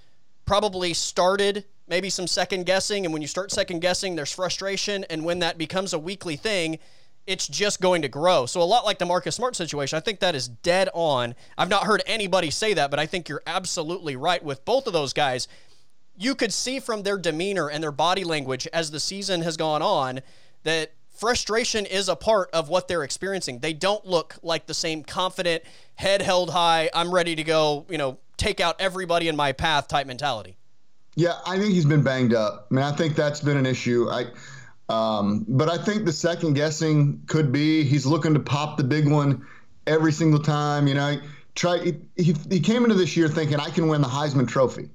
probably 0.45 0.93
started 0.93 1.65
maybe 1.85 2.09
some 2.09 2.27
second 2.27 2.65
guessing. 2.65 3.03
And 3.05 3.11
when 3.11 3.21
you 3.21 3.27
start 3.27 3.51
second 3.51 3.79
guessing, 3.81 4.15
there's 4.15 4.31
frustration. 4.31 5.03
And 5.09 5.25
when 5.25 5.39
that 5.39 5.57
becomes 5.57 5.91
a 5.91 5.99
weekly 5.99 6.37
thing, 6.37 6.79
it's 7.27 7.47
just 7.47 7.81
going 7.81 8.01
to 8.01 8.07
grow. 8.07 8.45
So 8.45 8.61
a 8.61 8.63
lot 8.63 8.85
like 8.85 8.99
the 8.99 9.05
Marcus 9.05 9.35
Smart 9.35 9.55
situation, 9.55 9.97
I 9.97 9.99
think 9.99 10.19
that 10.19 10.35
is 10.35 10.47
dead 10.47 10.89
on. 10.93 11.35
I've 11.57 11.69
not 11.69 11.83
heard 11.83 12.03
anybody 12.05 12.49
say 12.49 12.73
that, 12.73 12.89
but 12.89 12.99
I 12.99 13.05
think 13.05 13.29
you're 13.29 13.43
absolutely 13.45 14.15
right 14.15 14.43
with 14.43 14.65
both 14.65 14.87
of 14.87 14.93
those 14.93 15.13
guys. 15.13 15.47
You 16.17 16.35
could 16.35 16.53
see 16.53 16.79
from 16.79 17.03
their 17.03 17.17
demeanor 17.17 17.69
and 17.69 17.81
their 17.81 17.91
body 17.91 18.23
language 18.23 18.67
as 18.73 18.91
the 18.91 18.99
season 18.99 19.41
has 19.41 19.57
gone 19.57 19.81
on 19.81 20.21
that 20.63 20.93
frustration 21.09 21.85
is 21.85 22.09
a 22.09 22.15
part 22.15 22.49
of 22.51 22.69
what 22.69 22.87
they're 22.87 23.03
experiencing. 23.03 23.59
They 23.59 23.73
don't 23.73 24.05
look 24.05 24.35
like 24.41 24.65
the 24.65 24.73
same 24.73 25.03
confident, 25.03 25.63
head 25.95 26.21
held 26.21 26.49
high, 26.49 26.89
I'm 26.93 27.13
ready 27.13 27.35
to 27.35 27.43
go, 27.43 27.85
you 27.89 27.97
know, 27.97 28.17
take 28.37 28.59
out 28.59 28.75
everybody 28.79 29.27
in 29.27 29.35
my 29.35 29.51
path 29.51 29.87
type 29.87 30.07
mentality. 30.07 30.57
Yeah, 31.15 31.39
I 31.45 31.59
think 31.59 31.73
he's 31.73 31.85
been 31.85 32.03
banged 32.03 32.33
up. 32.33 32.67
I 32.71 32.73
mean, 32.73 32.83
I 32.83 32.91
think 32.91 33.15
that's 33.15 33.41
been 33.41 33.57
an 33.57 33.65
issue. 33.65 34.09
I, 34.09 34.25
um, 34.91 35.45
but 35.47 35.69
I 35.69 35.77
think 35.77 36.05
the 36.05 36.11
second 36.11 36.53
guessing 36.53 37.21
could 37.27 37.51
be 37.51 37.83
he's 37.83 38.05
looking 38.05 38.33
to 38.33 38.39
pop 38.39 38.77
the 38.77 38.83
big 38.83 39.07
one 39.07 39.45
every 39.87 40.11
single 40.11 40.41
time. 40.41 40.87
You 40.87 40.95
know, 40.95 41.19
try. 41.55 41.93
He, 42.17 42.35
he 42.49 42.59
came 42.59 42.83
into 42.83 42.95
this 42.95 43.15
year 43.15 43.27
thinking 43.27 43.59
I 43.59 43.69
can 43.69 43.87
win 43.87 44.01
the 44.01 44.07
Heisman 44.07 44.47
Trophy, 44.47 44.89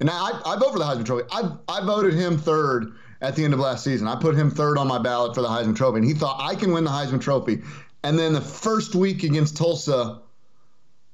and 0.00 0.08
I 0.10 0.40
I 0.44 0.56
vote 0.56 0.72
for 0.72 0.78
the 0.78 0.84
Heisman 0.84 1.04
Trophy. 1.04 1.28
I 1.30 1.50
I 1.68 1.84
voted 1.84 2.14
him 2.14 2.38
third 2.38 2.92
at 3.20 3.36
the 3.36 3.44
end 3.44 3.52
of 3.52 3.60
last 3.60 3.84
season. 3.84 4.08
I 4.08 4.16
put 4.16 4.34
him 4.34 4.50
third 4.50 4.78
on 4.78 4.88
my 4.88 4.98
ballot 4.98 5.34
for 5.34 5.42
the 5.42 5.48
Heisman 5.48 5.76
Trophy, 5.76 5.98
and 5.98 6.06
he 6.06 6.14
thought 6.14 6.38
I 6.40 6.54
can 6.54 6.72
win 6.72 6.84
the 6.84 6.90
Heisman 6.90 7.20
Trophy. 7.20 7.62
And 8.04 8.18
then 8.18 8.32
the 8.32 8.40
first 8.40 8.94
week 8.94 9.22
against 9.22 9.56
Tulsa, 9.56 10.22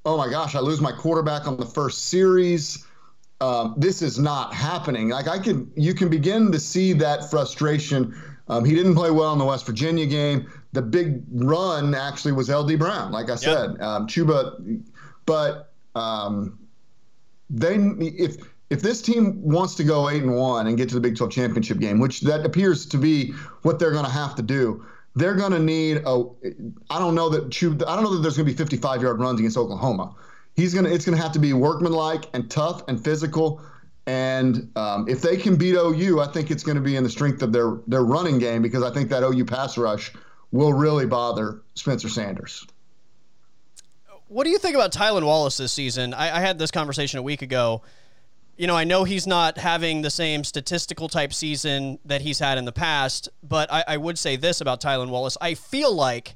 oh 0.05 0.17
my 0.17 0.29
gosh, 0.29 0.55
I 0.55 0.59
lose 0.59 0.81
my 0.81 0.91
quarterback 0.91 1.47
on 1.47 1.57
the 1.57 1.65
first 1.65 2.07
series. 2.07 2.85
Um, 3.41 3.75
this 3.77 4.01
is 4.01 4.19
not 4.19 4.53
happening. 4.53 5.09
Like 5.09 5.27
I 5.27 5.39
can, 5.39 5.71
you 5.75 5.93
can 5.93 6.09
begin 6.09 6.51
to 6.51 6.59
see 6.59 6.93
that 6.93 7.29
frustration. 7.29 8.15
Um, 8.49 8.65
he 8.65 8.75
didn't 8.75 8.95
play 8.95 9.11
well 9.11 9.31
in 9.31 9.39
the 9.39 9.45
West 9.45 9.65
Virginia 9.65 10.05
game. 10.05 10.51
The 10.73 10.81
big 10.81 11.23
run 11.31 11.95
actually 11.95 12.33
was 12.33 12.49
LD 12.49 12.77
Brown, 12.77 13.11
like 13.11 13.29
I 13.29 13.35
said, 13.35 13.71
yep. 13.71 13.81
um, 13.81 14.07
Chuba. 14.07 14.83
But 15.25 15.71
um, 15.95 16.59
they, 17.49 17.75
if 17.75 18.37
if 18.69 18.81
this 18.81 19.01
team 19.01 19.41
wants 19.41 19.75
to 19.75 19.83
go 19.83 20.09
eight 20.09 20.21
and 20.21 20.35
one 20.35 20.67
and 20.67 20.77
get 20.77 20.89
to 20.89 20.95
the 20.95 21.01
Big 21.01 21.17
12 21.17 21.31
championship 21.31 21.79
game, 21.79 21.99
which 21.99 22.21
that 22.21 22.45
appears 22.45 22.85
to 22.87 22.97
be 22.97 23.31
what 23.63 23.79
they're 23.79 23.91
going 23.91 24.05
to 24.05 24.11
have 24.11 24.35
to 24.35 24.43
do, 24.43 24.85
they're 25.15 25.35
going 25.35 25.51
to 25.51 25.59
need 25.59 26.01
a. 26.05 26.23
I 26.89 26.99
don't 26.99 27.15
know 27.15 27.29
that 27.29 27.49
Chuba. 27.49 27.87
I 27.87 27.95
don't 27.95 28.03
know 28.03 28.15
that 28.15 28.21
there's 28.21 28.37
going 28.37 28.47
to 28.47 28.53
be 28.53 28.57
55 28.57 29.01
yard 29.01 29.19
runs 29.19 29.39
against 29.39 29.57
Oklahoma. 29.57 30.13
He's 30.55 30.73
gonna. 30.73 30.89
It's 30.89 31.05
to 31.05 31.15
have 31.15 31.31
to 31.33 31.39
be 31.39 31.53
workmanlike 31.53 32.25
and 32.33 32.49
tough 32.49 32.83
and 32.87 33.01
physical. 33.03 33.61
And 34.05 34.71
um, 34.75 35.07
if 35.07 35.21
they 35.21 35.37
can 35.37 35.55
beat 35.55 35.75
OU, 35.75 36.19
I 36.19 36.27
think 36.27 36.49
it's 36.49 36.63
going 36.63 36.75
to 36.75 36.81
be 36.81 36.95
in 36.95 37.03
the 37.03 37.09
strength 37.09 37.41
of 37.41 37.51
their 37.51 37.77
their 37.87 38.03
running 38.03 38.39
game 38.39 38.61
because 38.61 38.83
I 38.83 38.91
think 38.91 39.09
that 39.09 39.23
OU 39.23 39.45
pass 39.45 39.77
rush 39.77 40.11
will 40.51 40.73
really 40.73 41.05
bother 41.05 41.61
Spencer 41.75 42.09
Sanders. 42.09 42.65
What 44.27 44.43
do 44.43 44.49
you 44.49 44.59
think 44.59 44.75
about 44.75 44.91
Tylan 44.91 45.25
Wallace 45.25 45.57
this 45.57 45.71
season? 45.71 46.13
I, 46.13 46.37
I 46.37 46.39
had 46.39 46.59
this 46.59 46.71
conversation 46.71 47.19
a 47.19 47.23
week 47.23 47.41
ago 47.41 47.81
you 48.59 48.67
know, 48.67 48.75
I 48.75 48.83
know 48.83 49.05
he's 49.05 49.25
not 49.25 49.57
having 49.57 50.01
the 50.01 50.09
same 50.09 50.43
statistical 50.43 51.07
type 51.07 51.33
season 51.33 51.97
that 52.03 52.19
he's 52.19 52.39
had 52.39 52.57
in 52.57 52.65
the 52.65 52.73
past, 52.73 53.29
but 53.41 53.71
I, 53.71 53.85
I 53.87 53.97
would 53.97 54.19
say 54.19 54.35
this 54.35 54.59
about 54.59 54.81
Tylan 54.81 55.07
Wallace. 55.07 55.37
I 55.39 55.53
feel 55.53 55.95
like 55.95 56.35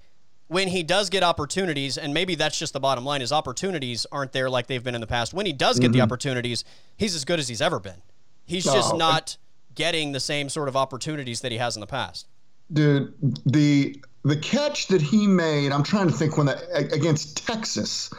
when 0.53 0.67
he 0.67 0.83
does 0.83 1.09
get 1.09 1.23
opportunities, 1.23 1.97
and 1.97 2.13
maybe 2.13 2.35
that's 2.35 2.57
just 2.57 2.73
the 2.73 2.79
bottom 2.79 3.03
line, 3.03 3.21
his 3.21 3.31
opportunities 3.31 4.05
aren't 4.11 4.31
there 4.33 4.49
like 4.49 4.67
they've 4.67 4.83
been 4.83 4.93
in 4.93 5.01
the 5.01 5.07
past. 5.07 5.33
When 5.33 5.47
he 5.47 5.53
does 5.53 5.79
get 5.79 5.87
mm-hmm. 5.87 5.93
the 5.93 6.01
opportunities, 6.01 6.63
he's 6.95 7.15
as 7.15 7.25
good 7.25 7.39
as 7.39 7.47
he's 7.47 7.61
ever 7.61 7.79
been. 7.79 8.01
He's 8.45 8.63
just 8.63 8.93
oh, 8.93 8.97
not 8.97 9.37
getting 9.73 10.11
the 10.11 10.19
same 10.19 10.49
sort 10.49 10.67
of 10.67 10.77
opportunities 10.77 11.41
that 11.41 11.51
he 11.51 11.57
has 11.57 11.75
in 11.75 11.79
the 11.79 11.87
past. 11.87 12.27
Dude, 12.71 13.13
the 13.45 13.99
the 14.23 14.37
catch 14.37 14.87
that 14.87 15.01
he 15.01 15.27
made, 15.27 15.71
I'm 15.71 15.83
trying 15.83 16.07
to 16.07 16.13
think 16.13 16.37
when 16.37 16.45
that 16.45 16.61
against 16.93 17.45
Texas 17.45 18.11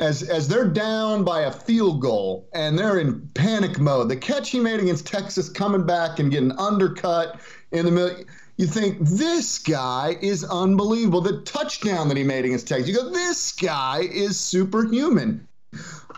as 0.00 0.22
as 0.22 0.48
they're 0.48 0.68
down 0.68 1.24
by 1.24 1.42
a 1.42 1.52
field 1.52 2.00
goal 2.00 2.48
and 2.52 2.78
they're 2.78 2.98
in 2.98 3.28
panic 3.34 3.78
mode. 3.78 4.08
The 4.08 4.16
catch 4.16 4.50
he 4.50 4.60
made 4.60 4.80
against 4.80 5.06
Texas, 5.06 5.48
coming 5.48 5.86
back 5.86 6.18
and 6.18 6.30
getting 6.30 6.52
undercut 6.52 7.40
in 7.72 7.86
the 7.86 7.92
middle. 7.92 8.24
You 8.60 8.66
think 8.66 8.98
this 9.00 9.58
guy 9.58 10.18
is 10.20 10.44
unbelievable. 10.44 11.22
The 11.22 11.40
touchdown 11.40 12.08
that 12.08 12.18
he 12.18 12.24
made 12.24 12.44
against 12.44 12.68
Texas, 12.68 12.88
you 12.88 12.94
go, 12.94 13.08
this 13.08 13.52
guy 13.52 14.00
is 14.00 14.38
superhuman. 14.38 15.48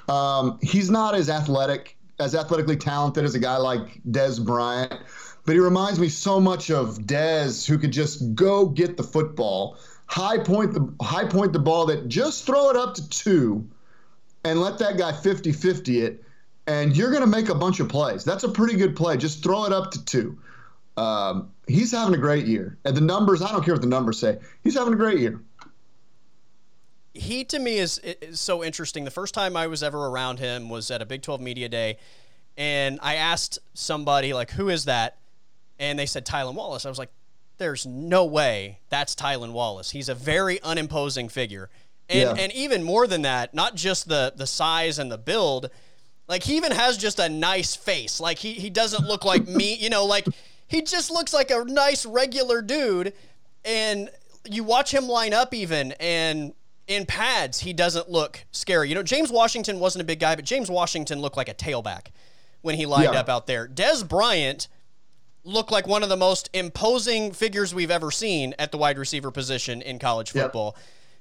Um, 0.09 0.59
he's 0.61 0.90
not 0.90 1.14
as 1.14 1.30
athletic, 1.30 1.97
as 2.18 2.34
athletically 2.34 2.76
talented 2.76 3.22
as 3.24 3.36
a 3.36 3.38
guy 3.38 3.59
like 3.59 4.03
Dez 4.11 4.45
Bryant, 4.45 4.93
but 5.47 5.53
he 5.53 5.61
reminds 5.61 6.01
me 6.01 6.09
so 6.09 6.40
much 6.40 6.68
of 6.68 6.99
Dez, 6.99 7.64
who 7.64 7.78
could 7.78 7.93
just 7.93 8.34
go 8.34 8.66
get 8.66 8.97
the 8.97 9.05
football 9.05 9.78
high 10.07 10.38
point 10.38 10.74
the 10.74 10.93
high 11.01 11.24
point 11.24 11.53
the 11.53 11.61
ball 11.61 11.86
that 11.86 12.09
just 12.09 12.45
throw 12.45 12.70
it 12.70 12.76
up 12.76 12.95
to 12.95 13.09
two 13.09 13.64
and 14.45 14.61
let 14.61 14.78
that 14.78 14.99
guy 14.99 15.12
50-50 15.12 16.03
it 16.03 16.24
and 16.66 16.97
you're 16.97 17.11
going 17.11 17.22
to 17.22 17.26
make 17.26 17.49
a 17.49 17.55
bunch 17.55 17.80
of 17.80 17.88
plays 17.88 18.24
that's 18.24 18.45
a 18.45 18.49
pretty 18.49 18.76
good 18.76 18.95
play 18.95 19.16
just 19.16 19.43
throw 19.43 19.64
it 19.64 19.72
up 19.72 19.90
to 19.93 20.05
two 20.05 20.36
um, 20.97 21.51
he's 21.66 21.93
having 21.93 22.14
a 22.14 22.18
great 22.18 22.47
year 22.47 22.78
and 22.84 22.97
the 22.97 23.01
numbers 23.01 23.43
i 23.43 23.51
don't 23.51 23.64
care 23.64 23.74
what 23.74 23.80
the 23.80 23.88
numbers 23.88 24.18
say 24.18 24.38
he's 24.62 24.74
having 24.74 24.93
a 24.93 24.97
great 24.97 25.18
year 25.18 25.40
he 27.14 27.45
to 27.45 27.59
me 27.59 27.78
is, 27.78 27.99
is 27.99 28.40
so 28.40 28.64
interesting 28.64 29.05
the 29.05 29.11
first 29.11 29.34
time 29.34 29.57
i 29.57 29.66
was 29.66 29.82
ever 29.82 30.07
around 30.09 30.38
him 30.38 30.68
was 30.68 30.90
at 30.90 31.01
a 31.01 31.07
big 31.07 31.22
12 31.22 31.40
media 31.40 31.68
day 31.68 31.97
and 32.57 32.99
i 33.03 33.14
asked 33.14 33.59
somebody 33.74 34.32
like 34.34 34.51
who 34.51 34.68
is 34.68 34.84
that 34.84 35.18
and 35.78 35.99
they 35.99 36.07
said 36.07 36.26
Tylan 36.26 36.55
wallace 36.55 36.84
i 36.84 36.88
was 36.88 36.99
like 36.99 37.11
there's 37.62 37.86
no 37.86 38.24
way 38.24 38.80
that's 38.88 39.14
Tylan 39.14 39.53
Wallace. 39.53 39.90
He's 39.90 40.09
a 40.09 40.14
very 40.14 40.61
unimposing 40.62 41.28
figure. 41.28 41.70
And 42.09 42.36
yeah. 42.36 42.43
and 42.43 42.53
even 42.53 42.82
more 42.82 43.07
than 43.07 43.22
that, 43.22 43.55
not 43.55 43.76
just 43.76 44.09
the 44.09 44.32
the 44.36 44.47
size 44.47 44.99
and 44.99 45.11
the 45.11 45.18
build, 45.18 45.70
like 46.28 46.43
he 46.43 46.57
even 46.57 46.72
has 46.72 46.99
just 46.99 47.18
a 47.18 47.28
nice 47.28 47.76
face. 47.76 48.20
Like 48.20 48.38
he 48.38 48.53
he 48.53 48.68
doesn't 48.68 49.07
look 49.07 49.24
like 49.24 49.47
me, 49.47 49.76
you 49.76 49.90
know, 49.90 50.05
like 50.05 50.26
he 50.72 50.80
just 50.80 51.10
looks 51.10 51.34
like 51.34 51.50
a 51.50 51.64
nice 51.64 52.06
regular 52.06 52.62
dude 52.62 53.12
and 53.62 54.08
you 54.48 54.64
watch 54.64 54.92
him 54.92 55.06
line 55.06 55.34
up 55.34 55.52
even 55.52 55.92
and 56.00 56.54
in 56.88 57.04
pads 57.04 57.60
he 57.60 57.74
doesn't 57.74 58.10
look 58.10 58.44
scary. 58.52 58.88
You 58.88 58.94
know, 58.94 59.02
James 59.02 59.30
Washington 59.30 59.78
wasn't 59.78 60.00
a 60.00 60.04
big 60.06 60.18
guy, 60.18 60.34
but 60.34 60.46
James 60.46 60.70
Washington 60.70 61.20
looked 61.20 61.36
like 61.36 61.50
a 61.50 61.54
tailback 61.54 62.06
when 62.62 62.74
he 62.74 62.86
lined 62.86 63.12
yeah. 63.12 63.20
up 63.20 63.28
out 63.28 63.46
there. 63.46 63.68
Dez 63.68 64.06
Bryant 64.08 64.68
look 65.44 65.70
like 65.70 65.86
one 65.86 66.02
of 66.02 66.08
the 66.08 66.16
most 66.16 66.48
imposing 66.54 67.32
figures 67.32 67.74
we've 67.74 67.90
ever 67.90 68.10
seen 68.10 68.54
at 68.58 68.72
the 68.72 68.78
wide 68.78 68.98
receiver 68.98 69.30
position 69.30 69.82
in 69.82 69.98
college 69.98 70.30
football. 70.30 70.74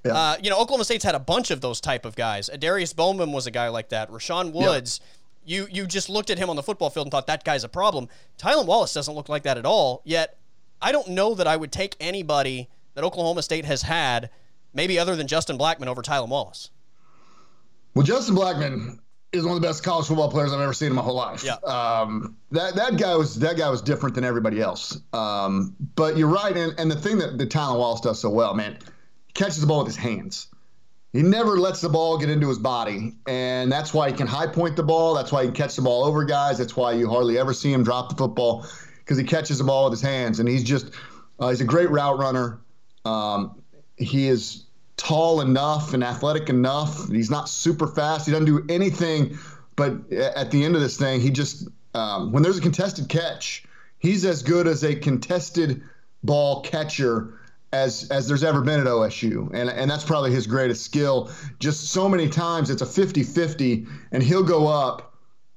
Yep. 0.05 0.15
Uh, 0.15 0.37
you 0.41 0.49
know, 0.49 0.59
Oklahoma 0.59 0.85
State's 0.85 1.03
had 1.03 1.15
a 1.15 1.19
bunch 1.19 1.51
of 1.51 1.59
those 1.59 1.81
type 1.81 2.05
of 2.05 2.15
guys. 2.15 2.49
Darius 2.57 2.93
Bowman 2.93 3.33
was 3.33 3.47
a 3.47 3.51
guy 3.51 3.67
like 3.67 3.89
that. 3.89 4.09
Rashaun 4.09 4.53
Woods. 4.53 5.01
Yep. 5.01 5.09
You 5.43 5.67
you 5.71 5.87
just 5.87 6.09
looked 6.09 6.29
at 6.29 6.37
him 6.37 6.49
on 6.49 6.55
the 6.55 6.63
football 6.63 6.89
field 6.89 7.07
and 7.07 7.11
thought 7.11 7.27
that 7.27 7.43
guy's 7.43 7.63
a 7.63 7.69
problem. 7.69 8.07
Tylan 8.37 8.65
Wallace 8.65 8.93
doesn't 8.93 9.13
look 9.13 9.29
like 9.29 9.43
that 9.43 9.57
at 9.57 9.65
all. 9.65 10.01
Yet 10.05 10.37
I 10.81 10.91
don't 10.91 11.09
know 11.09 11.33
that 11.35 11.47
I 11.47 11.57
would 11.57 11.71
take 11.71 11.95
anybody 11.99 12.69
that 12.93 13.03
Oklahoma 13.03 13.41
State 13.41 13.65
has 13.65 13.81
had, 13.83 14.29
maybe 14.73 14.99
other 14.99 15.15
than 15.15 15.27
Justin 15.27 15.57
Blackmon 15.57 15.87
over 15.87 16.01
Tylan 16.01 16.29
Wallace. 16.29 16.69
Well, 17.95 18.05
Justin 18.05 18.35
Blackmon 18.35 18.99
is 19.31 19.43
one 19.45 19.55
of 19.55 19.61
the 19.61 19.67
best 19.67 19.83
college 19.83 20.07
football 20.07 20.29
players 20.29 20.51
I've 20.51 20.59
ever 20.59 20.73
seen 20.73 20.89
in 20.89 20.95
my 20.95 21.01
whole 21.01 21.15
life. 21.15 21.43
Yeah. 21.43 21.55
Um, 21.63 22.37
that 22.51 22.75
that 22.75 22.97
guy 22.97 23.15
was 23.15 23.39
that 23.39 23.57
guy 23.57 23.69
was 23.69 23.81
different 23.81 24.15
than 24.15 24.23
everybody 24.23 24.61
else. 24.61 24.99
Um, 25.13 25.75
but 25.95 26.17
you're 26.17 26.27
right, 26.27 26.55
and, 26.55 26.77
and 26.79 26.91
the 26.91 26.95
thing 26.95 27.17
that 27.19 27.37
the 27.37 27.47
Tylan 27.47 27.77
Wallace 27.77 28.01
does 28.01 28.19
so 28.19 28.29
well, 28.29 28.53
man, 28.53 28.77
catches 29.33 29.61
the 29.61 29.67
ball 29.67 29.79
with 29.79 29.87
his 29.87 29.95
hands. 29.95 30.47
He 31.13 31.21
never 31.21 31.59
lets 31.59 31.81
the 31.81 31.89
ball 31.89 32.17
get 32.17 32.29
into 32.29 32.47
his 32.47 32.57
body, 32.57 33.13
and 33.27 33.69
that's 33.69 33.93
why 33.93 34.09
he 34.09 34.15
can 34.15 34.27
high 34.27 34.47
point 34.47 34.77
the 34.77 34.83
ball. 34.83 35.13
That's 35.13 35.31
why 35.31 35.41
he 35.41 35.47
can 35.47 35.55
catch 35.55 35.75
the 35.75 35.81
ball 35.81 36.05
over 36.05 36.23
guys. 36.23 36.57
That's 36.57 36.75
why 36.75 36.93
you 36.93 37.09
hardly 37.09 37.37
ever 37.37 37.53
see 37.53 37.71
him 37.71 37.83
drop 37.83 38.09
the 38.09 38.15
football 38.15 38.65
because 38.99 39.17
he 39.17 39.25
catches 39.25 39.57
the 39.57 39.65
ball 39.65 39.89
with 39.89 39.99
his 39.99 40.01
hands, 40.01 40.39
and 40.39 40.47
he's 40.47 40.63
just 40.63 40.91
uh, 41.39 41.49
he's 41.49 41.59
a 41.59 41.65
great 41.65 41.89
route 41.89 42.17
runner. 42.17 42.61
Um, 43.03 43.61
he 43.97 44.27
is 44.27 44.63
tall 44.95 45.41
enough 45.41 45.93
and 45.93 46.03
athletic 46.03 46.47
enough. 46.47 47.09
He's 47.09 47.29
not 47.29 47.49
super 47.49 47.87
fast. 47.87 48.25
He 48.25 48.31
doesn't 48.31 48.45
do 48.45 48.65
anything. 48.69 49.37
But 49.75 50.11
at 50.13 50.51
the 50.51 50.63
end 50.63 50.75
of 50.75 50.81
this 50.81 50.95
thing, 50.95 51.19
he 51.19 51.29
just 51.29 51.67
um, 51.93 52.31
when 52.31 52.43
there's 52.43 52.57
a 52.57 52.61
contested 52.61 53.09
catch, 53.09 53.65
he's 53.99 54.23
as 54.23 54.43
good 54.43 54.67
as 54.67 54.83
a 54.83 54.95
contested 54.95 55.81
ball 56.23 56.61
catcher 56.61 57.39
as 57.73 58.07
as 58.09 58.27
there's 58.27 58.43
ever 58.43 58.61
been 58.61 58.79
at 58.79 58.85
OSU. 58.85 59.49
And 59.53 59.69
and 59.69 59.89
that's 59.89 60.03
probably 60.03 60.31
his 60.31 60.47
greatest 60.47 60.83
skill. 60.83 61.31
Just 61.59 61.89
so 61.89 62.09
many 62.09 62.27
times 62.27 62.69
it's 62.69 62.81
a 62.81 62.85
50-50 62.85 63.87
and 64.11 64.21
he'll 64.21 64.43
go 64.43 64.67
up 64.67 65.13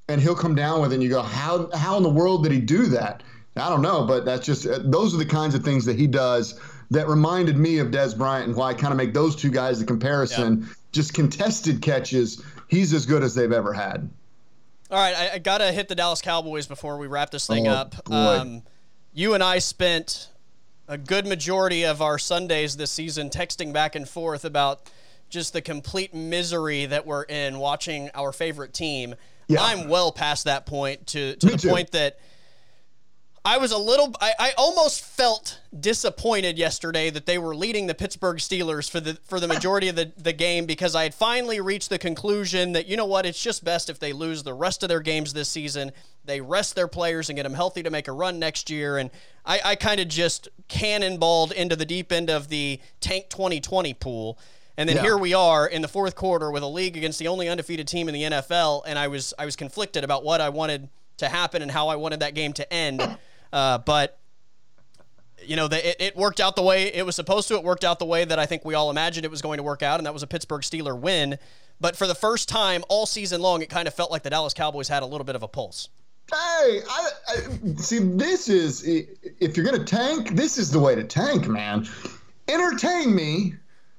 and 0.09 0.21
he'll 0.21 0.35
come 0.35 0.55
down 0.55 0.81
with 0.81 0.93
it 0.93 0.97
and 0.97 1.03
you 1.03 1.09
go, 1.09 1.23
How 1.23 1.71
how 1.75 1.97
in 1.97 2.03
the 2.03 2.11
world 2.11 2.43
did 2.43 2.53
he 2.53 2.61
do 2.61 2.87
that? 2.87 3.23
I 3.57 3.69
don't 3.69 3.83
know, 3.83 4.05
but 4.05 4.25
that's 4.25 4.45
just 4.45 4.65
those 4.91 5.15
are 5.15 5.19
the 5.19 5.27
kinds 5.27 5.55
of 5.55 5.63
things 5.63 5.85
that 5.85 5.99
he 5.99 6.07
does 6.07 6.59
that 6.91 7.09
reminded 7.09 7.57
me 7.57 7.79
of 7.79 7.89
Dez 7.89 8.17
Bryant 8.17 8.49
and 8.49 8.57
why 8.57 8.71
I 8.71 8.75
kind 8.75 8.93
of 8.93 8.97
make 8.97 9.15
those 9.15 9.37
two 9.37 9.51
guys 9.51 9.81
the 9.81 9.87
comparison. 9.87 10.61
Yeah. 10.61 10.75
Just 10.93 11.15
contested 11.15 11.83
catches, 11.83 12.43
he's 12.69 12.93
as 12.93 13.05
good 13.05 13.25
as 13.25 13.35
they've 13.35 13.51
ever 13.51 13.73
had. 13.73 14.09
All 14.91 14.99
right, 14.99 15.17
I, 15.17 15.35
I 15.35 15.39
got 15.39 15.59
to 15.59 15.73
hit 15.73 15.89
the 15.89 15.97
Dallas 15.97 16.21
Cowboys 16.21 16.67
before 16.67 16.99
we 16.99 17.09
wrap 17.09 17.31
this 17.31 17.47
thing 17.47 17.67
oh, 17.67 17.73
up. 17.73 18.11
Um, 18.11 18.63
you 19.13 19.35
and 19.35 19.43
I 19.43 19.59
spent 19.59 20.29
a 20.89 20.99
good 20.99 21.27
majority 21.27 21.85
of 21.85 22.03
our 22.03 22.19
Sundays 22.19 22.77
this 22.77 22.91
season 22.91 23.31
texting 23.31 23.73
back 23.73 23.95
and 23.95 24.09
forth 24.09 24.45
about 24.45 24.91
just 25.31 25.53
the 25.53 25.63
complete 25.63 26.15
misery 26.15 26.87
that 26.87 27.07
we're 27.07 27.25
in 27.25 27.59
watching 27.59 28.11
our 28.15 28.33
favorite 28.33 28.73
team. 28.75 29.15
Yeah. 29.49 29.63
I'm 29.63 29.89
well 29.89 30.13
past 30.13 30.45
that 30.45 30.67
point 30.67 31.07
to, 31.09 31.37
to 31.37 31.47
the 31.47 31.59
too. 31.59 31.69
point 31.69 31.91
that– 31.93 32.19
I 33.47 33.59
was 33.59 33.73
a 33.73 33.79
little, 33.79 34.15
I, 34.23 34.33
I 34.39 34.53
almost 34.57 35.03
felt 35.05 35.61
disappointed 35.79 36.57
yesterday 36.57 37.11
that 37.11 37.27
they 37.27 37.37
were 37.37 37.55
leading 37.55 37.87
the 37.87 37.95
Pittsburgh 37.95 38.39
Steelers 38.39 38.91
for 38.91 39.01
the 39.01 39.19
for 39.25 39.39
the 39.39 39.47
majority 39.47 39.89
of 39.89 39.97
the, 39.97 40.13
the 40.17 40.33
game 40.33 40.65
because 40.65 40.95
I 40.95 41.03
had 41.03 41.15
finally 41.15 41.61
reached 41.61 41.91
the 41.91 41.99
conclusion 41.99 42.73
that 42.73 42.87
you 42.87 42.97
know 42.97 43.05
what, 43.05 43.27
it's 43.27 43.43
just 43.43 43.63
best 43.63 43.91
if 43.91 43.99
they 43.99 44.15
lose 44.15 44.45
the 44.45 44.55
rest 44.55 44.83
of 44.83 44.89
their 44.89 45.01
games 45.01 45.35
this 45.35 45.51
season. 45.51 45.93
They 46.25 46.41
rest 46.41 46.75
their 46.75 46.89
players 46.89 47.29
and 47.29 47.37
get 47.37 47.43
them 47.43 47.53
healthy 47.53 47.83
to 47.83 47.91
make 47.91 48.09
a 48.09 48.13
run 48.13 48.39
next 48.39 48.71
year. 48.71 48.97
And 48.97 49.11
I, 49.45 49.61
I 49.63 49.75
kind 49.77 50.01
of 50.01 50.09
just 50.09 50.49
cannonballed 50.71 51.53
into 51.53 51.77
the 51.77 51.85
deep 51.85 52.13
end 52.13 52.31
of 52.31 52.49
the 52.49 52.81
tank 53.01 53.27
2020 53.29 53.93
pool. 53.93 54.39
And 54.79 54.89
then 54.89 54.97
Yeah. 54.97 55.03
here 55.03 55.19
we 55.19 55.35
are 55.35 55.67
in 55.67 55.83
the 55.83 55.89
fourth 55.89 56.17
quarter 56.17 56.51
with 56.51 56.63
a 56.63 56.67
league 56.67 56.97
against 56.97 57.19
the 57.19 57.29
only 57.29 57.51
undefeated 57.51 57.87
team 57.89 58.09
in 58.09 58.15
the 58.15 58.23
NFL, 58.23 58.85
and 58.87 58.99
I 58.99 59.09
was 59.09 59.35
I 59.39 59.45
was 59.45 59.55
conflicted 59.55 60.03
about 60.03 60.25
what 60.25 60.41
I 60.41 60.49
wanted 60.49 60.89
to 61.19 61.29
happen 61.29 61.61
and 61.61 61.71
how 61.71 61.89
I 61.89 61.97
wanted 61.97 62.21
that 62.21 62.35
game 62.35 62.55
to 62.55 62.73
end. 62.73 63.01
Uh, 63.55 63.79
but 63.79 64.19
you 65.47 65.55
know, 65.55 65.69
the, 65.69 65.91
it, 65.91 65.97
it 66.01 66.17
worked 66.17 66.41
out 66.41 66.57
the 66.57 66.63
way 66.63 66.93
it 66.93 67.07
was 67.07 67.15
supposed 67.15 67.47
to. 67.49 67.55
It 67.55 67.63
worked 67.63 67.85
out 67.85 68.01
the 68.01 68.05
way 68.05 68.25
that 68.25 68.39
I 68.39 68.47
think 68.47 68.65
we 68.65 68.75
all 68.75 68.91
imagined 68.91 69.25
it 69.25 69.31
was 69.31 69.43
going 69.43 69.59
to 69.59 69.63
work 69.63 69.83
out, 69.83 70.01
and 70.01 70.07
that 70.07 70.13
was 70.13 70.25
a 70.25 70.27
Pittsburgh 70.27 70.63
Steeler 70.63 70.99
win. 70.99 71.39
But 71.81 71.95
for 71.95 72.09
the 72.09 72.17
first 72.17 72.49
time 72.49 72.83
all 72.89 73.07
season 73.07 73.41
long, 73.41 73.63
it 73.63 73.71
kind 73.71 73.87
of 73.87 73.95
felt 73.95 74.11
like 74.11 74.25
the 74.25 74.31
Dallas 74.31 74.55
Cowboys 74.55 74.89
had 74.89 75.05
a 75.05 75.07
little 75.07 75.25
bit 75.25 75.37
of 75.37 75.45
a 75.45 75.49
pulse. 75.49 75.89
Hey, 76.33 76.81
I, 76.89 77.09
I 77.29 77.75
see. 77.77 77.99
This 78.01 78.49
is 78.49 78.83
if 78.85 79.57
you're 79.57 79.67
gonna 79.67 79.85
tank, 79.85 80.31
this 80.31 80.59
is 80.59 80.71
the 80.71 80.81
way 80.81 80.97
to 80.97 81.05
tank, 81.05 81.47
man. 81.47 81.87
Entertain 82.49 83.15
me 83.15 83.55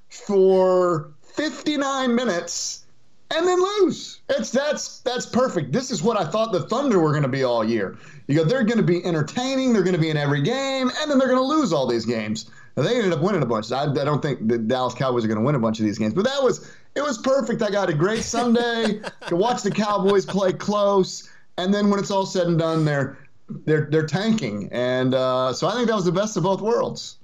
for 0.09 1.11
59 1.21 2.13
minutes 2.13 2.85
and 3.31 3.47
then 3.47 3.59
lose. 3.61 4.21
It's 4.29 4.51
that's 4.51 4.99
that's 5.01 5.25
perfect. 5.25 5.71
This 5.71 5.91
is 5.91 6.01
what 6.01 6.19
I 6.19 6.25
thought 6.25 6.51
the 6.51 6.61
Thunder 6.61 6.99
were 6.99 7.13
gonna 7.13 7.27
be 7.27 7.43
all 7.43 7.63
year. 7.63 7.97
You 8.27 8.35
go, 8.35 8.43
they're 8.43 8.63
gonna 8.63 8.83
be 8.83 9.05
entertaining. 9.05 9.73
They're 9.73 9.83
gonna 9.83 9.97
be 9.97 10.09
in 10.09 10.17
every 10.17 10.41
game, 10.41 10.89
and 10.99 11.11
then 11.11 11.19
they're 11.19 11.27
gonna 11.27 11.41
lose 11.41 11.71
all 11.71 11.87
these 11.87 12.05
games. 12.05 12.49
And 12.75 12.85
they 12.85 12.95
ended 12.97 13.13
up 13.13 13.21
winning 13.21 13.41
a 13.41 13.45
bunch. 13.45 13.71
I, 13.71 13.83
I 13.83 14.03
don't 14.03 14.21
think 14.21 14.47
the 14.47 14.57
Dallas 14.57 14.93
Cowboys 14.93 15.23
are 15.23 15.29
going 15.29 15.39
to 15.39 15.45
win 15.45 15.55
a 15.55 15.59
bunch 15.59 15.79
of 15.79 15.85
these 15.85 15.97
games, 15.97 16.13
but 16.13 16.25
that 16.25 16.43
was 16.43 16.69
it 16.93 17.01
was 17.01 17.17
perfect. 17.17 17.61
I 17.61 17.69
got 17.69 17.89
a 17.89 17.93
great 17.93 18.23
Sunday. 18.23 18.99
to 19.27 19.35
watch 19.37 19.63
the 19.63 19.71
Cowboys 19.71 20.25
play 20.25 20.51
close 20.51 21.29
and 21.57 21.73
then 21.73 21.89
when 21.89 21.99
it's 21.99 22.11
all 22.11 22.25
said 22.25 22.47
and 22.47 22.59
done, 22.59 22.85
they're 22.85 23.17
they're 23.49 23.87
they're 23.89 24.07
tanking, 24.07 24.69
and 24.71 25.13
uh, 25.13 25.53
so 25.53 25.67
I 25.67 25.73
think 25.73 25.87
that 25.87 25.95
was 25.95 26.05
the 26.05 26.11
best 26.11 26.35
of 26.37 26.43
both 26.43 26.61
worlds. 26.61 27.17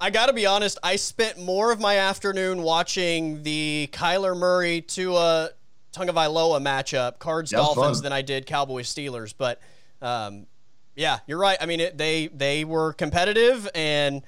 I 0.00 0.10
got 0.10 0.26
to 0.26 0.34
be 0.34 0.44
honest. 0.44 0.78
I 0.82 0.96
spent 0.96 1.38
more 1.38 1.72
of 1.72 1.80
my 1.80 1.96
afternoon 1.96 2.62
watching 2.62 3.42
the 3.44 3.88
Kyler 3.92 4.36
Murray 4.36 4.82
to 4.82 5.16
a 5.16 5.50
Tungavailoa 5.94 6.60
matchup, 6.60 7.18
Cards 7.18 7.50
Dolphins, 7.50 7.98
fun. 7.98 8.02
than 8.02 8.12
I 8.12 8.20
did 8.20 8.44
Cowboys 8.44 8.92
Steelers. 8.92 9.32
But 9.36 9.60
um, 10.06 10.46
yeah, 10.94 11.18
you're 11.26 11.38
right. 11.38 11.58
I 11.60 11.66
mean, 11.66 11.80
it, 11.80 11.98
they 11.98 12.28
they 12.28 12.64
were 12.64 12.92
competitive, 12.94 13.68
and 13.74 14.22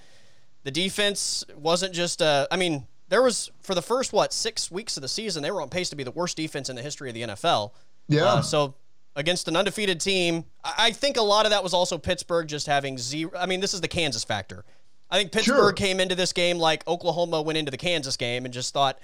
the 0.64 0.70
defense 0.70 1.44
wasn't 1.56 1.94
just. 1.94 2.20
Uh, 2.20 2.46
I 2.50 2.56
mean, 2.56 2.86
there 3.08 3.22
was 3.22 3.50
for 3.62 3.74
the 3.74 3.82
first 3.82 4.12
what 4.12 4.32
six 4.32 4.70
weeks 4.70 4.96
of 4.96 5.00
the 5.02 5.08
season, 5.08 5.42
they 5.42 5.50
were 5.50 5.62
on 5.62 5.68
pace 5.70 5.88
to 5.90 5.96
be 5.96 6.04
the 6.04 6.10
worst 6.10 6.36
defense 6.36 6.68
in 6.68 6.76
the 6.76 6.82
history 6.82 7.08
of 7.08 7.14
the 7.14 7.22
NFL. 7.22 7.72
Yeah. 8.08 8.24
Uh, 8.24 8.42
so 8.42 8.74
against 9.16 9.48
an 9.48 9.56
undefeated 9.56 10.00
team, 10.00 10.44
I 10.64 10.74
I 10.78 10.90
think 10.92 11.16
a 11.16 11.22
lot 11.22 11.46
of 11.46 11.50
that 11.52 11.62
was 11.62 11.72
also 11.72 11.96
Pittsburgh 11.96 12.46
just 12.48 12.66
having 12.66 12.98
zero. 12.98 13.30
I 13.38 13.46
mean, 13.46 13.60
this 13.60 13.72
is 13.72 13.80
the 13.80 13.88
Kansas 13.88 14.24
factor. 14.24 14.64
I 15.10 15.16
think 15.16 15.32
Pittsburgh 15.32 15.56
Sure. 15.56 15.72
came 15.72 16.00
into 16.00 16.14
this 16.14 16.34
game 16.34 16.58
like 16.58 16.86
Oklahoma 16.86 17.40
went 17.40 17.56
into 17.56 17.70
the 17.70 17.78
Kansas 17.78 18.18
game 18.18 18.44
and 18.44 18.52
just 18.52 18.74
thought, 18.74 18.98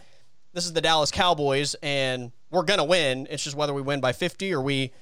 this 0.53 0.67
is 0.67 0.75
the 0.75 0.83
Dallas 0.83 1.11
Cowboys 1.11 1.75
and 1.83 2.31
we're 2.51 2.63
going 2.63 2.77
to 2.79 2.85
win. 2.85 3.27
It's 3.31 3.43
just 3.43 3.57
whether 3.57 3.73
we 3.73 3.81
win 3.81 4.01
by 4.03 4.13
50 4.13 4.53
or 4.53 4.61
we 4.61 4.93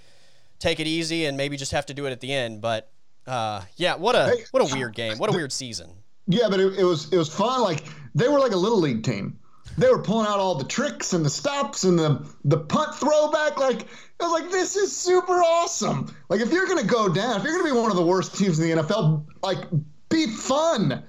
take 0.63 0.81
it 0.81 0.87
easy 0.87 1.27
and 1.27 1.37
maybe 1.37 1.57
just 1.57 1.73
have 1.73 1.87
to 1.87 1.95
do 1.95 2.07
it 2.07 2.13
at 2.13 2.21
the 2.21 2.33
end. 2.33 2.61
But 2.61 2.91
uh, 3.27 3.63
yeah, 3.77 3.97
what 3.97 4.15
a 4.15 4.27
Hey, 4.27 4.45
what 4.53 4.63
a 4.63 4.75
weird 4.75 4.95
game. 4.95 5.19
What 5.19 5.31
a 5.31 5.33
weird 5.33 5.53
season. 5.53 5.91
Yeah, 6.27 6.49
but 6.49 6.61
it, 6.61 6.79
it 6.79 6.85
was 6.85 7.13
it 7.13 7.19
was 7.19 7.29
fun. 7.29 7.61
Like 7.61 7.85
they 8.15 8.29
were 8.29 8.39
like 8.39 8.53
a 8.53 8.57
little 8.57 8.81
league 8.81 9.03
team. 9.03 9.39
They 9.79 9.89
were 9.89 10.03
pulling 10.03 10.27
out 10.27 10.39
all 10.39 10.55
the 10.55 10.65
tricks 10.65 11.15
and 11.15 11.25
the 11.25 11.31
stops 11.31 11.85
and 11.85 11.99
the 11.99 12.27
the 12.45 12.59
punt 12.59 12.95
throwback. 12.95 13.59
Like 13.59 13.87
I 14.21 14.25
was 14.25 14.33
like, 14.33 14.51
this 14.51 14.77
is 14.77 14.97
super 14.97 15.35
awesome. 15.43 16.15
Like 16.29 16.41
if 16.41 16.53
you're 16.53 16.67
gonna 16.67 16.85
go 16.85 17.09
down, 17.09 17.39
if 17.39 17.45
you're 17.45 17.53
gonna 17.53 17.73
be 17.73 17.79
one 17.79 17.91
of 17.91 17.97
the 17.97 18.05
worst 18.05 18.37
teams 18.37 18.59
in 18.59 18.77
the 18.77 18.83
NFL, 18.83 19.27
like 19.43 19.59
be 20.09 20.27
fun. 20.29 21.03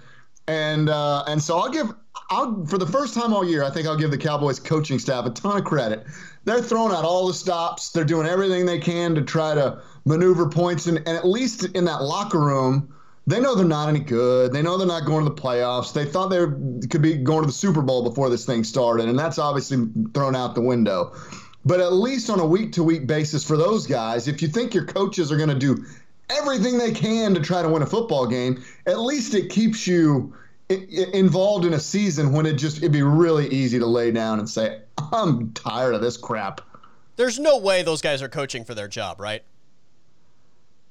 And 0.48 0.90
uh, 0.90 1.24
and 1.28 1.42
so 1.42 1.58
I'll 1.60 1.70
give 1.70 1.94
I'll 2.34 2.66
for 2.66 2.78
the 2.78 2.88
first 2.88 3.14
time 3.14 3.34
all 3.34 3.46
year, 3.46 3.64
I 3.64 3.70
think 3.70 3.88
I'll 3.88 3.98
give 3.98 4.12
the 4.12 4.18
Cowboys 4.18 4.60
coaching 4.60 5.00
staff 5.00 5.26
a 5.26 5.30
ton 5.30 5.58
of 5.58 5.64
credit. 5.64 6.06
They're 6.46 6.62
throwing 6.62 6.94
out 6.94 7.06
all 7.06 7.28
the 7.28 7.34
stops. 7.34 7.92
They're 7.92 8.04
doing 8.04 8.28
everything 8.28 8.66
they 8.66 8.80
can 8.80 9.16
to 9.16 9.22
try 9.22 9.54
to 9.54 9.82
maneuver 10.06 10.50
points 10.50 10.88
and, 10.88 10.98
and 10.98 11.10
at 11.10 11.26
least 11.26 11.64
in 11.64 11.86
that 11.86 12.02
locker 12.02 12.40
room, 12.40 12.94
they 13.26 13.40
know 13.40 13.56
they're 13.56 13.66
not 13.66 13.88
any 13.88 14.00
good. 14.00 14.52
They 14.52 14.62
know 14.62 14.78
they're 14.78 14.88
not 14.88 15.06
going 15.06 15.24
to 15.24 15.30
the 15.30 15.40
playoffs. 15.40 15.94
They 15.94 16.06
thought 16.06 16.28
they 16.28 16.46
could 16.88 17.02
be 17.02 17.16
going 17.16 17.42
to 17.42 17.48
the 17.48 17.54
Super 17.54 17.82
Bowl 17.82 18.04
before 18.04 18.30
this 18.30 18.46
thing 18.46 18.64
started, 18.64 19.08
and 19.08 19.18
that's 19.18 19.40
obviously 19.40 19.88
thrown 20.14 20.36
out 20.36 20.56
the 20.56 20.62
window. 20.62 21.16
But 21.64 21.80
at 21.80 21.94
least 21.94 22.30
on 22.30 22.42
a 22.42 22.46
week 22.46 22.74
to 22.74 22.84
week 22.84 23.08
basis 23.08 23.46
for 23.46 23.56
those 23.56 23.88
guys, 23.88 24.28
if 24.28 24.42
you 24.42 24.50
think 24.50 24.74
your 24.74 24.86
coaches 24.86 25.32
are 25.32 25.38
going 25.38 25.50
to 25.50 25.56
do 25.56 25.86
everything 26.30 26.78
they 26.78 26.92
can 26.92 27.34
to 27.34 27.40
try 27.40 27.62
to 27.62 27.70
win 27.70 27.82
a 27.82 27.86
football 27.86 28.28
game, 28.28 28.62
at 28.86 29.00
least 29.00 29.34
it 29.34 29.50
keeps 29.50 29.88
you 29.88 30.34
involved 31.14 31.66
in 31.66 31.74
a 31.74 31.80
season 31.80 32.32
when 32.34 32.46
it 32.46 32.54
just 32.54 32.78
it'd 32.78 32.92
be 32.92 33.04
really 33.04 33.48
easy 33.48 33.80
to 33.80 33.86
lay 33.86 34.12
down 34.12 34.40
and 34.40 34.50
say, 34.50 34.82
"I'm 35.12 35.52
tired 35.54 35.96
of 35.96 36.02
this 36.02 36.18
crap." 36.18 36.62
There's 37.16 37.40
no 37.40 37.58
way 37.60 37.84
those 37.84 38.02
guys 38.02 38.22
are 38.22 38.30
coaching 38.30 38.64
for 38.66 38.74
their 38.74 38.88
job, 38.88 39.20
right? 39.20 39.44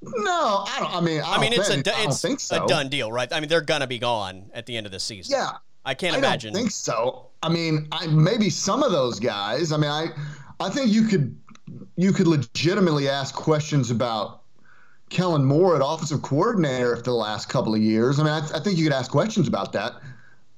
No, 0.03 0.65
I 0.67 0.77
don't. 0.81 0.95
I 0.95 1.01
mean, 1.01 1.21
I, 1.21 1.35
I 1.37 1.41
mean, 1.41 1.51
don't 1.53 1.61
it's 1.61 1.69
a 1.69 1.73
think, 1.75 1.89
I 1.89 2.05
don't 2.05 2.33
it's 2.33 2.43
so. 2.43 2.65
a 2.65 2.67
done 2.67 2.89
deal, 2.89 3.13
right? 3.13 3.33
I 3.33 3.41
mean, 3.41 3.49
they're 3.49 3.61
gonna 3.61 3.87
be 3.87 3.99
gone 3.99 4.51
at 4.53 4.67
the 4.67 4.77
end 4.77 4.87
of 4.87 4.93
the 4.93 5.01
season. 5.01 5.37
Yeah, 5.37 5.53
I 5.85 5.95
can't 5.95 6.15
I 6.15 6.19
imagine. 6.19 6.53
don't 6.53 6.63
think 6.63 6.73
so. 6.73 7.29
I 7.43 7.49
mean, 7.49 7.89
I, 7.93 8.07
maybe 8.09 8.51
some 8.51 8.83
of 8.83 8.93
those 8.93 9.21
guys. 9.21 9.73
I 9.73 9.77
mean, 9.77 9.91
I, 9.91 10.09
I 10.61 10.71
think 10.71 10.91
you 10.91 11.05
could, 11.07 11.37
you 11.97 12.13
could 12.13 12.27
legitimately 12.27 13.09
ask 13.09 13.35
questions 13.35 13.91
about 13.91 14.42
Kellen 15.13 15.45
Moore 15.45 15.77
at 15.77 15.83
offensive 15.85 16.23
coordinator 16.23 16.97
for 16.97 17.03
the 17.03 17.13
last 17.13 17.49
couple 17.49 17.75
of 17.75 17.81
years. 17.81 18.19
I 18.19 18.25
mean, 18.25 18.33
I, 18.33 18.39
I 18.55 18.61
think 18.61 18.79
you 18.79 18.85
could 18.85 18.93
ask 18.93 19.11
questions 19.11 19.47
about 19.47 19.73
that. 19.73 19.93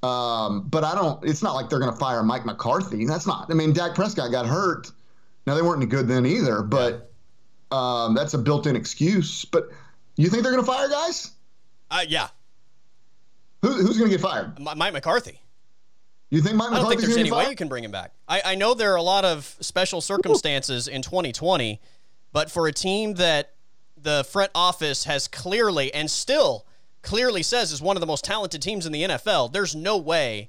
Um, 0.06 0.68
but 0.68 0.85
I 0.85 0.94
don't. 0.94 1.24
It's 1.24 1.43
not 1.43 1.55
like 1.55 1.68
they're 1.68 1.78
going 1.78 1.93
to 1.93 1.98
fire 1.98 2.22
Mike 2.22 2.47
McCarthy. 2.47 3.06
That's 3.06 3.26
not. 3.26 3.51
I 3.51 3.55
mean, 3.55 3.72
Dak 3.72 3.94
Prescott 3.94 4.31
got 4.31 4.47
hurt. 4.47 4.90
Now 5.47 5.55
they 5.55 5.62
weren't 5.62 5.78
any 5.82 5.86
good 5.86 6.09
then 6.09 6.26
either. 6.26 6.62
But 6.62 7.12
um, 7.70 8.14
that's 8.14 8.35
a 8.35 8.39
built-in 8.39 8.76
excuse. 8.76 9.44
But 9.44 9.68
you 10.16 10.28
think 10.28 10.43
they're 10.43 10.52
going 10.52 10.64
to 10.64 10.70
fire 10.70 10.89
guys? 10.89 11.32
uh, 11.90 12.05
yeah, 12.06 12.28
Who, 13.62 13.68
who's 13.72 13.98
going 13.98 14.10
to 14.10 14.16
get 14.16 14.20
fired? 14.20 14.59
Mike 14.59 14.93
McCarthy. 14.93 15.40
You 16.31 16.40
think 16.43 16.56
Mike 16.56 16.72
I 16.72 16.81
don't 16.81 16.89
think 16.89 17.01
there's 17.01 17.16
any 17.16 17.31
way 17.31 17.48
you 17.48 17.56
can 17.56 17.68
bring 17.68 17.85
him 17.85 17.93
back. 17.93 18.12
I, 18.26 18.43
I 18.44 18.55
know 18.56 18.74
there 18.74 18.93
are 18.93 18.97
a 18.97 19.02
lot 19.02 19.24
of 19.24 19.56
special 19.60 20.01
circumstances 20.01 20.89
in 20.89 21.02
2020, 21.02 21.81
but 22.32 22.51
for 22.51 22.66
a 22.66 22.72
team 22.72 23.14
that 23.14 23.53
the 24.05 24.24
front 24.31 24.51
office 24.55 25.05
has 25.05 25.26
clearly 25.26 25.93
and 25.93 26.10
still 26.10 26.66
clearly 27.02 27.43
says 27.43 27.72
is 27.72 27.82
one 27.82 27.97
of 27.97 28.01
the 28.01 28.06
most 28.06 28.24
talented 28.24 28.62
teams 28.62 28.86
in 28.86 28.93
the 28.93 29.02
NFL, 29.02 29.52
there's 29.52 29.74
no 29.74 29.97
way 29.98 30.48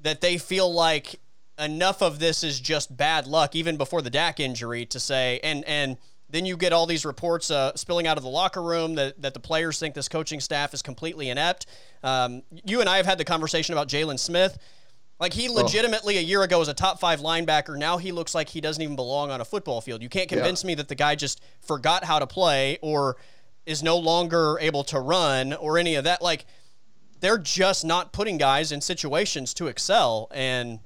that 0.00 0.20
they 0.20 0.36
feel 0.36 0.72
like 0.72 1.20
enough 1.58 2.02
of 2.02 2.18
this 2.18 2.44
is 2.44 2.60
just 2.60 2.94
bad 2.96 3.26
luck, 3.26 3.54
even 3.54 3.76
before 3.76 4.02
the 4.02 4.10
Dak 4.10 4.40
injury, 4.40 4.84
to 4.86 5.00
say 5.00 5.40
and 5.42 5.64
and 5.64 5.96
then 6.28 6.44
you 6.44 6.56
get 6.56 6.72
all 6.72 6.86
these 6.86 7.04
reports 7.04 7.52
uh, 7.52 7.72
spilling 7.76 8.06
out 8.06 8.16
of 8.16 8.24
the 8.24 8.28
locker 8.28 8.62
room 8.62 8.96
that, 8.96 9.22
that 9.22 9.32
the 9.32 9.38
players 9.38 9.78
think 9.78 9.94
this 9.94 10.08
coaching 10.08 10.40
staff 10.40 10.74
is 10.74 10.82
completely 10.82 11.30
inept. 11.30 11.66
Um, 12.02 12.42
you 12.64 12.80
and 12.80 12.88
I 12.88 12.96
have 12.96 13.06
had 13.06 13.16
the 13.16 13.24
conversation 13.24 13.74
about 13.74 13.88
Jaylon 13.88 14.18
Smith. 14.18 14.58
Like 15.18 15.32
he 15.32 15.48
legitimately 15.48 16.18
a 16.18 16.20
year 16.20 16.42
ago 16.42 16.58
was 16.58 16.68
a 16.68 16.74
top 16.74 17.00
five 17.00 17.20
linebacker. 17.20 17.78
Now 17.78 17.96
he 17.96 18.12
looks 18.12 18.34
like 18.34 18.50
he 18.50 18.60
doesn't 18.60 18.82
even 18.82 18.96
belong 18.96 19.30
on 19.30 19.40
a 19.40 19.44
football 19.44 19.80
field. 19.80 20.02
You 20.02 20.10
can't 20.10 20.28
convince 20.28 20.62
me 20.62 20.74
that 20.74 20.88
the 20.88 20.94
guy 20.94 21.14
just 21.14 21.40
forgot 21.60 22.04
how 22.04 22.18
to 22.18 22.26
play 22.26 22.78
or 22.82 23.16
is 23.64 23.82
no 23.82 23.96
longer 23.96 24.58
able 24.60 24.84
to 24.84 25.00
run 25.00 25.54
or 25.54 25.78
any 25.78 25.94
of 25.94 26.04
that. 26.04 26.20
Like 26.20 26.44
they're 27.20 27.38
just 27.38 27.84
not 27.84 28.12
putting 28.12 28.36
guys 28.36 28.72
in 28.72 28.82
situations 28.82 29.54
to 29.54 29.68
excel. 29.68 30.28
And 30.32 30.80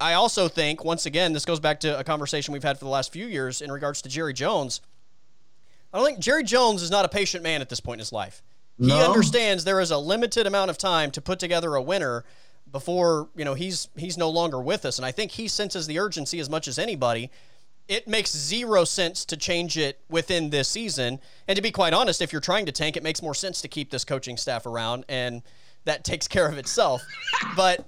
I 0.00 0.12
also 0.12 0.48
think, 0.48 0.84
once 0.84 1.06
again, 1.06 1.32
this 1.32 1.44
goes 1.44 1.58
back 1.58 1.80
to 1.80 1.98
a 1.98 2.04
conversation 2.04 2.52
we've 2.52 2.62
had 2.62 2.78
for 2.78 2.84
the 2.84 2.90
last 2.90 3.10
few 3.10 3.26
years 3.26 3.62
in 3.62 3.72
regards 3.72 4.02
to 4.02 4.08
Jerry 4.08 4.34
Jones. 4.34 4.80
I 5.92 5.98
don't 5.98 6.06
think 6.06 6.20
Jerry 6.20 6.44
Jones 6.44 6.82
is 6.82 6.90
not 6.90 7.04
a 7.04 7.08
patient 7.08 7.42
man 7.42 7.60
at 7.60 7.68
this 7.68 7.80
point 7.80 7.96
in 7.96 8.00
his 8.00 8.12
life. 8.12 8.42
He 8.78 8.90
understands 8.90 9.64
there 9.64 9.80
is 9.80 9.90
a 9.90 9.98
limited 9.98 10.46
amount 10.46 10.70
of 10.70 10.78
time 10.78 11.10
to 11.12 11.20
put 11.20 11.38
together 11.38 11.74
a 11.74 11.82
winner 11.82 12.24
before 12.72 13.28
you 13.36 13.44
know 13.44 13.54
he's 13.54 13.88
he's 13.96 14.18
no 14.18 14.30
longer 14.30 14.60
with 14.60 14.84
us, 14.84 14.98
and 14.98 15.06
I 15.06 15.12
think 15.12 15.32
he 15.32 15.46
senses 15.46 15.86
the 15.86 15.98
urgency 15.98 16.40
as 16.40 16.50
much 16.50 16.66
as 16.66 16.78
anybody. 16.78 17.30
It 17.88 18.08
makes 18.08 18.34
zero 18.34 18.84
sense 18.84 19.24
to 19.26 19.36
change 19.36 19.76
it 19.76 20.00
within 20.08 20.50
this 20.50 20.68
season, 20.68 21.20
and 21.46 21.56
to 21.56 21.62
be 21.62 21.70
quite 21.70 21.92
honest, 21.92 22.22
if 22.22 22.32
you're 22.32 22.40
trying 22.40 22.66
to 22.66 22.72
tank, 22.72 22.96
it 22.96 23.02
makes 23.02 23.22
more 23.22 23.34
sense 23.34 23.60
to 23.62 23.68
keep 23.68 23.90
this 23.90 24.04
coaching 24.04 24.36
staff 24.36 24.66
around, 24.66 25.04
and 25.08 25.42
that 25.84 26.04
takes 26.12 26.26
care 26.26 26.46
of 26.46 26.58
itself. 26.58 27.02
but 27.56 27.86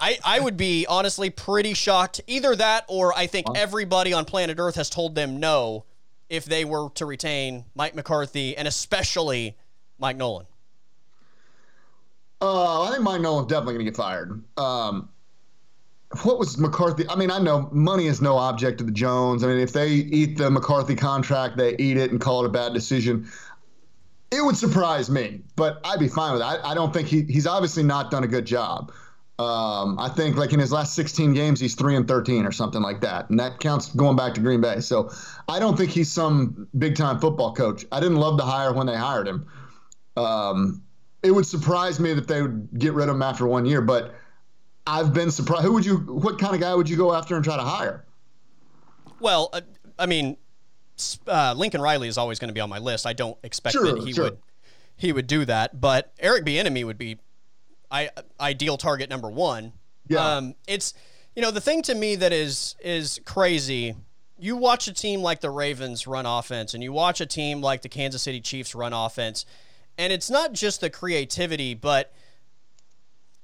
I, 0.00 0.18
I 0.24 0.40
would 0.40 0.56
be 0.56 0.86
honestly 0.88 1.30
pretty 1.30 1.74
shocked. 1.74 2.20
Either 2.26 2.54
that, 2.56 2.84
or 2.88 3.16
I 3.16 3.26
think 3.26 3.46
everybody 3.56 4.12
on 4.12 4.24
planet 4.24 4.58
Earth 4.58 4.76
has 4.76 4.90
told 4.90 5.14
them 5.14 5.40
no 5.40 5.84
if 6.28 6.44
they 6.44 6.64
were 6.64 6.90
to 6.90 7.06
retain 7.06 7.64
Mike 7.74 7.94
McCarthy 7.94 8.56
and 8.56 8.68
especially 8.68 9.56
Mike 9.98 10.16
Nolan. 10.16 10.46
Uh, 12.40 12.82
I 12.82 12.90
think 12.92 13.02
Mike 13.02 13.20
Nolan's 13.20 13.48
definitely 13.48 13.74
going 13.74 13.86
to 13.86 13.90
get 13.90 13.96
fired. 13.96 14.42
Um, 14.56 15.08
what 16.22 16.38
was 16.38 16.56
McCarthy? 16.56 17.08
I 17.08 17.16
mean, 17.16 17.30
I 17.30 17.38
know 17.38 17.68
money 17.72 18.06
is 18.06 18.22
no 18.22 18.36
object 18.36 18.78
to 18.78 18.84
the 18.84 18.92
Jones. 18.92 19.44
I 19.44 19.48
mean, 19.48 19.58
if 19.58 19.72
they 19.72 19.88
eat 19.88 20.38
the 20.38 20.50
McCarthy 20.50 20.94
contract, 20.94 21.56
they 21.56 21.76
eat 21.76 21.96
it 21.96 22.10
and 22.10 22.20
call 22.20 22.44
it 22.44 22.46
a 22.46 22.50
bad 22.50 22.72
decision. 22.72 23.28
It 24.30 24.44
would 24.44 24.56
surprise 24.56 25.10
me, 25.10 25.40
but 25.56 25.80
I'd 25.84 25.98
be 25.98 26.08
fine 26.08 26.32
with 26.32 26.42
it. 26.42 26.44
I, 26.44 26.70
I 26.70 26.74
don't 26.74 26.92
think 26.92 27.08
he, 27.08 27.22
he's 27.22 27.46
obviously 27.46 27.82
not 27.82 28.10
done 28.10 28.24
a 28.24 28.26
good 28.26 28.44
job. 28.44 28.92
Um, 29.38 29.98
I 30.00 30.08
think 30.08 30.36
like 30.36 30.52
in 30.52 30.58
his 30.58 30.72
last 30.72 30.94
16 30.94 31.32
games, 31.32 31.60
he's 31.60 31.74
three 31.74 31.94
and 31.94 32.08
13 32.08 32.44
or 32.44 32.50
something 32.50 32.82
like 32.82 33.00
that, 33.02 33.30
and 33.30 33.38
that 33.38 33.60
counts 33.60 33.94
going 33.94 34.16
back 34.16 34.34
to 34.34 34.40
Green 34.40 34.60
Bay. 34.60 34.80
So 34.80 35.10
I 35.48 35.58
don't 35.60 35.76
think 35.76 35.90
he's 35.90 36.10
some 36.10 36.66
big 36.76 36.96
time 36.96 37.20
football 37.20 37.54
coach. 37.54 37.86
I 37.92 38.00
didn't 38.00 38.16
love 38.16 38.36
the 38.36 38.44
hire 38.44 38.72
when 38.72 38.86
they 38.86 38.96
hired 38.96 39.28
him. 39.28 39.46
Um, 40.16 40.82
it 41.22 41.30
would 41.30 41.46
surprise 41.46 41.98
me 41.98 42.12
that 42.14 42.28
they 42.28 42.42
would 42.42 42.68
get 42.78 42.92
rid 42.92 43.08
of 43.08 43.14
him 43.16 43.22
after 43.22 43.46
one 43.46 43.66
year, 43.66 43.80
but 43.80 44.14
I've 44.86 45.12
been 45.12 45.30
surprised. 45.30 45.64
Who 45.64 45.72
would 45.74 45.84
you? 45.84 45.98
What 45.98 46.38
kind 46.38 46.54
of 46.54 46.60
guy 46.60 46.74
would 46.74 46.88
you 46.88 46.96
go 46.96 47.12
after 47.12 47.34
and 47.36 47.44
try 47.44 47.56
to 47.56 47.62
hire? 47.62 48.04
Well, 49.20 49.50
uh, 49.52 49.60
I 49.98 50.06
mean, 50.06 50.36
uh, 51.26 51.54
Lincoln 51.56 51.80
Riley 51.80 52.08
is 52.08 52.18
always 52.18 52.38
going 52.38 52.48
to 52.48 52.54
be 52.54 52.60
on 52.60 52.70
my 52.70 52.78
list. 52.78 53.06
I 53.06 53.12
don't 53.12 53.36
expect 53.42 53.72
Sure, 53.74 53.94
that 53.94 54.04
he 54.04 54.12
sure. 54.12 54.24
would 54.24 54.38
he 54.96 55.12
would 55.12 55.26
do 55.26 55.44
that, 55.44 55.80
but 55.80 56.12
Eric 56.18 56.44
Bieniemy 56.44 56.84
would 56.84 56.98
be 56.98 57.18
I 57.90 58.10
ideal 58.40 58.76
target 58.76 59.08
number 59.08 59.30
one. 59.30 59.72
Yeah. 60.08 60.36
Um, 60.36 60.54
it's 60.66 60.94
you 61.36 61.42
know 61.42 61.50
the 61.50 61.60
thing 61.60 61.82
to 61.82 61.94
me 61.94 62.16
that 62.16 62.32
is 62.32 62.74
is 62.80 63.20
crazy. 63.24 63.94
You 64.40 64.56
watch 64.56 64.86
a 64.86 64.92
team 64.92 65.20
like 65.20 65.40
the 65.40 65.50
Ravens 65.50 66.06
run 66.06 66.24
offense, 66.24 66.72
and 66.74 66.82
you 66.82 66.92
watch 66.92 67.20
a 67.20 67.26
team 67.26 67.60
like 67.60 67.82
the 67.82 67.88
Kansas 67.88 68.22
City 68.22 68.40
Chiefs 68.40 68.74
run 68.74 68.92
offense, 68.92 69.44
and 69.98 70.12
it's 70.12 70.30
not 70.30 70.52
just 70.52 70.80
the 70.80 70.88
creativity, 70.88 71.74
but 71.74 72.12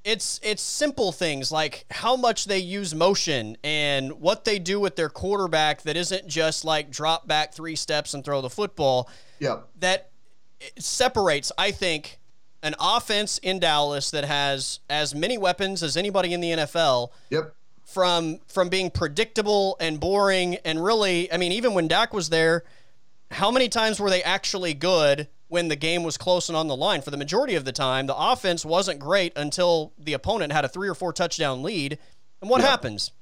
it's 0.04 0.38
it's 0.42 0.62
simple 0.62 1.12
things 1.12 1.50
like 1.50 1.86
how 1.90 2.14
much 2.14 2.44
they 2.44 2.58
use 2.58 2.94
motion 2.94 3.56
and 3.64 4.12
what 4.20 4.44
they 4.44 4.58
do 4.58 4.78
with 4.78 4.96
their 4.96 5.08
quarterback 5.08 5.82
that 5.82 5.96
isn't 5.96 6.26
just 6.28 6.64
like 6.64 6.90
drop 6.90 7.26
back 7.26 7.54
three 7.54 7.74
steps 7.74 8.12
and 8.14 8.24
throw 8.24 8.40
the 8.40 8.50
football 8.50 9.08
Yep. 9.40 9.66
that 9.80 10.10
separates, 10.78 11.50
I 11.58 11.70
think, 11.70 12.18
an 12.62 12.74
offense 12.78 13.38
in 13.38 13.58
Dallas 13.58 14.10
that 14.12 14.24
has 14.24 14.80
as 14.88 15.14
many 15.14 15.36
weapons 15.38 15.82
as 15.82 15.96
anybody 15.96 16.32
in 16.34 16.40
the 16.40 16.50
NFL 16.50 17.08
Yep. 17.30 17.54
from 17.86 18.40
from 18.46 18.68
being 18.68 18.90
predictable 18.90 19.76
and 19.80 19.98
boring 19.98 20.56
and 20.66 20.84
really, 20.84 21.32
I 21.32 21.38
mean, 21.38 21.52
even 21.52 21.72
when 21.72 21.88
Dak 21.88 22.12
was 22.12 22.28
there, 22.28 22.64
how 23.30 23.50
many 23.50 23.70
times 23.70 23.98
were 23.98 24.10
they 24.10 24.22
actually 24.22 24.74
good 24.74 25.28
when 25.54 25.68
the 25.68 25.76
game 25.76 26.02
was 26.02 26.16
close 26.18 26.48
and 26.48 26.56
on 26.56 26.66
the 26.66 26.74
line? 26.76 27.00
For 27.00 27.12
the 27.12 27.16
majority 27.16 27.54
of 27.54 27.64
the 27.64 27.70
time, 27.70 28.06
the 28.08 28.16
offense 28.16 28.64
wasn't 28.64 28.98
great 28.98 29.32
until 29.36 29.92
the 29.96 30.12
opponent 30.12 30.52
had 30.52 30.64
a 30.64 30.68
three 30.68 30.88
or 30.88 30.96
four 30.96 31.12
touchdown 31.12 31.62
lead. 31.62 31.96
And 32.40 32.50
what 32.50 32.60
Yeah. 32.60 32.66
happens? 32.70 33.12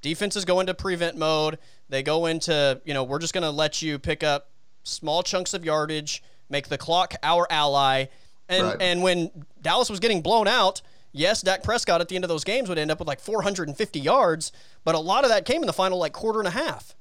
Defenses 0.00 0.44
go 0.44 0.60
into 0.60 0.74
prevent 0.74 1.16
mode. 1.16 1.58
They 1.88 2.04
go 2.04 2.26
into, 2.26 2.80
you 2.84 2.94
know, 2.94 3.02
we're 3.02 3.18
just 3.18 3.34
going 3.34 3.42
to 3.42 3.50
let 3.50 3.82
you 3.82 3.98
pick 3.98 4.22
up 4.22 4.50
small 4.84 5.24
chunks 5.24 5.54
of 5.54 5.64
yardage, 5.64 6.22
make 6.48 6.68
the 6.68 6.78
clock 6.78 7.14
our 7.24 7.46
ally. 7.50 8.06
And 8.48 8.66
Right. 8.66 8.76
and 8.80 9.02
when 9.02 9.44
Dallas 9.60 9.90
was 9.90 9.98
getting 9.98 10.22
blown 10.22 10.46
out, 10.46 10.82
yes, 11.12 11.42
Dak 11.42 11.64
Prescott 11.64 12.00
at 12.00 12.08
the 12.08 12.14
end 12.14 12.24
of 12.24 12.28
those 12.28 12.44
games 12.44 12.68
would 12.68 12.78
end 12.78 12.90
up 12.92 13.00
with 13.00 13.08
like 13.08 13.18
450 13.20 13.98
yards, 13.98 14.52
but 14.84 14.94
a 14.94 14.98
lot 15.00 15.24
of 15.24 15.30
that 15.30 15.44
came 15.44 15.62
in 15.62 15.66
the 15.66 15.72
final 15.72 15.98
like 15.98 16.12
quarter 16.12 16.38
and 16.38 16.46
a 16.48 16.52
half. 16.52 16.94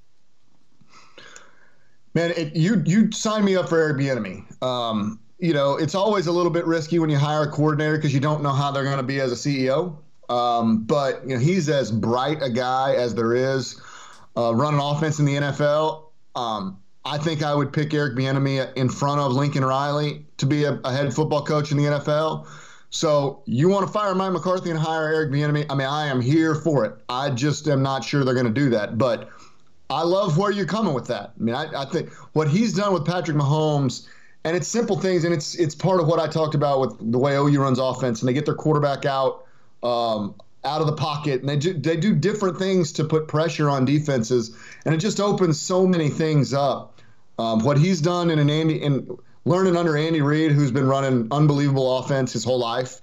Man, 2.14 2.32
it, 2.32 2.56
you 2.56 2.84
you 2.86 3.12
signed 3.12 3.46
me 3.46 3.56
up 3.56 3.70
for 3.70 3.80
Eric 3.80 3.98
Bieniemy. 3.98 4.62
Um, 4.62 5.20
you 5.40 5.54
know, 5.54 5.76
it's 5.76 5.96
always 5.96 6.28
a 6.28 6.32
little 6.32 6.52
bit 6.52 6.66
risky 6.66 7.00
when 7.00 7.10
you 7.10 7.18
hire 7.18 7.44
a 7.44 7.52
coordinator 7.52 7.96
because 7.96 8.14
you 8.14 8.20
don't 8.20 8.44
know 8.44 8.52
how 8.52 8.72
they're 8.72 8.84
going 8.84 8.98
to 8.98 9.04
be 9.04 9.20
as 9.20 9.32
a 9.32 9.36
CEO. 9.36 9.98
Um, 10.30 10.84
but 10.84 11.22
you 11.24 11.36
know, 11.36 11.40
he's 11.40 11.68
as 11.70 11.92
bright 11.92 12.42
a 12.42 12.50
guy 12.50 12.94
as 12.96 13.16
there 13.16 13.34
is 13.34 13.82
uh, 14.38 14.54
running 14.54 14.80
offense 14.80 15.20
in 15.20 15.26
the 15.26 15.36
NFL. 15.36 16.04
Um, 16.36 16.78
I 17.04 17.18
think 17.18 17.44
I 17.44 17.56
would 17.56 17.74
pick 17.74 17.94
Eric 17.94 18.16
Bieniemy 18.16 18.74
in 18.76 18.88
front 18.88 19.20
of 19.20 19.32
Lincoln 19.32 19.66
Riley 19.66 20.26
to 20.38 20.46
be 20.46 20.66
a, 20.66 20.80
a 20.84 20.94
head 20.94 21.14
football 21.14 21.44
coach 21.44 21.72
in 21.72 21.78
the 21.78 21.86
NFL. 21.86 22.48
So 22.92 23.42
you 23.46 23.70
want 23.70 23.88
to 23.88 23.92
fire 23.92 24.14
Mike 24.14 24.34
McCarthy 24.34 24.70
and 24.70 24.78
hire 24.78 25.08
Eric 25.08 25.32
Bieniemy? 25.32 25.66
I 25.70 25.76
mean, 25.76 25.88
I 25.88 26.08
am 26.08 26.22
here 26.22 26.56
for 26.56 26.86
it. 26.86 26.94
I 27.10 27.30
just 27.30 27.68
am 27.68 27.82
not 27.82 28.04
sure 28.04 28.24
they're 28.24 28.34
going 28.34 28.46
to 28.46 28.52
do 28.52 28.70
that, 28.72 28.98
but. 28.98 29.30
I 29.92 30.04
love 30.04 30.38
where 30.38 30.52
you're 30.52 30.66
coming 30.66 30.94
with 30.94 31.08
that. 31.08 31.34
I 31.40 31.44
mean, 31.44 31.56
I, 31.56 31.82
I 31.82 31.86
think 31.86 32.12
what 32.34 32.48
he's 32.48 32.74
done 32.74 32.94
with 32.94 33.06
Patrick 33.06 33.38
Mahomes, 33.38 34.08
and 34.44 34.56
it's 34.56 34.68
simple 34.68 34.98
things, 35.00 35.24
and 35.24 35.34
it's 35.34 35.56
it's 35.56 35.76
part 35.76 36.00
of 36.00 36.08
what 36.08 36.20
I 36.20 36.28
talked 36.28 36.56
about 36.56 36.80
with 36.80 37.12
the 37.12 37.20
way 37.20 37.36
OU 37.36 37.62
runs 37.62 37.80
offense, 37.80 38.22
and 38.22 38.30
they 38.30 38.34
get 38.34 38.46
their 38.46 38.56
quarterback 38.56 39.06
out 39.06 39.46
um, 39.84 40.36
out 40.64 40.82
of 40.82 40.88
the 40.88 40.94
pocket, 40.94 41.42
and 41.42 41.50
they 41.50 41.58
do, 41.58 41.74
they 41.74 41.98
do 41.98 42.16
different 42.16 42.58
things 42.58 42.92
to 42.94 43.04
put 43.04 43.28
pressure 43.28 43.70
on 43.70 43.86
defenses, 43.86 44.56
and 44.86 44.94
it 44.96 45.00
just 45.00 45.20
opens 45.20 45.60
so 45.60 45.86
many 45.86 46.10
things 46.10 46.54
up. 46.54 47.02
Um, 47.38 47.64
what 47.64 47.78
he's 47.78 48.02
done 48.02 48.30
in 48.30 48.40
an 48.40 48.50
Andy 48.50 48.82
in 48.82 49.18
learning 49.46 49.76
under 49.76 49.98
Andy 49.98 50.22
Reid, 50.22 50.52
who's 50.52 50.72
been 50.72 50.88
running 50.88 51.28
unbelievable 51.32 51.98
offense 51.98 52.34
his 52.34 52.44
whole 52.44 52.60
life. 52.60 53.02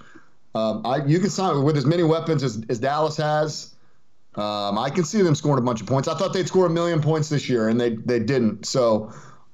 Um, 0.55 0.83
I, 0.85 1.05
you 1.05 1.19
can 1.19 1.31
sign 1.31 1.63
with 1.63 1.77
as 1.77 1.87
many 1.87 2.03
weapons 2.03 2.43
as, 2.43 2.65
as 2.69 2.79
Dallas 2.79 3.17
has. 3.17 3.75
Um, 4.35 4.79
I 4.79 4.91
can 4.91 5.05
see 5.05 5.23
them 5.23 5.35
scoring 5.35 5.59
a 5.59 5.67
bunch 5.67 5.81
of 5.81 5.87
points. 5.87 6.07
I 6.07 6.17
thought 6.17 6.33
they'd 6.33 6.47
score 6.47 6.67
a 6.67 6.71
million 6.71 7.01
points 7.01 7.29
this 7.29 7.49
year, 7.49 7.69
and 7.69 7.81
they 7.81 7.97
they 7.97 8.21
didn't. 8.21 8.67
So, 8.67 9.13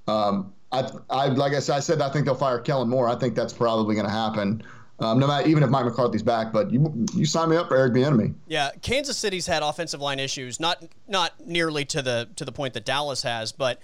um, 0.09 0.53
I, 0.73 0.91
I 1.09 1.27
like 1.29 1.55
I 1.55 1.61
said, 1.61 1.77
I 1.77 1.81
said 1.81 2.03
I 2.03 2.11
think 2.11 2.27
they'll 2.27 2.35
fire 2.35 2.59
Kellen 2.59 2.89
Moore. 2.89 3.09
I 3.09 3.15
think 3.15 3.35
that's 3.35 3.53
probably 3.53 3.95
going 3.95 4.07
to 4.07 4.13
happen. 4.13 4.63
Um, 5.01 5.19
no 5.19 5.27
matter 5.27 5.49
even 5.49 5.63
if 5.63 5.71
Mike 5.71 5.87
McCarthy's 5.87 6.23
back, 6.23 6.53
but 6.53 6.71
you 6.71 7.07
you 7.15 7.27
sign 7.27 7.49
me 7.49 7.57
up 7.57 7.69
for 7.69 7.77
Eric 7.77 7.95
Bieniemy. 7.95 8.35
Yeah, 8.47 8.71
Kansas 8.81 9.17
City's 9.17 9.47
had 9.47 9.63
offensive 9.63 10.01
line 10.01 10.21
issues, 10.21 10.61
not 10.61 10.85
not 11.09 11.33
nearly 11.45 11.85
to 11.87 12.03
the 12.03 12.29
to 12.37 12.45
the 12.45 12.53
point 12.53 12.75
that 12.75 12.85
Dallas 12.85 13.23
has, 13.23 13.51
but 13.51 13.81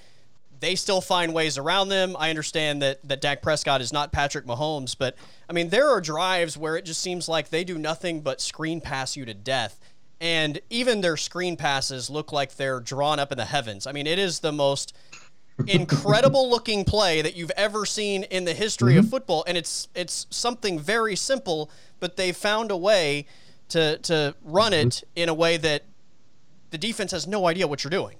they 0.60 0.76
still 0.76 1.00
find 1.00 1.34
ways 1.34 1.58
around 1.58 1.88
them. 1.88 2.14
I 2.18 2.30
understand 2.30 2.80
that 2.82 3.06
that 3.08 3.20
Dak 3.20 3.42
Prescott 3.42 3.80
is 3.80 3.92
not 3.92 4.12
Patrick 4.12 4.46
Mahomes, 4.46 4.94
but 4.96 5.16
I 5.48 5.52
mean 5.52 5.70
there 5.70 5.88
are 5.88 6.00
drives 6.00 6.56
where 6.56 6.76
it 6.76 6.84
just 6.84 7.00
seems 7.00 7.28
like 7.28 7.50
they 7.50 7.64
do 7.64 7.76
nothing 7.76 8.20
but 8.20 8.40
screen 8.40 8.80
pass 8.80 9.16
you 9.16 9.24
to 9.24 9.34
death. 9.34 9.80
And 10.20 10.60
even 10.68 11.00
their 11.00 11.16
screen 11.16 11.56
passes 11.56 12.10
look 12.10 12.32
like 12.32 12.56
they're 12.56 12.80
drawn 12.80 13.18
up 13.18 13.32
in 13.32 13.38
the 13.38 13.44
heavens. 13.46 13.86
I 13.86 13.92
mean, 13.92 14.06
it 14.06 14.18
is 14.18 14.40
the 14.40 14.52
most 14.52 14.94
incredible 15.66 16.50
looking 16.50 16.84
play 16.84 17.22
that 17.22 17.36
you've 17.36 17.52
ever 17.56 17.86
seen 17.86 18.24
in 18.24 18.44
the 18.44 18.54
history 18.54 18.96
of 18.96 19.04
mm-hmm. 19.04 19.10
football 19.10 19.44
and 19.46 19.58
it's 19.58 19.88
it's 19.94 20.26
something 20.30 20.78
very 20.78 21.14
simple 21.14 21.70
but 21.98 22.16
they 22.16 22.32
found 22.32 22.70
a 22.70 22.76
way 22.76 23.26
to 23.68 23.98
to 23.98 24.34
run 24.42 24.72
it 24.72 24.88
mm-hmm. 24.88 25.06
in 25.16 25.28
a 25.28 25.34
way 25.34 25.58
that 25.58 25.84
the 26.70 26.78
defense 26.78 27.12
has 27.12 27.26
no 27.26 27.46
idea 27.46 27.66
what 27.66 27.84
you're 27.84 27.90
doing 27.90 28.16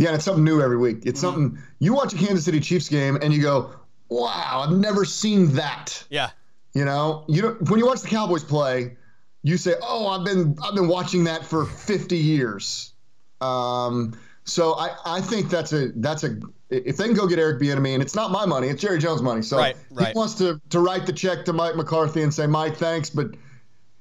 Yeah, 0.00 0.14
it's 0.14 0.24
something 0.24 0.44
new 0.44 0.62
every 0.62 0.78
week. 0.78 1.04
It's 1.04 1.22
mm-hmm. 1.22 1.42
something 1.42 1.62
you 1.78 1.92
watch 1.92 2.14
a 2.14 2.16
Kansas 2.16 2.44
City 2.44 2.60
Chiefs 2.60 2.88
game 2.88 3.18
and 3.20 3.34
you 3.34 3.42
go, 3.42 3.70
"Wow, 4.08 4.64
I've 4.64 4.72
never 4.72 5.04
seen 5.04 5.52
that." 5.56 6.04
yeah 6.08 6.30
You 6.72 6.86
know, 6.86 7.24
you 7.28 7.42
don't, 7.42 7.70
when 7.70 7.78
you 7.78 7.86
watch 7.86 8.00
the 8.00 8.08
Cowboys 8.08 8.42
play, 8.42 8.96
you 9.42 9.56
say, 9.56 9.74
"Oh, 9.82 10.08
I've 10.08 10.24
been 10.24 10.56
I've 10.62 10.74
been 10.74 10.88
watching 10.88 11.24
that 11.24 11.44
for 11.44 11.66
50 11.66 12.16
years." 12.16 12.92
Um, 13.40 14.18
so 14.44 14.74
I, 14.74 14.96
I 15.06 15.20
think 15.20 15.50
that's 15.50 15.72
a 15.72 15.88
that's 15.96 16.24
a 16.24 16.38
if 16.70 16.96
they 16.96 17.04
can 17.04 17.14
go 17.14 17.26
get 17.26 17.38
Eric 17.38 17.60
Bieniemy 17.60 17.94
and 17.94 18.02
it's 18.02 18.14
not 18.14 18.30
my 18.30 18.46
money, 18.46 18.68
it's 18.68 18.80
Jerry 18.80 18.98
Jones' 18.98 19.22
money. 19.22 19.42
So 19.42 19.58
Right, 19.58 19.76
right. 19.90 20.08
he 20.08 20.18
wants 20.18 20.34
to 20.36 20.60
to 20.70 20.80
write 20.80 21.06
the 21.06 21.12
check 21.12 21.44
to 21.46 21.52
Mike 21.52 21.76
McCarthy 21.76 22.22
and 22.22 22.32
say, 22.32 22.46
"Mike, 22.46 22.76
thanks, 22.76 23.10
but 23.10 23.28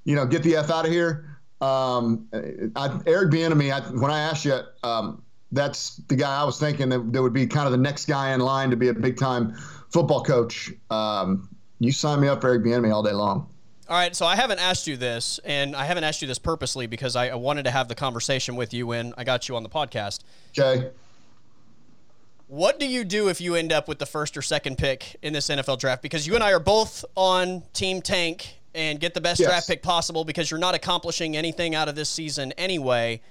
you 0.04 0.16
know, 0.16 0.26
get 0.26 0.44
the 0.44 0.56
f 0.56 0.70
out 0.70 0.86
of 0.86 0.92
here." 0.92 1.26
Um, 1.62 2.28
I, 2.76 3.00
Eric 3.06 3.32
Bieniemy, 3.32 3.74
I, 3.74 3.82
when 3.92 4.12
I 4.12 4.20
asked 4.20 4.46
you, 4.46 4.60
um, 4.84 5.22
that's 5.52 5.98
the 6.08 6.16
guy 6.16 6.40
I 6.40 6.44
was 6.46 6.58
thinking 6.58 6.90
that, 6.90 7.12
that 7.12 7.22
would 7.22 7.34
be 7.34 7.48
kind 7.48 7.66
of 7.66 7.72
the 7.72 7.78
next 7.78 8.06
guy 8.06 8.34
in 8.34 8.40
line 8.40 8.70
to 8.70 8.78
be 8.78 8.88
a 8.88 8.94
big 8.94 9.18
time 9.18 9.54
football 9.90 10.24
coach. 10.24 10.72
Um, 10.90 11.50
you 11.80 11.92
sign 11.92 12.22
me 12.22 12.28
up 12.28 12.42
for 12.42 12.50
Eric 12.50 12.64
Bieniemy 12.64 12.94
all 12.94 13.04
day 13.04 13.12
long. 13.12 13.50
All 13.90 13.98
right 13.98 14.16
so 14.16 14.26
i 14.26 14.36
haven't 14.36 14.60
asked 14.60 14.88
you 14.88 14.96
this 14.96 15.40
and 15.44 15.76
i 15.76 15.84
haven't 15.86 16.04
asked 16.04 16.22
you 16.22 16.28
this 16.28 16.40
purposely 16.40 16.86
because 16.88 17.16
I, 17.16 17.30
I 17.30 17.36
wanted 17.36 17.64
to 17.64 17.72
have 17.72 17.88
the 17.88 17.96
conversation 17.96 18.56
with 18.56 18.74
you 18.74 18.88
when 18.88 19.14
i 19.18 19.24
got 19.24 19.50
you 19.50 19.56
on 19.56 19.64
the 19.64 19.70
podcast 19.70 20.20
Okay. 20.58 20.90
What 22.48 22.80
do 22.80 22.88
you 22.88 23.04
do 23.04 23.30
if 23.30 23.40
you 23.40 23.54
end 23.54 23.72
up 23.72 23.88
with 23.88 24.00
the 24.00 24.08
first 24.08 24.36
or 24.36 24.42
second 24.42 24.80
pick 24.80 25.16
in 25.22 25.34
this 25.34 25.50
NFL 25.50 25.78
draft? 25.78 26.02
Because 26.02 26.26
you 26.26 26.34
and 26.34 26.44
I 26.44 26.52
are 26.52 26.60
both 26.60 27.06
on 27.16 27.62
Team 27.74 28.02
Tank 28.02 28.60
and 28.74 29.00
get 29.00 29.14
the 29.14 29.22
best 29.22 29.40
Yes. 29.40 29.50
draft 29.50 29.68
pick 29.68 29.84
possible 29.84 30.26
because 30.26 30.50
you're 30.50 30.60
not 30.60 30.74
accomplishing 30.74 31.38
anything 31.38 31.76
out 31.76 31.88
of 31.88 31.94
this 31.96 32.10
season 32.10 32.52
anyway. 32.54 33.22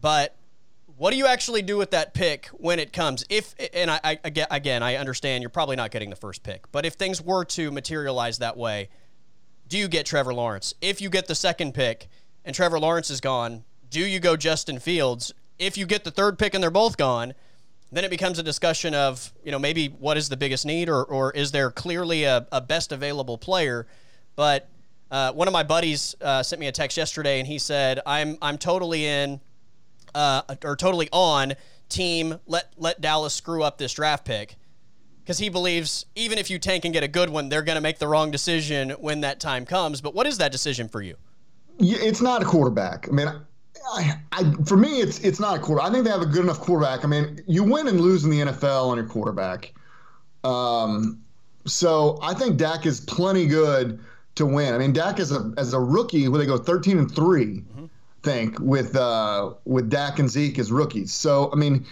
But 0.00 0.34
what 0.96 1.12
do 1.12 1.16
you 1.16 1.26
actually 1.26 1.62
do 1.62 1.76
with 1.76 1.92
that 1.92 2.12
pick 2.12 2.46
when 2.48 2.80
it 2.80 2.92
comes? 2.92 3.24
If 3.30 3.54
and 3.72 3.88
I, 3.88 4.00
I 4.02 4.18
again, 4.24 4.48
again, 4.50 4.82
I 4.82 4.96
understand 4.96 5.42
you're 5.44 5.48
probably 5.50 5.76
not 5.76 5.92
getting 5.92 6.10
the 6.10 6.16
first 6.16 6.42
pick, 6.42 6.70
but 6.72 6.84
if 6.84 6.94
things 6.94 7.22
were 7.22 7.44
to 7.44 7.70
materialize 7.70 8.38
that 8.38 8.56
way, 8.56 8.88
do 9.68 9.78
you 9.78 9.88
get 9.88 10.06
Trevor 10.06 10.34
Lawrence? 10.34 10.74
If 10.80 11.00
you 11.00 11.10
get 11.10 11.26
the 11.26 11.34
second 11.34 11.74
pick 11.74 12.08
and 12.44 12.54
Trevor 12.54 12.78
Lawrence 12.78 13.10
is 13.10 13.20
gone, 13.20 13.64
do 13.90 14.00
you 14.00 14.20
go 14.20 14.36
Justin 14.36 14.78
Fields? 14.78 15.32
If 15.58 15.76
you 15.76 15.86
get 15.86 16.04
the 16.04 16.10
third 16.10 16.38
pick 16.38 16.54
and 16.54 16.62
they're 16.62 16.70
both 16.70 16.96
gone, 16.96 17.34
then 17.92 18.04
it 18.04 18.10
becomes 18.10 18.38
a 18.38 18.42
discussion 18.42 18.94
of, 18.94 19.32
you 19.44 19.52
know, 19.52 19.58
maybe 19.58 19.88
what 19.88 20.16
is 20.16 20.28
the 20.28 20.36
biggest 20.36 20.66
need 20.66 20.88
or, 20.88 21.04
or 21.04 21.32
is 21.32 21.52
there 21.52 21.70
clearly 21.70 22.24
a, 22.24 22.46
a 22.52 22.60
best 22.60 22.92
available 22.92 23.38
player? 23.38 23.86
But 24.34 24.68
uh, 25.10 25.32
one 25.32 25.48
of 25.48 25.52
my 25.52 25.62
buddies 25.62 26.14
uh, 26.20 26.42
sent 26.42 26.60
me 26.60 26.66
a 26.66 26.72
text 26.72 26.96
yesterday 26.96 27.38
and 27.38 27.46
he 27.46 27.58
said, 27.58 28.00
I'm, 28.04 28.38
I'm 28.42 28.58
totally 28.58 29.06
in 29.06 29.40
uh, 30.14 30.42
or 30.64 30.76
totally 30.76 31.08
on 31.12 31.54
team 31.88 32.40
let, 32.46 32.72
let 32.76 33.00
Dallas 33.00 33.34
screw 33.34 33.62
up 33.62 33.78
this 33.78 33.92
draft 33.92 34.24
pick. 34.24 34.56
Because 35.26 35.38
he 35.38 35.48
believes 35.48 36.06
even 36.14 36.38
if 36.38 36.48
you 36.50 36.56
tank 36.56 36.84
and 36.84 36.94
get 36.94 37.02
a 37.02 37.08
good 37.08 37.28
one, 37.28 37.48
they're 37.48 37.62
going 37.62 37.74
to 37.74 37.82
make 37.82 37.98
the 37.98 38.06
wrong 38.06 38.30
decision 38.30 38.90
when 38.90 39.22
that 39.22 39.40
time 39.40 39.66
comes. 39.66 40.00
But 40.00 40.14
what 40.14 40.24
is 40.24 40.38
that 40.38 40.52
decision 40.52 40.88
for 40.88 41.02
you? 41.02 41.16
It's 41.80 42.20
not 42.20 42.42
a 42.42 42.44
quarterback. 42.44 43.08
I 43.08 43.10
mean, 43.10 43.28
I, 43.92 44.20
I, 44.30 44.52
for 44.64 44.76
me, 44.76 45.00
it's 45.00 45.18
it's 45.18 45.40
not 45.40 45.56
a 45.56 45.60
quarter. 45.60 45.82
I 45.82 45.90
think 45.90 46.04
they 46.04 46.10
have 46.10 46.22
a 46.22 46.26
good 46.26 46.44
enough 46.44 46.60
quarterback. 46.60 47.04
I 47.04 47.08
mean, 47.08 47.40
you 47.48 47.64
win 47.64 47.88
and 47.88 48.00
lose 48.00 48.24
in 48.24 48.30
the 48.30 48.40
NFL 48.40 48.86
on 48.86 48.98
your 48.98 49.06
quarterback. 49.06 49.74
Um, 50.44 51.20
so 51.66 52.20
I 52.22 52.32
think 52.32 52.56
Dak 52.56 52.86
is 52.86 53.00
plenty 53.00 53.46
good 53.46 53.98
to 54.36 54.46
win. 54.46 54.74
I 54.74 54.78
mean, 54.78 54.92
Dak 54.92 55.18
is 55.18 55.32
a 55.32 55.52
as 55.58 55.72
a 55.72 55.80
rookie, 55.80 56.28
where 56.28 56.38
they 56.38 56.46
go 56.46 56.56
13 56.56 56.98
and 56.98 57.12
3 57.12 57.46
mm-hmm. 57.46 57.84
I 57.84 57.88
think 58.22 58.58
with 58.60 58.94
uh, 58.94 59.54
with 59.64 59.90
Dak 59.90 60.20
and 60.20 60.30
Zeke 60.30 60.60
as 60.60 60.70
rookies. 60.70 61.12
So 61.12 61.50
I 61.52 61.56
mean, 61.56 61.84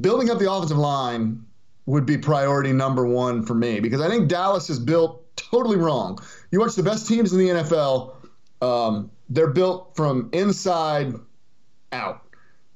building 0.00 0.30
up 0.30 0.38
the 0.38 0.50
offensive 0.50 0.78
line 0.78 1.44
would 1.86 2.04
be 2.04 2.18
priority 2.18 2.72
number 2.72 3.06
one 3.06 3.44
for 3.44 3.54
me 3.54 3.80
because 3.80 4.00
I 4.00 4.08
think 4.08 4.28
Dallas 4.28 4.68
is 4.68 4.78
built 4.78 5.22
totally 5.36 5.76
wrong. 5.76 6.18
You 6.50 6.60
watch 6.60 6.74
the 6.74 6.82
best 6.82 7.06
teams 7.06 7.32
in 7.32 7.38
the 7.38 7.48
NFL, 7.48 8.14
um, 8.60 9.10
they're 9.28 9.48
built 9.48 9.94
from 9.94 10.28
inside 10.32 11.14
out. 11.92 12.22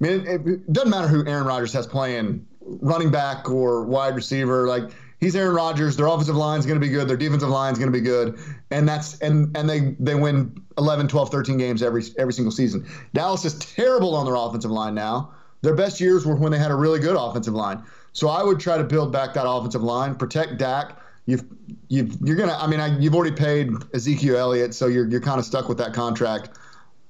I 0.00 0.04
mean, 0.04 0.26
it, 0.26 0.46
it, 0.46 0.72
doesn't 0.72 0.90
matter 0.90 1.08
who 1.08 1.26
Aaron 1.26 1.46
Rodgers 1.46 1.72
has 1.72 1.86
playing 1.86 2.46
running 2.60 3.10
back 3.10 3.50
or 3.50 3.84
wide 3.84 4.14
receiver. 4.14 4.66
Like 4.66 4.90
he's 5.20 5.36
Aaron 5.36 5.54
Rodgers. 5.54 5.96
Their 5.96 6.06
offensive 6.06 6.36
line 6.36 6.58
is 6.58 6.66
going 6.66 6.80
to 6.80 6.86
be 6.86 6.92
good. 6.92 7.08
Their 7.08 7.16
defensive 7.16 7.48
line 7.48 7.72
is 7.72 7.78
going 7.78 7.92
to 7.92 7.98
be 7.98 8.04
good, 8.04 8.38
and 8.70 8.88
that's 8.88 9.18
and 9.18 9.54
and 9.56 9.68
they 9.68 9.96
they 10.00 10.14
win 10.14 10.62
11, 10.78 11.08
12, 11.08 11.30
13 11.30 11.58
games 11.58 11.82
every 11.82 12.02
every 12.18 12.32
single 12.32 12.52
season. 12.52 12.88
Dallas 13.12 13.44
is 13.44 13.58
terrible 13.58 14.14
on 14.14 14.24
their 14.24 14.36
offensive 14.36 14.70
line 14.70 14.94
now. 14.94 15.32
Their 15.62 15.74
best 15.74 16.00
years 16.00 16.24
were 16.24 16.36
when 16.36 16.52
they 16.52 16.58
had 16.58 16.70
a 16.70 16.76
really 16.76 17.00
good 17.00 17.16
offensive 17.16 17.54
line. 17.54 17.84
So 18.12 18.28
I 18.28 18.42
would 18.42 18.58
try 18.58 18.76
to 18.76 18.84
build 18.84 19.12
back 19.12 19.34
that 19.34 19.48
offensive 19.48 19.82
line, 19.82 20.14
protect 20.14 20.58
Dak. 20.58 20.98
You've, 21.26 21.44
you've 21.88 22.16
you're 22.22 22.36
gonna. 22.36 22.56
I 22.58 22.66
mean, 22.66 22.80
I, 22.80 22.98
you've 22.98 23.14
already 23.14 23.34
paid 23.34 23.70
Ezekiel 23.94 24.36
Elliott, 24.36 24.74
so 24.74 24.86
you're 24.86 25.08
you're 25.08 25.20
kind 25.20 25.38
of 25.38 25.44
stuck 25.44 25.68
with 25.68 25.78
that 25.78 25.92
contract. 25.92 26.50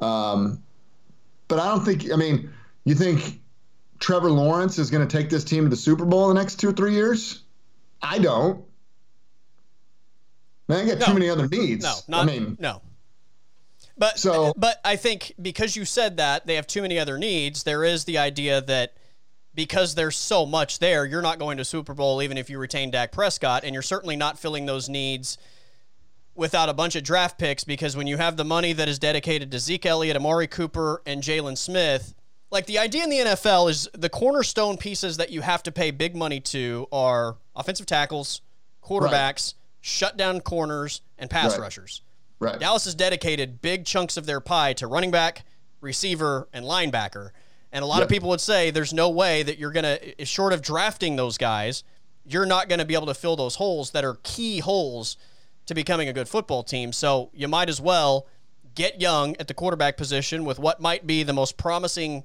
Um, 0.01 0.63
but 1.49 1.59
I 1.59 1.69
don't 1.69 1.85
think. 1.85 2.13
I 2.13 2.17
mean, 2.17 2.53
you 2.85 2.95
think 2.95 3.41
Trevor 3.99 4.31
Lawrence 4.31 4.79
is 4.79 4.91
going 4.91 5.07
to 5.07 5.17
take 5.17 5.31
this 5.31 5.45
team 5.45 5.65
to 5.65 5.71
the 5.71 5.77
Super 5.77 6.05
Bowl 6.05 6.29
in 6.29 6.37
the 6.37 6.41
next 6.41 6.57
two 6.57 6.69
or 6.69 6.73
three 6.73 6.93
years? 6.93 7.45
I 8.03 8.19
don't. 8.19 8.65
Man, 10.69 10.85
I 10.85 10.89
got 10.89 10.99
no. 10.99 11.07
too 11.07 11.15
many 11.15 11.29
other 11.29 11.49
needs. 11.49 11.85
No, 11.85 11.95
not, 12.09 12.23
I 12.23 12.25
mean, 12.27 12.57
no. 12.61 12.83
But 13.97 14.19
so, 14.19 14.55
but 14.57 14.81
I 14.85 14.97
think 14.97 15.35
because 15.41 15.77
you 15.77 15.85
said 15.85 16.17
that 16.17 16.47
they 16.47 16.55
have 16.55 16.67
too 16.67 16.81
many 16.81 16.99
other 16.99 17.19
needs, 17.19 17.65
there 17.65 17.85
is 17.85 18.05
the 18.05 18.19
idea 18.19 18.61
that 18.63 18.95
because 19.55 19.95
there's 19.95 20.17
so 20.17 20.47
much 20.47 20.79
there, 20.79 21.05
you're 21.05 21.23
not 21.23 21.39
going 21.39 21.59
to 21.59 21.65
Super 21.65 21.95
Bowl 21.95 22.23
even 22.23 22.39
if 22.39 22.49
you 22.49 22.59
retain 22.59 22.91
Dak 22.91 23.13
Prescott, 23.13 23.65
and 23.65 23.75
you're 23.75 23.83
certainly 23.83 24.17
not 24.17 24.39
filling 24.39 24.67
those 24.67 24.89
needs 24.89 25.39
without 26.35 26.69
a 26.69 26.75
bunch 26.75 26.97
of 26.97 27.03
draft 27.03 27.39
picks 27.39 27.65
because 27.65 27.97
when 27.97 28.07
you 28.07 28.17
have 28.17 28.37
the 28.37 28.45
money 28.45 28.73
that 28.73 28.89
is 28.89 28.99
dedicated 28.99 29.51
to 29.51 29.59
Zeke 29.59 29.87
Elliott, 29.87 30.17
Amari 30.17 30.47
Cooper, 30.47 31.03
and 31.05 31.23
Jaylon 31.23 31.59
Smith, 31.59 32.15
like 32.51 32.67
the 32.67 32.79
idea 32.79 33.05
in 33.05 33.11
the 33.11 33.19
NFL 33.19 33.71
is 33.71 33.89
the 33.93 34.09
cornerstone 34.09 34.77
pieces 34.77 35.17
that 35.19 35.31
you 35.31 35.41
have 35.41 35.63
to 35.65 35.73
pay 35.73 35.91
big 35.91 36.17
money 36.17 36.41
to 36.41 36.87
are 36.93 37.37
offensive 37.55 37.87
tackles, 37.87 38.41
quarterbacks, 38.83 39.13
right. 39.13 39.55
shut 39.81 40.17
down 40.17 40.41
corners, 40.41 41.03
and 41.19 41.31
pass 41.31 41.53
right. 41.53 41.61
rushers. 41.61 42.03
Right. 42.39 42.59
Dallas 42.59 42.87
has 42.87 42.95
dedicated 42.95 43.61
big 43.61 43.85
chunks 43.85 44.17
of 44.17 44.27
their 44.27 44.41
pie 44.41 44.73
to 44.75 44.87
running 44.87 45.11
back, 45.11 45.45
receiver, 45.81 46.49
and 46.53 46.65
linebacker. 46.65 47.31
And 47.73 47.83
a 47.83 47.87
lot 47.87 47.97
yep. 47.97 48.05
of 48.05 48.09
people 48.09 48.29
would 48.31 48.41
say 48.41 48.71
there's 48.71 48.93
no 48.93 49.11
way 49.11 49.43
that 49.43 49.59
you're 49.59 49.71
going 49.71 49.85
to, 49.85 50.25
short 50.25 50.53
of 50.53 50.61
drafting 50.63 51.17
those 51.17 51.39
guys, 51.39 51.85
you're 52.25 52.47
not 52.47 52.69
going 52.69 52.81
to 52.81 52.85
be 52.85 52.95
able 52.95 53.07
to 53.07 53.15
fill 53.15 53.37
those 53.37 53.57
holes 53.57 53.93
that 53.93 54.05
are 54.05 54.19
key 54.23 54.59
holes 54.59 55.17
to 55.67 55.75
becoming 55.75 56.09
a 56.09 56.13
good 56.13 56.29
football 56.29 56.63
team. 56.63 56.93
So 56.93 57.31
you 57.33 57.49
might 57.49 57.69
as 57.69 57.81
well 57.81 58.27
get 58.75 59.01
young 59.01 59.37
at 59.39 59.49
the 59.49 59.55
quarterback 59.55 59.97
position 59.97 60.45
with 60.45 60.59
what 60.59 60.81
might 60.81 61.07
be 61.07 61.23
the 61.23 61.33
most 61.33 61.57
promising 61.57 62.25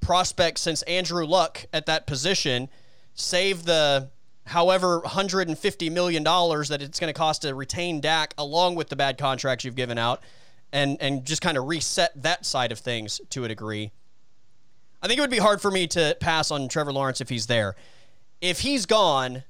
prospect 0.00 0.58
since 0.58 0.82
Andrew 0.82 1.26
Luck 1.26 1.64
at 1.72 1.86
that 1.86 2.06
position. 2.06 2.68
Save 3.14 3.64
the 3.64 4.10
however 4.46 5.00
$150 5.00 5.92
million 5.92 6.24
that 6.24 6.78
it's 6.80 7.00
going 7.00 7.12
to 7.12 7.18
cost 7.18 7.42
to 7.42 7.54
retain 7.54 8.00
Dak 8.00 8.34
along 8.38 8.74
with 8.74 8.88
the 8.88 8.96
bad 8.96 9.18
contracts 9.18 9.64
you've 9.64 9.76
given 9.76 9.98
out 9.98 10.22
and, 10.72 10.96
and 11.00 11.24
just 11.24 11.42
kind 11.42 11.56
of 11.56 11.66
reset 11.66 12.10
that 12.22 12.46
side 12.46 12.72
of 12.72 12.78
things 12.78 13.20
to 13.30 13.44
a 13.44 13.48
degree. 13.48 13.92
I 15.02 15.06
think 15.06 15.18
it 15.18 15.20
would 15.20 15.30
be 15.30 15.38
hard 15.38 15.60
for 15.60 15.70
me 15.70 15.86
to 15.88 16.16
pass 16.20 16.50
on 16.50 16.68
Trevor 16.68 16.92
Lawrence 16.92 17.20
if 17.20 17.28
he's 17.28 17.46
there. 17.46 17.76
If 18.40 18.60
he's 18.60 18.86
gone, 18.86 19.44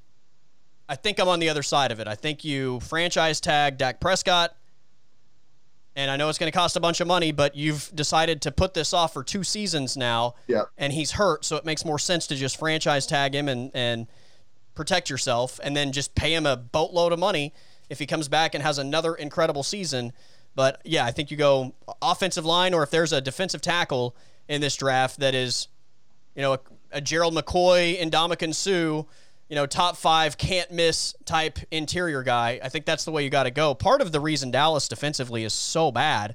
I 0.88 0.96
think 0.96 1.18
I'm 1.18 1.28
on 1.28 1.40
the 1.40 1.48
other 1.48 1.62
side 1.62 1.90
of 1.90 2.00
it. 2.00 2.08
I 2.08 2.14
think 2.14 2.44
you 2.44 2.80
franchise 2.80 3.40
tag 3.40 3.78
Dak 3.78 4.00
Prescott. 4.00 4.54
And 5.96 6.10
I 6.10 6.16
know 6.16 6.28
it's 6.28 6.38
going 6.38 6.52
to 6.52 6.56
cost 6.56 6.76
a 6.76 6.80
bunch 6.80 7.00
of 7.00 7.08
money, 7.08 7.32
but 7.32 7.56
you've 7.56 7.90
decided 7.94 8.42
to 8.42 8.52
put 8.52 8.72
this 8.72 8.94
off 8.94 9.12
for 9.12 9.24
two 9.24 9.42
seasons 9.42 9.96
now. 9.96 10.34
Yeah. 10.46 10.64
And 10.76 10.92
he's 10.92 11.12
hurt, 11.12 11.44
so 11.44 11.56
it 11.56 11.64
makes 11.64 11.84
more 11.84 11.98
sense 11.98 12.26
to 12.28 12.36
just 12.36 12.58
franchise 12.58 13.06
tag 13.06 13.34
him 13.34 13.48
and, 13.48 13.70
and 13.74 14.06
protect 14.74 15.10
yourself 15.10 15.58
and 15.62 15.76
then 15.76 15.92
just 15.92 16.14
pay 16.14 16.32
him 16.32 16.46
a 16.46 16.56
boatload 16.56 17.12
of 17.12 17.18
money 17.18 17.52
if 17.88 17.98
he 17.98 18.06
comes 18.06 18.28
back 18.28 18.54
and 18.54 18.62
has 18.62 18.78
another 18.78 19.14
incredible 19.14 19.64
season. 19.64 20.12
But 20.54 20.80
yeah, 20.84 21.04
I 21.04 21.10
think 21.10 21.30
you 21.30 21.36
go 21.36 21.74
offensive 22.00 22.44
line 22.44 22.74
or 22.74 22.82
if 22.82 22.90
there's 22.90 23.14
a 23.14 23.22
defensive 23.22 23.62
tackle– 23.62 24.14
in 24.48 24.60
this 24.60 24.76
draft 24.76 25.20
that 25.20 25.34
is, 25.34 25.68
you 26.34 26.42
know, 26.42 26.54
a, 26.54 26.60
a 26.92 27.00
Gerald 27.00 27.34
McCoy 27.34 28.00
and 28.00 28.10
Ndamukong 28.10 28.54
Suh, 28.54 29.04
you 29.48 29.54
know, 29.54 29.66
top 29.66 29.96
five 29.96 30.36
can't 30.36 30.70
miss 30.70 31.14
type 31.24 31.58
interior 31.70 32.22
guy. 32.22 32.60
I 32.62 32.68
think 32.68 32.84
that's 32.84 33.04
the 33.04 33.10
way 33.10 33.24
you 33.24 33.30
got 33.30 33.44
to 33.44 33.50
go. 33.50 33.74
Part 33.74 34.00
of 34.00 34.12
the 34.12 34.20
reason 34.20 34.50
Dallas 34.50 34.88
defensively 34.88 35.44
is 35.44 35.52
so 35.52 35.90
bad, 35.90 36.34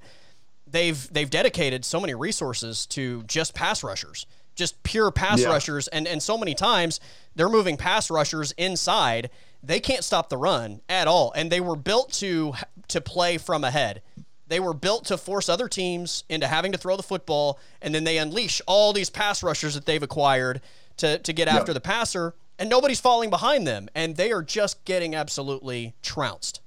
they've 0.67 1.11
they've 1.13 1.29
dedicated 1.29 1.85
so 1.85 1.99
many 1.99 2.13
resources 2.15 2.85
to 2.87 3.23
just 3.23 3.53
pass 3.53 3.83
rushers, 3.83 4.25
just 4.55 4.81
pure 4.83 5.11
pass 5.11 5.41
yeah. 5.41 5.49
rushers, 5.49 5.87
and 5.89 6.07
and 6.07 6.21
so 6.21 6.37
many 6.37 6.55
times 6.55 6.99
they're 7.35 7.49
moving 7.49 7.77
pass 7.77 8.09
rushers 8.09 8.51
inside. 8.53 9.29
They 9.61 9.79
can't 9.79 10.03
stop 10.03 10.29
the 10.29 10.37
run 10.37 10.81
at 10.89 11.07
all, 11.07 11.31
and 11.35 11.51
they 11.51 11.61
were 11.61 11.75
built 11.75 12.11
to 12.13 12.53
to 12.89 12.99
play 12.99 13.37
from 13.37 13.63
ahead. 13.63 14.01
They 14.47 14.59
were 14.59 14.73
built 14.73 15.05
to 15.05 15.17
force 15.17 15.49
other 15.49 15.67
teams 15.67 16.23
into 16.29 16.47
having 16.47 16.71
to 16.73 16.77
throw 16.77 16.97
the 16.97 17.03
football, 17.03 17.59
and 17.81 17.95
then 17.95 18.03
they 18.03 18.17
unleash 18.17 18.61
all 18.67 18.93
these 18.93 19.09
pass 19.09 19.41
rushers 19.41 19.73
that 19.73 19.85
they've 19.85 20.03
acquired 20.03 20.61
to, 20.97 21.17
to 21.19 21.33
get 21.33 21.47
after 21.47 21.73
the 21.73 21.81
passer, 21.81 22.35
and 22.59 22.69
nobody's 22.69 22.99
falling 22.99 23.29
behind 23.29 23.65
them, 23.65 23.89
and 23.95 24.15
they 24.15 24.31
are 24.31 24.43
just 24.43 24.83
getting 24.85 25.15
absolutely 25.15 25.95
trounced. 26.03 26.61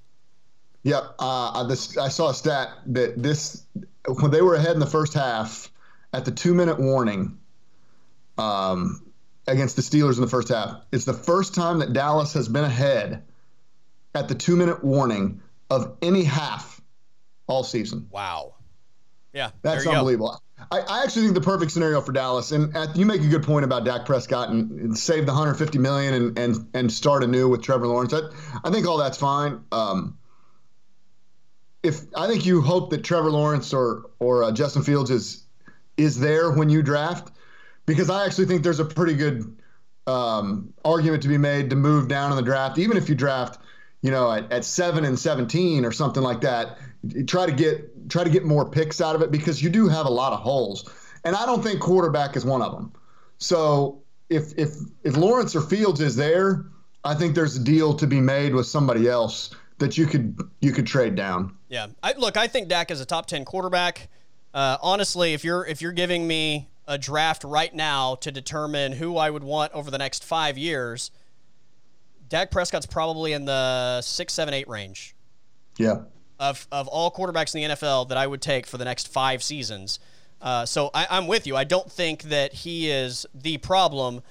Yep. 0.83 1.15
Uh, 1.19 1.63
this, 1.65 1.97
I 1.97 2.09
saw 2.09 2.29
a 2.29 2.33
stat 2.33 2.69
that 2.87 3.21
this, 3.21 3.63
when 4.07 4.31
they 4.31 4.41
were 4.41 4.55
ahead 4.55 4.71
in 4.71 4.79
the 4.79 4.85
first 4.85 5.13
half, 5.13 5.71
at 6.13 6.25
the 6.25 6.31
two 6.31 6.53
minute 6.53 6.79
warning 6.79 7.37
um, 8.37 9.01
against 9.47 9.75
the 9.75 9.81
Steelers 9.81 10.15
in 10.15 10.21
the 10.21 10.29
first 10.29 10.49
half, 10.49 10.81
it's 10.91 11.05
the 11.05 11.13
first 11.13 11.53
time 11.53 11.79
that 11.79 11.93
Dallas 11.93 12.33
has 12.33 12.47
been 12.47 12.63
ahead 12.63 13.23
at 14.15 14.27
the 14.27 14.35
two 14.35 14.55
minute 14.55 14.83
warning 14.83 15.41
of 15.69 15.97
any 16.01 16.23
half 16.23 16.76
all 17.47 17.63
season. 17.63 18.07
Wow. 18.11 18.55
Yeah, 19.33 19.51
that's 19.61 19.85
unbelievable. 19.85 20.41
I, 20.71 20.79
I, 20.79 21.03
actually 21.03 21.23
think 21.23 21.35
the 21.35 21.41
perfect 21.41 21.71
scenario 21.71 22.01
for 22.01 22.11
Dallas, 22.11 22.51
and 22.51 22.73
you 22.95 23.05
make 23.05 23.21
a 23.21 23.27
good 23.27 23.43
point 23.43 23.63
about 23.63 23.85
Dak 23.85 24.05
Prescott 24.05 24.49
and, 24.49 24.71
and 24.79 24.97
save 24.97 25.27
the 25.27 25.31
150 25.31 25.77
million 25.77 26.13
and, 26.13 26.39
and 26.39 26.67
and 26.73 26.91
start 26.91 27.23
anew 27.23 27.47
with 27.47 27.61
Trevor 27.61 27.85
Lawrence. 27.87 28.13
I, 28.13 28.21
I 28.63 28.71
think 28.71 28.87
all 28.87 28.97
that's 28.97 29.17
fine. 29.17 29.63
Um, 29.71 30.17
if 31.83 32.01
I 32.15 32.27
think 32.27 32.45
you 32.45 32.61
hope 32.61 32.89
that 32.89 33.03
Trevor 33.03 33.29
Lawrence 33.29 33.73
or 33.73 34.09
or 34.19 34.43
uh, 34.43 34.51
Justin 34.51 34.81
Fields 34.81 35.11
is 35.11 35.45
is 35.97 36.19
there 36.19 36.51
when 36.51 36.69
you 36.69 36.81
draft, 36.81 37.31
because 37.85 38.09
I 38.09 38.25
actually 38.25 38.45
think 38.45 38.63
there's 38.63 38.79
a 38.79 38.85
pretty 38.85 39.13
good 39.13 39.55
um, 40.07 40.73
argument 40.83 41.21
to 41.23 41.29
be 41.29 41.37
made 41.37 41.69
to 41.69 41.75
move 41.75 42.07
down 42.07 42.31
in 42.31 42.37
the 42.37 42.43
draft, 42.43 42.79
even 42.79 42.97
if 42.97 43.07
you 43.07 43.13
draft, 43.13 43.59
you 44.01 44.09
know, 44.09 44.31
at, 44.31 44.51
at 44.51 44.65
seven 44.65 45.05
and 45.05 45.19
17 45.19 45.85
or 45.85 45.91
something 45.91 46.23
like 46.23 46.41
that 46.41 46.79
try 47.25 47.45
to 47.45 47.51
get 47.51 48.09
try 48.09 48.23
to 48.23 48.29
get 48.29 48.45
more 48.45 48.69
picks 48.69 49.01
out 49.01 49.15
of 49.15 49.21
it 49.21 49.31
because 49.31 49.61
you 49.61 49.69
do 49.69 49.87
have 49.87 50.05
a 50.05 50.09
lot 50.09 50.33
of 50.33 50.39
holes, 50.39 50.89
and 51.23 51.35
I 51.35 51.45
don't 51.45 51.63
think 51.63 51.79
quarterback 51.79 52.35
is 52.35 52.45
one 52.45 52.61
of 52.61 52.71
them. 52.71 52.91
So 53.37 54.01
if 54.29 54.53
if 54.57 54.75
if 55.03 55.15
Lawrence 55.15 55.55
or 55.55 55.61
Fields 55.61 56.01
is 56.01 56.15
there, 56.15 56.65
I 57.03 57.15
think 57.15 57.35
there's 57.35 57.55
a 57.55 57.63
deal 57.63 57.93
to 57.95 58.07
be 58.07 58.19
made 58.19 58.53
with 58.53 58.67
somebody 58.67 59.07
else 59.07 59.51
that 59.79 59.97
you 59.97 60.05
could 60.05 60.39
you 60.61 60.71
could 60.71 60.87
trade 60.87 61.15
down. 61.15 61.55
Yeah, 61.69 61.87
I, 62.01 62.13
look, 62.17 62.37
I 62.37 62.47
think 62.47 62.67
Dak 62.67 62.91
is 62.91 63.01
a 63.01 63.05
top 63.05 63.27
ten 63.27 63.45
quarterback. 63.45 64.09
Uh, 64.53 64.77
honestly, 64.81 65.33
if 65.33 65.43
you're 65.43 65.65
if 65.65 65.81
you're 65.81 65.91
giving 65.91 66.27
me 66.27 66.69
a 66.87 66.97
draft 66.97 67.43
right 67.43 67.73
now 67.73 68.15
to 68.15 68.31
determine 68.31 68.93
who 68.93 69.17
I 69.17 69.29
would 69.29 69.43
want 69.43 69.73
over 69.73 69.91
the 69.91 69.97
next 69.97 70.23
five 70.23 70.57
years, 70.57 71.11
Dak 72.29 72.49
Prescott's 72.49 72.85
probably 72.85 73.33
in 73.33 73.45
the 73.45 74.01
six, 74.01 74.33
seven, 74.33 74.53
eight 74.53 74.67
range. 74.67 75.15
Yeah 75.77 76.03
of, 76.39 76.67
of 76.71 76.87
all 76.87 77.11
quarterbacks 77.11 77.55
in 77.55 77.69
the 77.69 77.75
NFL 77.75 78.09
that 78.09 78.17
I 78.17 78.27
would 78.27 78.41
take 78.41 78.65
for 78.65 78.77
the 78.77 78.85
next 78.85 79.07
five 79.07 79.41
seasons. 79.41 79.99
Uh, 80.41 80.65
so 80.65 80.91
I, 80.93 81.07
I'm 81.09 81.27
with 81.27 81.47
you. 81.47 81.55
I 81.55 81.63
don't 81.63 81.91
think 81.91 82.23
that 82.23 82.53
he 82.53 82.89
is 82.89 83.25
the 83.33 83.57
problem, 83.57 84.21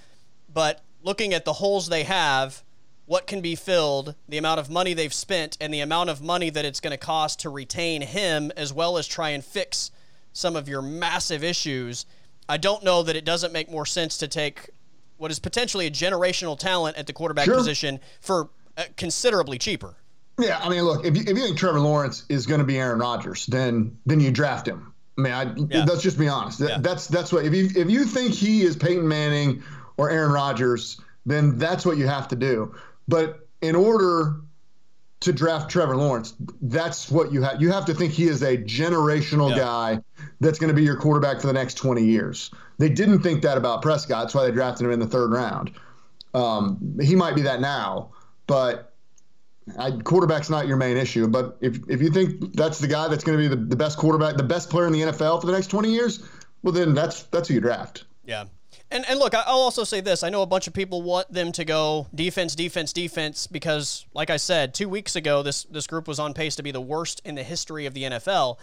but 0.52 0.82
looking 1.02 1.34
at 1.34 1.44
the 1.44 1.54
holes 1.54 1.88
they 1.88 2.04
have, 2.04 2.62
what 3.06 3.26
can 3.26 3.40
be 3.40 3.54
filled, 3.54 4.14
the 4.28 4.38
amount 4.38 4.60
of 4.60 4.68
money 4.68 4.92
they've 4.92 5.14
spent, 5.14 5.56
and 5.60 5.72
the 5.72 5.80
amount 5.80 6.10
of 6.10 6.20
money 6.20 6.50
that 6.50 6.64
it's 6.64 6.80
going 6.80 6.92
to 6.92 6.96
cost 6.96 7.40
to 7.40 7.50
retain 7.50 8.02
him, 8.02 8.52
as 8.56 8.72
well 8.72 8.98
as 8.98 9.06
try 9.06 9.30
and 9.30 9.44
fix 9.44 9.90
some 10.32 10.56
of 10.56 10.68
your 10.68 10.82
massive 10.82 11.42
issues, 11.42 12.04
I 12.48 12.56
don't 12.56 12.84
know 12.84 13.02
that 13.02 13.16
it 13.16 13.24
doesn't 13.24 13.52
make 13.52 13.70
more 13.70 13.86
sense 13.86 14.18
to 14.18 14.28
take 14.28 14.70
what 15.16 15.30
is 15.30 15.38
potentially 15.38 15.86
a 15.86 15.90
generational 15.90 16.58
talent 16.58 16.96
at 16.96 17.06
the 17.06 17.12
quarterback 17.12 17.46
sure. 17.46 17.56
position 17.56 18.00
for 18.20 18.50
uh, 18.76 18.84
considerably 18.96 19.58
cheaper. 19.58 19.94
Yeah, 20.38 20.58
I 20.62 20.68
mean, 20.68 20.82
look, 20.82 21.04
if 21.04 21.16
you, 21.16 21.22
if 21.22 21.28
you 21.28 21.44
think 21.44 21.56
Trevor 21.56 21.80
Lawrence 21.80 22.24
is 22.28 22.46
going 22.46 22.60
to 22.60 22.66
be 22.66 22.78
Aaron 22.78 22.98
Rodgers, 22.98 23.46
then 23.46 23.96
then 24.04 24.20
you 24.20 24.30
draft 24.30 24.68
him. 24.68 24.92
I 25.18 25.20
mean, 25.20 25.32
I, 25.32 25.54
yeah. 25.70 25.84
let's 25.84 26.02
just 26.02 26.18
be 26.18 26.28
honest. 26.28 26.60
Yeah. 26.60 26.78
That's 26.78 27.06
that's 27.06 27.32
what 27.32 27.44
if 27.46 27.54
you 27.54 27.70
if 27.74 27.90
you 27.90 28.04
think 28.04 28.34
he 28.34 28.62
is 28.62 28.76
Peyton 28.76 29.08
Manning 29.08 29.62
or 29.96 30.10
Aaron 30.10 30.32
Rodgers, 30.32 31.00
then 31.24 31.58
that's 31.58 31.86
what 31.86 31.96
you 31.96 32.06
have 32.06 32.28
to 32.28 32.36
do. 32.36 32.74
But 33.08 33.48
in 33.62 33.74
order 33.74 34.36
to 35.20 35.32
draft 35.32 35.70
Trevor 35.70 35.96
Lawrence, 35.96 36.34
that's 36.60 37.10
what 37.10 37.32
you 37.32 37.40
have. 37.42 37.62
You 37.62 37.72
have 37.72 37.86
to 37.86 37.94
think 37.94 38.12
he 38.12 38.28
is 38.28 38.42
a 38.42 38.58
generational 38.58 39.50
yeah. 39.50 39.56
guy 39.56 40.02
that's 40.40 40.58
going 40.58 40.68
to 40.68 40.74
be 40.74 40.82
your 40.82 40.96
quarterback 40.96 41.40
for 41.40 41.46
the 41.46 41.54
next 41.54 41.74
20 41.74 42.04
years. 42.04 42.50
They 42.76 42.90
didn't 42.90 43.22
think 43.22 43.40
that 43.42 43.56
about 43.56 43.80
Prescott. 43.80 44.24
That's 44.24 44.34
why 44.34 44.44
they 44.44 44.52
drafted 44.52 44.84
him 44.84 44.92
in 44.92 45.00
the 45.00 45.06
third 45.06 45.30
round. 45.30 45.72
Um, 46.34 46.98
he 47.00 47.16
might 47.16 47.34
be 47.34 47.42
that 47.42 47.62
now, 47.62 48.10
but 48.46 48.92
I, 49.78 49.90
quarterback's 49.90 50.48
not 50.48 50.66
your 50.66 50.76
main 50.76 50.96
issue. 50.96 51.26
But 51.26 51.58
if, 51.60 51.78
if 51.88 52.00
you 52.00 52.10
think 52.10 52.54
that's 52.54 52.78
the 52.78 52.86
guy 52.86 53.08
that's 53.08 53.24
going 53.24 53.38
to 53.38 53.42
be 53.42 53.48
the, 53.48 53.60
the 53.60 53.76
best 53.76 53.98
quarterback, 53.98 54.36
the 54.36 54.42
best 54.42 54.70
player 54.70 54.86
in 54.86 54.92
the 54.92 55.00
NFL 55.02 55.40
for 55.40 55.46
the 55.46 55.52
next 55.52 55.68
20 55.68 55.90
years, 55.90 56.26
well, 56.62 56.72
then 56.72 56.94
that's 56.94 57.24
that's 57.24 57.48
who 57.48 57.54
you 57.54 57.60
draft. 57.60 58.04
Yeah. 58.24 58.44
And, 58.90 59.04
and 59.08 59.18
look, 59.18 59.34
I'll 59.34 59.58
also 59.58 59.82
say 59.82 60.00
this. 60.00 60.22
I 60.22 60.28
know 60.28 60.42
a 60.42 60.46
bunch 60.46 60.68
of 60.68 60.72
people 60.72 61.02
want 61.02 61.32
them 61.32 61.50
to 61.52 61.64
go 61.64 62.06
defense, 62.14 62.54
defense, 62.54 62.92
defense 62.92 63.48
because, 63.48 64.06
like 64.14 64.30
I 64.30 64.36
said, 64.36 64.74
two 64.74 64.88
weeks 64.88 65.16
ago, 65.16 65.42
this, 65.42 65.64
this 65.64 65.88
group 65.88 66.06
was 66.06 66.20
on 66.20 66.34
pace 66.34 66.54
to 66.56 66.62
be 66.62 66.70
the 66.70 66.80
worst 66.80 67.20
in 67.24 67.34
the 67.34 67.42
history 67.42 67.86
of 67.86 67.94
the 67.94 68.04
NFL. 68.04 68.58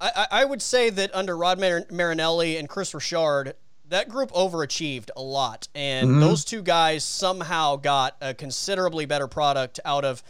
I, 0.00 0.26
I 0.30 0.44
would 0.44 0.60
say 0.60 0.90
that 0.90 1.14
under 1.14 1.36
Rod 1.36 1.58
Marinelli 1.58 2.56
and 2.56 2.68
Kris 2.68 2.92
Richard, 2.92 3.54
that 3.92 4.08
group 4.08 4.32
overachieved 4.32 5.10
a 5.16 5.22
lot. 5.22 5.68
And 5.74 6.08
mm-hmm. 6.08 6.20
those 6.20 6.44
two 6.44 6.62
guys 6.62 7.04
somehow 7.04 7.76
got 7.76 8.16
a 8.20 8.34
considerably 8.34 9.06
better 9.06 9.28
product 9.28 9.80
out 9.84 10.04
of 10.04 10.22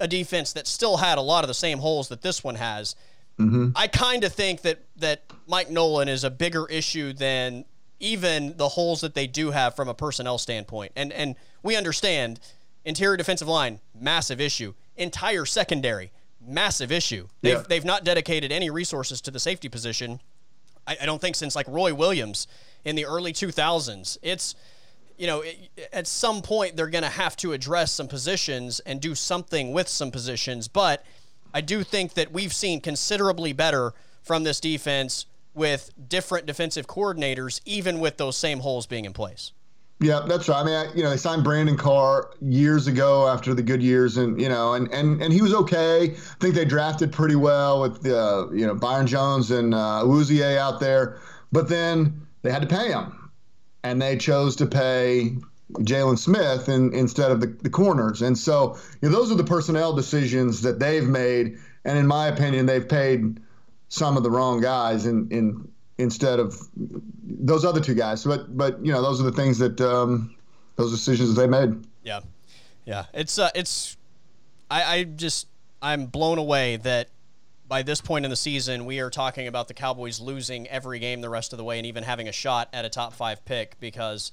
a 0.00 0.08
defense 0.08 0.54
that 0.54 0.66
still 0.66 0.96
had 0.96 1.18
a 1.18 1.20
lot 1.20 1.44
of 1.44 1.48
the 1.48 1.54
same 1.54 1.78
holes 1.78 2.08
that 2.08 2.22
this 2.22 2.42
one 2.42 2.54
has. 2.54 2.96
Mm-hmm. 3.38 3.70
I 3.76 3.86
kind 3.88 4.24
of 4.24 4.32
think 4.32 4.62
that, 4.62 4.80
that 4.96 5.22
Mike 5.46 5.70
Nolan 5.70 6.08
is 6.08 6.24
a 6.24 6.30
bigger 6.30 6.66
issue 6.66 7.12
than 7.12 7.64
even 8.00 8.56
the 8.56 8.70
holes 8.70 9.02
that 9.02 9.14
they 9.14 9.26
do 9.26 9.50
have 9.50 9.76
from 9.76 9.88
a 9.88 9.94
personnel 9.94 10.38
standpoint. 10.38 10.92
And 10.96 11.12
and 11.12 11.36
we 11.62 11.76
understand 11.76 12.40
interior 12.84 13.18
defensive 13.18 13.48
line, 13.48 13.80
massive 13.94 14.40
issue. 14.40 14.72
Entire 14.96 15.44
secondary, 15.44 16.10
massive 16.40 16.90
issue. 16.90 17.28
They've 17.42 17.56
yeah. 17.56 17.64
they've 17.68 17.84
not 17.84 18.04
dedicated 18.04 18.50
any 18.50 18.70
resources 18.70 19.20
to 19.22 19.30
the 19.30 19.38
safety 19.38 19.68
position. 19.68 20.20
I, 20.86 20.96
I 21.02 21.06
don't 21.06 21.20
think 21.20 21.36
since 21.36 21.54
like 21.54 21.68
Roy 21.68 21.92
Williams 21.92 22.46
in 22.84 22.96
the 22.96 23.06
early 23.06 23.32
2000s. 23.32 24.18
It's 24.22 24.54
you 25.20 25.26
know, 25.26 25.44
at 25.92 26.06
some 26.06 26.40
point 26.40 26.76
they're 26.76 26.88
going 26.88 27.04
to 27.04 27.10
have 27.10 27.36
to 27.36 27.52
address 27.52 27.92
some 27.92 28.08
positions 28.08 28.80
and 28.80 29.02
do 29.02 29.14
something 29.14 29.74
with 29.74 29.86
some 29.86 30.10
positions. 30.10 30.66
But 30.66 31.04
I 31.52 31.60
do 31.60 31.82
think 31.82 32.14
that 32.14 32.32
we've 32.32 32.54
seen 32.54 32.80
considerably 32.80 33.52
better 33.52 33.92
from 34.22 34.44
this 34.44 34.60
defense 34.60 35.26
with 35.52 35.90
different 36.08 36.46
defensive 36.46 36.86
coordinators, 36.86 37.60
even 37.66 38.00
with 38.00 38.16
those 38.16 38.34
same 38.36 38.60
holes 38.60 38.86
being 38.86 39.04
in 39.04 39.12
place. 39.12 39.52
Yeah, 40.02 40.24
that's 40.26 40.48
right. 40.48 40.60
I 40.60 40.64
mean, 40.64 40.74
I, 40.74 40.94
you 40.94 41.02
know, 41.02 41.10
they 41.10 41.18
signed 41.18 41.44
Brandon 41.44 41.76
Carr 41.76 42.30
years 42.40 42.86
ago 42.86 43.28
after 43.28 43.52
the 43.52 43.62
good 43.62 43.82
years, 43.82 44.16
and 44.16 44.40
you 44.40 44.48
know, 44.48 44.72
and 44.72 44.90
and 44.94 45.20
and 45.20 45.30
he 45.30 45.42
was 45.42 45.52
okay. 45.52 46.12
I 46.12 46.34
think 46.40 46.54
they 46.54 46.64
drafted 46.64 47.12
pretty 47.12 47.36
well 47.36 47.82
with 47.82 48.06
uh, 48.06 48.46
you 48.50 48.66
know 48.66 48.74
Byron 48.74 49.06
Jones 49.06 49.50
and 49.50 49.74
uh, 49.74 50.00
Awuzie 50.02 50.56
out 50.56 50.80
there, 50.80 51.20
but 51.52 51.68
then 51.68 52.26
they 52.42 52.50
had 52.50 52.62
to 52.62 52.68
pay 52.68 52.88
him, 52.88 53.30
and 53.82 54.00
they 54.00 54.16
chose 54.16 54.56
to 54.56 54.66
pay 54.66 55.36
Jaylon 55.80 56.18
Smith 56.18 56.68
in, 56.68 56.92
instead 56.92 57.30
of 57.30 57.40
the, 57.40 57.46
the 57.46 57.70
corners, 57.70 58.22
and 58.22 58.36
so 58.36 58.76
you 59.00 59.08
know, 59.08 59.16
those 59.16 59.30
are 59.30 59.36
the 59.36 59.44
personnel 59.44 59.92
decisions 59.92 60.62
that 60.62 60.78
they've 60.78 61.06
made, 61.06 61.58
and 61.84 61.98
in 61.98 62.06
my 62.06 62.28
opinion, 62.28 62.66
they've 62.66 62.88
paid 62.88 63.40
some 63.88 64.16
of 64.16 64.22
the 64.22 64.30
wrong 64.30 64.60
guys 64.60 65.06
in, 65.06 65.28
in 65.30 65.68
instead 65.98 66.38
of 66.38 66.68
those 67.24 67.64
other 67.64 67.80
two 67.80 67.94
guys. 67.94 68.24
But 68.24 68.56
but 68.56 68.84
you 68.84 68.92
know 68.92 69.02
those 69.02 69.20
are 69.20 69.24
the 69.24 69.32
things 69.32 69.58
that 69.58 69.80
um, 69.80 70.34
those 70.76 70.90
decisions 70.90 71.34
that 71.34 71.40
they 71.40 71.46
made. 71.46 71.84
Yeah, 72.02 72.20
yeah. 72.84 73.06
It's 73.12 73.38
uh, 73.38 73.50
it's 73.54 73.96
I, 74.70 74.82
I 74.82 75.04
just 75.04 75.46
I'm 75.82 76.06
blown 76.06 76.38
away 76.38 76.76
that 76.78 77.08
by 77.70 77.82
this 77.82 78.00
point 78.00 78.24
in 78.24 78.30
the 78.30 78.36
season 78.36 78.84
we 78.84 78.98
are 78.98 79.10
talking 79.10 79.46
about 79.46 79.68
the 79.68 79.74
Cowboys 79.74 80.20
losing 80.20 80.66
every 80.66 80.98
game 80.98 81.20
the 81.20 81.30
rest 81.30 81.52
of 81.52 81.56
the 81.56 81.62
way 81.64 81.78
and 81.78 81.86
even 81.86 82.02
having 82.02 82.26
a 82.26 82.32
shot 82.32 82.68
at 82.72 82.84
a 82.84 82.88
top 82.88 83.14
five 83.14 83.44
pick 83.44 83.78
because 83.78 84.32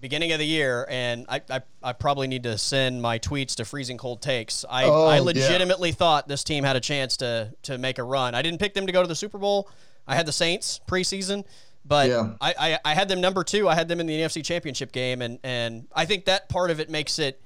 beginning 0.00 0.32
of 0.32 0.38
the 0.38 0.46
year, 0.46 0.86
and 0.90 1.24
I, 1.28 1.40
I, 1.48 1.62
I, 1.82 1.92
probably 1.92 2.26
need 2.26 2.42
to 2.42 2.58
send 2.58 3.00
my 3.00 3.18
tweets 3.18 3.54
to 3.56 3.64
freezing 3.64 3.96
cold 3.96 4.20
takes. 4.20 4.64
I, 4.68 4.84
oh, 4.84 5.06
I 5.06 5.20
legitimately 5.20 5.90
yeah. 5.90 5.94
thought 5.94 6.28
this 6.28 6.44
team 6.44 6.64
had 6.64 6.76
a 6.76 6.80
chance 6.80 7.16
to 7.18 7.54
to 7.62 7.78
make 7.78 7.98
a 7.98 8.02
run. 8.02 8.34
I 8.34 8.42
didn't 8.42 8.58
pick 8.58 8.74
them 8.74 8.86
to 8.86 8.92
go 8.92 9.00
to 9.00 9.08
the 9.08 9.14
Super 9.14 9.38
Bowl. 9.38 9.70
I 10.06 10.14
had 10.14 10.26
the 10.26 10.32
Saints 10.32 10.80
preseason, 10.86 11.44
but 11.84 12.08
yeah. 12.08 12.34
I, 12.40 12.54
I, 12.58 12.78
I 12.84 12.94
had 12.94 13.08
them 13.08 13.20
number 13.20 13.42
two. 13.44 13.68
I 13.68 13.74
had 13.74 13.88
them 13.88 14.00
in 14.00 14.06
the 14.06 14.20
NFC 14.20 14.44
Championship 14.44 14.92
game, 14.92 15.22
and 15.22 15.38
and 15.42 15.86
I 15.94 16.04
think 16.04 16.26
that 16.26 16.48
part 16.48 16.70
of 16.70 16.80
it 16.80 16.90
makes 16.90 17.18
it 17.18 17.40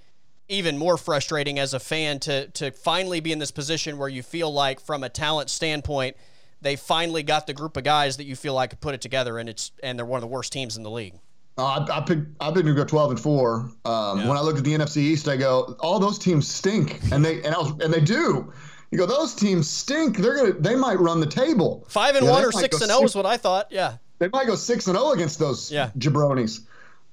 even 0.51 0.77
more 0.77 0.97
frustrating 0.97 1.59
as 1.59 1.72
a 1.72 1.81
fan 1.81 2.18
to 2.20 2.48
to 2.48 2.70
finally 2.72 3.20
be 3.20 3.32
in 3.32 3.39
this 3.39 3.51
position 3.51 3.97
where 3.97 4.09
you 4.09 4.22
feel 4.22 4.52
like, 4.52 4.81
from 4.81 5.02
a 5.02 5.09
talent 5.09 5.48
standpoint, 5.48 6.16
they 6.60 6.77
finally 6.77 7.22
got 7.22 7.47
the 7.47 7.55
group 7.55 7.77
of 7.77 7.85
guys 7.85 8.18
that 8.18 8.24
you 8.24 8.36
feel 8.36 8.55
like 8.55 8.70
could 8.70 8.81
put 8.81 8.94
it 8.94 9.01
together, 9.01 9.39
and 9.39 9.48
it's 9.48 9.72
and 9.82 9.98
they're 9.98 10.06
one 10.06 10.18
of 10.18 10.22
the 10.22 10.27
worst 10.27 10.52
teams 10.52 10.77
in 10.77 10.82
the 10.82 10.90
league. 10.90 11.14
Uh, 11.56 11.64
I, 11.64 11.98
I 11.98 12.01
picked 12.01 12.27
I 12.40 12.51
picked 12.51 12.66
to 12.66 12.74
go 12.74 12.85
twelve 12.85 13.10
and 13.10 13.20
four. 13.20 13.70
Um, 13.85 14.20
yeah. 14.20 14.28
When 14.28 14.36
I 14.36 14.40
look 14.40 14.59
at 14.59 14.64
the 14.64 14.74
NFC 14.74 14.98
East, 14.98 15.28
I 15.28 15.36
go, 15.36 15.77
all 15.81 15.98
those 15.98 16.18
teams 16.18 16.48
stink, 16.48 17.01
and 17.12 17.24
they 17.24 17.43
and, 17.43 17.55
was, 17.56 17.70
and 17.82 17.93
they 17.93 18.01
do. 18.01 18.52
You 18.90 18.98
go, 18.98 19.06
those 19.06 19.35
teams 19.35 19.70
stink. 19.70 20.16
They're 20.16 20.36
gonna 20.36 20.52
they 20.52 20.74
might 20.74 20.98
run 20.98 21.20
the 21.20 21.27
table. 21.27 21.86
Five 21.89 22.16
and 22.16 22.27
one 22.27 22.44
or 22.44 22.51
six 22.52 22.81
and 22.81 22.86
zero 22.86 23.01
oh 23.02 23.05
is 23.05 23.14
what 23.14 23.27
I 23.27 23.36
thought. 23.36 23.68
Yeah, 23.70 23.97
they 24.18 24.28
might 24.28 24.47
go 24.47 24.56
six 24.56 24.86
and 24.89 24.97
zero 24.97 25.10
oh 25.10 25.12
against 25.12 25.39
those 25.39 25.70
yeah. 25.70 25.90
jabronis. 25.98 26.60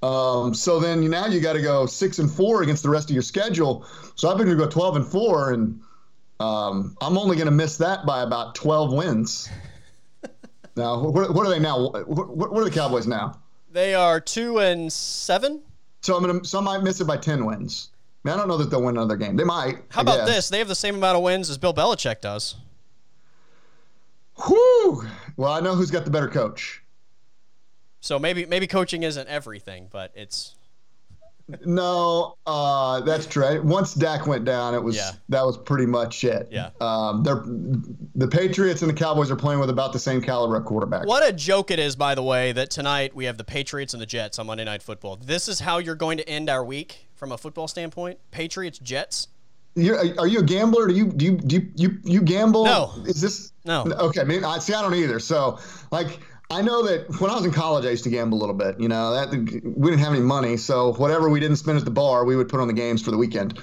Um, 0.03 0.53
so 0.53 0.79
then 0.79 1.09
now 1.09 1.25
you 1.25 1.39
got 1.39 1.53
to 1.53 1.61
go 1.61 1.85
six 1.85 2.19
and 2.19 2.31
four 2.31 2.61
against 2.61 2.83
the 2.83 2.89
rest 2.89 3.09
of 3.09 3.13
your 3.13 3.23
schedule. 3.23 3.85
So 4.15 4.29
I've 4.29 4.37
been 4.37 4.45
going 4.45 4.57
to 4.57 4.63
go 4.63 4.69
twelve 4.69 4.95
and 4.95 5.05
four, 5.05 5.53
and 5.53 5.81
um, 6.39 6.95
I'm 7.01 7.17
only 7.17 7.35
going 7.35 7.47
to 7.47 7.51
miss 7.51 7.77
that 7.77 8.05
by 8.05 8.21
about 8.21 8.55
twelve 8.55 8.93
wins. 8.93 9.49
now, 10.75 11.01
what, 11.01 11.33
what, 11.33 11.47
are 11.47 11.49
they 11.49 11.59
now? 11.59 11.89
What, 11.89 12.37
what 12.37 12.61
are 12.61 12.65
the 12.65 12.71
Cowboys 12.71 13.07
now? 13.07 13.39
They 13.71 13.95
are 13.95 14.19
two 14.19 14.59
and 14.59 14.91
seven. 14.91 15.61
So 16.01 16.15
I'm 16.15 16.25
gonna. 16.25 16.45
Some 16.45 16.65
might 16.65 16.83
miss 16.83 17.01
it 17.01 17.05
by 17.05 17.17
ten 17.17 17.45
wins. 17.45 17.89
I, 18.23 18.29
mean, 18.29 18.35
I 18.35 18.37
don't 18.37 18.47
know 18.47 18.57
that 18.57 18.69
they'll 18.69 18.83
win 18.83 18.97
another 18.97 19.17
game. 19.17 19.35
They 19.35 19.43
might. 19.43 19.77
How 19.89 19.99
I 19.99 20.03
about 20.03 20.17
guess. 20.27 20.35
this? 20.35 20.49
They 20.49 20.59
have 20.59 20.67
the 20.67 20.75
same 20.75 20.95
amount 20.95 21.17
of 21.17 21.23
wins 21.23 21.49
as 21.49 21.57
Bill 21.57 21.73
Belichick 21.73 22.21
does. 22.21 22.55
Whew. 24.45 25.07
Well, 25.37 25.51
I 25.51 25.59
know 25.59 25.75
who's 25.75 25.91
got 25.91 26.05
the 26.05 26.11
better 26.11 26.27
coach. 26.27 26.83
So 27.99 28.19
maybe 28.19 28.45
maybe 28.45 28.67
coaching 28.67 29.03
isn't 29.03 29.27
everything, 29.27 29.87
but 29.91 30.11
it's 30.15 30.55
no, 31.65 32.35
uh, 32.45 32.99
that's 33.01 33.25
true. 33.25 33.61
Once 33.63 33.93
Dak 33.93 34.27
went 34.27 34.43
down, 34.43 34.75
it 34.75 34.83
was 34.83 34.97
yeah. 34.97 35.11
that 35.29 35.45
was 35.45 35.57
pretty 35.57 35.85
much 35.85 36.25
it. 36.25 36.49
Yeah. 36.51 36.71
Um, 36.81 37.23
they're 37.23 37.41
the 38.15 38.27
Patriots 38.27 38.81
and 38.81 38.89
the 38.89 38.93
Cowboys 38.93 39.31
are 39.31 39.37
playing 39.37 39.61
with 39.61 39.69
about 39.69 39.93
the 39.93 39.99
same 39.99 40.21
caliber 40.21 40.57
of 40.57 40.65
quarterback. 40.65 41.05
What 41.05 41.27
a 41.27 41.31
joke 41.31 41.71
it 41.71 41.79
is, 41.79 41.95
by 41.95 42.15
the 42.15 42.23
way, 42.23 42.51
that 42.51 42.69
tonight 42.69 43.15
we 43.15 43.25
have 43.25 43.37
the 43.37 43.45
Patriots 43.45 43.93
and 43.93 44.01
the 44.01 44.05
Jets 44.05 44.37
on 44.39 44.47
Monday 44.47 44.65
Night 44.65 44.83
Football. 44.83 45.15
This 45.15 45.47
is 45.47 45.61
how 45.61 45.77
you're 45.77 45.95
going 45.95 46.17
to 46.17 46.27
end 46.27 46.49
our 46.49 46.65
week 46.65 47.07
from 47.15 47.31
a 47.31 47.37
football 47.37 47.69
standpoint. 47.69 48.19
Patriots 48.31 48.77
Jets. 48.79 49.29
You're, 49.75 49.97
are 50.19 50.27
you 50.27 50.39
a 50.39 50.43
gambler? 50.43 50.87
Do 50.87 50.95
you 50.95 51.05
do 51.05 51.25
you 51.25 51.37
do 51.37 51.55
you, 51.55 51.71
you, 51.75 51.99
you 52.03 52.21
gamble? 52.23 52.65
No. 52.65 52.91
Is 53.05 53.21
this 53.21 53.53
no? 53.63 53.85
Okay, 53.85 54.19
I 54.19 54.25
mean, 54.25 54.43
I 54.43 54.59
see. 54.59 54.73
I 54.73 54.81
don't 54.81 54.95
either. 54.95 55.19
So 55.19 55.59
like 55.91 56.19
I 56.49 56.61
know 56.61 56.81
that 56.83 57.19
when 57.19 57.29
I 57.29 57.35
was 57.35 57.43
in 57.43 57.51
college, 57.51 57.85
I 57.85 57.89
used 57.89 58.05
to 58.05 58.09
gamble 58.09 58.37
a 58.37 58.39
little 58.39 58.55
bit. 58.55 58.79
You 58.79 58.87
know, 58.87 59.13
that 59.13 59.31
we 59.31 59.89
didn't 59.89 59.99
have 59.99 60.13
any 60.13 60.21
money, 60.21 60.55
so 60.55 60.93
whatever 60.93 61.29
we 61.29 61.39
didn't 61.39 61.57
spend 61.57 61.77
at 61.77 61.85
the 61.85 61.91
bar, 61.91 62.23
we 62.23 62.35
would 62.35 62.47
put 62.47 62.59
on 62.59 62.67
the 62.67 62.73
games 62.73 63.01
for 63.01 63.11
the 63.11 63.17
weekend. 63.17 63.59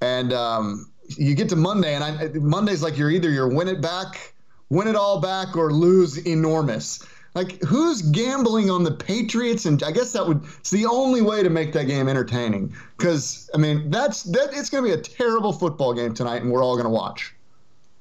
And 0.00 0.32
um, 0.32 0.90
you 1.16 1.34
get 1.34 1.48
to 1.50 1.56
Monday, 1.56 1.94
and 1.94 2.02
I, 2.02 2.28
Monday's 2.38 2.82
like 2.82 2.98
you're 2.98 3.10
either 3.10 3.30
you're 3.30 3.48
win 3.48 3.68
it 3.68 3.80
back, 3.80 4.34
win 4.68 4.88
it 4.88 4.96
all 4.96 5.20
back, 5.20 5.56
or 5.56 5.72
lose 5.72 6.18
enormous. 6.26 7.06
Like 7.34 7.60
who's 7.62 8.02
gambling 8.02 8.70
on 8.70 8.84
the 8.84 8.92
Patriots? 8.92 9.64
And 9.66 9.82
I 9.82 9.92
guess 9.92 10.12
that 10.12 10.26
would 10.26 10.44
it's 10.58 10.70
the 10.70 10.86
only 10.86 11.22
way 11.22 11.42
to 11.42 11.50
make 11.50 11.72
that 11.72 11.84
game 11.84 12.08
entertaining. 12.08 12.74
Because 12.96 13.48
I 13.54 13.58
mean, 13.58 13.90
that's 13.90 14.24
that 14.24 14.50
it's 14.52 14.70
going 14.70 14.84
to 14.84 14.90
be 14.90 14.94
a 14.94 15.00
terrible 15.00 15.52
football 15.52 15.94
game 15.94 16.14
tonight, 16.14 16.42
and 16.42 16.50
we're 16.50 16.64
all 16.64 16.74
going 16.74 16.84
to 16.84 16.90
watch. 16.90 17.32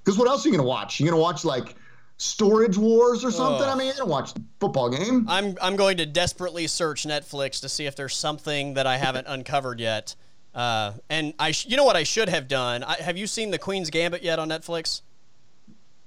Because 0.03 0.17
what 0.17 0.27
else 0.27 0.43
are 0.43 0.49
you 0.49 0.55
going 0.55 0.65
to 0.65 0.67
watch? 0.67 0.99
You're 0.99 1.09
going 1.09 1.19
to 1.19 1.21
watch 1.21 1.45
like 1.45 1.75
Storage 2.23 2.77
Wars 2.77 3.25
or 3.25 3.31
something. 3.31 3.67
I 3.67 3.75
mean, 3.75 3.91
I 3.91 3.97
don't 3.97 4.07
watch 4.07 4.33
the 4.33 4.41
football 4.61 4.89
game. 4.89 5.25
I'm 5.27 5.57
I'm 5.61 5.75
going 5.75 5.97
to 5.97 6.05
desperately 6.05 6.67
search 6.67 7.03
Netflix 7.03 7.59
to 7.61 7.69
see 7.69 7.85
if 7.85 7.97
there's 7.97 8.15
something 8.15 8.75
that 8.75 8.87
I 8.87 8.95
haven't 8.95 9.27
uncovered 9.29 9.81
yet. 9.81 10.15
Uh, 10.55 10.93
and 11.09 11.33
I, 11.37 11.51
sh- 11.51 11.65
you 11.67 11.75
know 11.75 11.83
what 11.83 11.95
I 11.95 12.03
should 12.03 12.29
have 12.29 12.47
done? 12.47 12.83
I, 12.83 12.95
have 13.01 13.17
you 13.17 13.27
seen 13.27 13.51
the 13.51 13.57
Queen's 13.57 13.89
Gambit 13.89 14.21
yet 14.21 14.39
on 14.39 14.49
Netflix? 14.49 15.01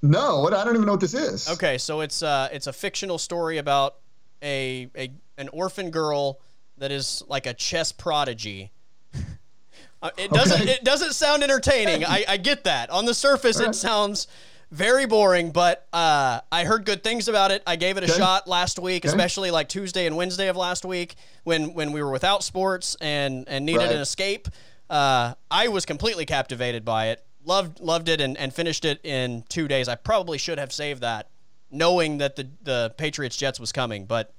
No? 0.03 0.47
I 0.47 0.65
don't 0.65 0.75
even 0.75 0.87
know 0.87 0.93
what 0.93 1.01
this 1.01 1.15
is. 1.15 1.51
Okay, 1.51 1.77
so 1.77 2.01
it's 2.01 2.23
uh, 2.23 2.49
it's 2.51 2.67
a 2.67 2.73
fictional 2.73 3.19
story 3.19 3.59
about 3.59 3.97
a 4.43 4.89
a 4.97 5.13
an 5.37 5.51
orphan 5.51 5.91
girl 5.91 6.41
that 6.79 6.91
is 6.91 7.23
like 7.29 7.45
a 7.45 7.53
chess 7.53 7.93
prodigy. 7.93 8.73
uh, 10.03 10.11
it 10.17 10.31
doesn't 10.31 10.63
okay. 10.63 10.73
it 10.73 10.85
doesn't 10.85 11.13
sound 11.13 11.43
entertaining. 11.43 12.07
I, 12.07 12.25
I 12.27 12.37
get 12.39 12.65
that. 12.65 12.89
On 12.89 13.05
the 13.05 13.15
surface, 13.15 13.59
right. 13.59 13.69
it 13.69 13.75
sounds 13.75 14.29
very 14.71 15.07
boring, 15.07 15.51
but 15.51 15.87
uh, 15.93 16.41
I 16.51 16.65
heard 16.65 16.85
good 16.85 17.05
things 17.05 17.29
about 17.29 17.51
it. 17.51 17.63
I 17.67 17.77
gave 17.77 17.97
it 17.97 18.03
a 18.03 18.07
okay. 18.07 18.19
shot 18.19 18.49
last 18.49 18.79
week, 18.79 19.05
okay. 19.05 19.09
especially 19.09 19.51
like 19.51 19.69
Tuesday 19.69 20.07
and 20.07 20.17
Wednesday 20.17 20.49
of 20.49 20.57
last 20.57 20.85
week 20.85 21.15
when 21.45 21.75
when 21.75 21.93
we 21.93 22.03
were 22.03 22.11
without 22.11 22.43
sports 22.43 22.97
and 23.01 23.49
and 23.49 23.65
needed 23.65 23.79
right. 23.79 23.93
an 23.93 24.01
escape. 24.01 24.49
Uh, 24.91 25.35
I 25.51 25.69
was 25.69 25.87
completely 25.87 26.27
captivated 26.27 26.85
by 26.85 27.09
it. 27.09 27.25
Loved 27.45 27.81
loved 27.81 28.09
it 28.09 28.21
and, 28.21 28.37
and 28.37 28.53
finished 28.53 28.85
it 28.85 29.01
in 29.05 29.45
two 29.49 29.69
days. 29.69 29.89
I 29.89 29.95
probably 29.95 30.39
should 30.39 30.59
have 30.59 30.73
saved 30.73 31.03
that, 31.03 31.31
knowing 31.71 32.19
that 32.19 32.37
the 32.37 32.49
the 32.63 32.95
Patriots 32.97 33.37
Jets 33.37 33.61
was 33.61 33.73
coming, 33.73 34.05
but 34.05 34.33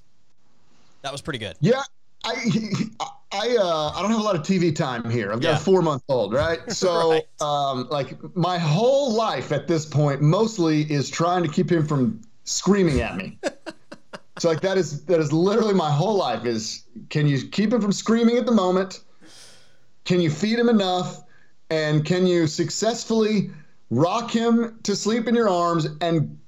that 1.03 1.11
was 1.11 1.21
pretty 1.21 1.39
good. 1.39 1.55
Yeah, 1.61 1.83
I 2.25 2.33
I 3.31 3.57
uh, 3.59 3.91
I 3.95 4.01
don't 4.01 4.11
have 4.11 4.19
a 4.19 4.23
lot 4.23 4.35
of 4.35 4.43
TV 4.43 4.73
time 4.75 5.09
here. 5.09 5.31
I've 5.31 5.41
got 5.41 5.49
yeah. 5.49 5.55
a 5.57 5.59
four 5.59 5.81
month 5.81 6.03
old, 6.07 6.33
right? 6.33 6.59
So 6.71 7.11
right. 7.11 7.25
Um, 7.41 7.87
like 7.89 8.17
my 8.35 8.57
whole 8.57 9.13
life 9.13 9.51
at 9.51 9.67
this 9.67 9.85
point 9.85 10.21
mostly 10.21 10.81
is 10.91 11.09
trying 11.09 11.43
to 11.43 11.49
keep 11.49 11.71
him 11.71 11.85
from 11.85 12.21
screaming 12.45 13.01
at 13.01 13.17
me. 13.17 13.37
so 14.39 14.49
like 14.49 14.61
that 14.61 14.77
is 14.77 15.03
that 15.05 15.19
is 15.19 15.33
literally 15.33 15.73
my 15.73 15.91
whole 15.91 16.15
life 16.15 16.45
is 16.45 16.83
can 17.09 17.27
you 17.27 17.47
keep 17.47 17.73
him 17.73 17.81
from 17.81 17.91
screaming 17.91 18.37
at 18.37 18.45
the 18.45 18.51
moment? 18.51 19.01
Can 20.05 20.21
you 20.21 20.29
feed 20.29 20.57
him 20.57 20.69
enough? 20.69 21.23
And 21.69 22.05
can 22.05 22.25
you 22.25 22.47
successfully 22.47 23.49
rock 23.89 24.31
him 24.31 24.79
to 24.83 24.95
sleep 24.95 25.27
in 25.27 25.35
your 25.35 25.49
arms 25.49 25.87
and 25.99 26.39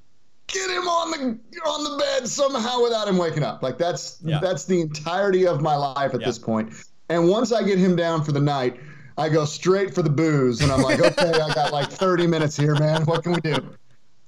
get 0.52 0.70
him 0.70 0.88
on 0.88 1.12
the 1.12 1.60
on 1.68 1.84
the 1.84 1.98
bed 1.98 2.28
somehow 2.28 2.82
without 2.82 3.08
him 3.08 3.18
waking 3.18 3.44
up. 3.44 3.64
Like 3.64 3.78
that's 3.78 4.20
yeah. 4.24 4.40
that's 4.40 4.66
the 4.66 4.82
entirety 4.82 5.48
of 5.48 5.62
my 5.62 5.76
life 5.76 6.14
at 6.14 6.22
yeah. 6.22 6.28
this 6.28 6.40
point. 6.40 6.74
And 7.10 7.28
once 7.28 7.52
I 7.52 7.64
get 7.64 7.80
him 7.80 7.96
down 7.96 8.24
for 8.24 8.32
the 8.32 8.40
night, 8.40 8.80
I 9.18 9.30
go 9.30 9.46
straight 9.46 9.94
for 9.94 10.02
the 10.02 10.10
booze, 10.10 10.62
and 10.62 10.72
I'm 10.72 10.82
like, 10.82 11.00
okay, 11.00 11.32
I 11.32 11.54
got 11.54 11.74
like 11.74 11.90
30 11.92 12.28
minutes 12.28 12.56
here, 12.56 12.76
man. 12.76 13.04
What 13.06 13.24
can 13.24 13.34
we 13.34 13.42
do? 13.42 13.56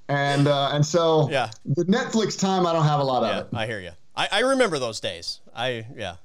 And 0.08 0.48
uh, 0.48 0.70
and 0.72 0.84
so 0.84 1.28
yeah, 1.30 1.50
the 1.64 1.84
Netflix 1.84 2.38
time, 2.38 2.66
I 2.66 2.72
don't 2.72 2.84
have 2.84 3.00
a 3.00 3.04
lot 3.04 3.22
yeah, 3.22 3.38
of 3.38 3.46
it. 3.46 3.56
I 3.56 3.66
hear 3.66 3.80
you. 3.80 3.92
I, 4.14 4.28
I 4.30 4.40
remember 4.40 4.78
those 4.78 5.00
days. 5.00 5.40
I 5.54 5.86
yeah. 5.96 6.16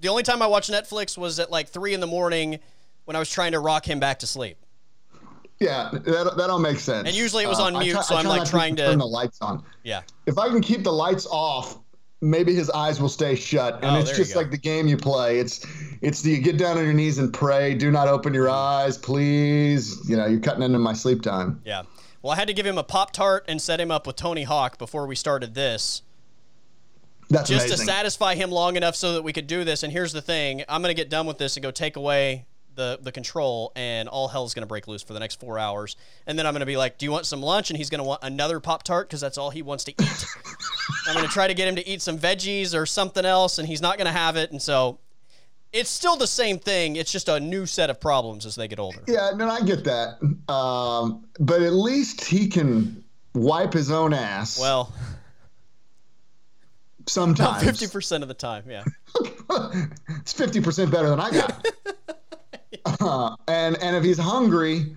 The 0.00 0.08
only 0.08 0.22
time 0.22 0.42
I 0.42 0.46
watched 0.46 0.70
Netflix 0.70 1.16
was 1.16 1.40
at 1.40 1.50
like 1.50 1.68
three 1.68 1.94
in 1.94 2.00
the 2.00 2.06
morning 2.06 2.58
when 3.06 3.16
I 3.16 3.18
was 3.18 3.30
trying 3.30 3.52
to 3.52 3.58
rock 3.58 3.88
him 3.88 3.98
back 3.98 4.18
to 4.20 4.26
sleep. 4.26 4.58
Yeah, 5.58 5.90
that, 5.92 6.34
that 6.36 6.50
all 6.50 6.58
makes 6.58 6.82
sense. 6.82 7.08
And 7.08 7.16
usually 7.16 7.44
it 7.44 7.48
was 7.48 7.60
on 7.60 7.76
uh, 7.76 7.80
mute, 7.80 8.02
so 8.04 8.16
I'm 8.16 8.26
like 8.26 8.48
trying 8.48 8.76
to 8.76 8.86
turn 8.86 8.98
the 8.98 9.06
lights 9.06 9.38
on. 9.40 9.64
Yeah. 9.84 10.02
If 10.26 10.38
I 10.38 10.48
can 10.48 10.60
keep 10.60 10.82
the 10.84 10.92
lights 10.92 11.26
off, 11.30 11.78
maybe 12.20 12.54
his 12.54 12.68
eyes 12.70 13.00
will 13.00 13.08
stay 13.08 13.34
shut. 13.34 13.76
And 13.76 13.96
oh, 13.96 14.00
it's 14.00 14.14
just 14.14 14.36
like 14.36 14.50
the 14.50 14.58
game 14.58 14.86
you 14.86 14.98
play. 14.98 15.38
It's 15.38 15.64
it's 16.02 16.22
the 16.22 16.32
you 16.32 16.42
get 16.42 16.58
down 16.58 16.76
on 16.76 16.84
your 16.84 16.92
knees 16.92 17.18
and 17.18 17.32
pray. 17.32 17.74
Do 17.74 17.90
not 17.90 18.08
open 18.08 18.34
your 18.34 18.50
eyes, 18.50 18.98
please. 18.98 19.98
You 20.08 20.16
know, 20.16 20.26
you're 20.26 20.40
cutting 20.40 20.62
into 20.62 20.78
my 20.78 20.92
sleep 20.92 21.22
time. 21.22 21.60
Yeah. 21.64 21.84
Well, 22.20 22.32
I 22.32 22.36
had 22.36 22.48
to 22.48 22.54
give 22.54 22.66
him 22.66 22.76
a 22.76 22.84
pop 22.84 23.12
tart 23.12 23.44
and 23.48 23.62
set 23.62 23.80
him 23.80 23.90
up 23.90 24.06
with 24.06 24.16
Tony 24.16 24.42
Hawk 24.42 24.78
before 24.78 25.06
we 25.06 25.14
started 25.14 25.54
this. 25.54 26.02
That's 27.28 27.48
just 27.48 27.66
amazing. 27.66 27.86
to 27.86 27.92
satisfy 27.92 28.34
him 28.34 28.50
long 28.50 28.76
enough 28.76 28.94
so 28.94 29.14
that 29.14 29.22
we 29.22 29.32
could 29.32 29.46
do 29.46 29.64
this. 29.64 29.82
And 29.82 29.92
here's 29.92 30.12
the 30.12 30.22
thing: 30.22 30.64
I'm 30.68 30.82
going 30.82 30.94
to 30.94 31.00
get 31.00 31.08
done 31.08 31.26
with 31.26 31.38
this 31.38 31.56
and 31.56 31.62
go 31.62 31.70
take 31.70 31.96
away 31.96 32.46
the 32.76 32.98
the 33.02 33.12
control, 33.12 33.72
and 33.74 34.08
all 34.08 34.28
hell's 34.28 34.54
gonna 34.54 34.66
break 34.66 34.86
loose 34.86 35.02
for 35.02 35.12
the 35.12 35.20
next 35.20 35.40
four 35.40 35.58
hours. 35.58 35.96
And 36.26 36.38
then 36.38 36.46
I'm 36.46 36.54
gonna 36.54 36.66
be 36.66 36.76
like, 36.76 36.98
"Do 36.98 37.06
you 37.06 37.12
want 37.12 37.26
some 37.26 37.42
lunch?" 37.42 37.70
And 37.70 37.76
he's 37.76 37.90
gonna 37.90 38.04
want 38.04 38.20
another 38.22 38.60
pop 38.60 38.82
tart 38.84 39.08
because 39.08 39.20
that's 39.20 39.38
all 39.38 39.50
he 39.50 39.62
wants 39.62 39.84
to 39.84 39.92
eat. 39.92 40.26
I'm 41.08 41.14
gonna 41.14 41.28
try 41.28 41.48
to 41.48 41.54
get 41.54 41.66
him 41.68 41.76
to 41.76 41.88
eat 41.88 42.02
some 42.02 42.18
veggies 42.18 42.74
or 42.74 42.86
something 42.86 43.24
else, 43.24 43.58
and 43.58 43.66
he's 43.66 43.82
not 43.82 43.98
gonna 43.98 44.12
have 44.12 44.36
it. 44.36 44.52
And 44.52 44.62
so 44.62 44.98
it's 45.72 45.90
still 45.90 46.16
the 46.16 46.26
same 46.26 46.58
thing. 46.58 46.96
It's 46.96 47.12
just 47.12 47.28
a 47.28 47.40
new 47.40 47.66
set 47.66 47.90
of 47.90 48.00
problems 48.00 48.46
as 48.46 48.54
they 48.54 48.68
get 48.68 48.78
older. 48.78 49.02
Yeah, 49.06 49.32
no, 49.34 49.48
I 49.48 49.60
get 49.60 49.84
that. 49.84 50.18
Um, 50.52 51.26
but 51.38 51.62
at 51.62 51.72
least 51.72 52.24
he 52.24 52.48
can 52.48 53.04
wipe 53.34 53.72
his 53.72 53.90
own 53.90 54.14
ass. 54.14 54.58
Well, 54.58 54.92
sometimes. 57.06 57.62
Fifty 57.62 57.86
percent 57.88 58.22
of 58.22 58.28
the 58.28 58.34
time, 58.34 58.64
yeah. 58.68 58.84
it's 60.20 60.32
fifty 60.32 60.60
percent 60.60 60.90
better 60.90 61.08
than 61.08 61.20
I 61.20 61.30
got. 61.30 61.66
Uh, 62.84 63.36
and 63.48 63.80
and 63.82 63.96
if 63.96 64.02
he's 64.02 64.18
hungry, 64.18 64.96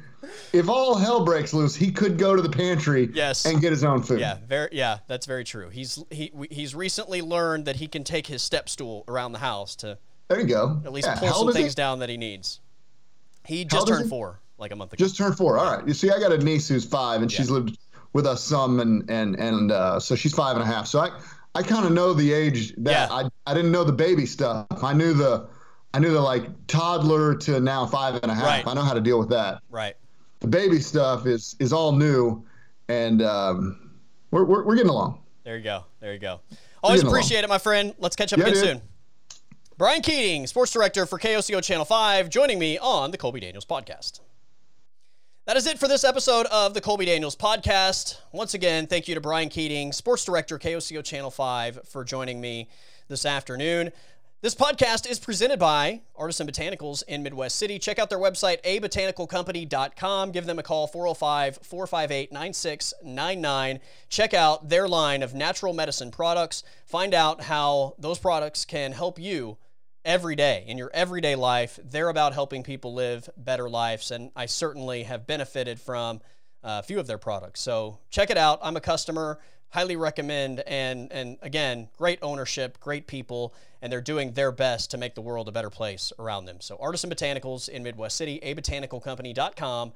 if 0.53 0.69
all 0.69 0.95
hell 0.95 1.23
breaks 1.23 1.53
loose, 1.53 1.76
he 1.76 1.91
could 1.91 2.18
go 2.18 2.35
to 2.35 2.41
the 2.41 2.49
pantry 2.49 3.10
yes. 3.14 3.45
and 3.45 3.61
get 3.61 3.72
his 3.72 3.84
own 3.84 4.01
food. 4.01 4.19
Yeah, 4.19 4.38
very 4.47 4.69
yeah, 4.72 4.99
that's 5.07 5.26
very 5.26 5.43
true. 5.43 5.69
He's 5.69 6.03
he 6.10 6.31
he's 6.49 6.73
recently 6.73 7.22
learned 7.22 7.65
that 7.65 7.76
he 7.76 7.88
can 7.88 8.03
take 8.03 8.27
his 8.27 8.41
step 8.41 8.69
stool 8.69 9.03
around 9.07 9.34
the 9.34 9.39
house 9.39 9.76
to 9.77 9.97
There 10.27 10.39
you 10.39 10.47
go. 10.47 10.81
At 10.85 10.93
least 10.93 11.07
yeah. 11.07 11.19
pull 11.19 11.45
some 11.45 11.53
things 11.53 11.73
he? 11.73 11.76
down 11.76 11.99
that 11.99 12.10
he 12.10 12.18
needs. 12.18 12.60
He 13.45 13.65
just 13.65 13.88
turned 13.88 14.03
he? 14.03 14.10
4 14.10 14.39
like 14.57 14.72
a 14.72 14.76
month 14.76 14.93
ago. 14.93 15.03
Just 15.03 15.18
turned 15.18 15.38
4. 15.38 15.57
All 15.57 15.77
right. 15.77 15.88
You 15.88 15.93
see 15.93 16.11
I 16.11 16.19
got 16.19 16.31
a 16.31 16.38
niece 16.38 16.68
who's 16.68 16.85
5 16.85 17.22
and 17.22 17.31
yeah. 17.31 17.38
she's 17.38 17.49
lived 17.49 17.77
with 18.14 18.26
us 18.26 18.43
some 18.43 18.80
and 18.80 19.10
and 19.10 19.35
and 19.35 19.72
uh, 19.72 19.99
so 19.99 20.15
she's 20.15 20.34
five 20.34 20.56
and 20.56 20.64
a 20.64 20.65
half. 20.65 20.88
So 20.88 20.99
I 20.99 21.11
I 21.56 21.64
kind 21.64 21.85
of 21.85 21.91
know 21.91 22.14
the 22.14 22.34
age 22.34 22.73
that 22.77 22.91
yeah. 22.91 23.07
I 23.11 23.30
I 23.45 23.53
didn't 23.53 23.72
know 23.72 23.84
the 23.84 23.93
baby 23.93 24.26
stuff. 24.26 24.68
I 24.84 24.93
knew 24.93 25.14
the 25.14 25.47
I 25.94 25.99
knew 25.99 26.11
the 26.11 26.22
like 26.22 26.45
toddler 26.68 27.36
to 27.36 27.60
now 27.60 27.86
five 27.86 28.16
and 28.22 28.32
a 28.32 28.36
half. 28.36 28.45
Right. 28.45 28.68
I 28.68 28.74
know 28.74 28.84
how 28.84 28.94
to 28.94 29.02
deal 29.02 29.20
with 29.20 29.30
that. 29.30 29.61
Right. 29.70 29.95
The 30.40 30.48
baby 30.48 30.80
stuff 30.80 31.26
is 31.26 31.56
is 31.60 31.74
all 31.74 31.91
new, 31.91 32.45
and 32.88 33.22
um, 33.22 33.91
we're, 34.32 34.45
we're, 34.45 34.64
we're 34.64 34.76
getting 34.76 34.91
along. 34.91 35.22
There 35.44 35.57
you 35.57 35.64
go. 35.64 35.86
There 35.99 36.14
you 36.14 36.20
go. 36.20 36.41
Always 36.84 37.03
appreciate 37.03 37.40
along. 37.40 37.45
it, 37.45 37.49
my 37.49 37.57
friend. 37.57 37.95
Let's 37.98 38.16
catch 38.16 38.32
up 38.34 38.40
yeah, 38.40 38.48
again 38.48 38.53
dude. 38.56 38.64
soon. 38.64 38.82
Bryan 39.78 40.02
Keating, 40.02 40.45
sports 40.45 40.74
director 40.74 41.06
for 41.06 41.18
KOCO 41.18 41.64
Channel 41.64 41.86
5, 41.86 42.30
joining 42.30 42.60
me 42.60 42.78
on 42.78 43.11
the 43.11 43.18
Colby 43.18 43.40
Daniels 43.40 43.66
podcast. 43.66 44.20
That 45.45 45.56
is 45.56 45.66
it 45.66 45.80
for 45.80 45.88
this 45.88 46.03
episode 46.03 46.48
of 46.48 46.74
the 46.74 46.82
Colby 46.82 47.06
Daniels 47.06 47.36
podcast. 47.36 48.18
Once 48.34 48.53
again, 48.53 48.88
thank 48.88 49.07
you 49.07 49.16
to 49.16 49.22
Bryan 49.22 49.48
Keating, 49.48 49.94
sports 49.94 50.26
director, 50.26 50.60
KOCO 50.60 51.02
Channel 51.02 51.32
5, 51.32 51.88
for 51.88 52.03
joining 52.03 52.41
me 52.41 52.70
this 53.07 53.26
afternoon. 53.26 53.91
This 54.41 54.56
podcast 54.56 55.06
is 55.06 55.20
presented 55.20 55.60
by 55.60 55.99
Artisan 56.16 56.48
Botanicals 56.48 57.03
in 57.10 57.24
Midwest 57.24 57.57
City. 57.57 57.78
Check 57.78 57.99
out 57.99 58.10
their 58.10 58.18
website, 58.18 58.61
abotanicalcompany.com. 58.61 60.32
Give 60.32 60.45
them 60.45 60.57
a 60.57 60.64
call, 60.64 60.88
405 60.88 61.60
458 61.61 62.32
9699. 62.32 63.82
Check 64.07 64.34
out 64.34 64.70
their 64.70 64.88
line 64.88 65.24
of 65.24 65.34
natural 65.34 65.74
medicine 65.74 66.10
products. 66.10 66.64
Find 66.86 67.14
out 67.14 67.41
how 67.41 67.95
those 67.99 68.18
products 68.18 68.64
can 68.64 68.94
help 68.94 69.20
you 69.20 69.57
every 70.06 70.38
day 70.38 70.64
in 70.66 70.78
your 70.78 70.90
everyday 70.94 71.36
life. 71.36 71.78
They're 71.84 72.07
about 72.07 72.34
helping 72.34 72.64
people 72.64 72.94
live 72.94 73.30
better 73.36 73.70
lives, 73.70 74.10
and 74.10 74.32
I 74.38 74.45
certainly 74.45 75.03
have 75.03 75.28
benefited 75.28 75.82
from 75.82 76.22
uh, 76.64 76.80
a 76.82 76.84
few 76.84 77.02
of 77.02 77.07
their 77.07 77.18
products. 77.18 77.60
So 77.60 77.99
check 78.10 78.30
it 78.30 78.38
out. 78.38 78.60
I'm 78.64 78.78
a 78.78 78.82
customer 78.82 79.40
highly 79.70 79.96
recommend 79.96 80.60
and 80.62 81.12
and 81.12 81.38
again 81.41 81.90
great 81.98 82.20
ownership 82.22 82.80
great 82.80 83.08
people 83.08 83.54
and 83.82 83.91
they're 83.91 84.02
doing 84.02 84.34
their 84.34 84.52
best 84.52 84.91
to 84.91 84.98
make 84.98 85.16
the 85.16 85.22
world 85.22 85.48
a 85.48 85.52
better 85.52 85.70
place 85.70 86.12
around 86.20 86.44
them. 86.46 86.58
So 86.60 86.78
artisan 86.80 87.10
botanicals 87.10 87.70
in 87.70 87.84
midwest 87.84 88.18
city 88.18 88.40
a 88.41 88.56
abotanicalcompany.com 88.56 89.94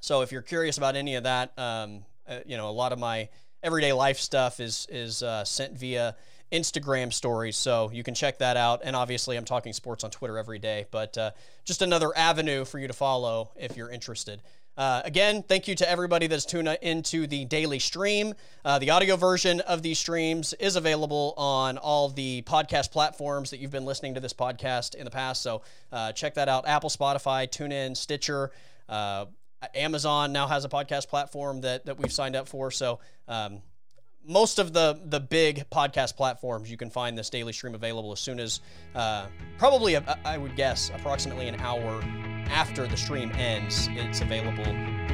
So 0.00 0.22
if 0.22 0.32
you're 0.32 0.42
curious 0.42 0.78
about 0.78 0.96
any 0.96 1.14
of 1.14 1.24
that 1.24 1.52
um, 1.58 2.04
uh, 2.28 2.40
you 2.46 2.56
know 2.56 2.68
a 2.68 2.72
lot 2.72 2.92
of 2.92 2.98
my 2.98 3.28
everyday 3.62 3.92
life 3.92 4.18
stuff 4.18 4.60
is 4.60 4.86
is 4.90 5.22
uh, 5.22 5.44
sent 5.44 5.78
via 5.78 6.16
Instagram 6.52 7.12
stories, 7.12 7.56
so 7.56 7.90
you 7.92 8.02
can 8.02 8.14
check 8.14 8.38
that 8.38 8.56
out. 8.56 8.82
And 8.84 8.94
obviously, 8.94 9.36
I'm 9.36 9.44
talking 9.44 9.72
sports 9.72 10.04
on 10.04 10.10
Twitter 10.10 10.38
every 10.38 10.58
day, 10.58 10.86
but 10.90 11.18
uh, 11.18 11.30
just 11.64 11.82
another 11.82 12.16
avenue 12.16 12.64
for 12.64 12.78
you 12.78 12.86
to 12.86 12.92
follow 12.92 13.50
if 13.56 13.76
you're 13.76 13.90
interested. 13.90 14.40
Uh, 14.76 15.00
again, 15.04 15.42
thank 15.42 15.66
you 15.66 15.74
to 15.74 15.88
everybody 15.88 16.26
that's 16.26 16.44
tuned 16.44 16.68
into 16.82 17.26
the 17.26 17.46
daily 17.46 17.78
stream. 17.78 18.34
Uh, 18.64 18.78
the 18.78 18.90
audio 18.90 19.16
version 19.16 19.60
of 19.60 19.82
these 19.82 19.98
streams 19.98 20.52
is 20.54 20.76
available 20.76 21.32
on 21.38 21.78
all 21.78 22.10
the 22.10 22.42
podcast 22.42 22.90
platforms 22.90 23.50
that 23.50 23.58
you've 23.58 23.70
been 23.70 23.86
listening 23.86 24.14
to 24.14 24.20
this 24.20 24.34
podcast 24.34 24.94
in 24.94 25.04
the 25.04 25.10
past. 25.10 25.42
So 25.42 25.62
uh, 25.92 26.12
check 26.12 26.34
that 26.34 26.48
out 26.48 26.68
Apple, 26.68 26.90
Spotify, 26.90 27.48
TuneIn, 27.48 27.96
Stitcher. 27.96 28.50
Amazon 29.74 30.32
now 30.32 30.46
has 30.46 30.64
a 30.64 30.68
podcast 30.68 31.08
platform 31.08 31.60
that 31.62 31.86
that 31.86 31.98
we've 31.98 32.12
signed 32.12 32.36
up 32.36 32.48
for. 32.48 32.70
So 32.70 33.00
um, 33.28 33.62
most 34.26 34.58
of 34.58 34.72
the 34.72 35.00
the 35.06 35.20
big 35.20 35.68
podcast 35.70 36.16
platforms 36.16 36.70
you 36.70 36.76
can 36.76 36.90
find 36.90 37.16
this 37.16 37.30
daily 37.30 37.52
stream 37.52 37.74
available 37.74 38.12
as 38.12 38.20
soon 38.20 38.40
as 38.40 38.60
uh, 38.94 39.26
probably 39.58 39.94
a, 39.94 40.18
I 40.24 40.38
would 40.38 40.56
guess 40.56 40.90
approximately 40.94 41.48
an 41.48 41.60
hour 41.60 42.02
after 42.48 42.86
the 42.86 42.96
stream 42.96 43.32
ends. 43.32 43.88
It's 43.92 44.20
available 44.20 44.66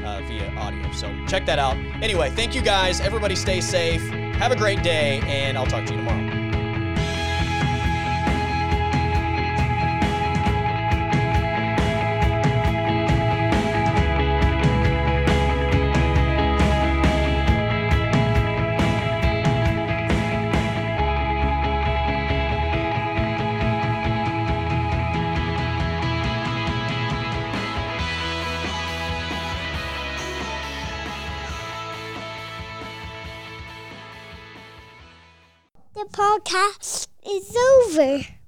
uh, 0.05 0.21
via 0.21 0.49
audio. 0.57 0.91
So 0.91 1.13
check 1.27 1.45
that 1.45 1.59
out. 1.59 1.75
Anyway, 2.01 2.29
thank 2.31 2.55
you 2.55 2.61
guys. 2.61 3.01
Everybody 3.01 3.35
stay 3.35 3.61
safe. 3.61 4.01
Have 4.35 4.51
a 4.51 4.55
great 4.57 4.83
day, 4.83 5.21
and 5.25 5.57
I'll 5.57 5.65
talk 5.65 5.85
to 5.85 5.93
you 5.93 5.97
tomorrow. 5.99 6.42
Podcast 36.39 37.07
is 37.27 37.55
over. 37.55 38.42